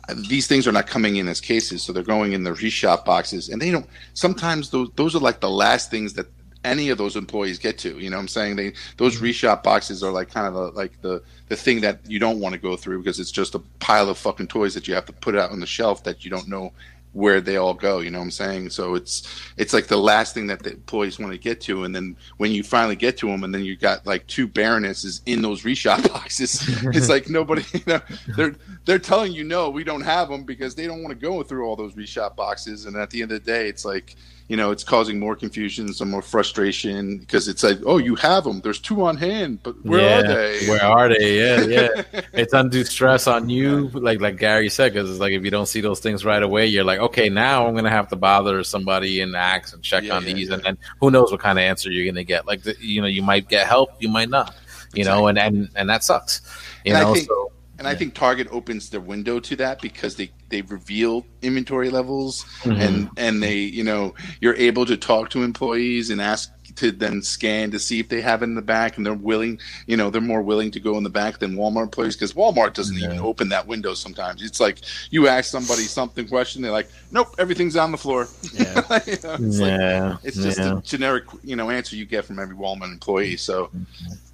uh, 0.09 0.15
These 0.29 0.47
things 0.47 0.67
are 0.67 0.73
not 0.73 0.87
coming 0.87 1.15
in 1.15 1.27
as 1.27 1.41
cases, 1.41 1.83
so 1.83 1.93
they're 1.93 2.03
going 2.03 2.33
in 2.33 2.43
the 2.43 2.51
reshop 2.51 3.05
boxes, 3.05 3.49
and 3.49 3.61
they 3.61 3.71
don't. 3.71 3.87
Sometimes 4.13 4.69
those 4.69 4.89
those 4.95 5.15
are 5.15 5.19
like 5.19 5.41
the 5.41 5.49
last 5.49 5.89
things 5.89 6.13
that 6.13 6.27
any 6.65 6.89
of 6.89 6.97
those 6.97 7.15
employees 7.15 7.57
get 7.57 7.77
to. 7.79 7.97
You 7.99 8.09
know 8.09 8.17
what 8.17 8.23
I'm 8.23 8.27
saying? 8.27 8.57
They 8.57 8.73
those 8.97 9.21
reshop 9.21 9.63
boxes 9.63 10.03
are 10.03 10.11
like 10.11 10.29
kind 10.29 10.47
of 10.47 10.55
a, 10.55 10.67
like 10.81 11.01
the 11.01 11.23
the 11.47 11.55
thing 11.55 11.81
that 11.81 12.01
you 12.07 12.19
don't 12.19 12.39
want 12.39 12.53
to 12.53 12.59
go 12.61 12.77
through 12.77 12.99
because 12.99 13.19
it's 13.19 13.31
just 13.31 13.55
a 13.55 13.59
pile 13.79 14.09
of 14.09 14.17
fucking 14.17 14.47
toys 14.47 14.73
that 14.75 14.87
you 14.87 14.93
have 14.93 15.05
to 15.05 15.13
put 15.13 15.35
out 15.35 15.51
on 15.51 15.61
the 15.61 15.65
shelf 15.65 16.03
that 16.03 16.25
you 16.25 16.31
don't 16.31 16.49
know 16.49 16.73
where 17.13 17.41
they 17.41 17.57
all 17.57 17.73
go. 17.73 17.99
You 17.99 18.11
know 18.11 18.19
what 18.19 18.25
I'm 18.25 18.31
saying? 18.31 18.69
So 18.69 18.95
it's 18.95 19.27
it's 19.57 19.73
like 19.73 19.87
the 19.87 19.97
last 19.97 20.33
thing 20.33 20.47
that 20.47 20.63
the 20.63 20.71
employees 20.73 21.19
want 21.19 21.31
to 21.31 21.39
get 21.39 21.61
to, 21.61 21.83
and 21.83 21.95
then 21.95 22.15
when 22.37 22.51
you 22.51 22.63
finally 22.63 22.95
get 22.95 23.17
to 23.17 23.27
them, 23.27 23.43
and 23.43 23.53
then 23.53 23.63
you 23.63 23.75
got 23.75 24.05
like 24.05 24.25
two 24.27 24.47
baronesses 24.47 25.21
in 25.25 25.41
those 25.41 25.63
reshop 25.63 26.07
boxes. 26.13 26.63
it's 26.95 27.09
like 27.09 27.29
nobody, 27.29 27.63
you 27.73 27.81
know, 27.87 28.01
they're 28.35 28.55
they're 28.85 28.99
telling 28.99 29.31
you 29.31 29.43
no, 29.43 29.69
we 29.69 29.83
don't 29.83 30.01
have 30.01 30.29
them 30.29 30.43
because 30.43 30.75
they 30.75 30.87
don't 30.87 31.01
want 31.01 31.09
to 31.09 31.27
go 31.27 31.41
through 31.43 31.65
all 31.65 31.75
those 31.75 31.93
reshop 31.93 32.35
boxes, 32.35 32.85
and 32.85 32.95
at 32.95 33.09
the 33.09 33.21
end 33.21 33.31
of 33.31 33.43
the 33.43 33.51
day, 33.51 33.67
it's 33.67 33.85
like 33.85 34.15
you 34.49 34.57
know, 34.57 34.71
it's 34.71 34.83
causing 34.83 35.19
more 35.19 35.35
confusion, 35.35 35.93
some 35.93 36.09
more 36.09 36.23
frustration 36.23 37.19
because 37.19 37.47
it's 37.47 37.61
like, 37.63 37.77
oh, 37.85 37.99
you 37.99 38.15
have 38.15 38.43
them. 38.43 38.61
There's 38.61 38.79
two 38.79 39.05
on 39.05 39.15
hand, 39.15 39.59
but 39.61 39.75
where 39.85 40.01
yeah. 40.01 40.17
are 40.17 40.23
they? 40.23 40.67
Where 40.67 40.83
are 40.83 41.07
they? 41.07 41.39
Yeah, 41.39 41.61
yeah. 41.65 42.21
it's 42.33 42.51
undue 42.51 42.83
stress 42.83 43.27
on 43.27 43.47
you, 43.47 43.89
like 43.89 44.19
like 44.21 44.37
Gary 44.37 44.67
said, 44.69 44.91
because 44.93 45.07
it's 45.09 45.19
like 45.19 45.33
if 45.33 45.43
you 45.45 45.51
don't 45.51 45.67
see 45.67 45.81
those 45.81 45.99
things 45.99 46.25
right 46.25 46.41
away, 46.41 46.65
you're 46.65 46.83
like, 46.83 46.99
okay, 46.99 47.29
now 47.29 47.67
I'm 47.67 47.75
gonna 47.75 47.91
have 47.91 48.07
to 48.09 48.15
bother 48.15 48.63
somebody 48.63 49.21
and 49.21 49.35
ask 49.35 49.73
and 49.73 49.83
check 49.83 50.03
Yeah, 50.03 50.15
on 50.15 50.25
yeah, 50.25 50.33
these, 50.33 50.49
and 50.49 50.63
then 50.63 50.79
who 50.99 51.11
knows 51.11 51.31
what 51.31 51.41
kind 51.41 51.59
of 51.59 51.63
answer 51.63 51.91
you're 51.91 52.11
gonna 52.11 52.23
get. 52.23 52.47
Like 52.47 52.63
the, 52.63 52.75
you 52.79 53.01
know, 53.01 53.07
you 53.07 53.21
might 53.21 53.47
get 53.49 53.67
help, 53.67 53.91
you 53.99 54.09
might 54.09 54.29
not. 54.29 54.55
You 54.95 55.05
know, 55.05 55.27
and 55.27 55.37
and 55.37 55.69
and 55.75 55.87
that 55.91 56.03
sucks. 56.03 56.41
You 56.83 56.95
And 56.95 57.03
know, 57.03 57.13
think- 57.13 57.27
so 57.27 57.51
And 57.79 57.87
I 57.87 57.95
think 57.95 58.13
Target 58.13 58.47
opens 58.51 58.89
their 58.89 58.99
window 58.99 59.39
to 59.39 59.55
that 59.55 59.81
because 59.81 60.15
they 60.17 60.31
they 60.49 60.61
reveal 60.63 61.25
inventory 61.41 61.89
levels 61.89 62.43
Mm-hmm. 62.63 62.81
and 62.81 63.09
and 63.17 63.43
they 63.43 63.55
you 63.55 63.83
know 63.83 64.13
you're 64.41 64.55
able 64.55 64.85
to 64.85 64.97
talk 64.97 65.29
to 65.31 65.43
employees 65.43 66.09
and 66.09 66.19
ask 66.21 66.51
to 66.75 66.91
then 66.91 67.21
scan 67.21 67.71
to 67.71 67.79
see 67.79 67.99
if 67.99 68.09
they 68.09 68.21
have 68.21 68.41
it 68.41 68.45
in 68.45 68.55
the 68.55 68.61
back 68.61 68.97
and 68.97 69.05
they're 69.05 69.13
willing 69.13 69.59
you 69.87 69.95
know 69.95 70.09
they're 70.09 70.21
more 70.21 70.41
willing 70.41 70.71
to 70.71 70.79
go 70.79 70.97
in 70.97 71.03
the 71.03 71.09
back 71.09 71.39
than 71.39 71.55
Walmart 71.55 71.83
employees 71.83 72.15
because 72.15 72.33
Walmart 72.33 72.73
doesn't 72.73 72.97
even 72.97 73.19
open 73.19 73.49
that 73.49 73.65
window 73.67 73.93
sometimes. 73.93 74.43
It's 74.43 74.59
like 74.59 74.79
you 75.09 75.27
ask 75.27 75.49
somebody 75.49 75.83
something 75.83 76.27
question 76.27 76.61
they're 76.61 76.71
like 76.71 76.89
nope 77.11 77.33
everything's 77.37 77.75
on 77.77 77.91
the 77.91 77.97
floor. 77.97 78.27
Yeah. 78.53 78.81
You 79.07 79.17
know, 79.23 79.35
it's 79.39 79.59
like 79.59 79.79
yeah, 79.79 80.17
it's 80.23 80.37
just 80.37 80.59
yeah. 80.59 80.77
a 80.77 80.81
generic 80.81 81.23
you 81.43 81.55
know 81.55 81.69
answer 81.69 81.95
you 81.95 82.05
get 82.05 82.25
from 82.25 82.39
every 82.39 82.55
Walmart 82.55 82.91
employee. 82.91 83.37
So 83.37 83.69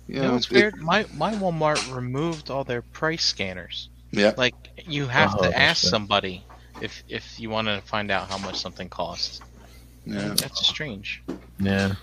you 0.08 0.16
You 0.16 0.22
know 0.22 0.32
know, 0.32 0.36
it's 0.38 0.50
weird. 0.50 0.76
My 0.82 1.06
my 1.16 1.34
Walmart 1.36 1.94
removed 1.96 2.50
all 2.52 2.64
their 2.64 2.82
price 2.82 3.24
scanners. 3.26 3.90
Yeah. 4.12 4.34
Like 4.38 4.56
you 4.88 5.08
have 5.08 5.36
Oh, 5.38 5.44
to 5.44 5.58
ask 5.58 5.82
shit. 5.82 5.90
somebody 5.90 6.44
if 6.82 7.04
if 7.10 7.40
you 7.40 7.50
want 7.50 7.68
to 7.68 7.82
find 7.86 8.12
out 8.12 8.30
how 8.30 8.38
much 8.38 8.60
something 8.60 8.90
costs. 8.90 9.42
Yeah. 10.06 10.34
That's 10.38 10.66
strange. 10.68 11.22
yeah. 11.60 11.96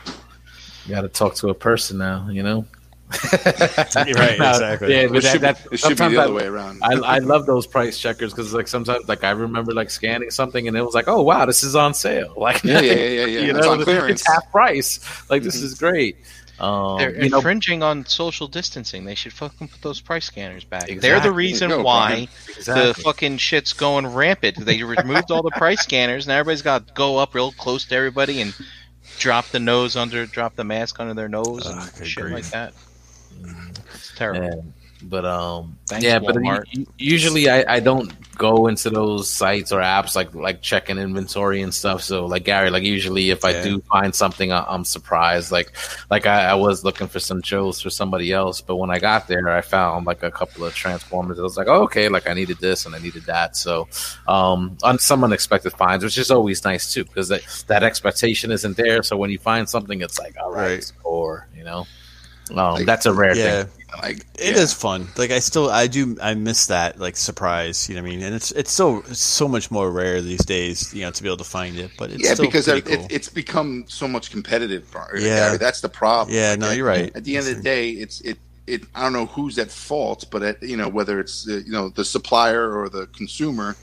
You 0.86 0.94
got 0.96 1.02
to 1.02 1.08
talk 1.08 1.34
to 1.36 1.48
a 1.50 1.54
person 1.54 1.98
now. 1.98 2.28
You 2.30 2.42
know. 2.42 2.66
right, 3.32 4.36
exactly. 4.40 4.94
Yeah, 4.94 5.06
but 5.08 5.22
should, 5.22 5.42
that, 5.42 5.56
be, 5.58 5.62
that, 5.68 5.72
it 5.74 5.76
should 5.80 5.88
be 5.90 5.96
sometimes 5.96 6.14
the 6.14 6.22
other 6.22 6.32
I, 6.32 6.34
way 6.34 6.46
around. 6.46 6.80
I, 6.82 6.94
I 6.94 7.18
love 7.18 7.44
those 7.44 7.66
price 7.66 7.98
checkers 7.98 8.32
because 8.32 8.54
like 8.54 8.68
sometimes 8.68 9.06
like 9.06 9.22
I 9.22 9.30
remember 9.32 9.72
like 9.74 9.90
scanning 9.90 10.30
something 10.30 10.66
and 10.66 10.74
it 10.76 10.82
was 10.82 10.94
like 10.94 11.08
oh 11.08 11.20
wow 11.22 11.44
this 11.44 11.62
is 11.62 11.76
on 11.76 11.92
sale 11.92 12.32
like 12.38 12.64
yeah, 12.64 12.80
yeah, 12.80 12.92
yeah, 12.92 12.96
yeah. 12.96 13.24
yeah. 13.26 13.40
you 13.40 13.50
it's 13.56 13.66
know 13.66 13.72
on 13.72 13.82
clearance. 13.84 14.22
it's 14.22 14.26
half 14.26 14.50
price 14.50 14.98
like 15.28 15.42
this 15.42 15.60
Mhm. 15.60 15.64
is 15.64 15.74
great 15.74 16.16
um, 16.62 16.98
They're 16.98 17.24
you 17.24 17.28
know 17.28 17.38
infringing 17.38 17.82
on 17.82 18.06
social 18.06 18.46
distancing. 18.46 19.04
They 19.04 19.16
should 19.16 19.32
fucking 19.32 19.68
put 19.68 19.82
those 19.82 20.00
price 20.00 20.24
scanners 20.24 20.64
back. 20.64 20.88
They're 20.88 21.20
the 21.20 21.32
reason 21.32 21.70
No, 21.70 21.82
why 21.82 22.28
the 22.64 22.94
fucking 23.02 23.38
shit's 23.38 23.72
going 23.72 24.06
rampant. 24.06 24.64
They 24.64 24.82
removed 24.84 25.32
all 25.32 25.42
the 25.42 25.50
price 25.50 25.80
scanners, 25.80 26.26
and 26.26 26.32
everybody's 26.32 26.62
got 26.62 26.86
to 26.86 26.92
go 26.94 27.18
up 27.18 27.34
real 27.34 27.50
close 27.52 27.84
to 27.86 27.96
everybody 27.96 28.40
and 28.40 28.54
drop 29.18 29.48
the 29.48 29.58
nose 29.58 29.96
under, 29.96 30.24
drop 30.24 30.54
the 30.54 30.64
mask 30.64 31.00
under 31.00 31.14
their 31.14 31.28
nose 31.28 31.66
Ugh, 31.66 31.90
and 31.98 32.06
shit 32.06 32.30
like 32.30 32.48
that. 32.50 32.72
It's 33.94 34.14
terrible. 34.14 34.72
But 35.04 35.24
um, 35.24 35.76
Thanks, 35.86 36.04
yeah, 36.04 36.18
but 36.18 36.36
Walmart. 36.36 36.64
u- 36.72 36.86
usually 36.98 37.48
I, 37.50 37.76
I 37.76 37.80
don't 37.80 38.12
go 38.38 38.66
into 38.66 38.88
those 38.88 39.28
sites 39.28 39.72
or 39.72 39.80
apps 39.80 40.16
like 40.16 40.34
like 40.34 40.62
checking 40.62 40.96
inventory 40.98 41.60
and 41.62 41.72
stuff. 41.72 42.02
So 42.02 42.24
like 42.26 42.44
Gary, 42.44 42.70
like 42.70 42.82
usually 42.82 43.30
if 43.30 43.44
I 43.44 43.62
do 43.62 43.80
find 43.82 44.14
something, 44.14 44.50
I, 44.52 44.64
I'm 44.64 44.84
surprised. 44.84 45.52
Like 45.52 45.76
like 46.10 46.26
I, 46.26 46.46
I 46.46 46.54
was 46.54 46.82
looking 46.84 47.08
for 47.08 47.20
some 47.20 47.42
Joes 47.42 47.80
for 47.80 47.90
somebody 47.90 48.32
else, 48.32 48.60
but 48.60 48.76
when 48.76 48.90
I 48.90 48.98
got 48.98 49.28
there, 49.28 49.48
I 49.50 49.60
found 49.60 50.06
like 50.06 50.22
a 50.22 50.30
couple 50.30 50.64
of 50.64 50.74
Transformers. 50.74 51.38
I 51.38 51.42
was 51.42 51.56
like, 51.56 51.68
oh, 51.68 51.82
okay, 51.84 52.08
like 52.08 52.28
I 52.28 52.34
needed 52.34 52.58
this 52.58 52.86
and 52.86 52.94
I 52.94 52.98
needed 52.98 53.24
that. 53.24 53.56
So 53.56 53.88
um, 54.26 54.76
on 54.82 54.98
some 54.98 55.24
unexpected 55.24 55.72
finds, 55.74 56.02
which 56.04 56.16
is 56.18 56.30
always 56.30 56.64
nice 56.64 56.92
too, 56.92 57.04
because 57.04 57.28
that 57.28 57.42
that 57.66 57.82
expectation 57.82 58.50
isn't 58.50 58.76
there. 58.76 59.02
So 59.02 59.16
when 59.16 59.30
you 59.30 59.38
find 59.38 59.68
something, 59.68 60.00
it's 60.00 60.18
like 60.18 60.36
all 60.42 60.50
right, 60.52 60.62
Right. 60.62 60.82
score, 60.84 61.48
you 61.56 61.64
know. 61.64 61.86
Um, 62.58 62.74
Like, 62.74 62.86
that's 62.86 63.06
a 63.06 63.12
rare 63.12 63.34
Yeah, 63.34 63.64
thing. 63.64 63.68
Like 64.00 64.24
it 64.38 64.56
is 64.56 64.72
fun. 64.72 65.08
Like 65.16 65.30
I 65.30 65.38
still, 65.40 65.68
I 65.70 65.86
do, 65.86 66.16
I 66.20 66.34
miss 66.34 66.66
that 66.66 66.98
like 66.98 67.16
surprise. 67.16 67.88
You 67.88 67.94
know 67.94 68.02
what 68.02 68.08
I 68.08 68.10
mean? 68.10 68.22
And 68.22 68.34
it's 68.34 68.50
it's 68.52 68.72
so 68.72 68.98
it's 69.00 69.18
so 69.20 69.46
much 69.48 69.70
more 69.70 69.90
rare 69.90 70.22
these 70.22 70.44
days. 70.44 70.92
You 70.94 71.02
know, 71.02 71.10
to 71.10 71.22
be 71.22 71.28
able 71.28 71.36
to 71.38 71.44
find 71.44 71.78
it. 71.78 71.90
But 71.98 72.10
it's 72.10 72.22
yeah, 72.24 72.32
still 72.34 72.46
because 72.46 72.64
pretty 72.64 72.80
it, 72.90 72.98
cool. 72.98 73.06
it's 73.10 73.28
become 73.28 73.84
so 73.88 74.08
much 74.08 74.30
competitive. 74.30 74.90
Bar- 74.90 75.10
Yeah. 75.18 75.48
Gary, 75.48 75.58
that's 75.58 75.80
the 75.82 75.88
problem. 75.90 76.34
Yeah, 76.34 76.54
no, 76.56 76.70
you're 76.72 76.86
right. 76.86 77.14
At 77.14 77.24
the 77.24 77.36
end 77.36 77.48
of 77.48 77.56
the 77.56 77.62
day, 77.62 77.90
it's 77.90 78.20
it. 78.22 78.38
It, 78.66 78.82
I 78.94 79.02
don't 79.02 79.12
know 79.12 79.26
who's 79.26 79.58
at 79.58 79.72
fault, 79.72 80.24
but 80.30 80.42
at, 80.42 80.62
you 80.62 80.76
know 80.76 80.88
whether 80.88 81.18
it's 81.20 81.48
uh, 81.48 81.56
you 81.66 81.72
know 81.72 81.88
the 81.90 82.04
supplier 82.04 82.72
or 82.78 82.88
the 82.88 83.06
consumer, 83.08 83.76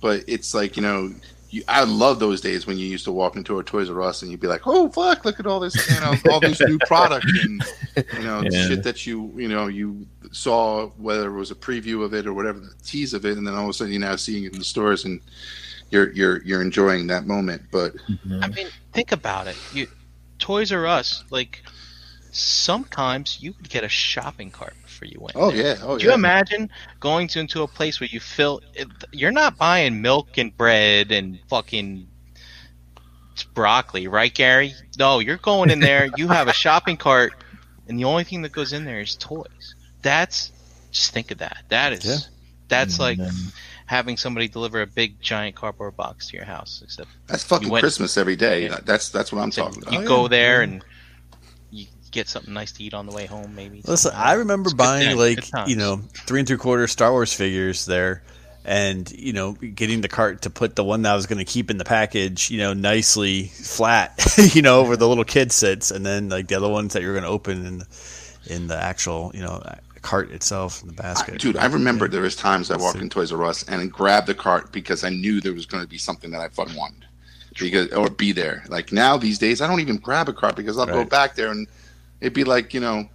but 0.00 0.24
it's 0.28 0.54
like 0.54 0.76
you 0.76 0.82
know 0.82 1.12
you, 1.56 1.62
I 1.68 1.84
love 1.84 2.18
those 2.20 2.40
days 2.40 2.66
when 2.66 2.78
you 2.78 2.86
used 2.86 3.04
to 3.06 3.12
walk 3.12 3.36
into 3.36 3.58
a 3.58 3.64
Toys 3.64 3.88
R 3.90 4.02
Us 4.02 4.22
and 4.22 4.30
you'd 4.30 4.40
be 4.40 4.46
like, 4.46 4.66
oh 4.66 4.88
fuck, 4.90 5.24
look 5.24 5.40
at 5.40 5.46
all 5.46 5.60
this, 5.60 5.74
you 5.90 6.00
know, 6.00 6.14
all 6.30 6.40
this 6.40 6.60
new 6.60 6.78
product 6.86 7.26
and 7.26 7.62
you 8.14 8.22
know 8.24 8.42
Yeah. 8.42 8.68
shit 8.68 8.82
that 8.82 9.06
you 9.06 9.32
you 9.36 9.48
know 9.48 9.66
you 9.66 10.06
saw 10.32 10.88
whether 10.98 11.28
it 11.28 11.38
was 11.38 11.50
a 11.50 11.54
preview 11.54 12.04
of 12.04 12.14
it 12.14 12.26
or 12.26 12.34
whatever 12.34 12.60
the 12.60 12.72
tease 12.84 13.14
of 13.14 13.24
it, 13.24 13.38
and 13.38 13.46
then 13.46 13.54
all 13.54 13.64
of 13.64 13.70
a 13.70 13.72
sudden 13.72 13.92
you're 13.92 14.00
now 14.00 14.16
seeing 14.16 14.44
it 14.44 14.52
in 14.52 14.58
the 14.58 14.64
stores 14.64 15.04
and 15.04 15.20
you're 15.90 16.12
you're 16.12 16.42
you're 16.42 16.62
enjoying 16.62 17.06
that 17.06 17.26
moment. 17.26 17.62
But 17.70 17.94
mm-hmm. 18.08 18.42
I 18.42 18.48
mean, 18.48 18.68
think 18.92 19.12
about 19.12 19.46
it. 19.46 19.56
You, 19.72 19.86
Toys 20.38 20.72
R 20.72 20.86
Us, 20.86 21.24
like 21.30 21.62
sometimes 22.36 23.38
you 23.40 23.52
could 23.52 23.68
get 23.68 23.84
a 23.84 23.88
shopping 23.88 24.50
cart 24.50 24.74
before 24.82 25.08
you 25.08 25.18
went. 25.20 25.36
oh 25.36 25.50
there. 25.50 25.76
yeah, 25.76 25.82
oh 25.82 25.92
yeah. 25.92 25.98
Do 25.98 26.04
you 26.04 26.10
yeah. 26.10 26.14
imagine 26.14 26.70
going 27.00 27.28
to, 27.28 27.40
into 27.40 27.62
a 27.62 27.68
place 27.68 28.00
where 28.00 28.08
you 28.10 28.20
fill? 28.20 28.60
You're 29.12 29.32
not 29.32 29.56
buying 29.56 30.02
milk 30.02 30.36
and 30.38 30.56
bread 30.56 31.10
and 31.12 31.38
fucking 31.48 32.06
broccoli, 33.54 34.08
right, 34.08 34.32
Gary? 34.32 34.74
No, 34.98 35.18
you're 35.18 35.36
going 35.36 35.70
in 35.70 35.80
there. 35.80 36.08
You 36.16 36.28
have 36.28 36.48
a 36.48 36.52
shopping 36.64 36.96
cart, 36.96 37.32
and 37.88 37.98
the 37.98 38.04
only 38.04 38.24
thing 38.24 38.42
that 38.42 38.52
goes 38.52 38.72
in 38.72 38.84
there 38.84 39.00
is 39.00 39.16
toys. 39.16 39.74
That's 40.02 40.52
just 40.90 41.12
think 41.12 41.30
of 41.30 41.38
that. 41.38 41.64
That 41.68 41.92
is 41.92 42.04
Yeah. 42.04 42.16
that's 42.68 42.98
like 42.98 43.18
Mhm. 43.18 43.52
having 43.86 44.16
somebody 44.16 44.48
deliver 44.48 44.82
a 44.82 44.86
big 44.86 45.20
giant 45.20 45.54
cardboard 45.56 45.96
box 45.96 46.28
to 46.28 46.36
your 46.36 46.46
house. 46.46 46.80
Except 46.82 47.08
That's 47.26 47.44
fucking 47.44 47.68
went- 47.68 47.82
Christmas 47.82 48.16
every 48.16 48.36
day. 48.36 48.64
Yeah. 48.64 48.78
That's 48.84 49.08
that's 49.10 49.32
what 49.32 49.42
I'm 49.42 49.50
talking 49.50 49.82
about. 49.82 49.92
you 49.94 50.00
Oh, 50.00 50.06
go 50.06 50.22
yeah. 50.22 50.28
there 50.28 50.62
and 50.62 50.74
you 50.74 50.80
get 52.10 52.28
something 52.28 52.52
nice 52.54 52.72
to 52.72 52.82
eat 52.82 52.94
on 52.94 53.06
the 53.06 53.12
way 53.12 53.26
home. 53.26 53.54
Maybe. 53.54 53.82
Listen, 53.84 54.12
something 54.12 54.20
I 54.20 54.32
remember 54.34 54.68
It's 54.68 54.74
buying 54.74 55.16
like 55.16 55.44
you 55.66 55.76
know 55.76 55.96
three 56.26 56.40
and 56.40 56.48
three 56.48 56.56
quarter 56.56 56.86
Star 56.86 57.10
Wars 57.12 57.32
figures 57.32 57.86
there, 57.86 58.22
and 58.64 59.10
you 59.12 59.32
know 59.32 59.52
getting 59.52 60.00
the 60.00 60.08
cart 60.08 60.42
to 60.42 60.50
put 60.50 60.76
the 60.76 60.84
one 60.84 61.02
that 61.02 61.12
I 61.12 61.16
was 61.16 61.26
going 61.26 61.38
to 61.38 61.44
keep 61.44 61.70
in 61.70 61.78
the 61.78 61.84
package, 61.84 62.50
you 62.50 62.58
know, 62.58 62.72
nicely 62.74 63.44
flat, 63.48 64.36
you 64.54 64.62
know, 64.62 64.82
where 64.84 64.96
the 64.96 65.08
little 65.08 65.24
kid 65.24 65.52
sits, 65.52 65.90
and 65.90 66.04
then 66.04 66.28
like 66.28 66.48
the 66.48 66.54
other 66.56 66.68
ones 66.68 66.92
that 66.94 67.02
you're 67.02 67.14
going 67.14 67.24
to 67.24 67.30
open 67.30 67.64
in 67.66 67.82
in 68.48 68.66
the 68.68 68.76
actual 68.76 69.30
you 69.34 69.40
know 69.42 69.62
cart 70.02 70.30
itself 70.30 70.82
in 70.82 70.88
the 70.94 71.02
I- 71.02 71.02
basket. 71.02 71.40
dude, 71.40 71.56
I 71.56 71.66
remember 71.66 72.06
there 72.06 72.22
was 72.22 72.36
times 72.36 72.70
I 72.70 72.76
walked 72.76 72.98
See. 72.98 73.02
in 73.02 73.10
Toys 73.10 73.32
R 73.32 73.44
Us 73.44 73.64
and 73.64 73.92
grabbed 73.92 74.28
the 74.28 74.34
cart 74.34 74.70
because 74.70 75.02
I 75.02 75.08
knew 75.10 75.40
there 75.40 75.52
was 75.54 75.66
going 75.66 75.82
to 75.82 75.88
be 75.88 75.98
something 75.98 76.30
that 76.30 76.40
I 76.40 76.48
fucking 76.48 76.76
wanted, 76.76 77.04
because 77.58 77.92
or 77.92 78.08
be 78.08 78.30
there. 78.32 78.64
Like 78.68 78.92
now 78.92 79.16
these 79.16 79.38
days, 79.38 79.60
I 79.60 79.66
don't 79.66 79.80
even 79.80 79.96
grab 79.96 80.28
a 80.28 80.32
cart 80.32 80.54
because 80.54 80.78
I'll 80.78 80.86
go 80.86 81.04
back 81.04 81.34
there 81.34 81.50
and 81.50 81.66
it'd 82.20 82.32
be 82.34 82.44
like 82.44 82.74
you 82.74 82.80
know, 82.80 83.08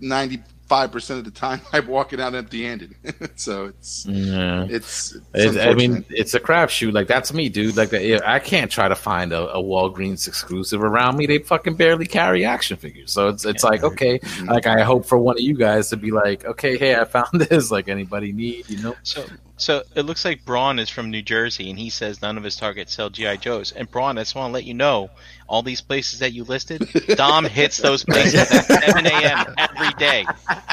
ninety 0.00 0.42
five 0.68 0.90
percent 0.90 1.18
of 1.18 1.24
the 1.26 1.30
time 1.30 1.60
I'm 1.74 1.86
walking 1.86 2.18
out 2.18 2.34
empty 2.34 2.64
handed. 2.64 2.94
so 3.36 3.66
it's 3.66 4.06
Yeah. 4.06 4.66
it's. 4.70 5.14
it's 5.34 5.56
It, 5.56 5.60
I 5.68 5.74
mean, 5.74 6.02
it's 6.08 6.32
a 6.32 6.40
crapshoot. 6.40 6.94
Like 6.94 7.08
that's 7.08 7.32
me, 7.34 7.50
dude. 7.50 7.76
Like 7.76 7.92
I 7.92 8.38
can't 8.38 8.70
try 8.70 8.88
to 8.88 8.94
find 8.94 9.32
a, 9.34 9.50
a 9.52 9.62
Walgreens 9.62 10.26
exclusive 10.28 10.82
around 10.82 11.16
me. 11.18 11.26
They 11.26 11.38
fucking 11.38 11.74
barely 11.74 12.06
carry 12.06 12.44
action 12.46 12.78
figures. 12.78 13.12
So 13.12 13.28
it's 13.28 13.44
it's 13.44 13.62
like 13.64 13.82
okay, 13.82 14.18
Mhm. 14.20 14.48
like 14.48 14.66
I 14.66 14.80
hope 14.82 15.04
for 15.04 15.18
one 15.18 15.36
of 15.36 15.42
you 15.42 15.54
guys 15.56 15.90
to 15.90 15.96
be 15.98 16.10
like, 16.10 16.44
okay, 16.46 16.78
hey, 16.78 16.96
I 16.98 17.04
found 17.04 17.28
this. 17.34 17.70
Like 17.70 17.88
anybody 17.88 18.32
need, 18.32 18.70
you 18.70 18.82
know? 18.82 18.94
So, 19.02 19.26
so 19.58 19.82
it 19.94 20.02
looks 20.06 20.24
like 20.24 20.44
Braun 20.46 20.78
is 20.78 20.88
from 20.88 21.10
New 21.10 21.22
Jersey, 21.22 21.68
and 21.68 21.78
he 21.78 21.90
says 21.90 22.22
none 22.22 22.38
of 22.38 22.44
his 22.44 22.56
targets 22.56 22.94
sell 22.94 23.10
GI 23.10 23.36
Joes. 23.36 23.72
And 23.72 23.90
Braun, 23.90 24.16
I 24.16 24.22
just 24.22 24.34
want 24.34 24.48
to 24.48 24.52
let 24.54 24.64
you 24.64 24.74
know, 24.74 25.10
all 25.52 25.62
these 25.62 25.82
places 25.82 26.18
that 26.20 26.32
you 26.32 26.44
listed, 26.44 26.88
Dom 27.16 27.44
hits 27.44 27.76
those 27.76 28.02
places 28.04 28.50
at 28.50 28.64
7 28.84 29.06
a.m. 29.06 29.54
every 29.58 29.92
day. 29.98 30.24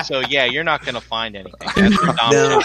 So 0.06 0.22
yeah, 0.22 0.46
you're 0.46 0.64
not 0.64 0.86
going 0.86 0.96
to 0.96 1.02
find 1.02 1.36
anything. 1.36 1.60
That's 1.76 2.02
Dom 2.02 2.32
Now. 2.32 2.62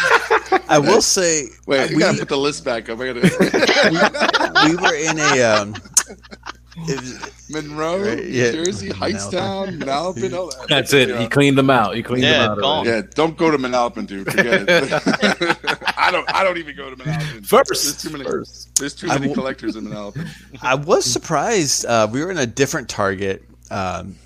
I 0.68 0.78
will 0.78 1.02
say, 1.02 1.48
Wait, 1.66 1.90
you 1.90 1.96
we, 1.96 2.02
gotta 2.02 2.18
put 2.18 2.28
the 2.28 2.38
list 2.38 2.64
back 2.64 2.88
up. 2.88 3.00
I 3.00 3.12
gotta 3.12 3.20
we 4.68 4.76
were 4.76 4.94
in 4.94 5.18
a. 5.18 5.42
Um, 5.42 5.74
it 6.08 6.63
was- 6.76 7.30
Monroe, 7.50 8.00
Right, 8.02 8.24
yeah. 8.24 8.52
Jersey, 8.52 8.88
Hightstown, 8.88 9.78
Manalapan. 9.80 10.34
all 10.34 10.48
that. 10.48 10.66
That's 10.68 10.92
it. 10.94 11.10
Yeah. 11.10 11.20
He 11.20 11.28
cleaned 11.28 11.58
them 11.58 11.68
out. 11.70 11.94
He 11.94 12.02
cleaned 12.02 12.24
Yeah, 12.24 12.42
them 12.42 12.50
out. 12.52 12.58
gone. 12.60 12.86
Yeah, 12.86 13.02
don't 13.14 13.36
go 13.36 13.50
to 13.50 13.58
Manalapan, 13.58 14.06
dude. 14.06 14.26
Forget 14.30 14.64
it. 14.68 14.92
I 15.98 16.10
don't. 16.10 16.34
I 16.34 16.42
don't 16.42 16.56
even 16.58 16.74
go 16.76 16.88
to 16.90 16.96
Manalapan. 16.96 17.46
First, 17.46 17.68
there's 17.84 18.02
too 18.02 18.10
many. 18.10 18.24
first. 18.24 18.74
There's 18.78 18.94
too 18.94 19.08
I 19.10 19.14
many 19.14 19.28
will- 19.28 19.34
collectors 19.34 19.76
in 19.76 19.84
Manalapan. 19.84 20.28
I 20.62 20.74
was 20.74 21.04
surprised. 21.04 21.84
Uh, 21.86 22.08
we 22.10 22.24
were 22.24 22.30
in 22.30 22.38
a 22.38 22.46
different 22.46 22.88
Target 22.88 23.44
um, 23.70 24.16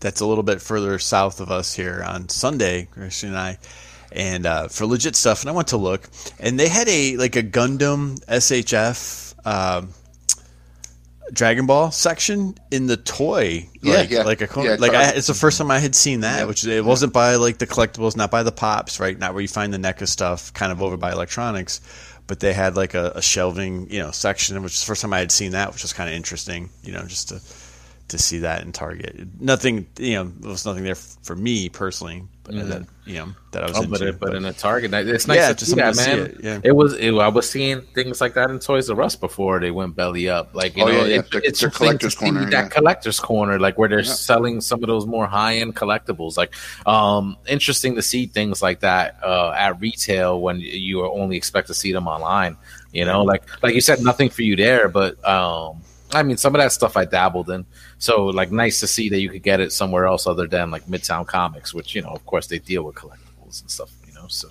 that's 0.00 0.20
a 0.20 0.26
little 0.26 0.44
bit 0.44 0.60
further 0.60 0.98
south 0.98 1.40
of 1.40 1.50
us 1.50 1.74
here 1.74 2.04
on 2.06 2.28
Sunday, 2.28 2.88
Christian 2.90 3.30
and 3.30 3.38
I, 3.38 3.58
and 4.12 4.44
uh, 4.46 4.68
for 4.68 4.84
legit 4.86 5.16
stuff. 5.16 5.40
And 5.40 5.48
I 5.50 5.52
went 5.54 5.68
to 5.68 5.76
look, 5.78 6.08
and 6.38 6.60
they 6.60 6.68
had 6.68 6.88
a 6.90 7.16
like 7.16 7.36
a 7.36 7.42
Gundam 7.42 8.22
SHF 8.26 9.34
um, 9.46 9.88
Dragon 11.32 11.66
Ball 11.66 11.90
section 11.90 12.54
in 12.70 12.86
the 12.86 12.96
toy. 12.96 13.68
Yeah, 13.82 13.94
like, 13.96 14.10
yeah. 14.10 14.22
like 14.22 14.40
a 14.40 14.62
Yeah, 14.62 14.76
like 14.78 14.92
I, 14.92 15.10
it's 15.10 15.26
the 15.26 15.34
first 15.34 15.58
time 15.58 15.70
I 15.70 15.78
had 15.78 15.94
seen 15.94 16.20
that, 16.20 16.40
Yeah. 16.40 16.44
which 16.46 16.64
it 16.66 16.84
wasn't 16.84 17.12
by 17.12 17.36
like 17.36 17.58
the 17.58 17.66
collectibles, 17.66 18.16
not 18.16 18.30
by 18.30 18.42
the 18.42 18.52
pops, 18.52 19.00
right? 19.00 19.18
Not 19.18 19.32
where 19.34 19.42
you 19.42 19.48
find 19.48 19.72
the 19.72 19.78
NECA 19.78 20.06
stuff, 20.08 20.52
kind 20.52 20.70
of 20.72 20.82
over 20.82 20.96
by 20.96 21.12
electronics. 21.12 21.80
But 22.28 22.40
they 22.40 22.52
had 22.52 22.76
like 22.76 22.94
a, 22.94 23.12
a 23.16 23.22
shelving, 23.22 23.88
you 23.90 24.00
know, 24.00 24.10
section, 24.10 24.60
which 24.62 24.74
is 24.74 24.80
the 24.80 24.86
first 24.86 25.02
time 25.02 25.12
I 25.12 25.20
had 25.20 25.30
seen 25.30 25.52
that, 25.52 25.72
which 25.72 25.82
was 25.82 25.92
kind 25.92 26.08
of 26.08 26.14
interesting, 26.16 26.70
you 26.82 26.92
know, 26.92 27.04
just 27.06 27.28
to 27.28 27.40
to 28.08 28.18
see 28.18 28.38
that 28.38 28.62
in 28.62 28.70
Target. 28.70 29.40
Nothing, 29.40 29.86
you 29.98 30.14
know, 30.14 30.24
there 30.24 30.50
was 30.50 30.64
nothing 30.64 30.84
there 30.84 30.94
for 30.94 31.34
me 31.34 31.68
personally, 31.68 32.22
but 32.46 32.54
Mhm. 32.54 32.68
that 32.68 32.82
you 33.06 33.14
know 33.16 33.28
that 33.50 33.64
I 33.64 33.66
was 33.68 33.76
Oh, 33.76 33.82
into. 33.82 33.90
but, 33.90 34.02
it, 34.02 34.18
but 34.20 34.26
but- 34.30 34.36
in 34.36 34.44
a 34.44 34.52
Target, 34.52 34.94
it's 34.94 35.26
nice 35.26 35.36
Yeah, 35.38 35.52
to 35.52 35.64
see 35.64 35.74
that, 35.74 35.96
man. 35.96 36.18
it, 36.20 36.36
yeah. 36.42 36.60
It 36.62 36.72
was. 36.76 36.94
It, 36.94 37.12
I 37.14 37.28
was 37.28 37.50
seeing 37.50 37.80
things 37.94 38.20
like 38.20 38.34
that 38.34 38.50
in 38.50 38.58
Toys 38.60 38.88
R 38.88 39.02
Us 39.02 39.16
before 39.16 39.58
they 39.60 39.70
went 39.70 39.96
belly 39.96 40.28
up. 40.28 40.50
Like 40.54 40.76
you 40.76 40.84
Oh, 40.84 40.86
know, 40.88 41.04
yeah, 41.04 41.18
it- 41.18 41.30
The- 41.30 41.42
it's 41.44 41.60
the 41.60 41.66
a 41.66 41.70
thing 41.70 41.98
to 41.98 42.08
collector's 42.08 42.14
corner, 42.14 42.44
That 42.44 42.52
yeah. 42.52 42.68
collector's 42.68 43.18
corner, 43.20 43.58
like 43.58 43.76
where 43.78 43.88
they're 43.88 44.04
selling 44.04 44.60
some 44.60 44.82
of 44.82 44.86
those 44.86 45.06
more 45.06 45.26
high 45.26 45.56
end 45.56 45.74
collectibles. 45.76 46.36
Like, 46.36 46.54
um, 46.86 47.36
interesting 47.48 47.96
to 47.96 48.02
see 48.02 48.26
things 48.26 48.62
like 48.62 48.80
that 48.80 49.16
uh, 49.24 49.50
at 49.56 49.80
retail 49.80 50.40
when 50.40 50.60
you 50.60 51.04
only 51.04 51.36
expect 51.36 51.66
to 51.68 51.74
see 51.74 51.92
them 51.92 52.06
online. 52.06 52.56
You 52.92 53.04
know, 53.04 53.22
like 53.24 53.42
like 53.62 53.74
you 53.74 53.80
said, 53.80 54.00
nothing 54.00 54.30
for 54.30 54.42
you 54.42 54.56
there, 54.56 54.88
but 54.88 55.22
um, 55.26 55.82
I 56.12 56.22
mean, 56.22 56.36
some 56.36 56.54
of 56.54 56.60
that 56.60 56.72
stuff 56.72 56.96
I 56.96 57.04
dabbled 57.04 57.50
in. 57.50 57.66
So, 57.98 58.26
like, 58.26 58.52
nice 58.52 58.80
to 58.80 58.86
see 58.86 59.08
that 59.08 59.20
you 59.20 59.28
could 59.28 59.42
get 59.42 59.60
it 59.60 59.72
somewhere 59.72 60.06
else 60.06 60.26
other 60.26 60.46
than 60.46 60.70
like 60.70 60.86
Midtown 60.86 61.26
Comics, 61.26 61.74
which 61.74 61.94
you 61.94 62.02
know, 62.02 62.10
of 62.10 62.24
course, 62.26 62.46
they 62.46 62.58
deal 62.58 62.84
with 62.84 62.94
collectibles 62.94 63.60
and 63.60 63.70
stuff. 63.70 63.90
You 64.06 64.14
know, 64.14 64.26
so. 64.28 64.48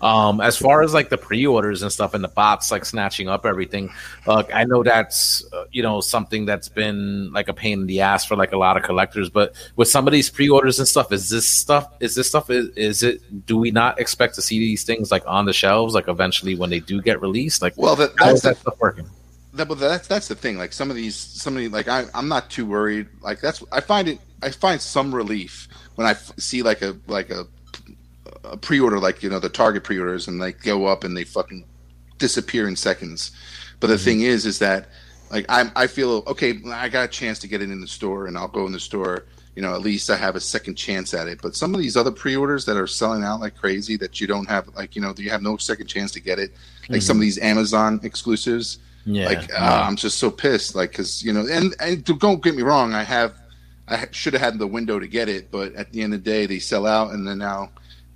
Um, 0.00 0.40
as 0.40 0.56
far 0.56 0.82
as 0.82 0.94
like 0.94 1.08
the 1.08 1.18
pre-orders 1.18 1.82
and 1.82 1.90
stuff 1.90 2.14
and 2.14 2.22
the 2.22 2.28
bots 2.28 2.70
like 2.70 2.84
snatching 2.84 3.28
up 3.28 3.44
everything, 3.44 3.90
uh, 4.26 4.44
I 4.54 4.64
know 4.64 4.82
that's 4.82 5.44
uh, 5.52 5.64
you 5.72 5.82
know 5.82 6.00
something 6.00 6.46
that's 6.46 6.68
been 6.68 7.32
like 7.32 7.48
a 7.48 7.52
pain 7.54 7.80
in 7.80 7.86
the 7.86 8.00
ass 8.00 8.24
for 8.24 8.36
like 8.36 8.52
a 8.52 8.56
lot 8.56 8.76
of 8.76 8.82
collectors. 8.82 9.28
But 9.28 9.54
with 9.76 9.88
some 9.88 10.06
of 10.06 10.12
these 10.12 10.30
pre-orders 10.30 10.78
and 10.78 10.86
stuff, 10.86 11.12
is 11.12 11.28
this 11.28 11.48
stuff 11.48 11.92
is 12.00 12.14
this 12.14 12.28
stuff 12.28 12.48
is, 12.48 12.68
is 12.76 13.02
it? 13.02 13.46
Do 13.46 13.56
we 13.56 13.70
not 13.70 14.00
expect 14.00 14.36
to 14.36 14.42
see 14.42 14.58
these 14.58 14.84
things 14.84 15.10
like 15.10 15.24
on 15.26 15.44
the 15.44 15.52
shelves 15.52 15.94
like 15.94 16.08
eventually 16.08 16.54
when 16.54 16.70
they 16.70 16.80
do 16.80 17.02
get 17.02 17.20
released? 17.20 17.60
Like, 17.60 17.74
Well, 17.76 17.96
that, 17.96 18.16
that's 18.16 18.42
that 18.42 18.58
stuff 18.58 18.78
working? 18.78 19.08
That, 19.58 19.68
but 19.68 19.78
that's 19.78 20.08
that's 20.08 20.28
the 20.28 20.34
thing. 20.34 20.56
Like 20.58 20.72
some 20.72 20.90
of 20.90 20.96
these, 20.96 21.14
some 21.16 21.56
of 21.56 21.60
the, 21.62 21.68
like 21.68 21.88
I, 21.88 22.04
I'm 22.14 22.28
not 22.28 22.50
too 22.50 22.66
worried. 22.66 23.08
Like 23.20 23.40
that's 23.40 23.62
I 23.72 23.80
find 23.80 24.08
it. 24.08 24.18
I 24.42 24.50
find 24.50 24.80
some 24.80 25.14
relief 25.14 25.68
when 25.96 26.06
I 26.06 26.12
f- 26.12 26.32
see 26.38 26.62
like 26.62 26.82
a 26.82 26.96
like 27.06 27.30
a 27.30 27.46
a 28.44 28.56
pre-order, 28.56 28.98
like 28.98 29.22
you 29.22 29.30
know 29.30 29.38
the 29.40 29.48
Target 29.48 29.84
pre-orders, 29.84 30.28
and 30.28 30.38
like 30.38 30.62
go 30.62 30.86
up 30.86 31.04
and 31.04 31.16
they 31.16 31.24
fucking 31.24 31.64
disappear 32.18 32.66
in 32.68 32.76
seconds. 32.76 33.32
But 33.80 33.88
the 33.88 33.94
Mm-hmm. 33.94 34.04
thing 34.04 34.20
is, 34.22 34.46
is 34.46 34.58
that 34.60 34.88
like 35.30 35.46
I 35.48 35.70
I 35.76 35.86
feel 35.86 36.22
okay. 36.26 36.58
I 36.66 36.88
got 36.88 37.04
a 37.04 37.08
chance 37.08 37.38
to 37.40 37.48
get 37.48 37.62
it 37.62 37.70
in 37.70 37.80
the 37.80 37.86
store, 37.86 38.26
and 38.26 38.36
I'll 38.38 38.48
go 38.48 38.66
in 38.66 38.72
the 38.72 38.80
store. 38.80 39.26
You 39.56 39.62
know, 39.62 39.74
at 39.74 39.80
least 39.80 40.08
I 40.08 40.16
have 40.16 40.36
a 40.36 40.40
second 40.40 40.76
chance 40.76 41.12
at 41.14 41.26
it. 41.26 41.40
But 41.42 41.56
some 41.56 41.74
of 41.74 41.80
these 41.80 41.96
other 41.96 42.12
pre-orders 42.12 42.64
that 42.66 42.76
are 42.76 42.86
selling 42.86 43.24
out 43.24 43.40
like 43.40 43.56
crazy, 43.56 43.96
that 43.96 44.20
you 44.20 44.28
don't 44.28 44.48
have, 44.48 44.68
like 44.76 44.94
you 44.94 45.02
know, 45.02 45.12
you 45.16 45.30
have 45.30 45.42
no 45.42 45.56
second 45.56 45.88
chance 45.88 46.12
to 46.12 46.20
get 46.20 46.38
it. 46.38 46.52
Like 46.88 47.02
some 47.02 47.16
of 47.16 47.20
these 47.22 47.38
Amazon 47.38 47.98
exclusives, 48.04 48.76
Mm-hmm. 48.76 48.87
Yeah, 49.10 49.24
like 49.24 49.54
uh, 49.54 49.84
I'm 49.86 49.96
just 49.96 50.18
so 50.18 50.30
pissed, 50.30 50.74
like 50.74 50.90
because 50.90 51.22
you 51.24 51.32
know, 51.32 51.46
and 51.50 51.74
and 51.80 52.04
don't 52.04 52.42
get 52.42 52.54
me 52.54 52.62
wrong, 52.62 52.92
I 52.92 53.04
have, 53.04 53.32
I 53.88 54.06
should 54.10 54.34
have 54.34 54.42
had 54.42 54.58
the 54.58 54.66
window 54.66 54.98
to 54.98 55.06
get 55.06 55.30
it, 55.30 55.50
but 55.50 55.74
at 55.76 55.92
the 55.92 56.02
end 56.02 56.12
of 56.12 56.22
the 56.22 56.30
day, 56.30 56.44
they 56.44 56.58
sell 56.58 56.86
out, 56.86 57.12
and 57.12 57.26
then 57.26 57.38
now, 57.38 57.70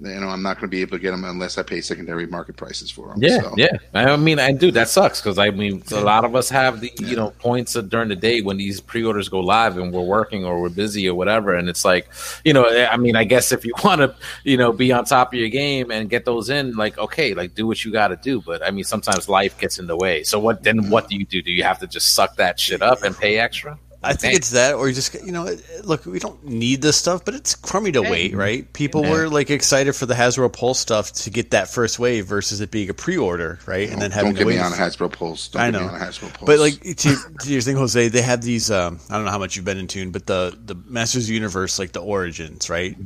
you 0.04 0.20
know, 0.20 0.28
I'm 0.28 0.42
not 0.42 0.56
going 0.56 0.68
to 0.68 0.68
be 0.68 0.80
able 0.80 0.96
to 0.96 0.98
get 0.98 1.12
them 1.12 1.24
unless 1.24 1.58
I 1.58 1.62
pay 1.62 1.80
secondary 1.80 2.26
market 2.26 2.56
prices 2.56 2.90
for 2.90 3.08
them. 3.08 3.22
Yeah, 3.22 3.40
so. 3.40 3.54
yeah. 3.56 3.76
I 3.94 4.16
mean, 4.16 4.38
I 4.38 4.52
do. 4.52 4.70
That 4.70 4.88
sucks 4.88 5.20
because 5.20 5.38
I 5.38 5.50
mean, 5.50 5.82
a 5.92 6.00
lot 6.00 6.24
of 6.24 6.34
us 6.34 6.48
have 6.50 6.80
the 6.80 6.92
you 6.98 7.14
know 7.14 7.30
points 7.38 7.76
of 7.76 7.88
during 7.88 8.08
the 8.08 8.16
day 8.16 8.40
when 8.40 8.56
these 8.56 8.80
pre-orders 8.80 9.28
go 9.28 9.40
live 9.40 9.78
and 9.78 9.92
we're 9.92 10.00
working 10.00 10.44
or 10.44 10.60
we're 10.60 10.70
busy 10.70 11.08
or 11.08 11.14
whatever, 11.14 11.54
and 11.54 11.68
it's 11.68 11.84
like, 11.84 12.08
you 12.44 12.52
know, 12.52 12.66
I 12.68 12.96
mean, 12.96 13.16
I 13.16 13.24
guess 13.24 13.52
if 13.52 13.64
you 13.64 13.74
want 13.84 14.00
to, 14.00 14.14
you 14.44 14.56
know, 14.56 14.72
be 14.72 14.92
on 14.92 15.04
top 15.04 15.32
of 15.32 15.38
your 15.38 15.48
game 15.48 15.90
and 15.90 16.10
get 16.10 16.24
those 16.24 16.50
in, 16.50 16.74
like, 16.74 16.98
okay, 16.98 17.34
like 17.34 17.54
do 17.54 17.66
what 17.66 17.84
you 17.84 17.92
got 17.92 18.08
to 18.08 18.16
do. 18.16 18.40
But 18.40 18.62
I 18.62 18.70
mean, 18.70 18.84
sometimes 18.84 19.28
life 19.28 19.58
gets 19.58 19.78
in 19.78 19.86
the 19.86 19.96
way. 19.96 20.24
So 20.24 20.38
what 20.38 20.62
then? 20.62 20.80
Mm-hmm. 20.80 20.90
What 20.90 21.08
do 21.08 21.16
you 21.16 21.24
do? 21.24 21.42
Do 21.42 21.52
you 21.52 21.62
have 21.62 21.78
to 21.78 21.86
just 21.86 22.14
suck 22.14 22.36
that 22.36 22.58
shit 22.58 22.82
up 22.82 23.02
and 23.02 23.16
pay 23.16 23.38
extra? 23.38 23.78
I 24.04 24.14
think 24.14 24.34
it's 24.34 24.50
that, 24.50 24.74
or 24.74 24.88
you 24.88 24.94
just 24.94 25.14
you 25.14 25.32
know, 25.32 25.54
look, 25.84 26.06
we 26.06 26.18
don't 26.18 26.44
need 26.44 26.82
this 26.82 26.96
stuff, 26.96 27.24
but 27.24 27.34
it's 27.34 27.54
crummy 27.54 27.92
to 27.92 28.02
wait, 28.02 28.34
right? 28.34 28.70
People 28.72 29.02
were 29.02 29.28
like 29.28 29.50
excited 29.50 29.94
for 29.94 30.06
the 30.06 30.14
Hasbro 30.14 30.52
Pulse 30.52 30.80
stuff 30.80 31.12
to 31.12 31.30
get 31.30 31.52
that 31.52 31.68
first 31.68 31.98
wave 31.98 32.26
versus 32.26 32.60
it 32.60 32.70
being 32.70 32.90
a 32.90 32.94
pre-order, 32.94 33.58
right? 33.66 33.88
And 33.88 34.00
then 34.02 34.10
having 34.10 34.30
don't 34.30 34.34
to 34.34 34.38
get 34.40 34.46
wait. 34.46 34.54
me 34.56 34.60
on 34.60 34.72
a 34.72 34.76
Hasbro 34.76 35.12
Pulse. 35.12 35.48
Don't 35.48 35.62
I 35.62 35.70
get 35.70 35.72
know, 35.72 35.86
me 35.86 35.94
on 35.94 36.00
a 36.00 36.04
Hasbro 36.04 36.34
Pulse. 36.34 36.46
but 36.46 36.58
like 36.58 36.80
to, 36.82 37.16
to 37.40 37.50
your 37.52 37.60
thing, 37.60 37.76
Jose, 37.76 38.08
they 38.08 38.22
have 38.22 38.42
these. 38.42 38.70
Um, 38.70 38.98
I 39.08 39.14
don't 39.16 39.24
know 39.24 39.30
how 39.30 39.38
much 39.38 39.56
you've 39.56 39.64
been 39.64 39.78
in 39.78 39.86
tune, 39.86 40.10
but 40.10 40.26
the 40.26 40.56
the 40.64 40.74
Masters 40.74 41.24
of 41.24 41.30
Universe, 41.30 41.78
like 41.78 41.92
the 41.92 42.00
origins, 42.02 42.68
right? 42.68 42.96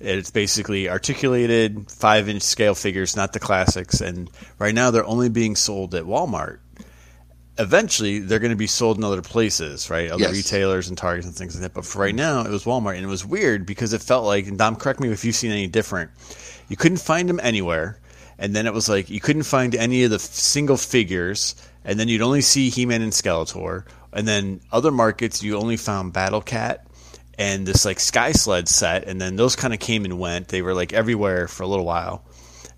It's 0.00 0.30
basically 0.30 0.88
articulated 0.88 1.90
five 1.90 2.28
inch 2.28 2.42
scale 2.42 2.74
figures, 2.74 3.16
not 3.16 3.32
the 3.32 3.40
classics, 3.40 4.00
and 4.00 4.30
right 4.58 4.74
now 4.74 4.90
they're 4.90 5.06
only 5.06 5.28
being 5.28 5.56
sold 5.56 5.94
at 5.94 6.04
Walmart. 6.04 6.58
Eventually, 7.56 8.18
they're 8.18 8.40
going 8.40 8.50
to 8.50 8.56
be 8.56 8.66
sold 8.66 8.98
in 8.98 9.04
other 9.04 9.22
places, 9.22 9.88
right? 9.88 10.10
Other 10.10 10.22
Yes. 10.24 10.32
retailers 10.32 10.88
and 10.88 10.98
Targets 10.98 11.26
and 11.26 11.36
things 11.36 11.54
like 11.54 11.62
that. 11.62 11.72
But 11.74 11.84
for 11.86 12.00
right 12.00 12.14
now, 12.14 12.40
it 12.40 12.50
was 12.50 12.64
Walmart, 12.64 12.96
and 12.96 13.04
it 13.04 13.08
was 13.08 13.24
weird 13.24 13.64
because 13.64 13.92
it 13.92 14.02
felt 14.02 14.24
like, 14.24 14.48
and 14.48 14.58
Dom, 14.58 14.74
correct 14.74 14.98
me 14.98 15.08
if 15.10 15.24
you've 15.24 15.36
seen 15.36 15.52
any 15.52 15.68
different. 15.68 16.10
You 16.68 16.76
couldn't 16.76 16.98
find 16.98 17.28
them 17.28 17.38
anywhere, 17.42 18.00
and 18.40 18.56
then 18.56 18.66
it 18.66 18.74
was 18.74 18.88
like 18.88 19.08
you 19.08 19.20
couldn't 19.20 19.44
find 19.44 19.74
any 19.76 20.02
of 20.02 20.10
the 20.10 20.16
f- 20.16 20.22
single 20.22 20.76
figures, 20.76 21.54
and 21.84 22.00
then 22.00 22.08
you'd 22.08 22.22
only 22.22 22.40
see 22.40 22.70
He-Man 22.70 23.02
and 23.02 23.12
Skeletor, 23.12 23.84
and 24.12 24.26
then 24.26 24.60
other 24.72 24.90
markets 24.90 25.42
you 25.42 25.56
only 25.56 25.76
found 25.76 26.12
Battle 26.12 26.40
Cat 26.40 26.84
and 27.38 27.66
this 27.66 27.84
like 27.84 28.00
Sky 28.00 28.32
Sled 28.32 28.68
set, 28.68 29.04
and 29.06 29.20
then 29.20 29.36
those 29.36 29.54
kind 29.54 29.72
of 29.74 29.78
came 29.78 30.04
and 30.04 30.18
went. 30.18 30.48
They 30.48 30.62
were 30.62 30.74
like 30.74 30.92
everywhere 30.92 31.46
for 31.46 31.62
a 31.62 31.66
little 31.68 31.84
while, 31.84 32.24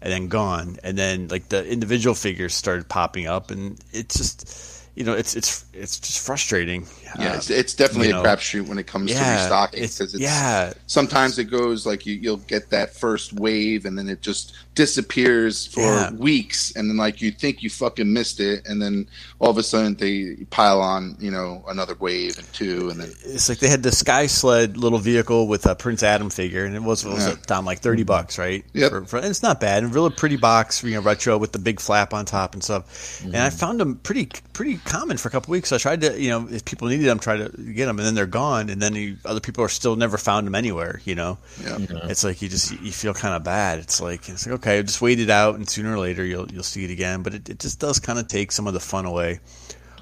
and 0.03 0.13
then 0.13 0.29
gone, 0.29 0.77
and 0.83 0.99
then 0.99 1.29
like 1.29 1.49
the 1.49 1.67
individual 1.67 2.15
figures 2.15 2.53
started 2.55 2.89
popping 2.91 3.27
up, 3.27 3.51
and 3.51 3.83
it 3.93 4.11
just. 4.11 4.66
You 4.97 5.05
know, 5.05 5.13
it's 5.13 5.37
it's 5.37 5.67
it's 5.75 6.01
just 6.01 6.25
frustrating. 6.27 6.87
yeah, 7.21 7.33
Uh, 7.33 7.37
it's, 7.37 7.51
it's 7.51 7.75
definitely 7.75 8.09
you 8.09 8.15
a 8.19 8.23
know, 8.23 8.29
crapshoot 8.29 8.67
when 8.67 8.79
it 8.79 8.87
comes 8.87 9.11
to 9.13 9.17
yeah, 9.19 9.43
restocking 9.43 9.83
because 9.83 10.15
it's, 10.15 10.19
yeah, 10.19 10.73
sometimes 10.87 11.39
it 11.39 11.45
goes 11.45 11.85
like 11.87 12.07
you, 12.07 12.15
you'll 12.15 12.39
get 12.39 12.71
that 12.71 12.95
first 12.95 13.35
wave 13.35 13.85
and 13.85 13.99
then 13.99 14.09
it 14.09 14.23
just 14.23 14.55
disappears 14.75 15.67
for 15.67 15.81
Yeah. 15.81 16.11
weeks 16.13 16.75
and 16.77 16.89
then 16.89 16.97
like 16.97 17.21
you 17.21 17.31
think 17.31 17.63
you 17.63 17.69
fucking 17.71 18.11
missed 18.11 18.41
it 18.41 18.67
and 18.67 18.81
then 18.81 19.07
all 19.39 19.51
of 19.51 19.59
a 19.59 19.63
sudden 19.63 19.95
they 19.97 20.37
pile 20.51 20.81
on 20.81 21.17
you 21.21 21.31
know 21.31 21.63
another 21.69 21.95
wave 22.01 22.39
and 22.39 22.51
two 22.55 22.89
and 22.91 22.99
then 23.01 23.11
it's 23.25 23.49
like 23.51 23.59
they 23.59 23.69
had 23.69 23.83
the 23.83 23.93
Sky 23.93 24.27
Sled 24.27 24.79
little 24.79 24.99
vehicle 24.99 25.47
with 25.47 25.67
a 25.67 25.75
Prince 25.75 26.03
Adam 26.03 26.31
figure, 26.31 26.65
and 26.65 26.75
it 26.75 26.83
was, 26.83 27.05
what 27.05 27.15
was 27.15 27.27
Yeah. 27.27 27.33
it, 27.35 27.47
down 27.47 27.65
like 27.67 27.81
thirty 27.81 28.03
bucks, 28.03 28.39
right? 28.39 28.65
Yep. 28.73 28.91
For, 28.91 29.05
for, 29.05 29.17
and 29.19 29.27
it's 29.27 29.43
not 29.43 29.61
bad, 29.61 29.83
and 29.83 29.95
really 29.95 30.11
pretty 30.11 30.37
box, 30.37 30.83
you 30.83 30.93
know, 30.95 31.01
retro 31.01 31.37
with 31.37 31.53
the 31.53 31.59
big 31.59 31.81
flap 31.81 32.15
on 32.15 32.25
top 32.25 32.55
and 32.55 32.65
stuff. 32.65 33.21
And 33.25 33.37
I 33.37 33.51
found 33.51 33.79
them 33.81 33.97
pretty 33.97 34.29
pretty 34.53 34.79
common 34.87 35.17
for 35.17 35.29
a 35.29 35.31
couple 35.31 35.53
weeks. 35.53 35.69
So 35.69 35.77
I 35.77 35.79
tried 35.79 36.01
to, 36.03 36.21
you 36.21 36.31
know, 36.31 36.49
if 36.51 36.65
people 36.65 36.89
needed 36.89 37.05
them, 37.05 37.19
try 37.19 37.37
to 37.37 37.49
get 37.49 37.87
them, 37.87 37.99
and 37.99 38.07
then 38.07 38.15
they're 38.15 38.27
gone, 38.27 38.71
and 38.71 38.81
then 38.81 38.95
you, 38.95 39.17
other 39.25 39.41
people 39.41 39.63
are 39.65 39.69
still 39.69 39.97
never 39.97 40.17
found 40.17 40.47
them 40.47 40.55
anywhere. 40.55 41.01
You 41.05 41.15
know, 41.15 41.39
yeah 41.63 41.79
it's 42.05 42.25
like 42.25 42.41
you 42.43 42.49
just 42.49 42.73
you 42.81 42.93
feel 42.93 43.15
kind 43.15 43.35
of 43.35 43.45
bad. 43.45 43.79
It's 43.79 44.01
like 44.01 44.29
it's 44.29 44.47
like 44.47 44.57
okay, 44.57 44.83
just 44.83 45.03
wait 45.03 45.21
it 45.21 45.31
out, 45.31 45.57
and 45.57 45.69
sooner 45.69 45.95
or 45.95 45.99
later 45.99 46.25
you'll 46.25 46.51
you'll 46.51 46.63
see 46.63 46.85
it 46.85 46.91
again. 46.91 47.23
But 47.23 47.35
it, 47.35 47.49
it 47.49 47.59
just 47.59 47.81
does 47.81 47.99
kind 47.99 48.19
of 48.19 48.29
take 48.29 48.53
some 48.53 48.67
of 48.67 48.75
the 48.75 48.81
fun 48.81 49.05
away 49.05 49.41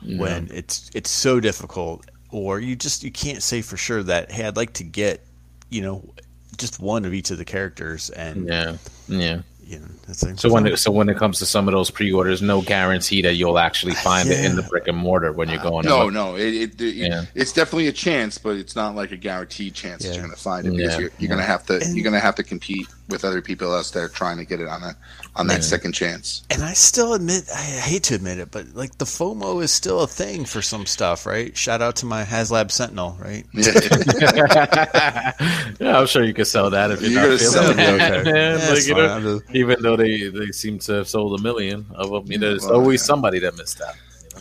when 0.04 0.48
it's 0.52 0.90
it's 0.94 1.10
so 1.10 1.40
difficult, 1.40 2.04
or 2.30 2.60
you 2.60 2.76
just 2.76 3.02
you 3.02 3.10
can't 3.10 3.42
say 3.42 3.62
for 3.62 3.76
sure 3.76 4.02
that 4.02 4.30
hey, 4.30 4.44
I'd 4.46 4.56
like 4.56 4.74
to 4.74 4.84
get 4.84 5.26
you 5.70 5.82
know 5.82 6.14
just 6.56 6.78
one 6.78 7.04
of 7.04 7.14
each 7.14 7.30
of 7.30 7.38
the 7.38 7.44
characters, 7.44 8.10
and 8.10 8.46
Yeah, 8.46 8.76
yeah. 9.08 9.42
You 9.66 9.78
know 9.78 9.86
that's 10.06 10.24
So 10.40 10.52
when 10.52 10.66
it, 10.66 10.76
so 10.78 10.90
when 10.90 11.08
it 11.08 11.16
comes 11.16 11.38
to 11.38 11.46
some 11.46 11.68
of 11.68 11.72
those 11.72 11.90
pre-orders, 11.90 12.42
no 12.42 12.60
guarantee 12.62 13.22
that 13.22 13.34
you'll 13.34 13.58
actually 13.58 13.92
uh, 13.92 13.96
find 13.96 14.28
it 14.28 14.44
in 14.44 14.56
the 14.56 14.62
brick 14.62 14.88
and 14.88 14.96
mortar 14.96 15.32
when 15.32 15.48
you're 15.48 15.60
uh, 15.60 15.62
going. 15.70 15.86
no 15.86 16.08
to 16.08 16.14
no 16.14 16.36
it, 16.36 16.54
it, 16.54 16.80
it- 16.80 16.94
Yeah. 16.94 17.24
it's 17.34 17.52
definitely 17.52 17.88
a 17.88 17.92
chance 17.92 18.38
but 18.38 18.56
it's 18.56 18.76
not 18.76 18.94
like 18.94 19.10
a 19.12 19.16
guaranteed 19.16 19.74
chance 19.74 20.02
that 20.02 20.14
you're 20.14 20.22
going 20.24 20.34
to 20.34 20.40
find 20.40 20.66
it 20.66 20.76
because 20.76 20.98
you're, 20.98 21.10
you're 21.18 21.28
going 21.28 21.40
to 21.40 21.46
have 21.46 21.64
to 21.66 21.80
And- 21.80 21.96
you're 21.96 22.04
going 22.04 22.12
to 22.14 22.20
have 22.20 22.34
to 22.36 22.42
compete 22.42 22.86
with 23.08 23.24
other 23.24 23.42
people 23.42 23.74
else 23.74 23.90
that 23.90 24.02
are 24.02 24.08
trying 24.08 24.38
to 24.38 24.44
get 24.44 24.60
it 24.60 24.68
on 24.68 24.82
a 24.82 24.96
on 25.36 25.46
that 25.48 25.54
Yeah. 25.56 25.60
second 25.60 25.92
chance 25.92 26.42
And 26.50 26.62
I 26.62 26.72
still 26.74 27.12
admit, 27.12 27.44
I 27.52 27.56
hate 27.60 28.04
to 28.04 28.14
admit 28.14 28.38
it, 28.38 28.50
but 28.50 28.74
like 28.74 28.98
the 28.98 29.04
FOMO 29.04 29.62
is 29.62 29.70
still 29.72 30.00
a 30.00 30.06
thing 30.06 30.44
for 30.44 30.62
some 30.62 30.86
stuff, 30.86 31.26
right? 31.26 31.56
Shout 31.56 31.82
out 31.82 31.96
to 31.96 32.06
my 32.06 32.24
HasLab 32.24 32.70
Sentinel, 32.70 33.16
right? 33.20 33.44
yeah 33.52 33.72
yeah, 35.80 35.98
I'm 35.98 36.06
sure 36.06 36.24
you 36.24 36.34
could 36.34 36.46
sell 36.46 36.70
that 36.70 36.90
if 36.90 37.00
you're, 37.02 37.10
You're 37.10 37.20
not 37.20 37.26
gonna 37.26 37.38
feeling 37.38 37.52
sell 37.52 37.70
it. 37.70 37.78
it, 37.78 38.00
okay. 38.00 38.22
Man, 38.32 38.58
Yeah, 38.60 38.68
like, 38.70 38.86
you 38.86 38.94
know, 38.94 39.38
just- 39.40 39.54
even 39.54 39.82
though 39.82 39.96
they, 39.96 40.28
they 40.28 40.50
seem 40.52 40.78
to 40.80 40.92
have 40.94 41.08
sold 41.08 41.38
a 41.38 41.42
million 41.42 41.86
of 41.94 42.10
them, 42.10 42.30
you 42.30 42.38
know, 42.38 42.50
there's 42.50 42.64
Well, 42.64 42.74
always 42.76 43.02
yeah. 43.02 43.06
somebody 43.06 43.38
that 43.40 43.56
missed 43.56 43.80
out. 43.82 43.94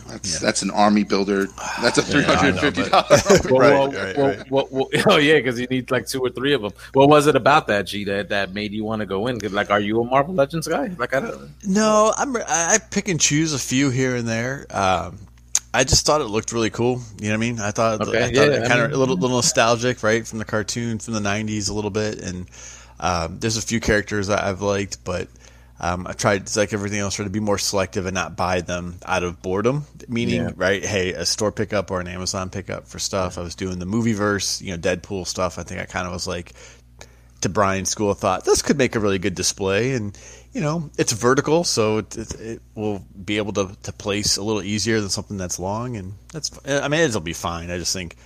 That's 0.08 0.38
that's 0.40 0.62
an 0.62 0.70
army 0.70 1.02
builder 1.04 1.46
that's 1.80 1.98
a 1.98 2.18
Yeah, 2.20 2.30
I 2.30 2.50
know, 2.50 2.56
$350 2.58 2.90
dollar 3.50 3.58
Right, 3.58 3.72
well, 3.72 3.92
right, 3.92 4.16
well, 4.16 4.26
right. 4.28 4.50
well, 4.50 4.68
well, 4.70 4.88
oh 5.06 5.16
yeah, 5.16 5.36
because 5.38 5.58
you 5.60 5.66
need 5.68 5.90
like 5.90 6.06
two 6.06 6.20
or 6.20 6.30
three 6.30 6.52
of 6.52 6.62
them. 6.62 6.72
What 6.92 7.08
was 7.08 7.26
it 7.26 7.36
about 7.36 7.66
that 7.68 7.86
G 7.86 8.04
that, 8.04 8.28
that 8.30 8.52
made 8.54 8.72
you 8.72 8.84
want 8.84 9.00
to 9.00 9.06
go 9.06 9.26
in? 9.26 9.40
'Cause, 9.40 9.52
like, 9.52 9.70
are 9.70 9.80
you 9.80 10.00
a 10.00 10.04
Marvel 10.04 10.34
Legends 10.34 10.66
guy? 10.68 10.90
Like, 10.98 11.14
I 11.14 11.20
don't. 11.20 11.50
No, 11.66 12.12
I'm 12.16 12.36
I 12.36 12.42
I 12.48 12.78
pick 12.90 13.08
and 13.08 13.20
choose 13.20 13.52
a 13.54 13.58
few 13.58 13.90
here 13.90 14.14
and 14.16 14.26
there. 14.28 14.66
Um, 14.70 15.18
I 15.72 15.82
just 15.84 16.06
thought 16.06 16.20
it 16.20 16.26
looked 16.26 16.52
really 16.52 16.70
cool. 16.70 17.00
You 17.20 17.28
know 17.28 17.30
what 17.30 17.34
I 17.34 17.36
mean? 17.38 17.58
I 17.60 17.70
thought, 17.72 18.00
Okay, 18.00 18.18
I 18.18 18.26
thought 18.26 18.34
yeah, 18.34 18.42
it 18.42 18.68
kind 18.68 18.80
of 18.80 18.90
mean- 18.90 18.96
a 18.96 18.98
little, 18.98 19.16
little 19.16 19.36
nostalgic, 19.36 20.02
right, 20.02 20.24
from 20.26 20.38
the 20.38 20.44
cartoon 20.44 20.98
from 21.00 21.14
the 21.14 21.20
'90s 21.20 21.68
a 21.68 21.72
little 21.72 21.90
bit. 21.90 22.18
And 22.20 22.46
um, 23.00 23.38
there's 23.40 23.56
a 23.56 23.62
few 23.62 23.80
characters 23.80 24.28
that 24.28 24.44
I've 24.44 24.62
liked, 24.62 25.02
but 25.04 25.28
um, 25.84 26.06
I 26.06 26.12
tried, 26.12 26.54
like 26.56 26.72
everything 26.72 26.98
else, 27.00 27.14
try 27.14 27.24
to 27.24 27.30
be 27.30 27.40
more 27.40 27.58
selective 27.58 28.06
and 28.06 28.14
not 28.14 28.36
buy 28.36 28.62
them 28.62 28.96
out 29.04 29.22
of 29.22 29.42
boredom. 29.42 29.84
Meaning, 30.08 30.42
Yeah. 30.42 30.50
right? 30.56 30.82
Hey, 30.84 31.12
a 31.12 31.26
store 31.26 31.52
pickup 31.52 31.90
or 31.90 32.00
an 32.00 32.08
Amazon 32.08 32.48
pickup 32.48 32.86
for 32.88 32.98
stuff. 32.98 33.36
I 33.36 33.42
was 33.42 33.54
doing 33.54 33.78
the 33.78 33.86
movie 33.86 34.14
verse, 34.14 34.62
you 34.62 34.72
know, 34.72 34.78
Deadpool 34.78 35.26
stuff. 35.26 35.58
I 35.58 35.62
think 35.62 35.80
I 35.80 35.84
kind 35.84 36.06
of 36.06 36.12
was 36.12 36.26
like, 36.26 36.52
to 37.42 37.48
Brian's 37.50 37.90
school 37.90 38.10
of 38.10 38.18
thought, 38.18 38.46
this 38.46 38.62
could 38.62 38.78
make 38.78 38.96
a 38.96 39.00
really 39.00 39.18
good 39.18 39.34
display. 39.34 39.92
And, 39.92 40.18
you 40.54 40.62
know, 40.62 40.88
it's 40.96 41.12
vertical, 41.12 41.64
so 41.64 41.98
it, 41.98 42.16
it, 42.16 42.40
it 42.40 42.62
will 42.74 43.04
be 43.22 43.36
able 43.36 43.52
to, 43.52 43.76
to 43.82 43.92
place 43.92 44.38
a 44.38 44.42
little 44.42 44.62
easier 44.62 45.00
than 45.00 45.10
something 45.10 45.36
that's 45.36 45.58
long. 45.58 45.96
And 45.96 46.14
that's, 46.32 46.50
I 46.66 46.88
mean, 46.88 47.00
it'll 47.00 47.20
be 47.20 47.34
fine. 47.34 47.70
I 47.70 47.76
just 47.76 47.92
think, 47.92 48.16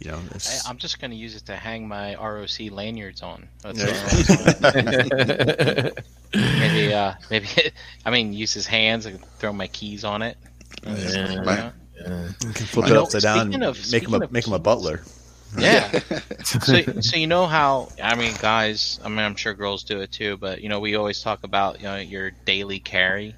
you 0.00 0.10
know, 0.10 0.18
it's, 0.34 0.66
I, 0.66 0.70
I'm 0.70 0.78
just 0.78 1.00
going 1.00 1.10
to 1.12 1.16
use 1.16 1.36
it 1.36 1.46
to 1.46 1.56
hang 1.56 1.86
my 1.86 2.16
ROC 2.16 2.70
lanyards 2.70 3.22
on. 3.22 3.48
That's 3.62 3.78
Yeah. 3.78 4.70
maybe, 6.34 6.94
uh, 6.94 7.14
maybe. 7.30 7.46
I 8.06 8.10
mean, 8.10 8.32
use 8.32 8.52
his 8.54 8.66
hands 8.66 9.06
and 9.06 9.22
throw 9.38 9.52
my 9.52 9.66
keys 9.68 10.04
on 10.04 10.22
it. 10.22 10.36
Yeah. 10.84 11.32
You 11.32 11.40
Right. 11.42 11.58
know? 11.58 11.72
can 12.40 12.52
flip 12.52 12.86
You 12.86 12.92
it 12.92 12.94
know, 12.94 13.02
upside 13.02 13.22
down 13.22 13.52
and 13.52 13.64
of- 13.64 13.76
make 13.92 14.04
him 14.04 14.14
a, 14.14 14.16
speaking 14.16 14.22
of 14.22 14.32
make 14.32 14.46
him 14.46 14.52
a 14.54 14.58
keys- 14.58 14.64
butler. 14.64 15.02
Yeah. 15.58 15.90
so, 16.44 16.80
so 17.00 17.16
you 17.16 17.26
know 17.26 17.46
how 17.46 17.88
I 18.02 18.14
mean, 18.14 18.34
guys. 18.40 19.00
I 19.04 19.08
mean, 19.08 19.18
I'm 19.18 19.34
sure 19.36 19.52
girls 19.52 19.82
do 19.82 20.00
it 20.00 20.12
too. 20.12 20.36
But 20.36 20.62
you 20.62 20.68
know, 20.68 20.78
we 20.80 20.94
always 20.94 21.20
talk 21.22 21.42
about 21.44 21.78
you 21.80 21.84
know 21.86 21.96
your 21.96 22.30
daily 22.30 22.78
carry. 22.78 23.34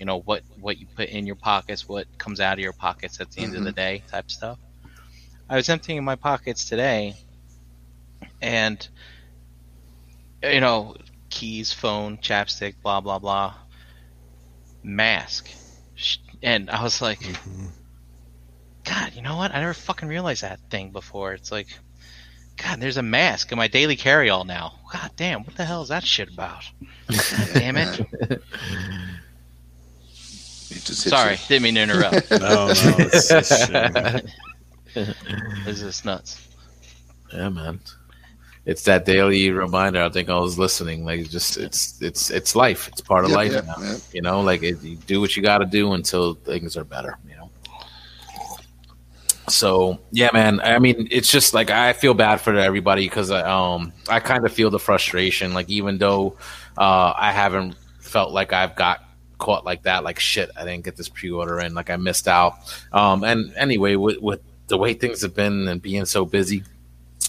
You 0.00 0.06
know 0.06 0.18
what 0.20 0.42
what 0.60 0.78
you 0.78 0.86
put 0.96 1.08
in 1.10 1.26
your 1.26 1.36
pockets, 1.36 1.88
what 1.88 2.06
comes 2.18 2.40
out 2.40 2.54
of 2.54 2.58
your 2.58 2.72
pockets 2.72 3.20
at 3.20 3.30
the 3.30 3.42
end 3.42 3.54
of 3.56 3.62
the 3.64 3.70
day, 3.72 4.02
type 4.10 4.30
stuff. 4.32 4.58
I 5.48 5.56
was 5.56 5.68
emptying 5.68 6.02
my 6.04 6.16
pockets 6.16 6.64
today, 6.64 7.14
and 8.40 8.86
you 10.42 10.60
know, 10.60 10.96
keys, 11.30 11.72
phone, 11.72 12.18
chapstick, 12.18 12.74
blah 12.82 13.00
blah 13.00 13.18
blah, 13.18 13.54
mask, 14.82 15.48
and 16.42 16.70
I 16.70 16.82
was 16.82 17.00
like, 17.02 17.20
mm-hmm. 17.20 17.66
God, 18.84 19.12
you 19.14 19.22
know 19.22 19.36
what? 19.36 19.54
I 19.54 19.60
never 19.60 19.74
fucking 19.74 20.08
realized 20.08 20.42
that 20.42 20.60
thing 20.70 20.90
before. 20.90 21.32
It's 21.32 21.50
like, 21.50 21.68
God, 22.56 22.80
there's 22.80 22.96
a 22.98 23.02
mask 23.02 23.50
in 23.52 23.58
my 23.58 23.68
daily 23.68 23.96
carry 23.96 24.30
all 24.30 24.44
now. 24.44 24.74
God 24.92 25.10
damn, 25.16 25.44
what 25.44 25.56
the 25.56 25.64
hell 25.64 25.82
is 25.82 25.88
that 25.88 26.04
shit 26.04 26.32
about? 26.32 26.64
God 27.08 27.48
damn 27.54 27.76
it. 27.76 28.00
It 30.70 30.84
just 30.84 31.02
Sorry, 31.02 31.32
you. 31.34 31.38
didn't 31.48 31.62
mean 31.62 31.74
to 31.76 31.82
interrupt. 31.82 32.30
No, 32.30 32.66
no, 32.66 32.72
it's, 32.72 33.30
it's 33.30 33.70
shit. 34.94 35.16
this 35.64 35.82
is 35.82 36.04
nuts. 36.04 36.48
Yeah, 37.32 37.48
man. 37.48 37.80
It's 38.66 38.82
that 38.84 39.04
daily 39.04 39.50
reminder. 39.50 40.02
I 40.02 40.08
think 40.08 40.30
I 40.30 40.38
was 40.38 40.58
listening. 40.58 41.04
Like, 41.04 41.28
just 41.28 41.58
it's 41.58 42.00
it's 42.00 42.30
it's 42.30 42.56
life. 42.56 42.88
It's 42.88 43.00
part 43.02 43.24
of 43.24 43.30
Yep, 43.30 43.36
life 43.36 43.52
yep, 43.52 43.66
now. 43.66 43.74
yep. 43.82 44.00
You 44.12 44.22
know, 44.22 44.40
like 44.40 44.62
it, 44.62 44.82
you 44.82 44.96
do 44.96 45.20
what 45.20 45.36
you 45.36 45.42
got 45.42 45.58
to 45.58 45.66
do 45.66 45.92
until 45.92 46.34
things 46.34 46.76
are 46.76 46.84
better. 46.84 47.18
You 47.28 47.36
know. 47.36 47.50
So 49.48 49.98
yeah, 50.10 50.30
man. 50.32 50.60
I 50.60 50.78
mean, 50.78 51.08
it's 51.10 51.30
just 51.30 51.52
like 51.52 51.70
I 51.70 51.92
feel 51.92 52.14
bad 52.14 52.40
for 52.40 52.54
everybody 52.56 53.06
because 53.06 53.30
um 53.30 53.92
I 54.08 54.20
kind 54.20 54.46
of 54.46 54.52
feel 54.52 54.70
the 54.70 54.78
frustration. 54.78 55.52
Like 55.52 55.68
even 55.68 55.98
though 55.98 56.36
uh 56.78 57.12
I 57.16 57.32
haven't 57.32 57.76
felt 58.00 58.32
like 58.32 58.54
I've 58.54 58.74
got 58.76 59.00
caught 59.38 59.66
like 59.66 59.82
that, 59.82 60.04
like 60.04 60.18
shit, 60.18 60.50
I 60.56 60.64
didn't 60.64 60.84
get 60.84 60.96
this 60.96 61.10
pre-order 61.10 61.60
in, 61.60 61.74
like 61.74 61.90
I 61.90 61.96
missed 61.96 62.28
out. 62.28 62.54
Um 62.92 63.24
and 63.24 63.54
anyway, 63.56 63.96
with 63.96 64.18
with 64.22 64.40
the 64.68 64.76
way 64.78 64.94
things 64.94 65.22
have 65.22 65.34
been 65.34 65.68
and 65.68 65.80
being 65.82 66.04
so 66.04 66.24
busy, 66.24 66.62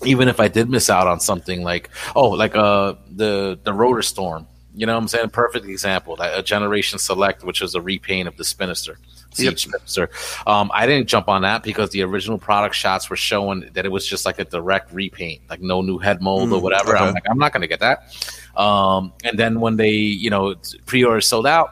even 0.03 0.27
if 0.27 0.39
I 0.39 0.47
did 0.47 0.69
miss 0.69 0.89
out 0.89 1.07
on 1.07 1.19
something 1.19 1.63
like 1.63 1.89
oh 2.15 2.29
like 2.29 2.55
uh 2.55 2.95
the 3.09 3.57
the 3.63 3.71
Rotorstorm 3.71 4.45
you 4.77 4.85
know 4.85 4.93
what 4.93 4.99
I'm 5.03 5.07
saying 5.07 5.29
perfect 5.29 5.65
example 5.65 6.17
that 6.17 6.37
a 6.37 6.43
generation 6.43 6.99
select 6.99 7.43
which 7.45 7.61
was 7.61 7.75
a 7.75 7.81
repaint 7.81 8.27
of 8.27 8.35
the 8.35 8.43
Spinister 8.43 8.97
Yep. 9.37 9.53
Spinister 9.55 10.09
um 10.47 10.69
I 10.73 10.85
didn't 10.85 11.07
jump 11.07 11.29
on 11.29 11.43
that 11.43 11.63
because 11.63 11.91
the 11.91 12.01
original 12.03 12.37
product 12.37 12.75
shots 12.75 13.09
were 13.09 13.15
showing 13.15 13.69
that 13.73 13.85
it 13.85 13.89
was 13.89 14.05
just 14.05 14.25
like 14.25 14.37
a 14.37 14.43
direct 14.45 14.91
repaint 14.93 15.43
like 15.49 15.61
no 15.61 15.81
new 15.81 15.97
head 15.97 16.21
mold 16.21 16.51
or 16.51 16.59
Mm, 16.59 16.61
whatever 16.61 16.95
okay. 16.95 17.05
I'm 17.05 17.13
like 17.13 17.23
I'm 17.29 17.37
not 17.37 17.53
gonna 17.53 17.67
get 17.67 17.79
that 17.79 18.13
um 18.57 19.13
and 19.23 19.39
then 19.39 19.61
when 19.61 19.77
they 19.77 19.91
you 19.91 20.29
know 20.29 20.55
pre-order 20.85 21.21
sold 21.21 21.47
out 21.47 21.69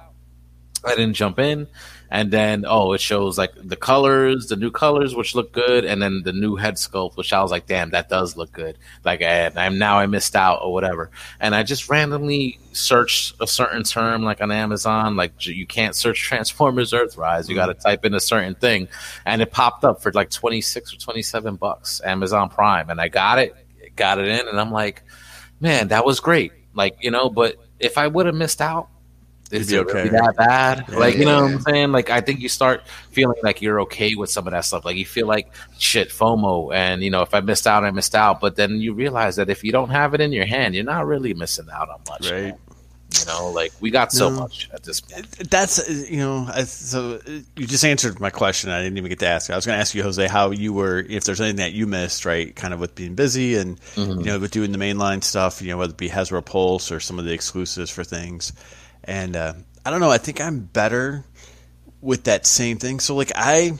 I 0.85 0.89
didn't 0.95 1.13
jump 1.13 1.39
in. 1.39 1.67
And 2.13 2.29
then, 2.29 2.63
oh, 2.67 2.93
it 2.93 3.01
shows 3.01 3.39
like 3.39 3.53
the 3.55 3.75
colors, 3.75 4.45
the 4.45 4.55
new 4.55 4.69
colors, 4.69 5.15
which 5.15 5.33
look 5.33 5.51
good, 5.51 5.83
and 5.83 5.99
then 5.99 6.21
the 6.23 6.31
new 6.31 6.55
head 6.55 6.75
sculpt, 6.75 7.17
which 7.17 7.33
I 7.33 7.41
was 7.41 7.49
like, 7.49 7.65
damn, 7.65 7.89
that 7.89 8.07
does 8.07 8.37
look 8.37 8.51
good. 8.51 8.77
Like, 9.03 9.21
and 9.21 9.57
I'm 9.57 9.79
now 9.79 9.97
I 9.97 10.05
missed 10.05 10.35
out 10.35 10.59
or 10.61 10.71
whatever. 10.71 11.09
And 11.39 11.55
I 11.55 11.63
just 11.63 11.89
randomly 11.89 12.59
searched 12.71 13.33
a 13.41 13.47
certain 13.47 13.81
term, 13.81 14.21
like 14.21 14.41
on 14.41 14.51
Amazon, 14.51 15.15
like 15.15 15.43
you 15.47 15.65
can't 15.65 15.95
search 15.95 16.21
Transformers 16.21 16.91
Earthrise. 16.91 17.49
You 17.49 17.55
mm-hmm. 17.55 17.65
got 17.65 17.65
to 17.65 17.73
type 17.73 18.05
in 18.05 18.13
a 18.13 18.19
certain 18.19 18.53
thing, 18.53 18.89
and 19.25 19.41
it 19.41 19.49
popped 19.49 19.83
up 19.83 20.03
for 20.03 20.11
like 20.11 20.29
26 20.29 20.93
or 20.93 20.97
27 20.97 21.55
bucks, 21.55 21.99
Amazon 22.05 22.47
Prime, 22.47 22.91
and 22.91 23.01
I 23.01 23.07
got 23.07 23.39
it, 23.39 23.55
got 23.95 24.19
it 24.19 24.27
in, 24.27 24.47
and 24.47 24.61
I'm 24.61 24.71
like, 24.71 25.01
man, 25.59 25.87
that 25.87 26.05
was 26.05 26.19
great. 26.19 26.51
Like, 26.75 26.95
you 27.01 27.09
know, 27.09 27.31
but 27.31 27.55
if 27.79 27.97
I 27.97 28.05
would 28.05 28.27
have 28.27 28.35
missed 28.35 28.61
out, 28.61 28.89
is 29.53 29.71
You'd 29.71 29.81
it 29.81 29.87
be 29.87 29.93
really 29.93 30.09
that 30.09 30.35
bad? 30.37 30.85
Yeah, 30.89 30.97
like, 30.97 31.15
you 31.15 31.25
know 31.25 31.37
yeah, 31.37 31.41
what 31.43 31.51
I'm 31.53 31.61
saying? 31.61 31.91
Like, 31.91 32.09
I 32.09 32.21
think 32.21 32.39
you 32.41 32.49
start 32.49 32.83
feeling 33.11 33.37
like 33.43 33.61
you're 33.61 33.81
okay 33.81 34.15
with 34.15 34.29
some 34.29 34.47
of 34.47 34.51
that 34.51 34.65
stuff. 34.65 34.85
Like, 34.85 34.95
you 34.97 35.05
feel 35.05 35.27
like 35.27 35.51
shit, 35.77 36.09
FOMO, 36.09 36.73
and 36.73 37.03
you 37.03 37.09
know, 37.09 37.21
if 37.21 37.33
I 37.33 37.39
missed 37.41 37.67
out, 37.67 37.83
I 37.83 37.91
missed 37.91 38.15
out. 38.15 38.39
But 38.41 38.55
then 38.55 38.79
you 38.81 38.93
realize 38.93 39.35
that 39.37 39.49
if 39.49 39.63
you 39.63 39.71
don't 39.71 39.89
have 39.89 40.13
it 40.13 40.21
in 40.21 40.31
your 40.33 40.45
hand, 40.45 40.75
you're 40.75 40.83
not 40.83 41.05
really 41.05 41.33
missing 41.33 41.67
out 41.73 41.89
on 41.89 41.99
much. 42.09 42.29
Right. 42.31 42.43
man. 42.43 42.57
You 43.19 43.25
know, 43.27 43.51
like 43.51 43.71
we 43.79 43.91
got 43.91 44.11
so 44.11 44.29
No. 44.31 44.39
much 44.39 44.71
at 44.73 44.81
this 44.81 44.99
point. 44.99 45.29
That's 45.51 45.77
uh, 45.87 46.05
you 46.09 46.17
know, 46.17 46.47
I, 46.51 46.63
so 46.63 47.19
uh, 47.23 47.31
you 47.55 47.67
just 47.67 47.85
answered 47.85 48.19
my 48.19 48.31
question. 48.31 48.71
I 48.71 48.81
didn't 48.81 48.97
even 48.97 49.07
get 49.09 49.19
to 49.19 49.27
ask. 49.27 49.51
I 49.51 49.55
was 49.55 49.67
going 49.67 49.75
to 49.75 49.79
ask 49.81 49.93
you, 49.93 50.01
Jose, 50.01 50.27
how 50.27 50.49
you 50.49 50.73
were, 50.73 50.97
if 50.97 51.23
there's 51.23 51.39
anything 51.39 51.57
that 51.57 51.73
you 51.73 51.85
missed, 51.85 52.25
right? 52.25 52.55
Kind 52.55 52.73
of 52.73 52.79
with 52.79 52.95
being 52.95 53.13
busy 53.13 53.55
and 53.57 53.79
Mm-hmm. 53.93 54.19
you 54.21 54.25
know, 54.25 54.39
with 54.39 54.49
doing 54.49 54.71
the 54.71 54.79
mainline 54.79 55.23
stuff. 55.23 55.61
You 55.61 55.67
know, 55.69 55.77
whether 55.77 55.91
it 55.91 55.97
be 55.97 56.09
Hasbro 56.09 56.43
Pulse 56.43 56.91
or 56.91 56.99
some 56.99 57.19
of 57.19 57.25
the 57.25 57.33
exclusives 57.33 57.91
for 57.91 58.03
things. 58.03 58.51
And 59.03 59.35
uh, 59.35 59.53
I 59.85 59.89
don't 59.91 59.99
know. 59.99 60.11
I 60.11 60.17
think 60.17 60.39
I'm 60.41 60.59
better 60.59 61.23
with 62.01 62.25
that 62.25 62.45
same 62.45 62.77
thing. 62.77 62.99
So 62.99 63.15
like 63.15 63.31
I, 63.35 63.73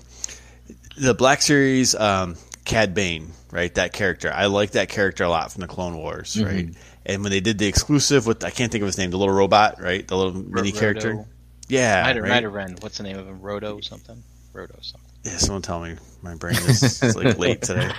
the 0.98 1.14
Black 1.14 1.42
Series, 1.42 1.96
um, 1.96 2.36
Cad 2.66 2.94
Bane, 2.94 3.32
right? 3.52 3.74
That 3.76 3.94
character, 3.94 4.32
I 4.34 4.46
like 4.48 4.72
that 4.72 4.90
character 4.90 5.24
a 5.24 5.30
lot 5.30 5.52
from 5.52 5.62
the 5.62 5.68
Clone 5.68 5.98
Wars, 5.98 6.36
Mm-hmm. 6.36 6.46
right? 6.56 6.70
And 7.06 7.22
when 7.22 7.32
they 7.32 7.42
did 7.42 7.58
the 7.58 7.68
exclusive 7.68 8.26
with, 8.26 8.46
I 8.46 8.50
can't 8.50 8.72
think 8.72 8.82
of 8.82 8.86
his 8.86 8.98
name, 8.98 9.12
the 9.12 9.18
little 9.18 9.34
robot, 9.34 9.82
right? 9.82 10.08
The 10.08 10.16
little 10.16 10.34
mini 10.34 10.70
Roto. 10.72 10.80
character. 10.80 11.26
Yeah, 11.68 12.06
have, 12.06 12.16
right? 12.18 12.44
have 12.44 12.54
Ren. 12.54 12.76
What's 12.80 12.98
the 12.98 13.04
name 13.04 13.18
of 13.18 13.28
him? 13.28 13.42
Roto 13.42 13.82
something? 13.82 14.24
Roto 14.54 14.76
something. 14.82 15.10
Yeah, 15.24 15.38
someone 15.38 15.62
tell 15.62 15.82
me. 15.82 15.96
My 16.22 16.36
brain 16.36 16.56
is 16.56 17.02
like 17.16 17.38
late 17.38 17.62
today. 17.64 17.90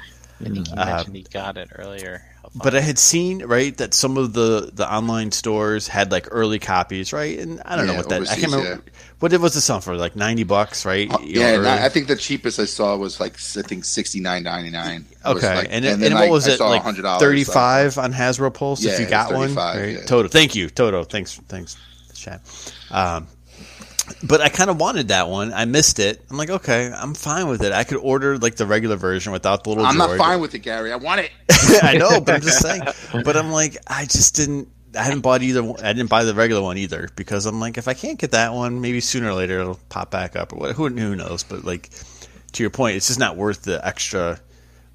I 0.41 0.45
think 0.45 0.67
he 0.69 0.75
Uh, 0.75 1.05
he 1.05 1.23
got 1.23 1.57
it 1.59 1.69
earlier. 1.75 2.23
But 2.57 2.77
I 2.77 2.81
had 2.81 3.01
seen 3.01 3.45
right 3.45 3.77
that 3.79 3.95
some 3.95 4.17
of 4.17 4.33
the 4.33 4.71
the 4.73 4.93
online 4.93 5.33
stores 5.33 5.89
had 5.89 6.13
like 6.13 6.29
early 6.31 6.61
copies, 6.61 7.13
right? 7.13 7.37
And 7.37 7.61
I 7.65 7.77
don't 7.77 7.89
know 7.89 7.97
what 7.97 8.09
that. 8.11 8.23
I 8.31 8.37
can't 8.37 8.53
remember 8.53 8.83
what 9.19 9.33
it 9.33 9.41
was. 9.41 9.55
The 9.55 9.61
song 9.61 9.81
for 9.81 9.97
like 9.97 10.15
ninety 10.15 10.45
bucks, 10.45 10.87
right? 10.87 11.11
Uh, 11.11 11.19
know, 11.19 11.25
yeah, 11.25 11.55
and. 11.55 11.67
I 11.67 11.87
I 11.87 11.89
think 11.89 12.07
the 12.07 12.15
cheapest 12.15 12.61
I 12.61 12.67
saw 12.67 12.97
was 12.97 13.19
like 13.19 13.35
I 13.35 13.63
think 13.63 13.85
sixty 13.85 14.21
nine 14.21 14.45
ninety 14.45 14.71
nine. 14.71 15.05
Okay, 15.25 15.67
and, 15.69 15.85
and, 15.85 16.01
then 16.01 16.15
what 16.15 16.25
I- 16.25 16.31
was 16.31 16.49
I 16.49 16.53
it 16.53 16.61
like? 16.61 16.83
$100, 16.83 17.19
Thirty 17.19 17.43
five 17.43 17.99
on 17.99 18.13
Hasbro 18.13 18.55
Pulse 18.55 18.85
if 18.85 19.01
you 19.01 19.07
got 19.07 19.33
one, 19.33 19.49
35, 19.49 19.77
right? 19.81 19.89
yeah. 19.95 20.05
Todo, 20.05 20.29
thank 20.29 20.55
you, 20.55 20.71
Todo. 20.71 21.03
Thanks, 21.03 21.35
thanks, 21.49 21.77
chat. 22.15 22.41
Um, 22.91 23.27
but 24.23 24.41
I 24.41 24.49
kind 24.49 24.71
of 24.71 24.79
wanted 24.81 25.09
that 25.09 25.29
one. 25.29 25.53
I 25.53 25.65
missed 25.65 25.99
it. 25.99 26.23
I'm 26.31 26.37
like, 26.37 26.51
okay, 26.51 26.93
I'm 26.95 27.15
fine 27.15 27.49
with 27.49 27.63
it. 27.63 27.73
I 27.73 27.85
could 27.85 27.99
order 27.99 28.39
like 28.39 28.57
the 28.57 28.67
regular 28.67 28.97
version 28.97 29.33
without 29.33 29.65
the 29.65 29.71
little. 29.71 29.87
I'm 29.87 29.97
not 29.97 30.17
fine 30.19 30.41
with 30.41 30.55
it, 30.55 30.61
Gary. 30.61 30.93
I 30.93 30.97
want 30.97 31.21
it. 31.21 31.31
I 31.83 31.97
know, 31.97 32.21
but 32.21 32.37
I'm 32.37 32.41
just 32.43 32.61
saying. 32.61 32.83
But 33.25 33.37
I'm 33.37 33.51
like, 33.51 33.77
I 33.87 34.05
just 34.05 34.35
didn't. 34.37 34.69
I 34.97 35.03
haven't 35.03 35.21
bought 35.23 35.43
either. 35.43 35.63
one- 35.63 35.83
I 35.85 35.93
didn't 35.93 36.09
buy 36.11 36.25
the 36.25 36.35
regular 36.35 36.63
one 36.63 36.79
either 36.79 37.09
because 37.17 37.47
I'm 37.47 37.59
like, 37.61 37.79
if 37.79 37.89
I 37.89 37.95
can't 37.95 38.19
get 38.19 38.31
that 38.33 38.53
one, 38.55 38.81
maybe 38.81 39.01
sooner 39.01 39.29
or 39.29 39.35
later 39.35 39.59
it'll 39.61 39.81
pop 39.89 40.11
back 40.11 40.37
up 40.37 40.53
or 40.53 40.57
what. 40.57 40.77
Who, 40.77 40.89
who 40.89 41.17
knows? 41.17 41.43
But 41.43 41.65
like, 41.65 41.91
to 42.53 42.63
your 42.63 42.71
point, 42.71 42.97
it's 42.97 43.09
just 43.09 43.19
not 43.19 43.37
worth 43.37 43.63
the 43.63 43.85
extra 43.85 44.39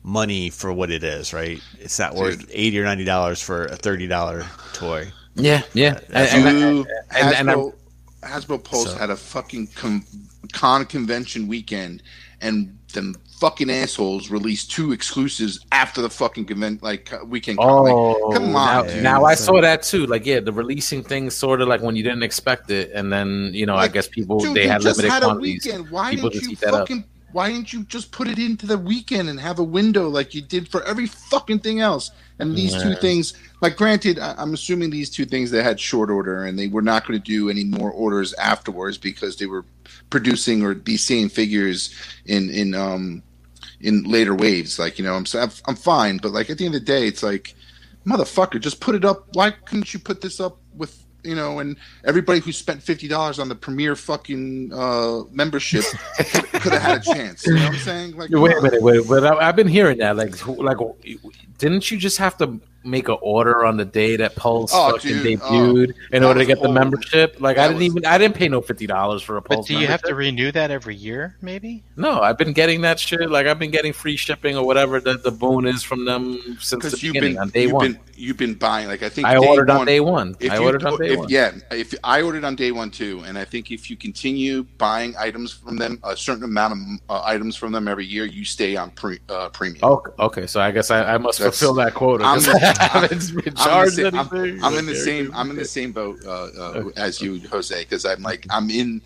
money 0.03 0.49
for 0.49 0.72
what 0.72 0.90
it 0.90 1.03
is, 1.03 1.34
right? 1.34 1.60
It's 1.80 1.99
not 1.99 2.15
worth 2.15 2.40
Dude. 2.40 2.49
eighty 2.53 2.80
or 2.80 2.84
ninety 2.86 3.03
dollars 3.03 3.41
for 3.41 3.65
a 3.65 3.76
thirty 3.76 4.07
dollar 4.07 4.45
toy. 4.73 5.11
Yeah, 5.36 5.64
yeah. 5.73 5.99
And, 6.14 6.48
and, 6.48 6.60
Dude, 6.86 6.88
and- 7.11 7.49
and 7.49 7.73
Hasbro, 8.21 8.63
Pulse 8.63 8.91
So- 8.91 8.97
had 8.97 9.09
a 9.09 9.15
fucking 9.15 9.67
com- 9.75 10.05
con 10.53 10.85
convention 10.85 11.47
weekend, 11.47 12.03
and 12.41 12.75
them 12.93 13.15
fucking 13.39 13.69
assholes 13.69 14.29
released 14.29 14.69
two 14.71 14.91
exclusives 14.91 15.59
after 15.71 16.01
the 16.01 16.09
fucking 16.09 16.43
convention, 16.45 16.79
like 16.81 17.13
uh, 17.13 17.19
weekend. 17.25 17.57
con. 17.57 17.69
Oh, 17.69 18.11
like, 18.29 18.37
come 18.41 18.55
on, 18.55 18.87
dude. 18.87 19.03
now 19.03 19.23
I 19.23 19.35
saw 19.35 19.61
that 19.61 19.83
too. 19.83 20.05
Like, 20.07 20.25
yeah, 20.25 20.39
the 20.41 20.51
releasing 20.51 21.03
things 21.03 21.35
sort 21.35 21.61
of 21.61 21.67
like 21.69 21.81
when 21.81 21.95
you 21.95 22.03
didn't 22.03 22.23
expect 22.23 22.69
it, 22.71 22.91
and 22.93 23.11
then 23.13 23.51
you 23.53 23.65
know, 23.65 23.75
Like, 23.75 23.91
I 23.91 23.93
guess 23.93 24.07
people 24.07 24.39
Dude, 24.39 24.55
they 24.55 24.67
had 24.67 24.83
limited 24.83 25.09
had 25.09 25.23
quantities. 25.23 25.65
weekend. 25.65 25.89
Why 25.89 26.11
People 26.15 26.29
didn't 26.31 26.49
you 26.49 26.55
fucking? 26.57 27.03
Why 27.31 27.51
didn't 27.51 27.73
you 27.73 27.84
just 27.84 28.11
put 28.11 28.27
it 28.27 28.39
into 28.39 28.65
the 28.65 28.77
weekend 28.77 29.30
and 29.30 29.39
have 29.39 29.60
a 29.60 29.64
window 29.64 30.10
like 30.10 30.34
you 30.34 30.41
did 30.41 30.68
for 30.68 30.84
every 30.84 31.06
fucking 31.06 31.60
thing 31.60 31.80
else? 31.80 32.11
And 32.39 32.56
these 32.56 32.73
two 32.81 32.95
things, 32.95 33.34
like, 33.61 33.76
granted, 33.76 34.18
I'm 34.18 34.53
assuming 34.53 34.89
these 34.89 35.10
two 35.10 35.26
things 35.26 35.51
they 35.51 35.61
had 35.61 35.80
short 35.80 36.10
order 36.10 36.45
and 36.45 36.57
they 36.57 36.68
were 36.68 36.81
not 36.81 37.06
going 37.06 37.19
to 37.19 37.23
do 37.23 37.49
any 37.49 37.65
more 37.65 37.91
orders 37.91 38.34
afterwards 38.35 38.97
because 38.97 39.35
they 39.35 39.45
were 39.45 39.65
producing 40.10 40.64
or 40.64 40.73
these 40.73 41.03
same 41.03 41.30
figures 41.30 41.93
in 42.26 42.49
in 42.49 42.73
um 42.73 43.22
in 43.81 44.03
later 44.03 44.34
waves. 44.34 44.80
Like, 44.80 44.97
you 44.97 45.06
know, 45.06 45.15
I'm, 45.15 45.26
I'm 45.65 45.76
fine, 45.76 46.18
but 46.18 46.31
like 46.31 46.49
at 46.49 46.57
the 46.57 46.65
end 46.65 46.76
of 46.76 46.81
the 46.81 46.85
day, 46.85 47.07
it's 47.07 47.23
like, 47.23 47.56
motherfucker, 48.06 48.60
just 48.60 48.80
put 48.80 48.95
it 48.95 49.06
up. 49.06 49.27
Why 49.34 49.51
couldn't 49.51 49.93
you 49.93 49.99
put 49.99 50.22
this 50.22 50.39
up 50.39 50.57
with 50.76 51.06
you 51.23 51.35
know, 51.35 51.59
and 51.59 51.77
everybody 52.05 52.39
who 52.39 52.51
spent 52.51 52.81
fifty 52.81 53.07
dollars 53.07 53.39
on 53.39 53.49
the 53.49 53.55
premier 53.55 53.95
fucking 53.95 54.71
uh, 54.73 55.21
membership 55.31 55.83
could 56.17 56.73
have 56.73 56.81
had 56.81 57.01
a 57.01 57.13
chance. 57.13 57.45
You 57.45 57.55
know 57.55 57.65
what 57.65 57.73
I'm 57.73 57.79
saying? 57.79 58.17
Like, 58.17 58.29
Wait 58.31 58.57
a 58.57 58.61
minute, 58.61 58.81
wait, 58.81 59.07
but 59.07 59.25
I, 59.25 59.49
I've 59.49 59.55
been 59.55 59.67
hearing 59.67 59.97
that. 59.99 60.15
Like, 60.15 60.47
like, 60.47 60.77
didn't 61.57 61.91
you 61.91 61.97
just 61.97 62.17
have 62.17 62.37
to 62.37 62.59
make 62.89 63.07
an 63.09 63.17
order 63.21 63.65
on 63.65 63.77
the 63.77 63.85
day 63.85 64.15
that 64.17 64.35
Pulse 64.35 64.71
Oh, 64.73 64.91
fucking 64.93 65.23
dude, 65.23 65.39
debuted 65.41 65.93
in 66.11 66.23
order 66.23 66.39
to 66.39 66.45
was 66.45 66.47
get 66.47 66.61
the 66.61 66.69
membership? 66.69 67.37
Like 67.39 67.57
I 67.57 67.63
didn't 67.67 67.77
was- 67.77 67.85
even 67.85 68.05
I 68.05 68.17
didn't 68.17 68.35
pay 68.35 68.47
no 68.49 68.61
fifty 68.61 68.87
dollars 68.87 69.21
for 69.21 69.37
a 69.37 69.41
But 69.41 69.55
Pulse. 69.55 69.67
do 69.67 69.77
you 69.77 69.87
have 69.87 70.01
to 70.03 70.15
renew 70.15 70.51
that 70.51 70.71
every 70.71 70.95
year? 70.95 71.35
Maybe. 71.41 71.83
No, 71.95 72.19
I've 72.21 72.37
been 72.37 72.53
getting 72.53 72.81
that 72.81 72.99
shit. 72.99 73.29
Like 73.29 73.47
I've 73.47 73.59
been 73.59 73.71
getting 73.71 73.93
free 73.93 74.15
shipping 74.15 74.57
or 74.57 74.65
whatever 74.65 74.99
the, 74.99 75.15
the 75.17 75.31
boon 75.31 75.65
is 75.67 75.83
from 75.83 76.05
them 76.05 76.57
since 76.59 76.83
the 76.91 76.97
you've 76.99 77.13
beginning 77.13 77.33
been 77.35 77.41
on 77.41 77.49
day 77.49 77.61
you've 77.63 77.71
one. 77.73 77.91
been 77.93 77.99
you've 78.15 78.37
been 78.37 78.53
buying 78.53 78.87
like 78.87 79.01
I 79.03 79.09
think 79.09 79.27
I 79.27 79.39
day 79.39 79.47
ordered 79.47 79.69
on 79.69 79.85
day 79.85 79.99
one. 79.99 80.35
If 80.39 80.51
I 80.51 80.55
you, 80.55 80.63
ordered 80.63 80.83
on 80.83 80.99
day 80.99 81.13
if, 81.13 81.19
one. 81.19 81.29
Yeah, 81.29 81.51
if 81.71 81.93
I 82.03 82.21
ordered 82.21 82.43
on 82.43 82.55
day 82.55 82.71
one 82.71 82.91
too, 82.91 83.23
and 83.25 83.37
I 83.37 83.45
think 83.45 83.71
if 83.71 83.89
you 83.89 83.95
continue 83.95 84.63
buying 84.77 85.15
items 85.17 85.53
from 85.53 85.77
them, 85.77 85.99
a 86.03 86.17
certain 86.17 86.43
amount 86.43 86.73
of 86.73 86.79
uh, 87.09 87.21
items 87.25 87.55
from 87.55 87.71
them 87.71 87.87
every 87.87 88.05
year, 88.05 88.25
you 88.25 88.43
stay 88.45 88.75
on 88.75 88.91
pre, 88.91 89.19
uh, 89.29 89.49
premium. 89.49 89.79
Oh, 89.83 90.03
okay. 90.19 90.47
So 90.47 90.59
I 90.59 90.71
guess 90.71 90.91
I, 90.91 91.13
I 91.13 91.17
must 91.17 91.39
That's- 91.39 91.57
fulfill 91.59 91.75
that 91.75 91.93
quota. 91.93 92.23
I'm- 92.93 93.03
haven't 93.03 93.35
been 93.43 93.53
I'm, 93.57 93.80
in 93.80 93.85
the 93.85 93.91
same, 93.91 94.15
I'm. 94.15 94.64
I'm 94.64 94.77
in 94.80 94.85
the 94.85 94.95
same 94.95 95.31
I'm 95.34 95.49
in 95.51 95.56
the 95.57 95.65
same 95.65 95.91
boat 95.91 96.19
uh, 96.26 96.30
uh, 96.57 96.89
as 96.97 97.22
you, 97.22 97.39
Jose, 97.49 97.80
because 97.81 98.06
I'm 98.06 98.22
like 98.23 98.45
I'm 98.49 98.69
in. 98.69 99.01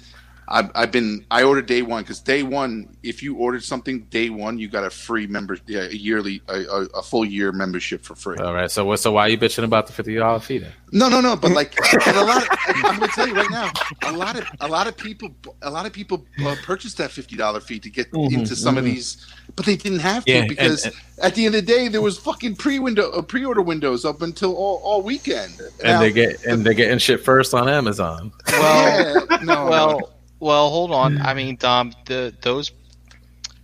I've, 0.54 0.70
I've 0.76 0.92
been 0.92 1.26
I 1.32 1.42
ordered 1.44 1.66
day 1.66 1.82
one 1.82 2.04
because 2.04 2.20
day 2.20 2.44
one, 2.44 2.96
if 3.02 3.24
you 3.24 3.36
ordered 3.36 3.64
something 3.64 4.02
day 4.12 4.30
one, 4.30 4.60
you 4.60 4.68
got 4.68 4.84
a 4.84 4.90
free 4.92 5.26
member, 5.26 5.58
yeah, 5.66 5.82
a 5.86 5.90
yearly, 5.94 6.44
a, 6.48 6.60
a, 6.62 6.82
a 7.00 7.02
full 7.02 7.26
year 7.26 7.52
membership 7.52 8.04
for 8.04 8.14
free. 8.14 8.38
All 8.38 8.54
right. 8.54 8.70
So 8.70 8.86
what? 8.86 9.00
So 9.00 9.12
why 9.14 9.24
are 9.24 9.30
you 9.30 9.38
bitching 9.40 9.64
about 9.64 9.88
the 9.88 9.94
fifty 9.94 10.14
dollar 10.16 10.40
fee 10.40 10.60
then? 10.60 10.72
No, 10.92 11.10
no, 11.10 11.22
no. 11.22 11.36
But 11.36 11.54
like, 11.54 11.76
but 11.92 12.16
a 12.16 12.24
lot. 12.24 12.44
Of, 12.44 12.50
I'm 12.86 12.98
going 13.00 13.10
to 13.10 13.16
tell 13.16 13.28
you 13.28 13.34
right 13.34 13.50
now. 13.50 13.72
A 14.04 14.12
lot 14.12 14.38
of 14.38 14.46
a 14.62 14.68
lot 14.68 14.86
of 14.86 14.96
people, 14.96 15.34
a 15.64 15.72
lot 15.72 15.88
of 15.88 15.92
people 15.92 16.24
uh, 16.46 16.56
purchased 16.64 16.98
that 17.00 17.10
fifty 17.10 17.36
dollar 17.36 17.60
fee 17.60 17.80
to 17.80 17.90
get 17.90 18.12
Mhm, 18.12 18.34
into 18.34 18.56
some 18.56 18.78
of 18.78 18.84
mhm. 18.84 18.94
these, 18.94 19.26
but 19.56 19.66
they 19.66 19.76
didn't 19.76 20.00
have 20.00 20.24
to 20.26 20.32
Yeah, 20.32 20.40
and- 20.42 20.50
because 20.50 20.86
and- 20.86 20.94
at 21.22 21.36
the 21.36 21.46
end 21.48 21.56
of 21.56 21.66
the 21.66 21.72
day, 21.74 21.88
there 21.88 22.02
was 22.02 22.18
fucking 22.20 22.56
pre 22.58 22.78
window, 22.78 23.10
uh, 23.12 23.22
pre 23.24 23.44
order 23.44 23.62
windows 23.62 24.06
up 24.06 24.22
until 24.22 24.56
all, 24.56 24.82
all 24.84 25.02
weekend. 25.02 25.54
And 25.84 25.94
Now- 25.94 26.00
they 26.00 26.12
get 26.12 26.44
and 26.46 26.64
they're 26.64 26.74
getting 26.76 27.00
shit 27.00 27.24
first 27.26 27.56
on 27.56 27.68
Amazon. 27.68 28.32
Well, 28.52 29.26
yeah, 29.32 29.38
no, 29.44 29.66
well, 29.68 30.13
well. 30.44 30.70
Hold 30.70 30.92
on. 30.92 31.18
I 31.20 31.32
hmm. 31.32 31.38
mean, 31.38 31.56
Dom, 31.56 31.94
the 32.06 32.34
those 32.42 32.72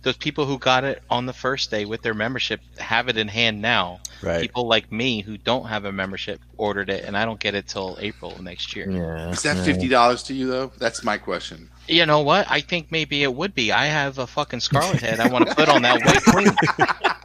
those 0.02 0.16
people 0.16 0.46
who 0.46 0.58
got 0.58 0.84
it 0.84 1.02
on 1.10 1.26
the 1.26 1.32
first 1.32 1.70
day 1.70 1.84
with 1.84 2.02
their 2.02 2.14
membership 2.14 2.60
have 2.78 3.08
it 3.08 3.18
in 3.18 3.28
hand 3.28 3.60
now. 3.60 4.00
Right. 4.22 4.40
People 4.40 4.66
like 4.66 4.90
me 4.90 5.20
who 5.20 5.36
don't 5.36 5.66
have 5.66 5.84
a 5.84 5.92
membership 5.92 6.40
ordered 6.56 6.90
it, 6.90 7.04
and 7.04 7.16
I 7.16 7.24
don't 7.24 7.40
get 7.40 7.54
it 7.54 7.66
till 7.66 7.98
April 8.00 8.32
of 8.32 8.40
next 8.40 8.74
year. 8.74 8.90
Yeah. 8.90 9.30
is 9.30 9.42
that 9.42 9.64
fifty 9.64 9.88
dollars 9.88 10.22
to 10.24 10.34
you 10.34 10.46
though? 10.46 10.72
That's 10.78 11.04
my 11.04 11.18
question. 11.18 11.70
You 11.88 12.06
know 12.06 12.20
what? 12.20 12.46
I 12.48 12.60
think 12.60 12.92
maybe 12.92 13.22
it 13.22 13.34
would 13.34 13.54
be. 13.54 13.72
I 13.72 13.86
have 13.86 14.18
a 14.18 14.26
fucking 14.26 14.60
scarlet 14.60 15.00
head. 15.00 15.20
I 15.20 15.28
want 15.28 15.48
to 15.48 15.54
put 15.54 15.68
on 15.68 15.82
that 15.82 16.04
white 16.04 16.22
queen. 16.26 17.16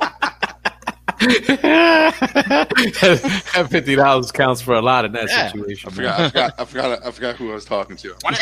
That 1.19 3.67
fifty 3.69 3.95
dollars 3.95 4.31
counts 4.31 4.61
for 4.61 4.73
a 4.75 4.81
lot 4.81 5.05
in 5.05 5.11
that 5.13 5.27
Yeah. 5.29 5.51
situation. 5.51 5.89
I 5.89 5.93
forgot, 5.93 6.19
I 6.19 6.29
forgot, 6.29 6.53
I 6.59 6.65
forgot, 6.65 7.05
I 7.05 7.11
forgot 7.11 7.35
who 7.35 7.51
I 7.51 7.55
was 7.55 7.65
talking 7.65 7.95
to. 7.97 8.09
I 8.09 8.13
want 8.23 8.37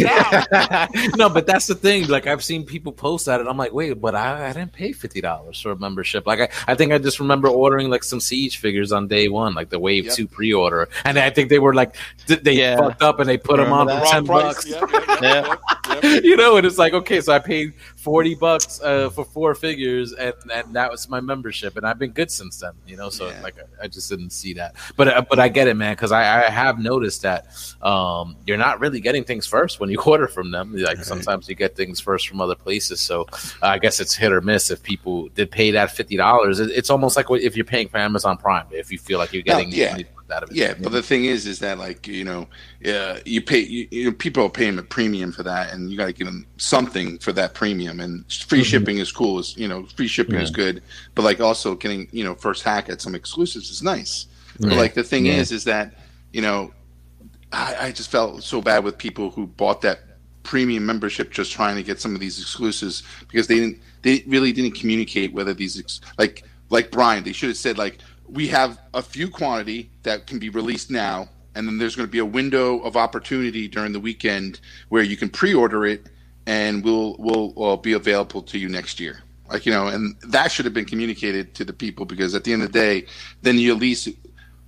it 0.00 0.48
now. 0.52 0.88
no, 1.16 1.28
but 1.28 1.46
that's 1.46 1.66
the 1.66 1.74
thing. 1.74 2.06
Like 2.08 2.26
I've 2.26 2.44
seen 2.44 2.64
people 2.64 2.92
post 2.92 3.26
that, 3.26 3.40
and 3.40 3.48
I'm 3.48 3.56
like, 3.56 3.72
wait, 3.72 4.00
but 4.00 4.14
I, 4.14 4.50
I 4.50 4.52
didn't 4.52 4.72
pay 4.72 4.92
fifty 4.92 5.20
dollars 5.20 5.60
for 5.60 5.72
a 5.72 5.76
membership. 5.76 6.26
Like 6.26 6.40
I, 6.40 6.48
I 6.72 6.74
think 6.74 6.92
I 6.92 6.98
just 6.98 7.20
remember 7.20 7.48
ordering 7.48 7.90
like 7.90 8.04
some 8.04 8.20
Siege 8.20 8.58
figures 8.58 8.92
on 8.92 9.08
day 9.08 9.28
one, 9.28 9.54
like 9.54 9.70
the 9.70 9.78
Wave 9.78 10.06
Yep. 10.06 10.14
Two 10.14 10.28
pre-order, 10.28 10.88
and 11.04 11.18
I 11.18 11.30
think 11.30 11.50
they 11.50 11.58
were 11.58 11.74
like 11.74 11.96
they 12.26 12.52
Yeah. 12.52 12.76
fucked 12.76 13.02
up 13.02 13.20
and 13.20 13.28
they 13.28 13.38
put 13.38 13.56
them 13.58 13.72
on 13.72 13.88
for 13.88 13.94
that? 13.94 14.06
ten 14.06 14.24
bucks. 14.24 14.66
Yep, 14.66 14.90
yep, 14.92 15.06
yep, 15.08 15.22
yep, 15.22 16.02
yep. 16.02 16.24
you 16.24 16.36
know, 16.36 16.56
and 16.56 16.66
it's 16.66 16.78
like 16.78 16.92
okay, 16.92 17.20
so 17.20 17.32
I 17.32 17.38
paid 17.38 17.72
forty 18.06 18.36
bucks 18.36 18.80
uh, 18.82 19.10
for 19.10 19.24
four 19.24 19.54
figures, 19.56 20.12
and, 20.12 20.32
and 20.54 20.66
that 20.76 20.88
was 20.92 21.08
my 21.08 21.20
membership, 21.20 21.76
and 21.76 21.84
I've 21.84 21.98
been 21.98 22.12
good 22.12 22.30
since 22.30 22.60
then. 22.60 22.72
You 22.86 22.96
know, 22.96 23.10
so 23.10 23.26
Yeah. 23.28 23.40
like 23.42 23.56
I, 23.82 23.88
just 23.88 24.08
didn't 24.08 24.30
see 24.30 24.52
that, 24.54 24.76
but 24.96 25.08
uh, 25.08 25.22
but 25.28 25.40
I 25.40 25.48
get 25.48 25.66
it, 25.66 25.74
man, 25.74 25.94
because 25.96 26.12
I, 26.12 26.22
I 26.46 26.50
have 26.50 26.78
noticed 26.78 27.22
that 27.22 27.40
um, 27.82 28.36
you're 28.46 28.56
not 28.68 28.78
really 28.78 29.00
getting 29.00 29.24
things 29.24 29.44
first 29.46 29.80
when 29.80 29.90
you 29.90 30.00
order 30.14 30.28
from 30.28 30.52
them. 30.52 30.66
Like 30.76 30.98
Right. 30.98 31.04
sometimes 31.06 31.48
you 31.48 31.56
get 31.56 31.74
things 31.74 31.98
first 31.98 32.28
from 32.28 32.40
other 32.40 32.54
places, 32.54 33.00
so 33.00 33.22
uh, 33.62 33.74
I 33.74 33.78
guess 33.78 33.98
it's 33.98 34.14
hit 34.14 34.30
or 34.32 34.40
miss. 34.40 34.70
If 34.70 34.82
people 34.84 35.28
did 35.30 35.50
pay 35.50 35.72
that 35.72 35.90
fifty 35.90 36.16
dollars, 36.16 36.60
it's 36.60 36.90
almost 36.90 37.16
like 37.16 37.26
if 37.30 37.56
you're 37.56 37.64
paying 37.76 37.88
for 37.88 37.98
Amazon 37.98 38.36
Prime. 38.38 38.66
If 38.70 38.92
you 38.92 38.98
feel 38.98 39.18
like 39.18 39.32
you're 39.32 39.42
getting 39.42 39.70
yeah. 39.72 39.98
Out 40.30 40.42
of 40.42 40.50
it, 40.50 40.56
Yeah, 40.56 40.74
but 40.80 40.92
the 40.92 41.02
thing 41.02 41.24
is, 41.24 41.46
is 41.46 41.58
that 41.60 41.78
like 41.78 42.06
you 42.06 42.24
know, 42.24 42.48
uh, 42.86 43.18
you 43.24 43.40
pay 43.40 43.60
you, 43.60 43.88
you 43.90 44.04
know, 44.06 44.12
people 44.12 44.44
are 44.44 44.50
paying 44.50 44.78
a 44.78 44.82
premium 44.82 45.32
for 45.32 45.42
that, 45.42 45.72
and 45.72 45.90
you 45.90 45.96
got 45.96 46.06
to 46.06 46.12
give 46.12 46.26
them 46.26 46.46
something 46.58 47.18
for 47.18 47.32
that 47.32 47.54
premium. 47.54 48.00
And 48.00 48.24
free 48.32 48.60
Mhm. 48.60 48.64
shipping 48.64 48.98
is 48.98 49.12
cool. 49.12 49.38
Is 49.38 49.56
you 49.56 49.68
know, 49.68 49.84
free 49.96 50.08
shipping 50.08 50.36
is 50.36 50.50
good, 50.50 50.82
but 51.14 51.22
like 51.22 51.40
also 51.40 51.74
getting 51.74 52.08
you 52.12 52.24
know 52.24 52.34
first 52.34 52.62
hack 52.62 52.88
at 52.88 53.00
some 53.00 53.14
exclusives 53.14 53.70
is 53.70 53.82
nice. 53.82 54.26
But 54.60 54.72
like 54.72 54.94
the 54.94 55.04
thing 55.04 55.26
Yeah. 55.26 55.34
is, 55.34 55.52
is 55.52 55.64
that 55.64 55.94
you 56.32 56.42
know, 56.42 56.72
I, 57.52 57.76
I 57.80 57.92
just 57.92 58.10
felt 58.10 58.42
so 58.42 58.60
bad 58.60 58.84
with 58.84 58.98
people 58.98 59.30
who 59.30 59.46
bought 59.46 59.80
that 59.82 60.00
premium 60.42 60.86
membership 60.86 61.32
just 61.32 61.50
trying 61.52 61.74
to 61.76 61.82
get 61.82 62.00
some 62.00 62.14
of 62.14 62.20
these 62.20 62.40
exclusives 62.40 63.02
because 63.28 63.48
they 63.48 63.56
didn't 63.56 63.80
they 64.02 64.22
really 64.28 64.52
didn't 64.52 64.76
communicate 64.78 65.32
whether 65.32 65.52
these 65.52 65.76
ex- 65.78 66.00
like 66.18 66.44
like 66.70 66.90
Brian 66.92 67.24
they 67.24 67.32
should 67.32 67.48
have 67.48 67.56
said 67.56 67.78
like 67.78 67.98
we 68.28 68.48
have 68.48 68.78
a 68.94 69.02
few 69.02 69.28
quantity 69.28 69.90
that 70.02 70.26
can 70.26 70.38
be 70.38 70.48
released 70.48 70.90
now 70.90 71.28
and 71.56 71.66
then 71.66 71.78
there's 71.78 71.96
going 71.96 72.06
to 72.06 72.12
be 72.12 72.18
a 72.18 72.24
window 72.24 72.78
of 72.80 72.96
opportunity 72.96 73.66
during 73.66 73.92
the 73.92 74.00
weekend 74.00 74.60
where 74.90 75.02
you 75.02 75.16
can 75.16 75.30
pre-order 75.30 75.86
it 75.86 76.06
and 76.46 76.84
we'll 76.84 77.16
will 77.18 77.54
will 77.54 77.72
uh, 77.72 77.76
be 77.76 77.94
available 77.94 78.42
to 78.42 78.58
you 78.58 78.68
next 78.68 79.00
year. 79.00 79.22
Like 79.48 79.64
you 79.64 79.72
know 79.72 79.86
and 79.86 80.16
that 80.28 80.52
should 80.52 80.66
have 80.66 80.74
been 80.74 80.84
communicated 80.84 81.54
to 81.54 81.64
the 81.64 81.72
people 81.72 82.04
because 82.04 82.34
at 82.34 82.44
the 82.44 82.52
end 82.52 82.62
of 82.62 82.72
the 82.72 82.78
day 82.78 83.06
then 83.42 83.58
you 83.58 83.72
at 83.72 83.80
least 83.80 84.08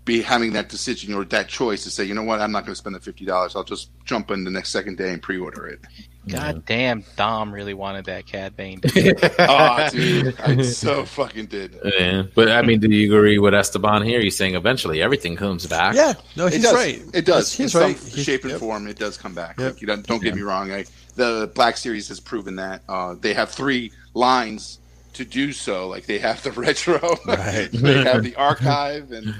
be 0.08 0.22
having 0.22 0.54
that 0.54 0.68
decision 0.70 1.14
or 1.14 1.24
that 1.26 1.46
choice 1.48 1.84
to 1.84 1.90
say, 1.90 2.02
you 2.02 2.14
know 2.14 2.22
what, 2.24 2.40
I'm 2.40 2.50
not 2.50 2.64
going 2.64 2.72
to 2.72 2.76
spend 2.78 2.96
the 2.96 3.00
fifty 3.00 3.24
dollars. 3.24 3.54
I'll 3.54 3.62
just 3.62 3.90
jump 4.04 4.30
in 4.32 4.42
the 4.42 4.50
next 4.50 4.70
second 4.70 4.96
day 4.98 5.12
and 5.12 5.22
pre-order 5.22 5.66
it. 5.66 5.80
God 6.26 6.66
damn, 6.66 7.04
Dom 7.16 7.52
really 7.54 7.72
wanted 7.72 8.04
that 8.06 8.26
Cad 8.26 8.54
Bane. 8.56 8.80
oh, 8.84 9.88
dude, 9.90 10.38
I 10.40 10.60
so 10.62 11.04
fucking 11.04 11.46
did. 11.46 11.78
Yeah, 11.98 12.24
but 12.34 12.50
I 12.50 12.60
mean, 12.62 12.80
do 12.80 12.88
you 12.90 13.14
agree 13.16 13.38
with 13.38 13.54
Esteban 13.54 14.02
here? 14.02 14.20
He's 14.20 14.36
saying 14.36 14.54
eventually 14.54 15.00
everything 15.00 15.36
comes 15.36 15.66
back. 15.66 15.94
Yeah, 15.94 16.14
no, 16.36 16.46
It 16.46 16.54
he's 16.54 16.62
does. 16.64 16.74
right. 16.74 17.02
It 17.14 17.24
does. 17.24 17.52
He's 17.52 17.74
in 17.74 17.80
right. 17.80 17.96
some 17.96 18.10
He's- 18.10 18.24
shape 18.26 18.42
and 18.42 18.50
yep. 18.52 18.60
form, 18.60 18.86
it 18.88 18.98
does 18.98 19.16
come 19.16 19.34
back. 19.34 19.58
Yep. 19.58 19.72
Like, 19.72 19.80
you 19.80 19.86
don't, 19.86 20.06
don't 20.06 20.22
get 20.22 20.34
me 20.34 20.42
wrong. 20.42 20.70
I, 20.70 20.84
the 21.14 21.50
Black 21.54 21.76
Series 21.78 22.08
has 22.08 22.20
proven 22.20 22.56
that. 22.56 22.82
Uh, 22.88 23.14
they 23.18 23.32
have 23.34 23.50
three 23.50 23.92
lines 24.12 24.80
to 25.14 25.24
do 25.24 25.52
so. 25.52 25.88
Like 25.88 26.04
they 26.06 26.18
have 26.18 26.42
the 26.42 26.52
retro, 26.64 26.98
Right. 27.26 27.68
they 27.72 28.04
have 28.04 28.22
the 28.22 28.36
archive, 28.36 29.12
and 29.12 29.34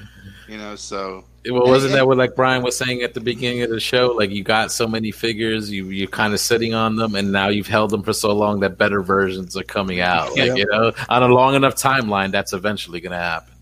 you 0.49 0.57
know, 0.57 0.75
so 0.75 1.25
Well, 1.49 1.67
wasn't 1.67 1.93
that 1.93 2.07
what 2.07 2.17
like 2.17 2.35
Brian 2.35 2.63
was 2.63 2.77
saying 2.77 3.03
at 3.03 3.15
the 3.15 3.21
beginning 3.21 3.63
of 3.63 3.71
the 3.71 3.81
show? 3.81 4.09
Like 4.09 4.31
you 4.31 4.43
got 4.43 4.73
so 4.73 4.87
many 4.89 5.11
figures, 5.11 5.71
you 5.71 5.87
you're 5.91 6.09
kind 6.09 6.33
of 6.35 6.41
sitting 6.41 6.75
on 6.75 6.97
them, 6.97 7.15
and 7.15 7.31
now 7.31 7.49
you've 7.49 7.67
held 7.69 7.91
them 7.91 8.03
for 8.03 8.13
so 8.13 8.33
long 8.35 8.61
that 8.61 8.79
better 8.79 9.03
versions 9.03 9.57
are 9.57 9.63
coming 9.63 10.01
out. 10.01 10.31
Like 10.31 10.49
Yeah. 10.49 10.55
you 10.55 10.67
know, 10.67 10.93
on 11.09 11.23
a 11.23 11.29
long 11.29 11.55
enough 11.55 11.75
timeline, 11.75 12.33
that's 12.33 12.53
eventually 12.53 13.01
going 13.01 13.13
to 13.13 13.19
happen. 13.19 13.55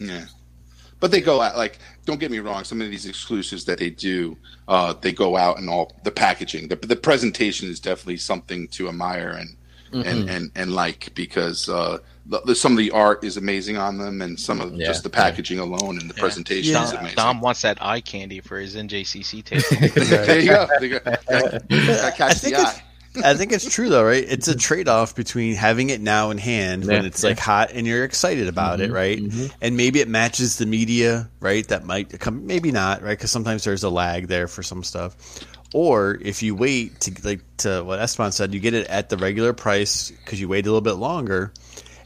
Yeah. 0.00 0.26
But 1.00 1.10
they 1.10 1.20
go 1.20 1.40
out 1.40 1.56
like 1.56 1.78
don't 2.04 2.20
get 2.20 2.30
me 2.30 2.38
wrong, 2.38 2.64
some 2.64 2.80
of 2.82 2.90
these 2.90 3.06
exclusives 3.06 3.64
that 3.64 3.78
they 3.78 3.88
do, 3.90 4.36
uh, 4.68 4.92
they 5.00 5.12
go 5.12 5.36
out 5.36 5.58
and 5.58 5.70
all 5.70 5.92
the 6.04 6.10
packaging. 6.10 6.68
The 6.68 6.76
the 6.76 6.96
presentation 6.96 7.68
is 7.68 7.80
definitely 7.80 8.18
something 8.18 8.68
to 8.68 8.88
admire 8.88 9.30
and 9.30 9.56
Mm-hmm. 9.94 10.08
and, 10.08 10.30
and, 10.30 10.50
and 10.56 10.72
like 10.74 11.14
because 11.14 11.68
uh 11.68 11.98
the, 12.26 12.40
the, 12.46 12.54
some 12.54 12.72
of 12.72 12.78
the 12.78 12.90
art 12.90 13.22
is 13.22 13.36
amazing 13.36 13.76
on 13.76 13.98
them 13.98 14.22
and 14.22 14.40
some 14.40 14.60
of 14.60 14.72
Yeah, 14.74 14.86
just 14.86 15.02
the 15.04 15.10
packaging 15.10 15.58
alone 15.58 15.98
and 16.00 16.08
the 16.10 16.14
Yeah. 16.16 16.20
presentation 16.20 16.74
is 16.82 16.92
amazing. 16.92 17.16
Dom 17.16 17.40
wants 17.40 17.62
that 17.62 17.78
eye 17.82 18.00
candy 18.00 18.40
for 18.40 18.58
his 18.58 18.74
NJCC 18.76 19.44
taste. 19.44 19.70
there 19.94 20.40
you 20.40 20.48
go. 20.48 20.66
There 20.78 20.84
you 20.84 20.98
go. 20.98 21.04
Gotta, 21.28 21.62
gotta 21.68 22.06
I 22.06 22.10
catch 22.12 22.38
think 22.38 22.56
the 22.56 22.60
it's- 22.62 22.78
eye. 22.78 22.82
I 23.22 23.34
think 23.34 23.52
it's 23.52 23.64
true 23.72 23.88
though, 23.90 24.02
right? 24.02 24.24
It's 24.26 24.48
a 24.48 24.56
trade 24.56 24.88
off 24.88 25.14
between 25.14 25.54
having 25.54 25.90
it 25.90 26.00
now 26.00 26.30
in 26.30 26.38
hand 26.38 26.84
when 26.86 27.04
it's 27.04 27.22
yeah. 27.22 27.28
like 27.30 27.38
hot 27.38 27.70
and 27.72 27.86
you're 27.86 28.02
excited 28.02 28.48
about 28.48 28.80
it, 28.80 28.90
Mhm, 28.90 28.94
right? 28.94 29.18
mhm. 29.20 29.52
And 29.60 29.76
maybe 29.76 30.00
it 30.00 30.08
matches 30.08 30.56
the 30.58 30.66
media, 30.66 31.30
right? 31.38 31.64
That 31.68 31.84
might 31.84 32.18
come, 32.18 32.44
maybe 32.44 32.72
not, 32.72 33.02
right? 33.02 33.10
Because 33.16 33.30
sometimes 33.30 33.62
there's 33.62 33.84
a 33.84 33.88
lag 33.90 34.26
there 34.26 34.48
for 34.48 34.64
some 34.64 34.82
stuff. 34.82 35.14
Or 35.74 36.16
if 36.22 36.40
you 36.40 36.54
wait 36.54 37.00
to 37.00 37.12
like 37.24 37.40
to 37.58 37.82
what 37.82 37.98
Esteban 37.98 38.30
said, 38.30 38.54
you 38.54 38.60
get 38.60 38.74
it 38.74 38.86
at 38.86 39.08
the 39.08 39.16
regular 39.16 39.52
price 39.52 40.12
because 40.12 40.40
you 40.40 40.46
wait 40.46 40.66
a 40.66 40.68
little 40.68 40.80
bit 40.80 40.92
longer, 40.92 41.52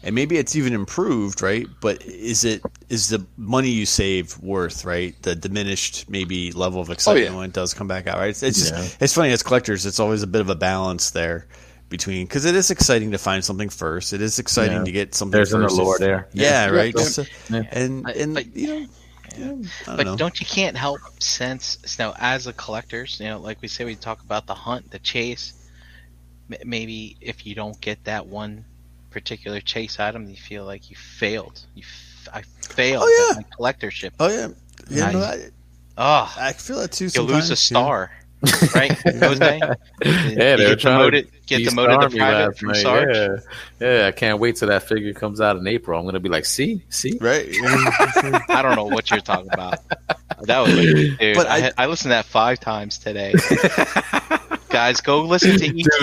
and 0.03 0.15
maybe 0.15 0.39
it's 0.39 0.57
even 0.57 0.73
improved, 0.73 1.43
right? 1.43 1.67
But 1.83 2.03
is 2.07 2.45
it 2.47 2.63
is 2.89 3.11
the 3.11 3.27
money 3.37 3.69
you 3.69 3.85
save 3.85 4.39
worth, 4.39 4.87
right? 4.87 5.15
The 5.23 5.35
diminished 5.35 6.09
maybe 6.09 6.51
level 6.53 6.81
of 6.81 6.89
oh, 6.89 6.95
excitement 6.95 7.27
Oh, 7.29 7.31
yeah. 7.33 7.37
when 7.37 7.51
it 7.51 7.53
does 7.53 7.75
come 7.75 7.87
back 7.89 8.07
out, 8.07 8.17
right? 8.17 8.31
It's, 8.31 8.43
it's 8.43 8.59
just 8.59 8.73
Yeah. 8.73 8.89
it's 9.05 9.13
funny 9.13 9.33
as 9.33 9.43
collectors, 9.43 9.85
it's 9.85 10.01
always 10.01 10.23
a 10.23 10.27
bit 10.27 10.41
of 10.41 10.49
a 10.49 10.55
balance 10.57 11.11
there 11.11 11.47
between 11.91 12.25
because 12.25 12.47
it 12.47 12.55
is 12.55 12.71
exciting 12.71 13.11
to 13.11 13.19
find 13.19 13.45
something 13.45 13.69
first. 13.69 14.15
It 14.15 14.23
is 14.23 14.39
exciting 14.39 14.79
Yeah. 14.79 14.85
to 14.85 14.93
get 14.93 15.15
something. 15.15 15.37
There's 15.37 15.53
an 15.53 15.61
first. 15.61 15.79
allure 15.79 15.99
there. 15.99 16.29
Yeah, 16.33 16.71
Yeah. 16.71 16.71
right. 16.75 16.95
Yeah. 16.97 17.03
Just, 17.05 17.19
Yeah. 17.51 17.63
And 17.71 18.03
But- 18.05 18.17
and 18.17 18.35
but- 18.35 18.57
you 18.57 18.67
know, 18.81 18.87
yeah, 19.39 19.47
hmm. 19.53 19.63
don't 19.87 19.97
but 19.97 20.07
know. 20.07 20.17
don't 20.17 20.41
you 20.41 20.47
can't 20.47 20.77
help 20.77 21.01
sense 21.23 21.99
now 21.99 22.15
as 22.19 22.47
a 22.47 22.53
collectors, 22.53 23.19
you 23.21 23.27
know, 23.27 23.39
like 23.39 23.61
we 23.63 23.69
say, 23.69 23.85
we 23.85 23.95
talk 23.97 24.21
about 24.23 24.47
the 24.47 24.55
hunt, 24.55 24.91
the 24.91 24.99
chase. 24.99 25.53
M- 26.53 26.59
Maybe 26.69 27.17
if 27.21 27.47
you 27.47 27.55
don't 27.55 27.81
get 27.81 28.05
that 28.05 28.27
one 28.27 28.65
particular 29.11 29.61
chase 29.61 29.99
item, 30.01 30.29
you 30.29 30.37
feel 30.37 30.65
like 30.65 30.91
you 30.91 30.97
failed. 30.97 31.61
You 31.75 31.83
I 32.33 32.43
failed 32.43 33.05
Oh, 33.07 33.29
yeah. 33.33 33.39
at 33.41 33.45
my 33.49 33.57
collectorship. 33.57 34.13
Oh 34.21 34.29
yeah, 34.29 34.49
yeah. 34.91 35.11
Nice. 35.11 35.15
No, 35.15 35.21
I, 35.21 35.51
Oh, 36.01 36.35
I 36.39 36.53
feel 36.53 36.79
that 36.79 36.93
too. 36.93 37.05
you 37.05 37.11
Sometimes, 37.11 37.35
lose 37.35 37.51
a 37.51 37.57
star 37.57 38.13
know. 38.15 38.28
Star, 38.45 38.81
right, 38.81 38.93
Jose? 39.05 39.61
Yeah, 40.05 40.57
they 40.57 40.67
were 40.69 40.77
trying 40.77 40.99
demoted, 40.99 41.27
to 41.33 41.39
get 41.47 41.59
Beast 41.59 41.71
demoted 41.71 42.11
to 42.11 42.17
private 42.17 42.59
from 42.59 42.69
night. 42.69 42.77
Sarge. 42.83 43.17
Yeah. 43.17 43.37
yeah, 43.81 44.07
I 44.07 44.13
can't 44.13 44.39
wait 44.39 44.57
till 44.57 44.69
that 44.69 44.85
figure 44.85 45.13
comes 45.15 45.41
out 45.41 45.57
in 45.57 45.67
April. 45.67 45.99
I'm 45.99 46.05
gonna 46.07 46.21
be 46.21 46.29
like, 46.29 46.45
see, 46.45 46.83
see. 46.89 47.19
Right. 47.21 47.49
I 48.49 48.61
don't 48.63 48.77
know 48.77 48.85
what 48.85 49.11
you're 49.11 49.21
talking 49.21 49.51
about. 49.53 49.79
That 50.43 50.61
was, 50.61 50.75
like, 50.75 51.19
dude. 51.19 51.37
But 51.37 51.47
I, 51.49 51.67
I- 51.69 51.73
I 51.79 51.87
listened 51.87 52.11
to 52.11 52.17
that 52.17 52.27
five 52.27 52.61
times 52.61 52.99
today. 52.99 53.35
Guys, 54.71 55.01
go 55.01 55.23
listen 55.23 55.53
to 55.53 55.59
Dude, 55.59 55.77
ETRs, 55.87 55.99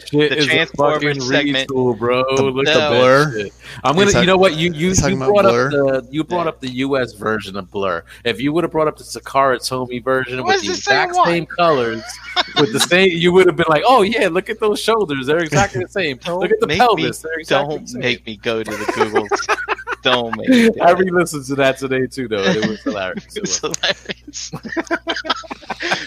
that 0.00 0.08
shit 0.08 0.30
the 0.30 0.36
is 0.38 0.44
a 0.46 0.48
Transformers 0.48 1.02
fucking 1.02 1.20
segment. 1.22 1.68
retool, 1.70 1.96
bro. 1.98 2.20
Look 2.30 2.66
the 2.66 2.72
at 2.72 2.76
that 2.78 2.88
Blur. 2.90 3.48
I'm 3.84 3.94
gonna. 3.94 4.06
talking- 4.06 4.20
you 4.22 4.26
know 4.26 4.36
what? 4.36 4.56
You 4.56 4.72
you, 4.72 4.88
you 4.92 5.16
about 5.16 5.28
brought 5.28 5.42
Blur. 5.44 5.66
up 5.96 6.04
the 6.04 6.08
you 6.12 6.24
brought 6.24 6.46
up 6.48 6.60
the 6.60 6.68
U.S. 6.70 7.12
version 7.12 7.56
of 7.56 7.70
Blur. 7.70 8.04
If 8.24 8.40
you 8.40 8.52
would 8.52 8.64
have 8.64 8.72
brought 8.72 8.88
up 8.88 8.96
the 8.96 9.04
Takara 9.04 9.58
Tomy 9.58 10.02
version 10.02 10.38
What 10.42 10.46
with 10.46 10.54
does 10.56 10.66
the 10.66 10.72
exact 10.74 11.14
what? 11.14 11.26
same 11.28 11.46
colors, 11.46 12.02
with 12.60 12.72
the 12.72 12.80
same, 12.80 13.10
you 13.16 13.32
would 13.32 13.46
have 13.46 13.56
been 13.56 13.66
like, 13.68 13.84
oh 13.86 14.02
yeah, 14.02 14.28
look 14.28 14.50
at 14.50 14.58
those 14.58 14.80
shoulders. 14.80 15.26
They're 15.26 15.38
exactly 15.38 15.84
the 15.84 15.88
same. 15.90 16.18
look 16.26 16.50
at 16.50 16.58
the 16.60 16.66
make 16.66 16.78
pelvis. 16.80 17.22
Me, 17.22 17.30
They're 17.30 17.38
exactly 17.40 17.76
don't 17.76 17.82
the 17.84 17.88
same. 17.92 18.00
make 18.00 18.26
me 18.26 18.36
go 18.36 18.62
to 18.64 18.70
the 18.70 18.92
Google. 18.96 19.28
don't 20.02 20.36
make 20.36 20.48
me. 20.48 20.80
I 20.80 20.90
re-listened 20.90 21.44
to 21.46 21.54
that 21.56 21.78
today 21.78 22.06
too, 22.08 22.26
though. 22.26 22.42
It 22.42 22.66
was 22.68 22.80
hilarious. 22.84 23.36
It 23.36 23.42
It's 23.44 23.62
was. 23.62 23.78
hilarious. 23.80 24.50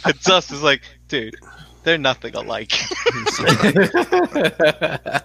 and 0.05 0.19
Dustin's 0.21 0.63
like, 0.63 0.81
dude, 1.07 1.35
they're 1.83 1.97
nothing 1.97 2.35
alike. 2.35 2.71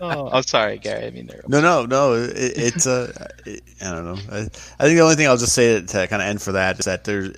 oh, 0.00 0.28
I'm 0.32 0.42
sorry, 0.42 0.78
Gary. 0.78 1.06
I 1.06 1.10
mean, 1.10 1.26
they're 1.26 1.42
No, 1.48 1.60
no, 1.60 1.84
no. 1.86 2.14
It, 2.14 2.32
it's 2.36 2.86
uh, 2.86 3.26
it, 3.44 3.62
I 3.82 3.92
don't 3.92 4.04
know. 4.04 4.18
I, 4.30 4.38
I 4.38 4.44
think 4.84 4.96
the 4.96 5.00
only 5.00 5.16
thing 5.16 5.26
I'll 5.26 5.36
just 5.36 5.54
say 5.54 5.80
to, 5.80 5.86
to 5.86 6.06
kind 6.06 6.22
of 6.22 6.28
end 6.28 6.42
for 6.42 6.52
that 6.52 6.78
is 6.78 6.84
that 6.86 7.04
there's 7.04 7.36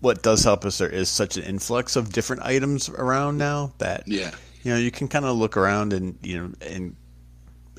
what 0.00 0.22
does 0.22 0.44
help 0.44 0.64
us. 0.64 0.78
There 0.78 0.88
is 0.88 1.08
such 1.08 1.36
an 1.36 1.44
influx 1.44 1.96
of 1.96 2.12
different 2.12 2.42
items 2.42 2.88
around 2.88 3.38
now 3.38 3.72
that 3.78 4.04
Yeah. 4.06 4.30
you 4.62 4.72
know 4.72 4.78
you 4.78 4.90
can 4.90 5.08
kind 5.08 5.24
of 5.24 5.36
look 5.36 5.56
around 5.56 5.92
and 5.92 6.18
you 6.22 6.38
know 6.38 6.52
and 6.60 6.96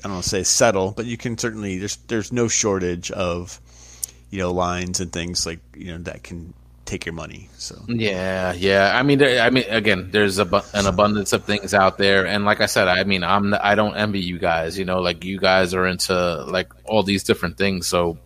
I 0.00 0.02
don't 0.04 0.12
want 0.12 0.24
to 0.24 0.28
say 0.30 0.42
settle, 0.44 0.92
but 0.92 1.06
you 1.06 1.16
can 1.16 1.36
certainly 1.38 1.78
there's 1.78 1.96
there's 2.08 2.32
no 2.32 2.48
shortage 2.48 3.10
of 3.10 3.60
you 4.30 4.38
know 4.38 4.52
lines 4.52 5.00
and 5.00 5.12
things 5.12 5.46
like 5.46 5.60
you 5.76 5.92
know 5.92 5.98
that 5.98 6.22
can 6.22 6.54
take 6.88 7.04
your 7.06 7.12
money. 7.12 7.48
So 7.58 7.76
Yeah, 7.86 8.52
yeah. 8.54 8.92
I 8.98 9.02
mean, 9.02 9.18
there, 9.18 9.42
I 9.42 9.50
mean, 9.50 9.64
again, 9.68 10.08
there's 10.10 10.42
bu- 10.42 10.66
an 10.74 10.86
abundance 10.86 11.32
of 11.32 11.44
things 11.44 11.74
out 11.74 11.98
there, 11.98 12.26
and 12.26 12.44
like 12.44 12.60
I 12.60 12.66
said, 12.66 12.88
I 12.88 13.04
mean, 13.04 13.22
I'm 13.22 13.54
I 13.54 13.74
don't 13.74 13.94
envy 13.94 14.20
you 14.20 14.38
guys. 14.38 14.78
You 14.78 14.84
know, 14.84 15.00
like 15.00 15.22
you 15.24 15.38
guys 15.38 15.74
are 15.74 15.86
into 15.86 16.14
like 16.48 16.72
all 16.88 17.02
these 17.02 17.22
different 17.22 17.56
things. 17.56 17.86
So, 17.86 18.18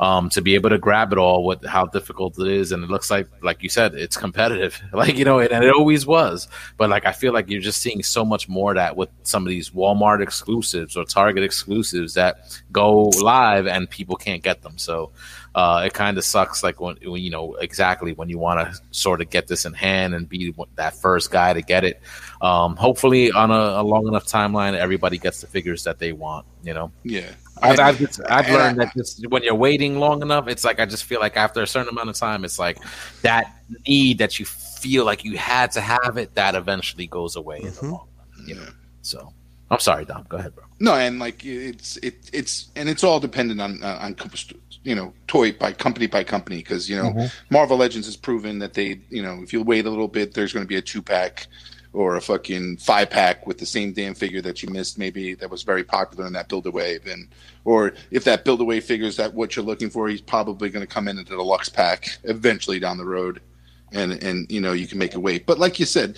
um, 0.00 0.28
to 0.30 0.42
be 0.42 0.54
able 0.54 0.70
to 0.70 0.78
grab 0.78 1.12
it 1.12 1.18
all, 1.18 1.44
what 1.44 1.64
how 1.64 1.86
difficult 1.86 2.38
it 2.38 2.48
is, 2.48 2.72
and 2.72 2.84
it 2.84 2.90
looks 2.90 3.10
like, 3.10 3.28
like 3.42 3.62
you 3.62 3.68
said, 3.68 3.94
it's 3.94 4.16
competitive. 4.16 4.80
Like 4.98 5.16
you 5.16 5.24
know, 5.24 5.38
and, 5.38 5.52
and 5.52 5.64
it 5.64 5.72
always 5.72 6.06
was. 6.06 6.48
But 6.76 6.90
like, 6.90 7.06
I 7.06 7.12
feel 7.12 7.32
like 7.32 7.48
you're 7.48 7.60
just 7.60 7.80
seeing 7.80 8.02
so 8.02 8.24
much 8.24 8.48
more 8.48 8.72
of 8.72 8.76
that 8.76 8.96
with 8.96 9.08
some 9.22 9.44
of 9.44 9.48
these 9.48 9.70
Walmart 9.70 10.20
exclusives 10.20 10.96
or 10.96 11.04
Target 11.04 11.44
exclusives 11.44 12.14
that 12.14 12.60
go 12.72 13.10
live 13.22 13.68
and 13.68 13.88
people 13.88 14.16
can't 14.16 14.42
get 14.42 14.62
them. 14.62 14.76
So 14.76 15.12
uh, 15.54 15.82
it 15.84 15.92
kind 15.92 16.16
of 16.18 16.24
sucks 16.24 16.62
like 16.62 16.80
when, 16.80 16.96
when 17.04 17.20
you 17.20 17.30
know 17.30 17.54
exactly 17.54 18.12
when 18.12 18.28
you 18.28 18.38
want 18.38 18.60
to 18.60 18.80
sort 18.92 19.20
of 19.20 19.28
get 19.28 19.48
this 19.48 19.64
in 19.64 19.72
hand 19.72 20.14
and 20.14 20.28
be 20.28 20.54
that 20.76 20.94
first 20.94 21.32
guy 21.32 21.52
to 21.52 21.62
get 21.62 21.84
it 21.84 22.00
um, 22.40 22.76
hopefully 22.76 23.32
on 23.32 23.50
a, 23.50 23.80
a 23.80 23.82
long 23.82 24.06
enough 24.06 24.24
timeline 24.24 24.74
everybody 24.74 25.18
gets 25.18 25.40
the 25.40 25.48
figures 25.48 25.82
that 25.82 25.98
they 25.98 26.12
want 26.12 26.46
you 26.62 26.74
know 26.74 26.92
Yeah. 27.02 27.30
I've, 27.62 27.78
I've, 27.80 27.98
just- 27.98 28.20
I've 28.28 28.48
learned 28.50 28.80
I- 28.80 28.84
that 28.86 28.94
just 28.94 29.26
when 29.28 29.42
you're 29.42 29.54
waiting 29.54 29.98
long 29.98 30.22
enough 30.22 30.48
it's 30.48 30.64
like 30.64 30.80
i 30.80 30.86
just 30.86 31.04
feel 31.04 31.20
like 31.20 31.36
after 31.36 31.62
a 31.62 31.66
certain 31.66 31.88
amount 31.90 32.08
of 32.10 32.16
time 32.16 32.44
it's 32.44 32.58
like 32.58 32.78
that 33.22 33.54
need 33.86 34.18
that 34.18 34.38
you 34.38 34.44
feel 34.44 35.04
like 35.04 35.24
you 35.24 35.36
had 35.36 35.70
to 35.72 35.80
have 35.80 36.16
it 36.16 36.34
that 36.34 36.54
eventually 36.54 37.06
goes 37.06 37.36
away 37.36 37.58
in 37.58 37.64
the 37.64 37.70
Mhm. 37.72 37.92
long 37.92 38.08
run 38.36 38.46
you 38.48 38.54
know? 38.54 38.68
So 39.02 39.32
i'm 39.70 39.80
sorry 39.80 40.04
dom. 40.04 40.24
Go 40.28 40.36
ahead 40.38 40.54
bro. 40.54 40.64
No, 40.80 40.94
and 40.94 41.18
like 41.18 41.44
it's 41.44 41.96
it 41.98 42.14
it's 42.32 42.68
and 42.76 42.88
it's 42.88 43.02
all 43.02 43.18
dependent 43.20 43.60
on 43.60 43.82
uh, 43.82 43.98
on 44.00 44.14
you 44.84 44.94
know 44.94 45.12
toy 45.26 45.50
by 45.52 45.72
company 45.72 46.06
by 46.06 46.22
company 46.22 46.58
because 46.58 46.88
you 46.88 46.96
know 46.96 47.28
Marvel 47.50 47.76
Legends 47.76 48.06
has 48.06 48.16
proven 48.16 48.60
that 48.60 48.74
they 48.74 49.00
you 49.10 49.22
know 49.22 49.40
if 49.42 49.52
you 49.52 49.60
wait 49.62 49.86
a 49.86 49.90
little 49.90 50.06
bit 50.08 50.34
there's 50.34 50.52
going 50.52 50.64
to 50.64 50.68
be 50.68 50.76
a 50.76 50.80
two 50.82 51.02
pack 51.02 51.48
or 51.98 52.14
a 52.14 52.20
fucking 52.20 52.76
five 52.76 53.10
pack 53.10 53.44
with 53.44 53.58
the 53.58 53.66
same 53.66 53.92
damn 53.92 54.14
figure 54.14 54.40
that 54.40 54.62
you 54.62 54.70
missed 54.70 54.98
maybe 54.98 55.34
that 55.34 55.50
was 55.50 55.64
very 55.64 55.82
popular 55.82 56.24
in 56.28 56.32
that 56.32 56.48
build 56.48 56.64
a 56.66 56.70
wave 56.70 57.04
and 57.06 57.26
or 57.64 57.92
if 58.12 58.22
that 58.22 58.44
build 58.44 58.60
a 58.60 58.64
wave 58.64 58.84
figure 58.84 59.06
is 59.08 59.16
that 59.16 59.34
what 59.34 59.56
you're 59.56 59.64
looking 59.64 59.90
for 59.90 60.08
he's 60.08 60.20
probably 60.20 60.70
going 60.70 60.86
to 60.86 60.94
come 60.94 61.08
in 61.08 61.18
at 61.18 61.26
the 61.26 61.34
deluxe 61.34 61.68
pack 61.68 62.16
eventually 62.22 62.78
down 62.78 62.98
the 62.98 63.04
road 63.04 63.40
and 63.92 64.12
and 64.22 64.48
you 64.48 64.60
know 64.60 64.72
you 64.72 64.86
can 64.86 64.96
make 64.96 65.16
a 65.16 65.20
wait 65.20 65.44
but 65.44 65.58
like 65.58 65.80
you 65.80 65.86
said 65.86 66.16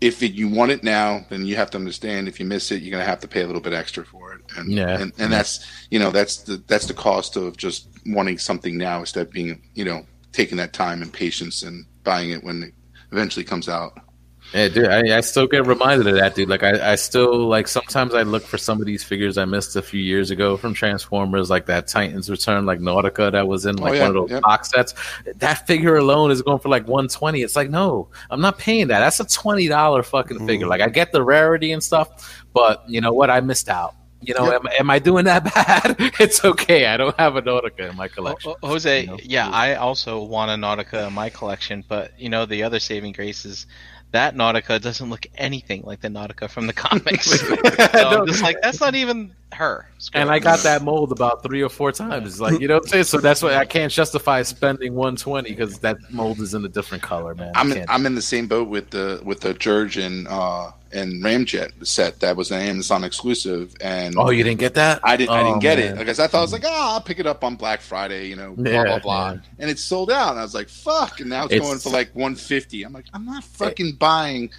if 0.00 0.22
it, 0.22 0.32
you 0.34 0.48
want 0.48 0.70
it 0.70 0.84
now, 0.84 1.26
then 1.28 1.44
you 1.44 1.56
have 1.56 1.70
to 1.72 1.76
understand 1.76 2.28
if 2.28 2.38
you 2.38 2.46
miss 2.46 2.70
it, 2.70 2.82
you're 2.82 2.92
going 2.92 3.02
to 3.02 3.10
have 3.10 3.18
to 3.18 3.26
pay 3.26 3.42
a 3.42 3.46
little 3.46 3.60
bit 3.60 3.72
extra 3.72 4.04
for 4.04 4.32
it. 4.32 4.42
And, 4.56 4.70
Yeah. 4.70 4.96
and, 4.96 5.12
and 5.18 5.32
that's, 5.32 5.66
you 5.90 5.98
know, 5.98 6.12
that's 6.12 6.36
the, 6.44 6.62
that's 6.68 6.86
the 6.86 6.94
cost 6.94 7.34
of 7.34 7.56
just 7.56 7.88
wanting 8.06 8.38
something 8.38 8.78
now 8.78 9.00
instead 9.00 9.26
of 9.26 9.32
being, 9.32 9.60
you 9.74 9.84
know, 9.84 10.06
taking 10.30 10.56
that 10.58 10.72
time 10.72 11.02
and 11.02 11.12
patience 11.12 11.64
and 11.64 11.84
buying 12.04 12.30
it 12.30 12.44
when 12.44 12.62
it 12.62 12.74
eventually 13.10 13.44
comes 13.44 13.68
out. 13.68 13.98
Yeah, 14.54 14.68
dude, 14.68 14.86
I, 14.88 15.18
I 15.18 15.20
still 15.20 15.46
get 15.46 15.66
reminded 15.66 16.06
of 16.06 16.14
that, 16.14 16.34
dude. 16.34 16.48
Like, 16.48 16.62
I, 16.62 16.92
I 16.92 16.94
still 16.94 17.46
like 17.48 17.68
sometimes 17.68 18.14
I 18.14 18.22
look 18.22 18.42
for 18.44 18.56
some 18.56 18.80
of 18.80 18.86
these 18.86 19.04
figures 19.04 19.36
I 19.36 19.44
missed 19.44 19.76
a 19.76 19.82
few 19.82 20.00
years 20.00 20.30
ago 20.30 20.56
from 20.56 20.72
Transformers, 20.72 21.50
like 21.50 21.66
that 21.66 21.86
Titans 21.86 22.30
Return, 22.30 22.64
like 22.64 22.78
Nautica 22.80 23.30
that 23.32 23.46
was 23.46 23.66
in 23.66 23.76
like 23.76 23.92
Oh, 23.92 23.94
yeah, 23.96 24.00
one 24.08 24.10
of 24.10 24.14
those 24.14 24.30
yeah. 24.30 24.40
box 24.40 24.70
sets. 24.70 24.94
That 25.36 25.66
figure 25.66 25.96
alone 25.96 26.30
is 26.30 26.40
going 26.40 26.60
for 26.60 26.70
like 26.70 26.88
one 26.88 27.08
twenty. 27.08 27.42
It's 27.42 27.56
like, 27.56 27.68
no, 27.68 28.08
I'm 28.30 28.40
not 28.40 28.58
paying 28.58 28.86
that. 28.88 29.00
That's 29.00 29.20
a 29.20 29.26
twenty 29.26 29.68
dollar 29.68 30.02
fucking 30.02 30.46
figure. 30.46 30.66
Mm. 30.66 30.70
Like, 30.70 30.80
I 30.80 30.88
get 30.88 31.12
the 31.12 31.22
rarity 31.22 31.72
and 31.72 31.82
stuff, 31.82 32.42
but 32.54 32.88
you 32.88 33.00
know 33.02 33.12
what? 33.12 33.28
I 33.30 33.40
missed 33.40 33.68
out. 33.68 33.94
You 34.20 34.34
know, 34.34 34.50
Yep. 34.50 34.62
am, 34.64 34.70
am 34.80 34.90
I 34.90 34.98
doing 34.98 35.26
that 35.26 35.44
bad? 35.54 35.94
it's 36.18 36.44
okay. 36.44 36.86
I 36.86 36.96
don't 36.96 37.16
have 37.20 37.36
a 37.36 37.42
Nautica 37.42 37.90
in 37.90 37.96
my 37.96 38.08
collection. 38.08 38.54
Ho- 38.62 38.68
Jose, 38.68 39.02
you 39.02 39.06
know? 39.06 39.18
yeah, 39.22 39.48
I 39.48 39.74
also 39.76 40.24
want 40.24 40.50
a 40.50 40.54
Nautica 40.54 41.06
in 41.06 41.12
my 41.12 41.28
collection, 41.30 41.84
but 41.86 42.18
you 42.18 42.28
know 42.28 42.44
the 42.44 42.64
other 42.64 42.80
saving 42.80 43.12
grace 43.12 43.44
is 43.44 43.66
that 44.12 44.34
Nautica 44.34 44.80
doesn't 44.80 45.10
look 45.10 45.26
anything 45.36 45.82
like 45.82 46.00
the 46.00 46.08
Nautica 46.08 46.48
from 46.48 46.66
the 46.66 46.72
comics. 46.72 47.26
so 47.40 48.20
I'm 48.20 48.26
just 48.26 48.42
like 48.42 48.56
that's 48.62 48.80
not 48.80 48.94
even 48.94 49.34
her. 49.52 49.86
Screw 49.98 50.20
And 50.20 50.30
it. 50.30 50.32
I 50.32 50.38
got 50.38 50.60
that 50.60 50.82
mold 50.82 51.12
about 51.12 51.42
three 51.42 51.62
or 51.62 51.68
four 51.68 51.92
times. 51.92 52.40
Like, 52.40 52.60
you 52.60 52.68
know 52.68 52.74
what 52.74 52.84
I'm 52.84 52.88
saying? 52.88 53.04
So 53.04 53.18
that's 53.18 53.42
why 53.42 53.56
I 53.56 53.64
can't 53.64 53.92
justify 53.92 54.42
spending 54.42 54.94
120 54.94 55.50
because 55.50 55.78
that 55.80 55.96
mold 56.10 56.40
is 56.40 56.54
in 56.54 56.64
a 56.64 56.68
different 56.68 57.02
color, 57.02 57.34
man. 57.34 57.52
I 57.54 57.60
I'm 57.60 57.72
in, 57.72 57.84
I'm 57.88 58.06
in 58.06 58.14
the 58.14 58.22
same 58.22 58.46
boat 58.46 58.68
with 58.68 58.90
the 58.90 59.20
with 59.24 59.40
the 59.40 59.54
Dirge 59.54 59.96
and 59.96 60.26
uh 60.28 60.70
and 60.92 61.22
Ramjet 61.22 61.86
set 61.86 62.20
that 62.20 62.36
was 62.36 62.50
an 62.50 62.60
Amazon 62.60 63.04
exclusive 63.04 63.74
and 63.80 64.14
oh, 64.16 64.30
you 64.30 64.42
didn't 64.44 64.60
get 64.60 64.74
that? 64.74 65.00
I 65.04 65.16
didn't 65.16 65.30
I 65.30 65.40
Oh, 65.42 65.44
didn't 65.44 65.60
get 65.60 65.78
man. 65.78 65.94
it 65.94 65.98
because 65.98 66.18
I 66.18 66.26
thought 66.26 66.38
I 66.38 66.42
was 66.42 66.52
like 66.52 66.64
oh 66.66 66.70
I'll 66.94 67.00
pick 67.00 67.18
it 67.18 67.26
up 67.26 67.44
on 67.44 67.56
Black 67.56 67.80
Friday 67.80 68.28
you 68.28 68.36
know 68.36 68.52
blah 68.54 68.70
Yeah, 68.70 68.84
blah 68.84 68.98
blah 68.98 69.30
yeah. 69.32 69.38
and 69.58 69.70
it's 69.70 69.82
sold 69.84 70.10
out 70.10 70.30
and 70.30 70.38
I 70.38 70.42
was 70.42 70.54
like 70.54 70.68
fuck 70.68 71.20
and 71.20 71.28
now 71.30 71.44
it's, 71.44 71.54
It's- 71.54 71.68
going 71.68 71.78
for 71.78 71.90
like 71.90 72.14
150 72.14 72.82
I'm 72.84 72.92
like 72.92 73.06
I'm 73.12 73.24
not 73.26 73.44
fucking 73.44 73.96
buying 73.96 74.50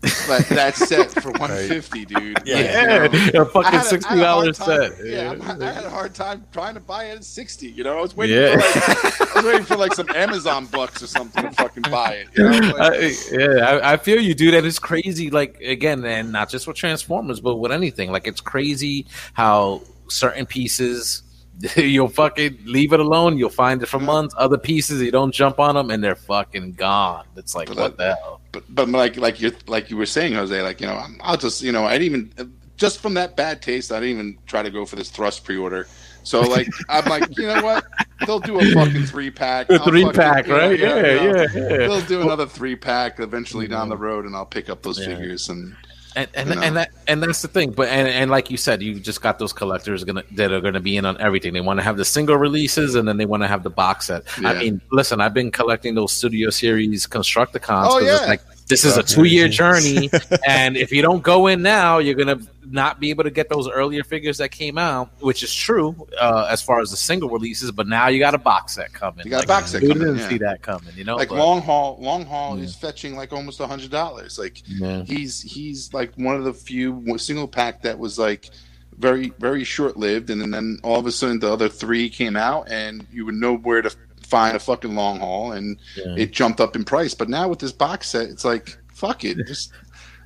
that, 0.00 0.46
that 0.50 0.76
set 0.76 1.10
for 1.10 1.32
150 1.32 2.04
dude 2.04 2.38
Yeah. 2.44 2.54
Like, 2.56 2.64
Yeah, 2.64 3.24
you 3.26 3.32
know, 3.32 3.42
a 3.42 3.44
I 3.46 3.50
fucking 3.50 3.62
had 3.64 3.74
a- 3.74 3.78
I 3.78 3.82
sixty 3.82 4.08
had 4.10 4.18
a 4.18 4.24
hard 4.26 4.44
dollars 4.44 4.58
time- 4.58 4.92
set. 4.96 5.06
Yeah, 5.06 5.30
I'm- 5.30 5.62
I 5.62 5.72
had 5.72 5.84
a 5.84 5.90
hard 5.90 6.14
time 6.14 6.44
trying 6.52 6.74
to 6.74 6.80
buy 6.80 7.04
it 7.06 7.16
at 7.16 7.24
sixty. 7.24 7.68
You 7.68 7.82
know, 7.84 7.98
I 7.98 8.00
was 8.02 8.16
waiting 8.16 8.36
Yeah. 8.36 8.58
for 8.60 8.92
like 8.92 9.20
I 9.30 9.34
was 9.34 9.44
waiting 9.44 9.64
for 9.64 9.76
like 9.76 9.94
some 9.94 10.08
Amazon 10.14 10.66
bucks 10.66 11.02
or 11.02 11.06
something 11.08 11.42
to 11.42 11.50
fucking 11.52 11.84
buy 11.90 12.12
it. 12.12 12.28
You 12.36 12.44
know? 12.44 12.50
Like, 12.78 12.92
I, 12.92 13.12
yeah, 13.32 13.46
I, 13.82 13.92
I 13.94 13.96
feel 13.96 14.20
you, 14.20 14.34
dude. 14.34 14.54
And 14.54 14.66
it's 14.66 14.78
crazy. 14.78 15.30
Like 15.30 15.60
again, 15.60 16.04
and 16.04 16.30
not 16.30 16.48
just 16.48 16.66
with 16.68 16.76
Transformers, 16.76 17.40
but 17.40 17.56
with 17.56 17.72
anything. 17.72 18.12
Like 18.12 18.26
it's 18.28 18.40
crazy 18.40 19.06
how 19.32 19.82
certain 20.08 20.46
pieces 20.46 21.22
you'll 21.76 22.08
fucking 22.08 22.58
leave 22.64 22.92
it 22.92 23.00
alone. 23.00 23.36
You'll 23.36 23.50
find 23.50 23.82
it 23.82 23.86
for 23.86 23.98
months. 23.98 24.34
Other 24.38 24.58
pieces 24.58 25.02
you 25.02 25.10
don't 25.10 25.32
jump 25.32 25.58
on 25.58 25.74
them, 25.74 25.90
and 25.90 26.02
they're 26.02 26.14
fucking 26.14 26.72
gone. 26.74 27.24
It's 27.36 27.54
like 27.54 27.68
But 27.68 27.76
what 27.76 27.96
the 27.96 28.14
hell? 28.14 28.40
but 28.52 28.64
but 28.68 28.88
like 28.88 29.16
like 29.16 29.40
you 29.40 29.52
like 29.66 29.90
you 29.90 29.96
were 29.96 30.06
saying, 30.06 30.34
Jose, 30.34 30.62
like 30.62 30.80
you 30.80 30.86
know, 30.86 30.94
I'm- 30.94 31.20
I'll 31.22 31.36
just 31.36 31.62
you 31.62 31.72
know, 31.72 31.84
I 31.84 31.98
didn't 31.98 32.32
even 32.36 32.52
just 32.76 33.00
from 33.00 33.14
that 33.14 33.36
bad 33.36 33.60
taste, 33.60 33.90
I 33.90 34.00
didn't 34.00 34.14
even 34.14 34.38
try 34.46 34.62
to 34.62 34.70
go 34.70 34.86
for 34.86 34.96
this 34.96 35.10
thrust 35.10 35.44
pre-order. 35.44 35.88
So 36.22 36.42
like 36.42 36.68
I'm 36.88 37.04
like, 37.06 37.36
you 37.36 37.46
know 37.46 37.62
what? 37.62 37.84
They'll 38.26 38.40
do 38.40 38.60
a 38.60 38.64
fucking 38.72 39.06
three 39.06 39.30
pack. 39.30 39.68
A 39.70 39.78
three 39.80 40.10
pack, 40.12 40.46
right? 40.46 40.78
Yeah, 40.78 41.00
yeah, 41.00 41.46
yeah. 41.54 41.76
They'll 41.76 42.00
do 42.02 42.22
another 42.22 42.46
three 42.46 42.76
pack 42.76 43.20
eventually 43.20 43.66
down 43.66 43.82
mm-hmm. 43.82 43.90
the 43.90 43.96
road, 43.96 44.26
and 44.26 44.36
I'll 44.36 44.46
pick 44.46 44.68
up 44.68 44.82
those 44.82 44.98
Yeah. 44.98 45.16
figures. 45.16 45.48
And 45.48 45.74
and 46.18 46.28
and, 46.34 46.48
You 46.48 46.54
know? 46.56 46.62
and 46.62 46.76
that 46.76 46.90
and 47.06 47.22
that's 47.22 47.42
the 47.42 47.48
thing. 47.48 47.70
But 47.72 47.88
and, 47.88 48.08
and 48.08 48.30
like 48.30 48.50
you 48.50 48.56
said, 48.56 48.82
you 48.82 48.98
just 49.00 49.22
got 49.22 49.38
those 49.38 49.52
collectors 49.52 50.04
gonna 50.04 50.24
that 50.32 50.52
are 50.52 50.60
gonna 50.60 50.80
be 50.80 50.96
in 50.96 51.04
on 51.04 51.20
everything. 51.20 51.52
They 51.52 51.60
want 51.60 51.78
to 51.78 51.84
have 51.84 51.96
the 51.96 52.04
single 52.04 52.36
releases 52.36 52.94
and 52.94 53.06
then 53.08 53.16
they 53.16 53.26
want 53.26 53.42
to 53.42 53.46
have 53.48 53.62
the 53.62 53.70
box 53.70 54.06
set. 54.08 54.24
I 54.44 54.58
mean, 54.58 54.80
listen, 54.90 55.20
I've 55.20 55.34
been 55.34 55.50
collecting 55.50 55.94
those 55.94 56.12
Studio 56.12 56.50
Series 56.50 57.06
Constructicons. 57.06 57.86
Oh, 57.86 57.98
'cause 57.98 58.02
it's 58.08 58.20
yeah. 58.22 58.26
like 58.26 58.40
this 58.68 58.84
is 58.84 58.96
a 58.96 59.02
two 59.02 59.24
year 59.24 59.48
journey, 59.48 60.10
and 60.46 60.76
if 60.76 60.92
you 60.92 61.02
don't 61.02 61.22
go 61.22 61.46
in 61.46 61.62
now, 61.62 61.98
you're 61.98 62.14
gonna 62.14 62.38
not 62.70 63.00
be 63.00 63.08
able 63.08 63.24
to 63.24 63.30
get 63.30 63.48
those 63.48 63.66
earlier 63.68 64.04
figures 64.04 64.36
that 64.38 64.50
came 64.50 64.76
out, 64.76 65.10
which 65.20 65.42
is 65.42 65.54
true 65.54 66.06
uh, 66.20 66.46
as 66.50 66.60
far 66.60 66.80
as 66.80 66.90
the 66.90 66.96
single 66.98 67.30
releases. 67.30 67.70
But 67.72 67.86
now 67.88 68.08
you 68.08 68.18
got 68.18 68.34
a 68.34 68.38
box 68.38 68.74
set 68.74 68.92
coming. 68.92 69.24
You 69.24 69.30
got 69.30 69.44
a 69.44 69.46
box 69.46 69.70
set 69.70 69.80
We 69.82 69.88
coming, 69.88 70.04
didn't 70.04 70.18
yeah. 70.18 70.28
see 70.28 70.38
that 70.38 70.60
coming. 70.62 70.92
You 70.94 71.04
know, 71.04 71.16
like 71.16 71.30
but- 71.30 71.38
long 71.38 71.62
haul 71.62 71.96
long 72.00 72.26
haul 72.26 72.58
Yeah. 72.58 72.64
is 72.64 72.76
fetching 72.76 73.16
like 73.16 73.32
almost 73.32 73.58
a 73.60 73.66
hundred 73.66 73.90
dollars 73.90 74.38
like 74.38 74.62
Yeah. 74.66 75.02
he's 75.04 75.40
he's 75.40 75.92
like 75.94 76.12
one 76.16 76.36
of 76.36 76.44
the 76.44 76.52
few 76.52 77.16
single 77.18 77.48
pack 77.48 77.82
that 77.82 77.98
was 77.98 78.18
like 78.18 78.50
very 78.98 79.32
very 79.38 79.62
short 79.64 79.96
lived 79.96 80.28
and 80.28 80.52
then 80.52 80.78
all 80.82 80.98
of 80.98 81.06
a 81.06 81.12
sudden 81.12 81.38
the 81.38 81.50
other 81.50 81.68
three 81.68 82.10
came 82.10 82.36
out 82.36 82.68
and 82.68 83.06
you 83.12 83.24
would 83.24 83.36
know 83.36 83.56
where 83.56 83.80
to 83.80 83.94
find 84.28 84.56
a 84.56 84.60
fucking 84.60 84.94
long 84.94 85.20
haul 85.20 85.52
and 85.52 85.78
Yeah. 85.96 86.14
it 86.16 86.32
jumped 86.32 86.60
up 86.60 86.76
in 86.76 86.84
price 86.84 87.14
but 87.14 87.28
now 87.28 87.48
with 87.48 87.58
this 87.58 87.72
box 87.72 88.08
set 88.10 88.28
it's 88.28 88.44
like 88.44 88.76
fuck 88.92 89.24
it 89.24 89.38
just 89.46 89.72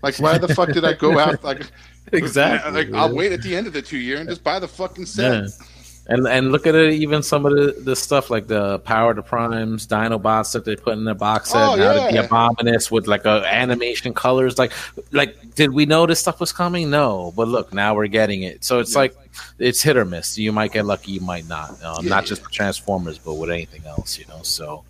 like 0.03 0.17
why 0.19 0.39
the 0.39 0.53
fuck 0.55 0.73
did 0.73 0.85
i 0.85 0.93
go 0.95 1.19
out 1.25 1.43
like 1.45 1.71
Exactly. 2.13 2.73
like 2.73 2.93
i'll 2.95 3.15
wait 3.15 3.33
at 3.33 3.43
the 3.43 3.55
end 3.55 3.67
of 3.67 3.73
the 3.73 3.83
two 3.83 3.99
year 3.99 4.19
and 4.19 4.29
just 4.29 4.43
buy 4.43 4.59
the 4.59 4.67
fucking 4.69 5.07
set 5.07 5.45
Yeah. 5.45 5.49
And 6.09 6.27
and 6.27 6.51
look 6.51 6.67
at 6.67 6.75
it, 6.75 6.95
even 6.95 7.23
some 7.23 7.47
of 7.47 7.53
the, 7.53 7.81
the 7.81 7.95
stuff 7.95 8.29
like 8.29 8.49
the 8.49 8.81
Power 8.81 9.15
to 9.15 9.23
Primes, 9.23 9.87
Dinobots 9.87 10.53
that 10.53 10.65
they 10.65 10.75
put 10.75 10.95
in 10.95 11.05
their 11.05 11.15
box 11.15 11.51
set. 11.51 11.63
Oh, 11.63 11.77
now 11.77 11.93
the 12.09 12.13
yeah. 12.15 12.27
Abominus 12.27 12.91
with 12.91 13.07
like 13.07 13.25
a 13.25 13.45
animation 13.47 14.13
colors. 14.13 14.59
Like 14.59 14.73
like 15.13 15.55
did 15.55 15.71
we 15.71 15.87
know 15.87 16.05
this 16.07 16.19
stuff 16.19 16.41
was 16.41 16.51
coming? 16.53 16.91
No, 16.91 17.33
but 17.37 17.47
look, 17.47 17.73
now 17.73 17.95
we're 17.95 18.09
getting 18.09 18.43
it. 18.43 18.65
So 18.65 18.81
it's 18.81 18.93
Yeah. 18.95 18.99
like 18.99 19.17
it's 19.61 19.81
hit 19.81 19.97
or 19.97 20.05
miss. 20.05 20.37
You 20.37 20.51
might 20.51 20.73
get 20.73 20.87
lucky, 20.87 21.13
you 21.13 21.21
might 21.21 21.47
not. 21.49 21.71
Um, 21.85 22.03
Yeah, 22.05 22.11
not 22.11 22.25
just 22.27 22.43
with 22.43 22.51
Transformers, 22.51 23.19
but 23.19 23.35
with 23.35 23.51
anything 23.51 23.83
else. 23.87 24.19
You 24.19 24.27
know. 24.27 24.43
So 24.43 24.83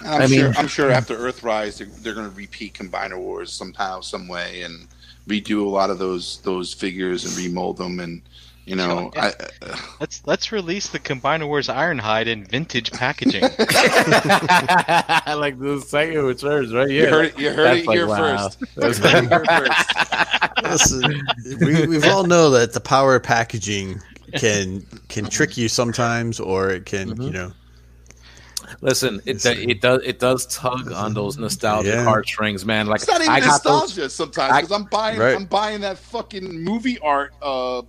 I'm 0.00 0.22
I 0.22 0.26
sure. 0.26 0.44
mean- 0.48 0.56
I'm 0.56 0.66
sure 0.66 0.90
after 0.90 1.14
Earthrise, 1.16 1.76
they're, 1.76 1.86
they're 2.00 2.14
going 2.14 2.28
to 2.28 2.34
repeat 2.34 2.72
Combiner 2.72 3.18
Wars 3.18 3.52
somehow, 3.52 4.00
some 4.00 4.28
way, 4.28 4.62
and 4.62 4.88
redo 5.28 5.64
a 5.64 5.68
lot 5.68 5.90
of 5.90 5.98
those 5.98 6.38
those 6.38 6.72
figures 6.72 7.26
and 7.26 7.36
remold 7.36 7.76
them. 7.76 8.00
And 8.00 8.22
you 8.64 8.76
know, 8.76 9.10
Yeah. 9.14 9.32
I, 9.62 9.66
uh, 9.66 9.76
Let's 10.00 10.22
let's 10.26 10.52
release 10.52 10.88
the 10.88 10.98
Combiner 10.98 11.46
Wars 11.46 11.68
Ironhide 11.68 12.26
in 12.26 12.44
vintage 12.44 12.90
packaging. 12.92 13.44
I 13.58 15.34
like 15.36 15.58
the 15.58 15.80
second 15.80 16.22
returns 16.24 16.72
right 16.72 16.88
you 16.90 17.06
heard 17.08 17.26
it. 17.26 17.38
You 17.38 17.50
heard 17.50 17.78
it 17.78 17.86
like, 17.86 17.96
here 17.96 18.06
wow. 18.06 18.48
first. 18.48 18.60
You 18.76 18.82
heard 19.04 19.26
it 19.32 19.46
first. 19.46 20.92
Listen, 20.92 21.22
we, 21.60 21.86
we've 21.86 22.04
all 22.06 22.24
know 22.24 22.50
that 22.50 22.72
the 22.72 22.80
power 22.80 23.16
of 23.16 23.22
packaging 23.22 24.00
can 24.36 24.84
can 25.08 25.26
trick 25.26 25.56
you 25.56 25.68
sometimes, 25.68 26.40
or 26.40 26.70
it 26.70 26.86
can, 26.86 27.10
Mm-hmm. 27.10 27.22
you 27.22 27.30
know, 27.30 27.52
Listen, 28.80 29.20
it, 29.26 29.34
Listen. 29.34 29.70
it 29.70 29.80
does 29.80 30.00
it 30.04 30.18
does 30.18 30.46
tug 30.46 30.90
on 30.92 31.14
those 31.14 31.36
nostalgic 31.38 31.94
Yeah. 31.94 32.04
heartstrings, 32.04 32.64
man. 32.64 32.86
Like 32.86 33.02
It's 33.02 33.10
not 33.10 33.20
even 33.20 33.32
I 33.32 33.40
got 33.40 33.62
those. 33.62 33.82
nostalgia 33.82 34.10
sometimes 34.10 34.52
I- 34.52 34.60
because 34.62 34.74
I'm 34.74 34.84
buying 34.84 35.18
Right. 35.18 35.36
I'm 35.36 35.44
buying 35.44 35.80
that 35.82 35.98
fucking 35.98 36.62
movie 36.62 36.98
art 37.00 37.34
uh 37.42 37.82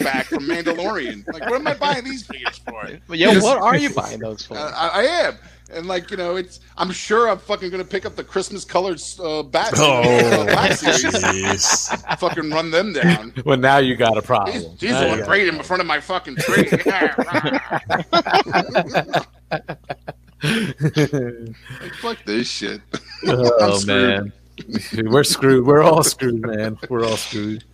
back 0.00 0.26
from 0.26 0.46
Mandalorian. 0.46 1.26
Like, 1.32 1.42
what 1.48 1.60
am 1.60 1.66
I 1.66 1.74
buying 1.74 2.04
these 2.04 2.24
figures 2.26 2.58
for? 2.58 2.88
But 3.08 3.18
yo, 3.18 3.38
what 3.40 3.58
are 3.60 3.76
you 3.76 3.90
buying 3.90 4.20
those 4.20 4.44
for? 4.46 4.56
Uh, 4.56 4.70
I, 4.76 4.88
I 4.88 5.02
am. 5.26 5.38
And 5.72 5.86
like 5.86 6.10
you 6.10 6.16
know, 6.16 6.34
it's. 6.34 6.58
I'm 6.76 6.90
sure 6.90 7.28
I'm 7.30 7.38
fucking 7.38 7.70
gonna 7.70 7.84
pick 7.84 8.04
up 8.04 8.16
the 8.16 8.24
Christmas 8.24 8.64
colored 8.64 9.00
uh, 9.22 9.44
bat. 9.44 9.72
oh, 9.76 10.02
uh, 10.02 10.44
Black 10.46 10.72
Series. 10.72 11.04
jeez. 11.14 12.18
fucking 12.18 12.50
run 12.50 12.72
them 12.72 12.92
down. 12.92 13.32
Well, 13.44 13.56
now 13.56 13.78
you 13.78 13.94
got 13.94 14.18
a 14.18 14.22
problem. 14.22 14.56
These, 14.56 14.78
these 14.78 14.90
Now 14.90 15.02
you 15.02 15.16
look 15.18 15.26
got- 15.26 15.38
in 15.38 15.62
front 15.62 15.80
of 15.80 15.86
my 15.86 16.00
fucking 16.00 16.36
tree. 16.38 16.68
like, 20.42 21.94
fuck 22.00 22.18
this 22.24 22.48
shit. 22.48 22.80
oh 23.26 23.84
man, 23.86 24.32
we're 25.04 25.24
screwed. 25.24 25.66
We're 25.66 25.82
all 25.82 26.02
screwed, 26.02 26.42
man. 26.42 26.78
We're 26.88 27.04
all 27.04 27.16
screwed. 27.16 27.64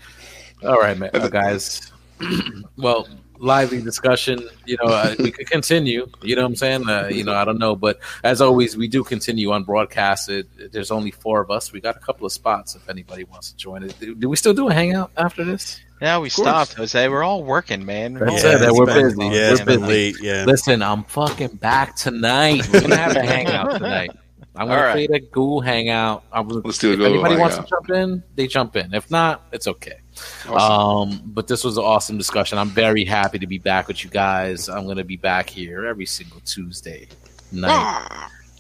All 0.65 0.79
right, 0.79 0.97
man, 0.97 1.11
uh, 1.15 1.29
guys. 1.29 1.93
well, 2.77 3.09
lively 3.39 3.83
discussion. 3.83 4.49
You 4.65 4.77
know, 4.83 4.91
uh, 4.91 5.15
we 5.19 5.31
could 5.31 5.49
continue. 5.49 6.07
You 6.23 6.37
know 6.37 6.43
what 6.43 6.49
I'm 6.49 6.57
saying? 6.57 6.89
Uh, 6.89 7.09
you 7.09 7.25
know, 7.25 7.35
I 7.35 7.45
don't 7.45 7.59
know, 7.59 7.77
but 7.77 8.01
as 8.25 8.41
always, 8.41 8.77
we 8.77 8.89
do 8.89 9.05
continue 9.05 9.53
on 9.53 9.65
broadcast. 9.65 10.29
It, 10.29 10.73
there's 10.73 10.91
only 10.91 11.11
four 11.11 11.41
of 11.41 11.51
us. 11.51 11.73
We 11.73 11.81
got 11.81 11.97
a 11.97 12.01
couple 12.01 12.27
of 12.27 12.33
spots 12.33 12.75
if 12.75 12.89
anybody 12.89 13.25
wants 13.25 13.51
to 13.51 13.57
join 13.57 13.83
it. 13.83 13.99
Do, 14.01 14.15
do 14.15 14.29
we 14.29 14.37
still 14.37 14.55
do 14.55 14.69
a 14.69 14.73
hangout 14.73 15.11
after 15.17 15.45
this? 15.45 15.81
Now 16.01 16.21
we 16.21 16.29
stopped, 16.29 16.75
Jose. 16.75 17.09
We're 17.09 17.23
all 17.23 17.43
working, 17.43 17.85
man. 17.87 18.15
We're 18.15 18.27
That's 18.27 18.45
all 18.45 18.51
it, 18.51 18.59
that 18.59 18.69
it's 18.69 18.79
we're 18.79 18.87
been- 18.87 19.03
busy. 19.17 19.25
Yeah, 19.25 19.51
it's 19.53 19.61
We're 19.61 19.67
been 19.67 19.81
busy. 19.81 19.93
late. 19.93 20.17
Yeah. 20.21 20.45
Listen, 20.45 20.83
I'm 20.83 21.05
fucking 21.05 21.57
back 21.57 21.97
tonight. 21.97 22.69
We're 22.73 22.83
gonna 22.83 22.97
have 22.97 23.17
a 23.17 23.23
hangout 23.25 23.73
tonight. 23.73 24.11
I'm 24.55 24.69
gonna 24.69 24.79
All 24.81 24.87
right. 24.87 24.93
create 24.93 25.11
a 25.11 25.21
Google 25.21 25.61
hangout. 25.61 26.25
I'm 26.33 26.49
Let's 26.49 26.79
do 26.79 26.91
a 26.91 26.93
if 26.93 26.99
Google 26.99 27.15
anybody 27.27 27.37
wants 27.41 27.57
to 27.57 27.67
jump 27.69 27.91
in, 27.91 28.23
they 28.35 28.47
jump 28.47 28.77
in. 28.77 28.93
If 28.95 29.11
not, 29.11 29.43
it's 29.53 29.67
okay. 29.67 29.99
Awesome. 30.49 31.13
Um, 31.15 31.23
but 31.27 31.47
this 31.47 31.63
was 31.65 31.77
an 31.77 31.85
awesome 31.85 32.17
discussion. 32.17 32.57
I'm 32.59 32.71
very 32.71 33.05
happy 33.05 33.39
to 33.39 33.47
be 33.47 33.59
back 33.59 33.87
with 33.89 34.03
you 34.05 34.09
guys. 34.11 34.69
I'm 34.71 34.87
gonna 34.87 35.05
be 35.05 35.17
back 35.17 35.49
here 35.51 35.87
every 35.87 36.07
single 36.07 36.41
Tuesday 36.41 37.09
night 37.53 38.09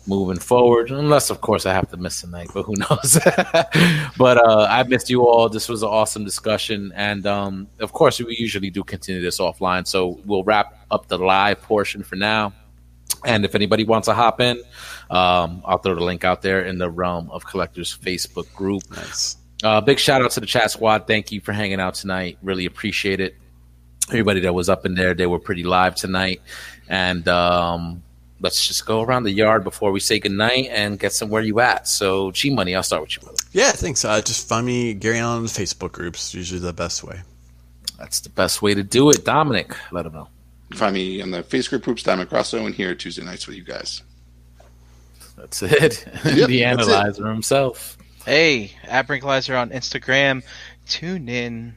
moving 0.06 0.38
forward, 0.38 0.90
unless 0.90 1.30
of 1.30 1.40
course 1.40 1.66
I 1.66 1.72
have 1.72 1.90
to 1.90 1.96
miss 1.96 2.22
a 2.22 2.28
night, 2.28 2.50
but 2.54 2.62
who 2.62 2.74
knows? 2.76 3.18
but 4.16 4.38
uh, 4.38 4.66
I 4.68 4.82
missed 4.84 5.10
you 5.10 5.26
all. 5.26 5.48
This 5.48 5.68
was 5.68 5.82
an 5.82 5.88
awesome 5.88 6.24
discussion, 6.24 6.92
and 6.94 7.26
um, 7.26 7.68
of 7.80 7.92
course 7.92 8.18
we 8.20 8.36
usually 8.36 8.70
do 8.70 8.84
continue 8.84 9.20
this 9.20 9.38
offline. 9.38 9.86
So 9.86 10.20
we'll 10.24 10.44
wrap 10.44 10.78
up 10.90 11.08
the 11.08 11.18
live 11.18 11.60
portion 11.62 12.02
for 12.02 12.16
now. 12.16 12.52
And 13.24 13.44
if 13.44 13.54
anybody 13.54 13.84
wants 13.84 14.06
to 14.06 14.14
hop 14.14 14.40
in, 14.40 14.58
um, 15.10 15.62
I'll 15.64 15.78
throw 15.78 15.94
the 15.94 16.04
link 16.04 16.24
out 16.24 16.42
there 16.42 16.64
in 16.64 16.78
the 16.78 16.90
Realm 16.90 17.30
of 17.30 17.46
Collectors 17.46 17.96
Facebook 17.96 18.52
group. 18.54 18.82
Nice. 18.90 19.36
Uh, 19.62 19.80
big 19.80 19.98
shout 19.98 20.22
out 20.22 20.30
to 20.32 20.40
the 20.40 20.46
chat 20.46 20.70
squad. 20.70 21.06
Thank 21.06 21.32
you 21.32 21.40
for 21.40 21.52
hanging 21.52 21.80
out 21.80 21.94
tonight. 21.94 22.38
Really 22.42 22.66
appreciate 22.66 23.20
it. 23.20 23.36
Everybody 24.08 24.40
that 24.40 24.54
was 24.54 24.68
up 24.68 24.86
in 24.86 24.94
there, 24.94 25.14
they 25.14 25.26
were 25.26 25.38
pretty 25.38 25.64
live 25.64 25.94
tonight. 25.94 26.40
And 26.88 27.26
um, 27.26 28.02
let's 28.40 28.66
just 28.66 28.86
go 28.86 29.02
around 29.02 29.24
the 29.24 29.30
yard 29.32 29.64
before 29.64 29.92
we 29.92 30.00
say 30.00 30.18
goodnight 30.18 30.68
and 30.70 30.98
get 30.98 31.12
some 31.12 31.28
where 31.30 31.42
you 31.42 31.60
at. 31.60 31.88
So, 31.88 32.30
G 32.32 32.50
Money, 32.50 32.74
I'll 32.74 32.82
start 32.82 33.02
with 33.02 33.16
you, 33.16 33.22
brother. 33.22 33.38
Yeah, 33.52 33.72
thanks. 33.72 34.04
Uh, 34.04 34.20
just 34.20 34.48
find 34.48 34.66
me 34.66 34.94
Gary 34.94 35.18
Allen 35.18 35.38
on 35.38 35.42
the 35.44 35.48
Facebook 35.48 35.92
groups. 35.92 36.34
Usually 36.34 36.60
the 36.60 36.72
best 36.72 37.02
way. 37.04 37.20
That's 37.98 38.20
the 38.20 38.28
best 38.28 38.60
way 38.60 38.74
to 38.74 38.82
do 38.82 39.08
it. 39.10 39.24
Dominic, 39.24 39.74
let 39.90 40.04
him 40.06 40.12
know. 40.12 40.28
Find 40.74 40.94
me 40.94 41.22
on 41.22 41.30
the 41.30 41.42
Facebook 41.42 41.82
groups, 41.82 42.02
Diamond 42.02 42.28
Grosso, 42.28 42.66
and 42.66 42.74
here 42.74 42.94
Tuesday 42.94 43.24
nights 43.24 43.46
with 43.46 43.56
you 43.56 43.62
guys. 43.64 44.02
That's 45.36 45.62
it. 45.62 46.04
Yep, 46.24 46.24
the 46.24 46.40
that's 46.40 46.50
it. 46.52 46.62
analyzer 46.62 47.26
himself. 47.28 47.96
Hey, 48.24 48.72
at 48.82 49.06
Brinklizer 49.06 49.58
on 49.60 49.70
Instagram. 49.70 50.42
Tune 50.88 51.28
in 51.28 51.74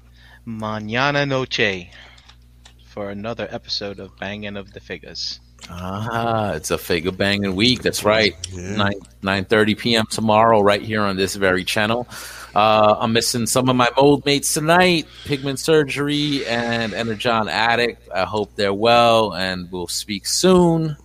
mañana 0.48 1.28
noche 1.28 1.88
for 2.88 3.10
another 3.12 3.48
episode 3.52 4.00
of 4.00 4.18
Banging 4.18 4.58
of 4.58 4.74
the 4.74 4.80
Figures. 4.80 5.40
Ah, 5.70 6.54
it's 6.54 6.72
a 6.72 6.78
figure 6.78 7.12
banging 7.12 7.56
week. 7.56 7.82
That's 7.82 8.04
right. 8.04 8.36
Yeah. 8.52 8.76
Nine 8.76 9.00
nine 9.22 9.46
thirty 9.46 9.76
p.m. 9.76 10.06
tomorrow, 10.10 10.62
right 10.62 10.82
here 10.82 11.02
on 11.02 11.16
this 11.18 11.36
very 11.36 11.64
channel. 11.64 12.08
Uh, 12.56 12.96
I'm 13.00 13.14
missing 13.14 13.46
some 13.46 13.70
of 13.70 13.76
my 13.76 13.90
mold 13.96 14.26
mates 14.26 14.54
tonight. 14.54 15.08
Pigment 15.26 15.60
surgery 15.60 16.46
and 16.48 16.94
Energon 16.94 17.48
Addict. 17.48 18.10
I 18.14 18.26
hope 18.26 18.56
they're 18.56 18.74
well, 18.74 19.34
and 19.34 19.72
we'll 19.72 19.88
speak 19.88 20.26
soon. 20.26 20.98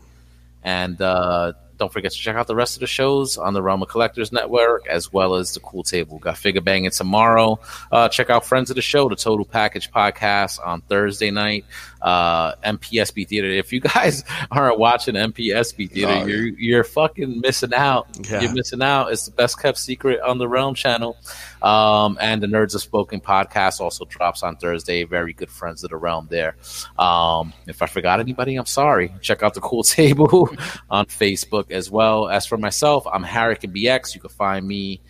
And 0.62 1.00
uh, 1.02 1.52
don't 1.76 1.92
forget 1.92 2.12
to 2.12 2.18
check 2.18 2.36
out 2.36 2.46
the 2.46 2.54
rest 2.54 2.76
of 2.76 2.80
the 2.80 2.86
shows 2.86 3.36
on 3.36 3.52
the 3.52 3.62
Realm 3.62 3.82
of 3.82 3.88
Collectors 3.88 4.32
Network, 4.32 4.86
as 4.88 5.12
well 5.12 5.34
as 5.34 5.52
the 5.52 5.60
Cool 5.60 5.82
Table. 5.82 6.18
Got 6.18 6.38
figure 6.38 6.62
banging 6.62 6.90
tomorrow. 6.90 7.60
Uh, 7.92 8.08
check 8.08 8.30
out 8.30 8.46
Friends 8.46 8.70
of 8.70 8.76
the 8.76 8.82
Show, 8.82 9.10
the 9.10 9.16
Total 9.16 9.44
Package 9.44 9.90
podcast 9.90 10.64
on 10.64 10.80
Thursday 10.80 11.30
night. 11.30 11.66
Uh, 12.04 12.54
MPSB 12.56 13.26
Theater. 13.26 13.48
If 13.48 13.72
you 13.72 13.80
guys 13.80 14.24
aren't 14.50 14.78
watching 14.78 15.14
MPSB 15.14 15.90
Theater, 15.90 16.12
Oh, 16.22 16.26
you're 16.26 16.46
you're 16.58 16.84
fucking 16.84 17.40
missing 17.40 17.72
out. 17.72 18.06
Yeah. 18.30 18.42
You're 18.42 18.52
missing 18.52 18.82
out. 18.82 19.10
It's 19.10 19.24
the 19.24 19.30
best 19.32 19.58
kept 19.58 19.78
secret 19.78 20.20
on 20.20 20.36
the 20.36 20.46
Realm 20.46 20.74
channel. 20.74 21.16
Um, 21.62 22.18
and 22.20 22.42
the 22.42 22.46
Nerds 22.46 22.74
of 22.74 22.82
Spoken 22.82 23.22
podcast 23.22 23.80
also 23.80 24.04
drops 24.04 24.42
on 24.42 24.56
Thursday. 24.56 25.04
Very 25.04 25.32
good 25.32 25.50
friends 25.50 25.82
of 25.82 25.88
the 25.88 25.96
Realm 25.96 26.28
there. 26.30 26.56
Um, 26.98 27.54
if 27.66 27.80
I 27.80 27.86
forgot 27.86 28.20
anybody, 28.20 28.56
I'm 28.56 28.66
sorry. 28.66 29.10
Check 29.22 29.42
out 29.42 29.54
the 29.54 29.62
Cool 29.62 29.82
Table 29.82 30.50
on 30.90 31.06
Facebook 31.06 31.70
as 31.70 31.90
well. 31.90 32.28
As 32.28 32.44
for 32.44 32.58
myself, 32.58 33.06
I'm 33.10 33.24
Harrick 33.24 33.64
and 33.64 33.74
BX. 33.74 34.14
You 34.14 34.20
can 34.20 34.28
find 34.28 34.68
me 34.68 35.00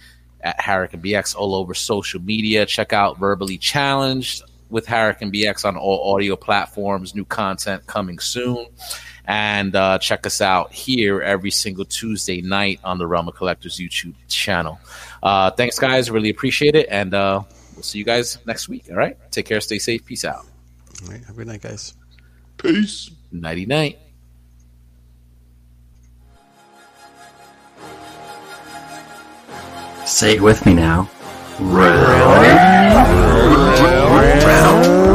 at 0.43 0.61
Harrick 0.61 0.93
and 0.93 1.03
BX 1.03 1.35
all 1.35 1.57
over 1.57 1.75
social 1.75 2.21
media. 2.21 2.67
Check 2.67 2.93
out 2.93 3.19
Verbally 3.19 3.59
Challenged 3.59 4.45
with 4.75 4.87
Harrick 4.87 5.23
and 5.23 5.33
BX 5.33 5.65
on 5.65 5.77
all 5.77 6.13
audio 6.15 6.37
platforms. 6.37 7.15
New 7.15 7.25
content 7.25 7.87
coming 7.87 8.19
soon. 8.19 8.67
And 9.25 9.75
uh, 9.75 9.99
check 9.99 10.27
us 10.27 10.43
out 10.43 10.73
here 10.73 11.23
every 11.23 11.51
single 11.51 11.87
Tuesday 11.87 12.43
night 12.43 12.81
on 12.85 12.99
the 12.99 13.07
Realm 13.07 13.29
of 13.29 13.37
Collectors 13.37 13.79
YouTube 13.79 14.15
channel. 14.29 14.79
Uh, 15.23 15.51
thanks, 15.53 15.79
guys. 15.79 16.11
Really 16.11 16.29
appreciate 16.29 16.75
it. 16.75 16.89
And 16.91 17.15
uh, 17.15 17.43
we'll 17.75 17.83
see 17.83 17.99
you 17.99 18.05
guys 18.05 18.39
next 18.47 18.69
week. 18.69 18.87
All 18.91 18.97
right. 18.97 19.17
Take 19.31 19.47
care. 19.47 19.61
Stay 19.63 19.79
safe. 19.79 20.05
Peace 20.05 20.25
out. 20.25 20.45
All 21.03 21.13
right, 21.13 21.25
have 21.25 21.31
a 21.31 21.39
good 21.39 21.47
night, 21.47 21.63
guys. 21.63 21.95
Peace. 22.57 23.11
Nighty 23.33 23.67
night. 23.67 23.99
Say 30.07 30.35
it 30.37 30.43
with 30.43 30.65
me 30.67 30.75
now. 30.75 31.09
Round 34.25 35.14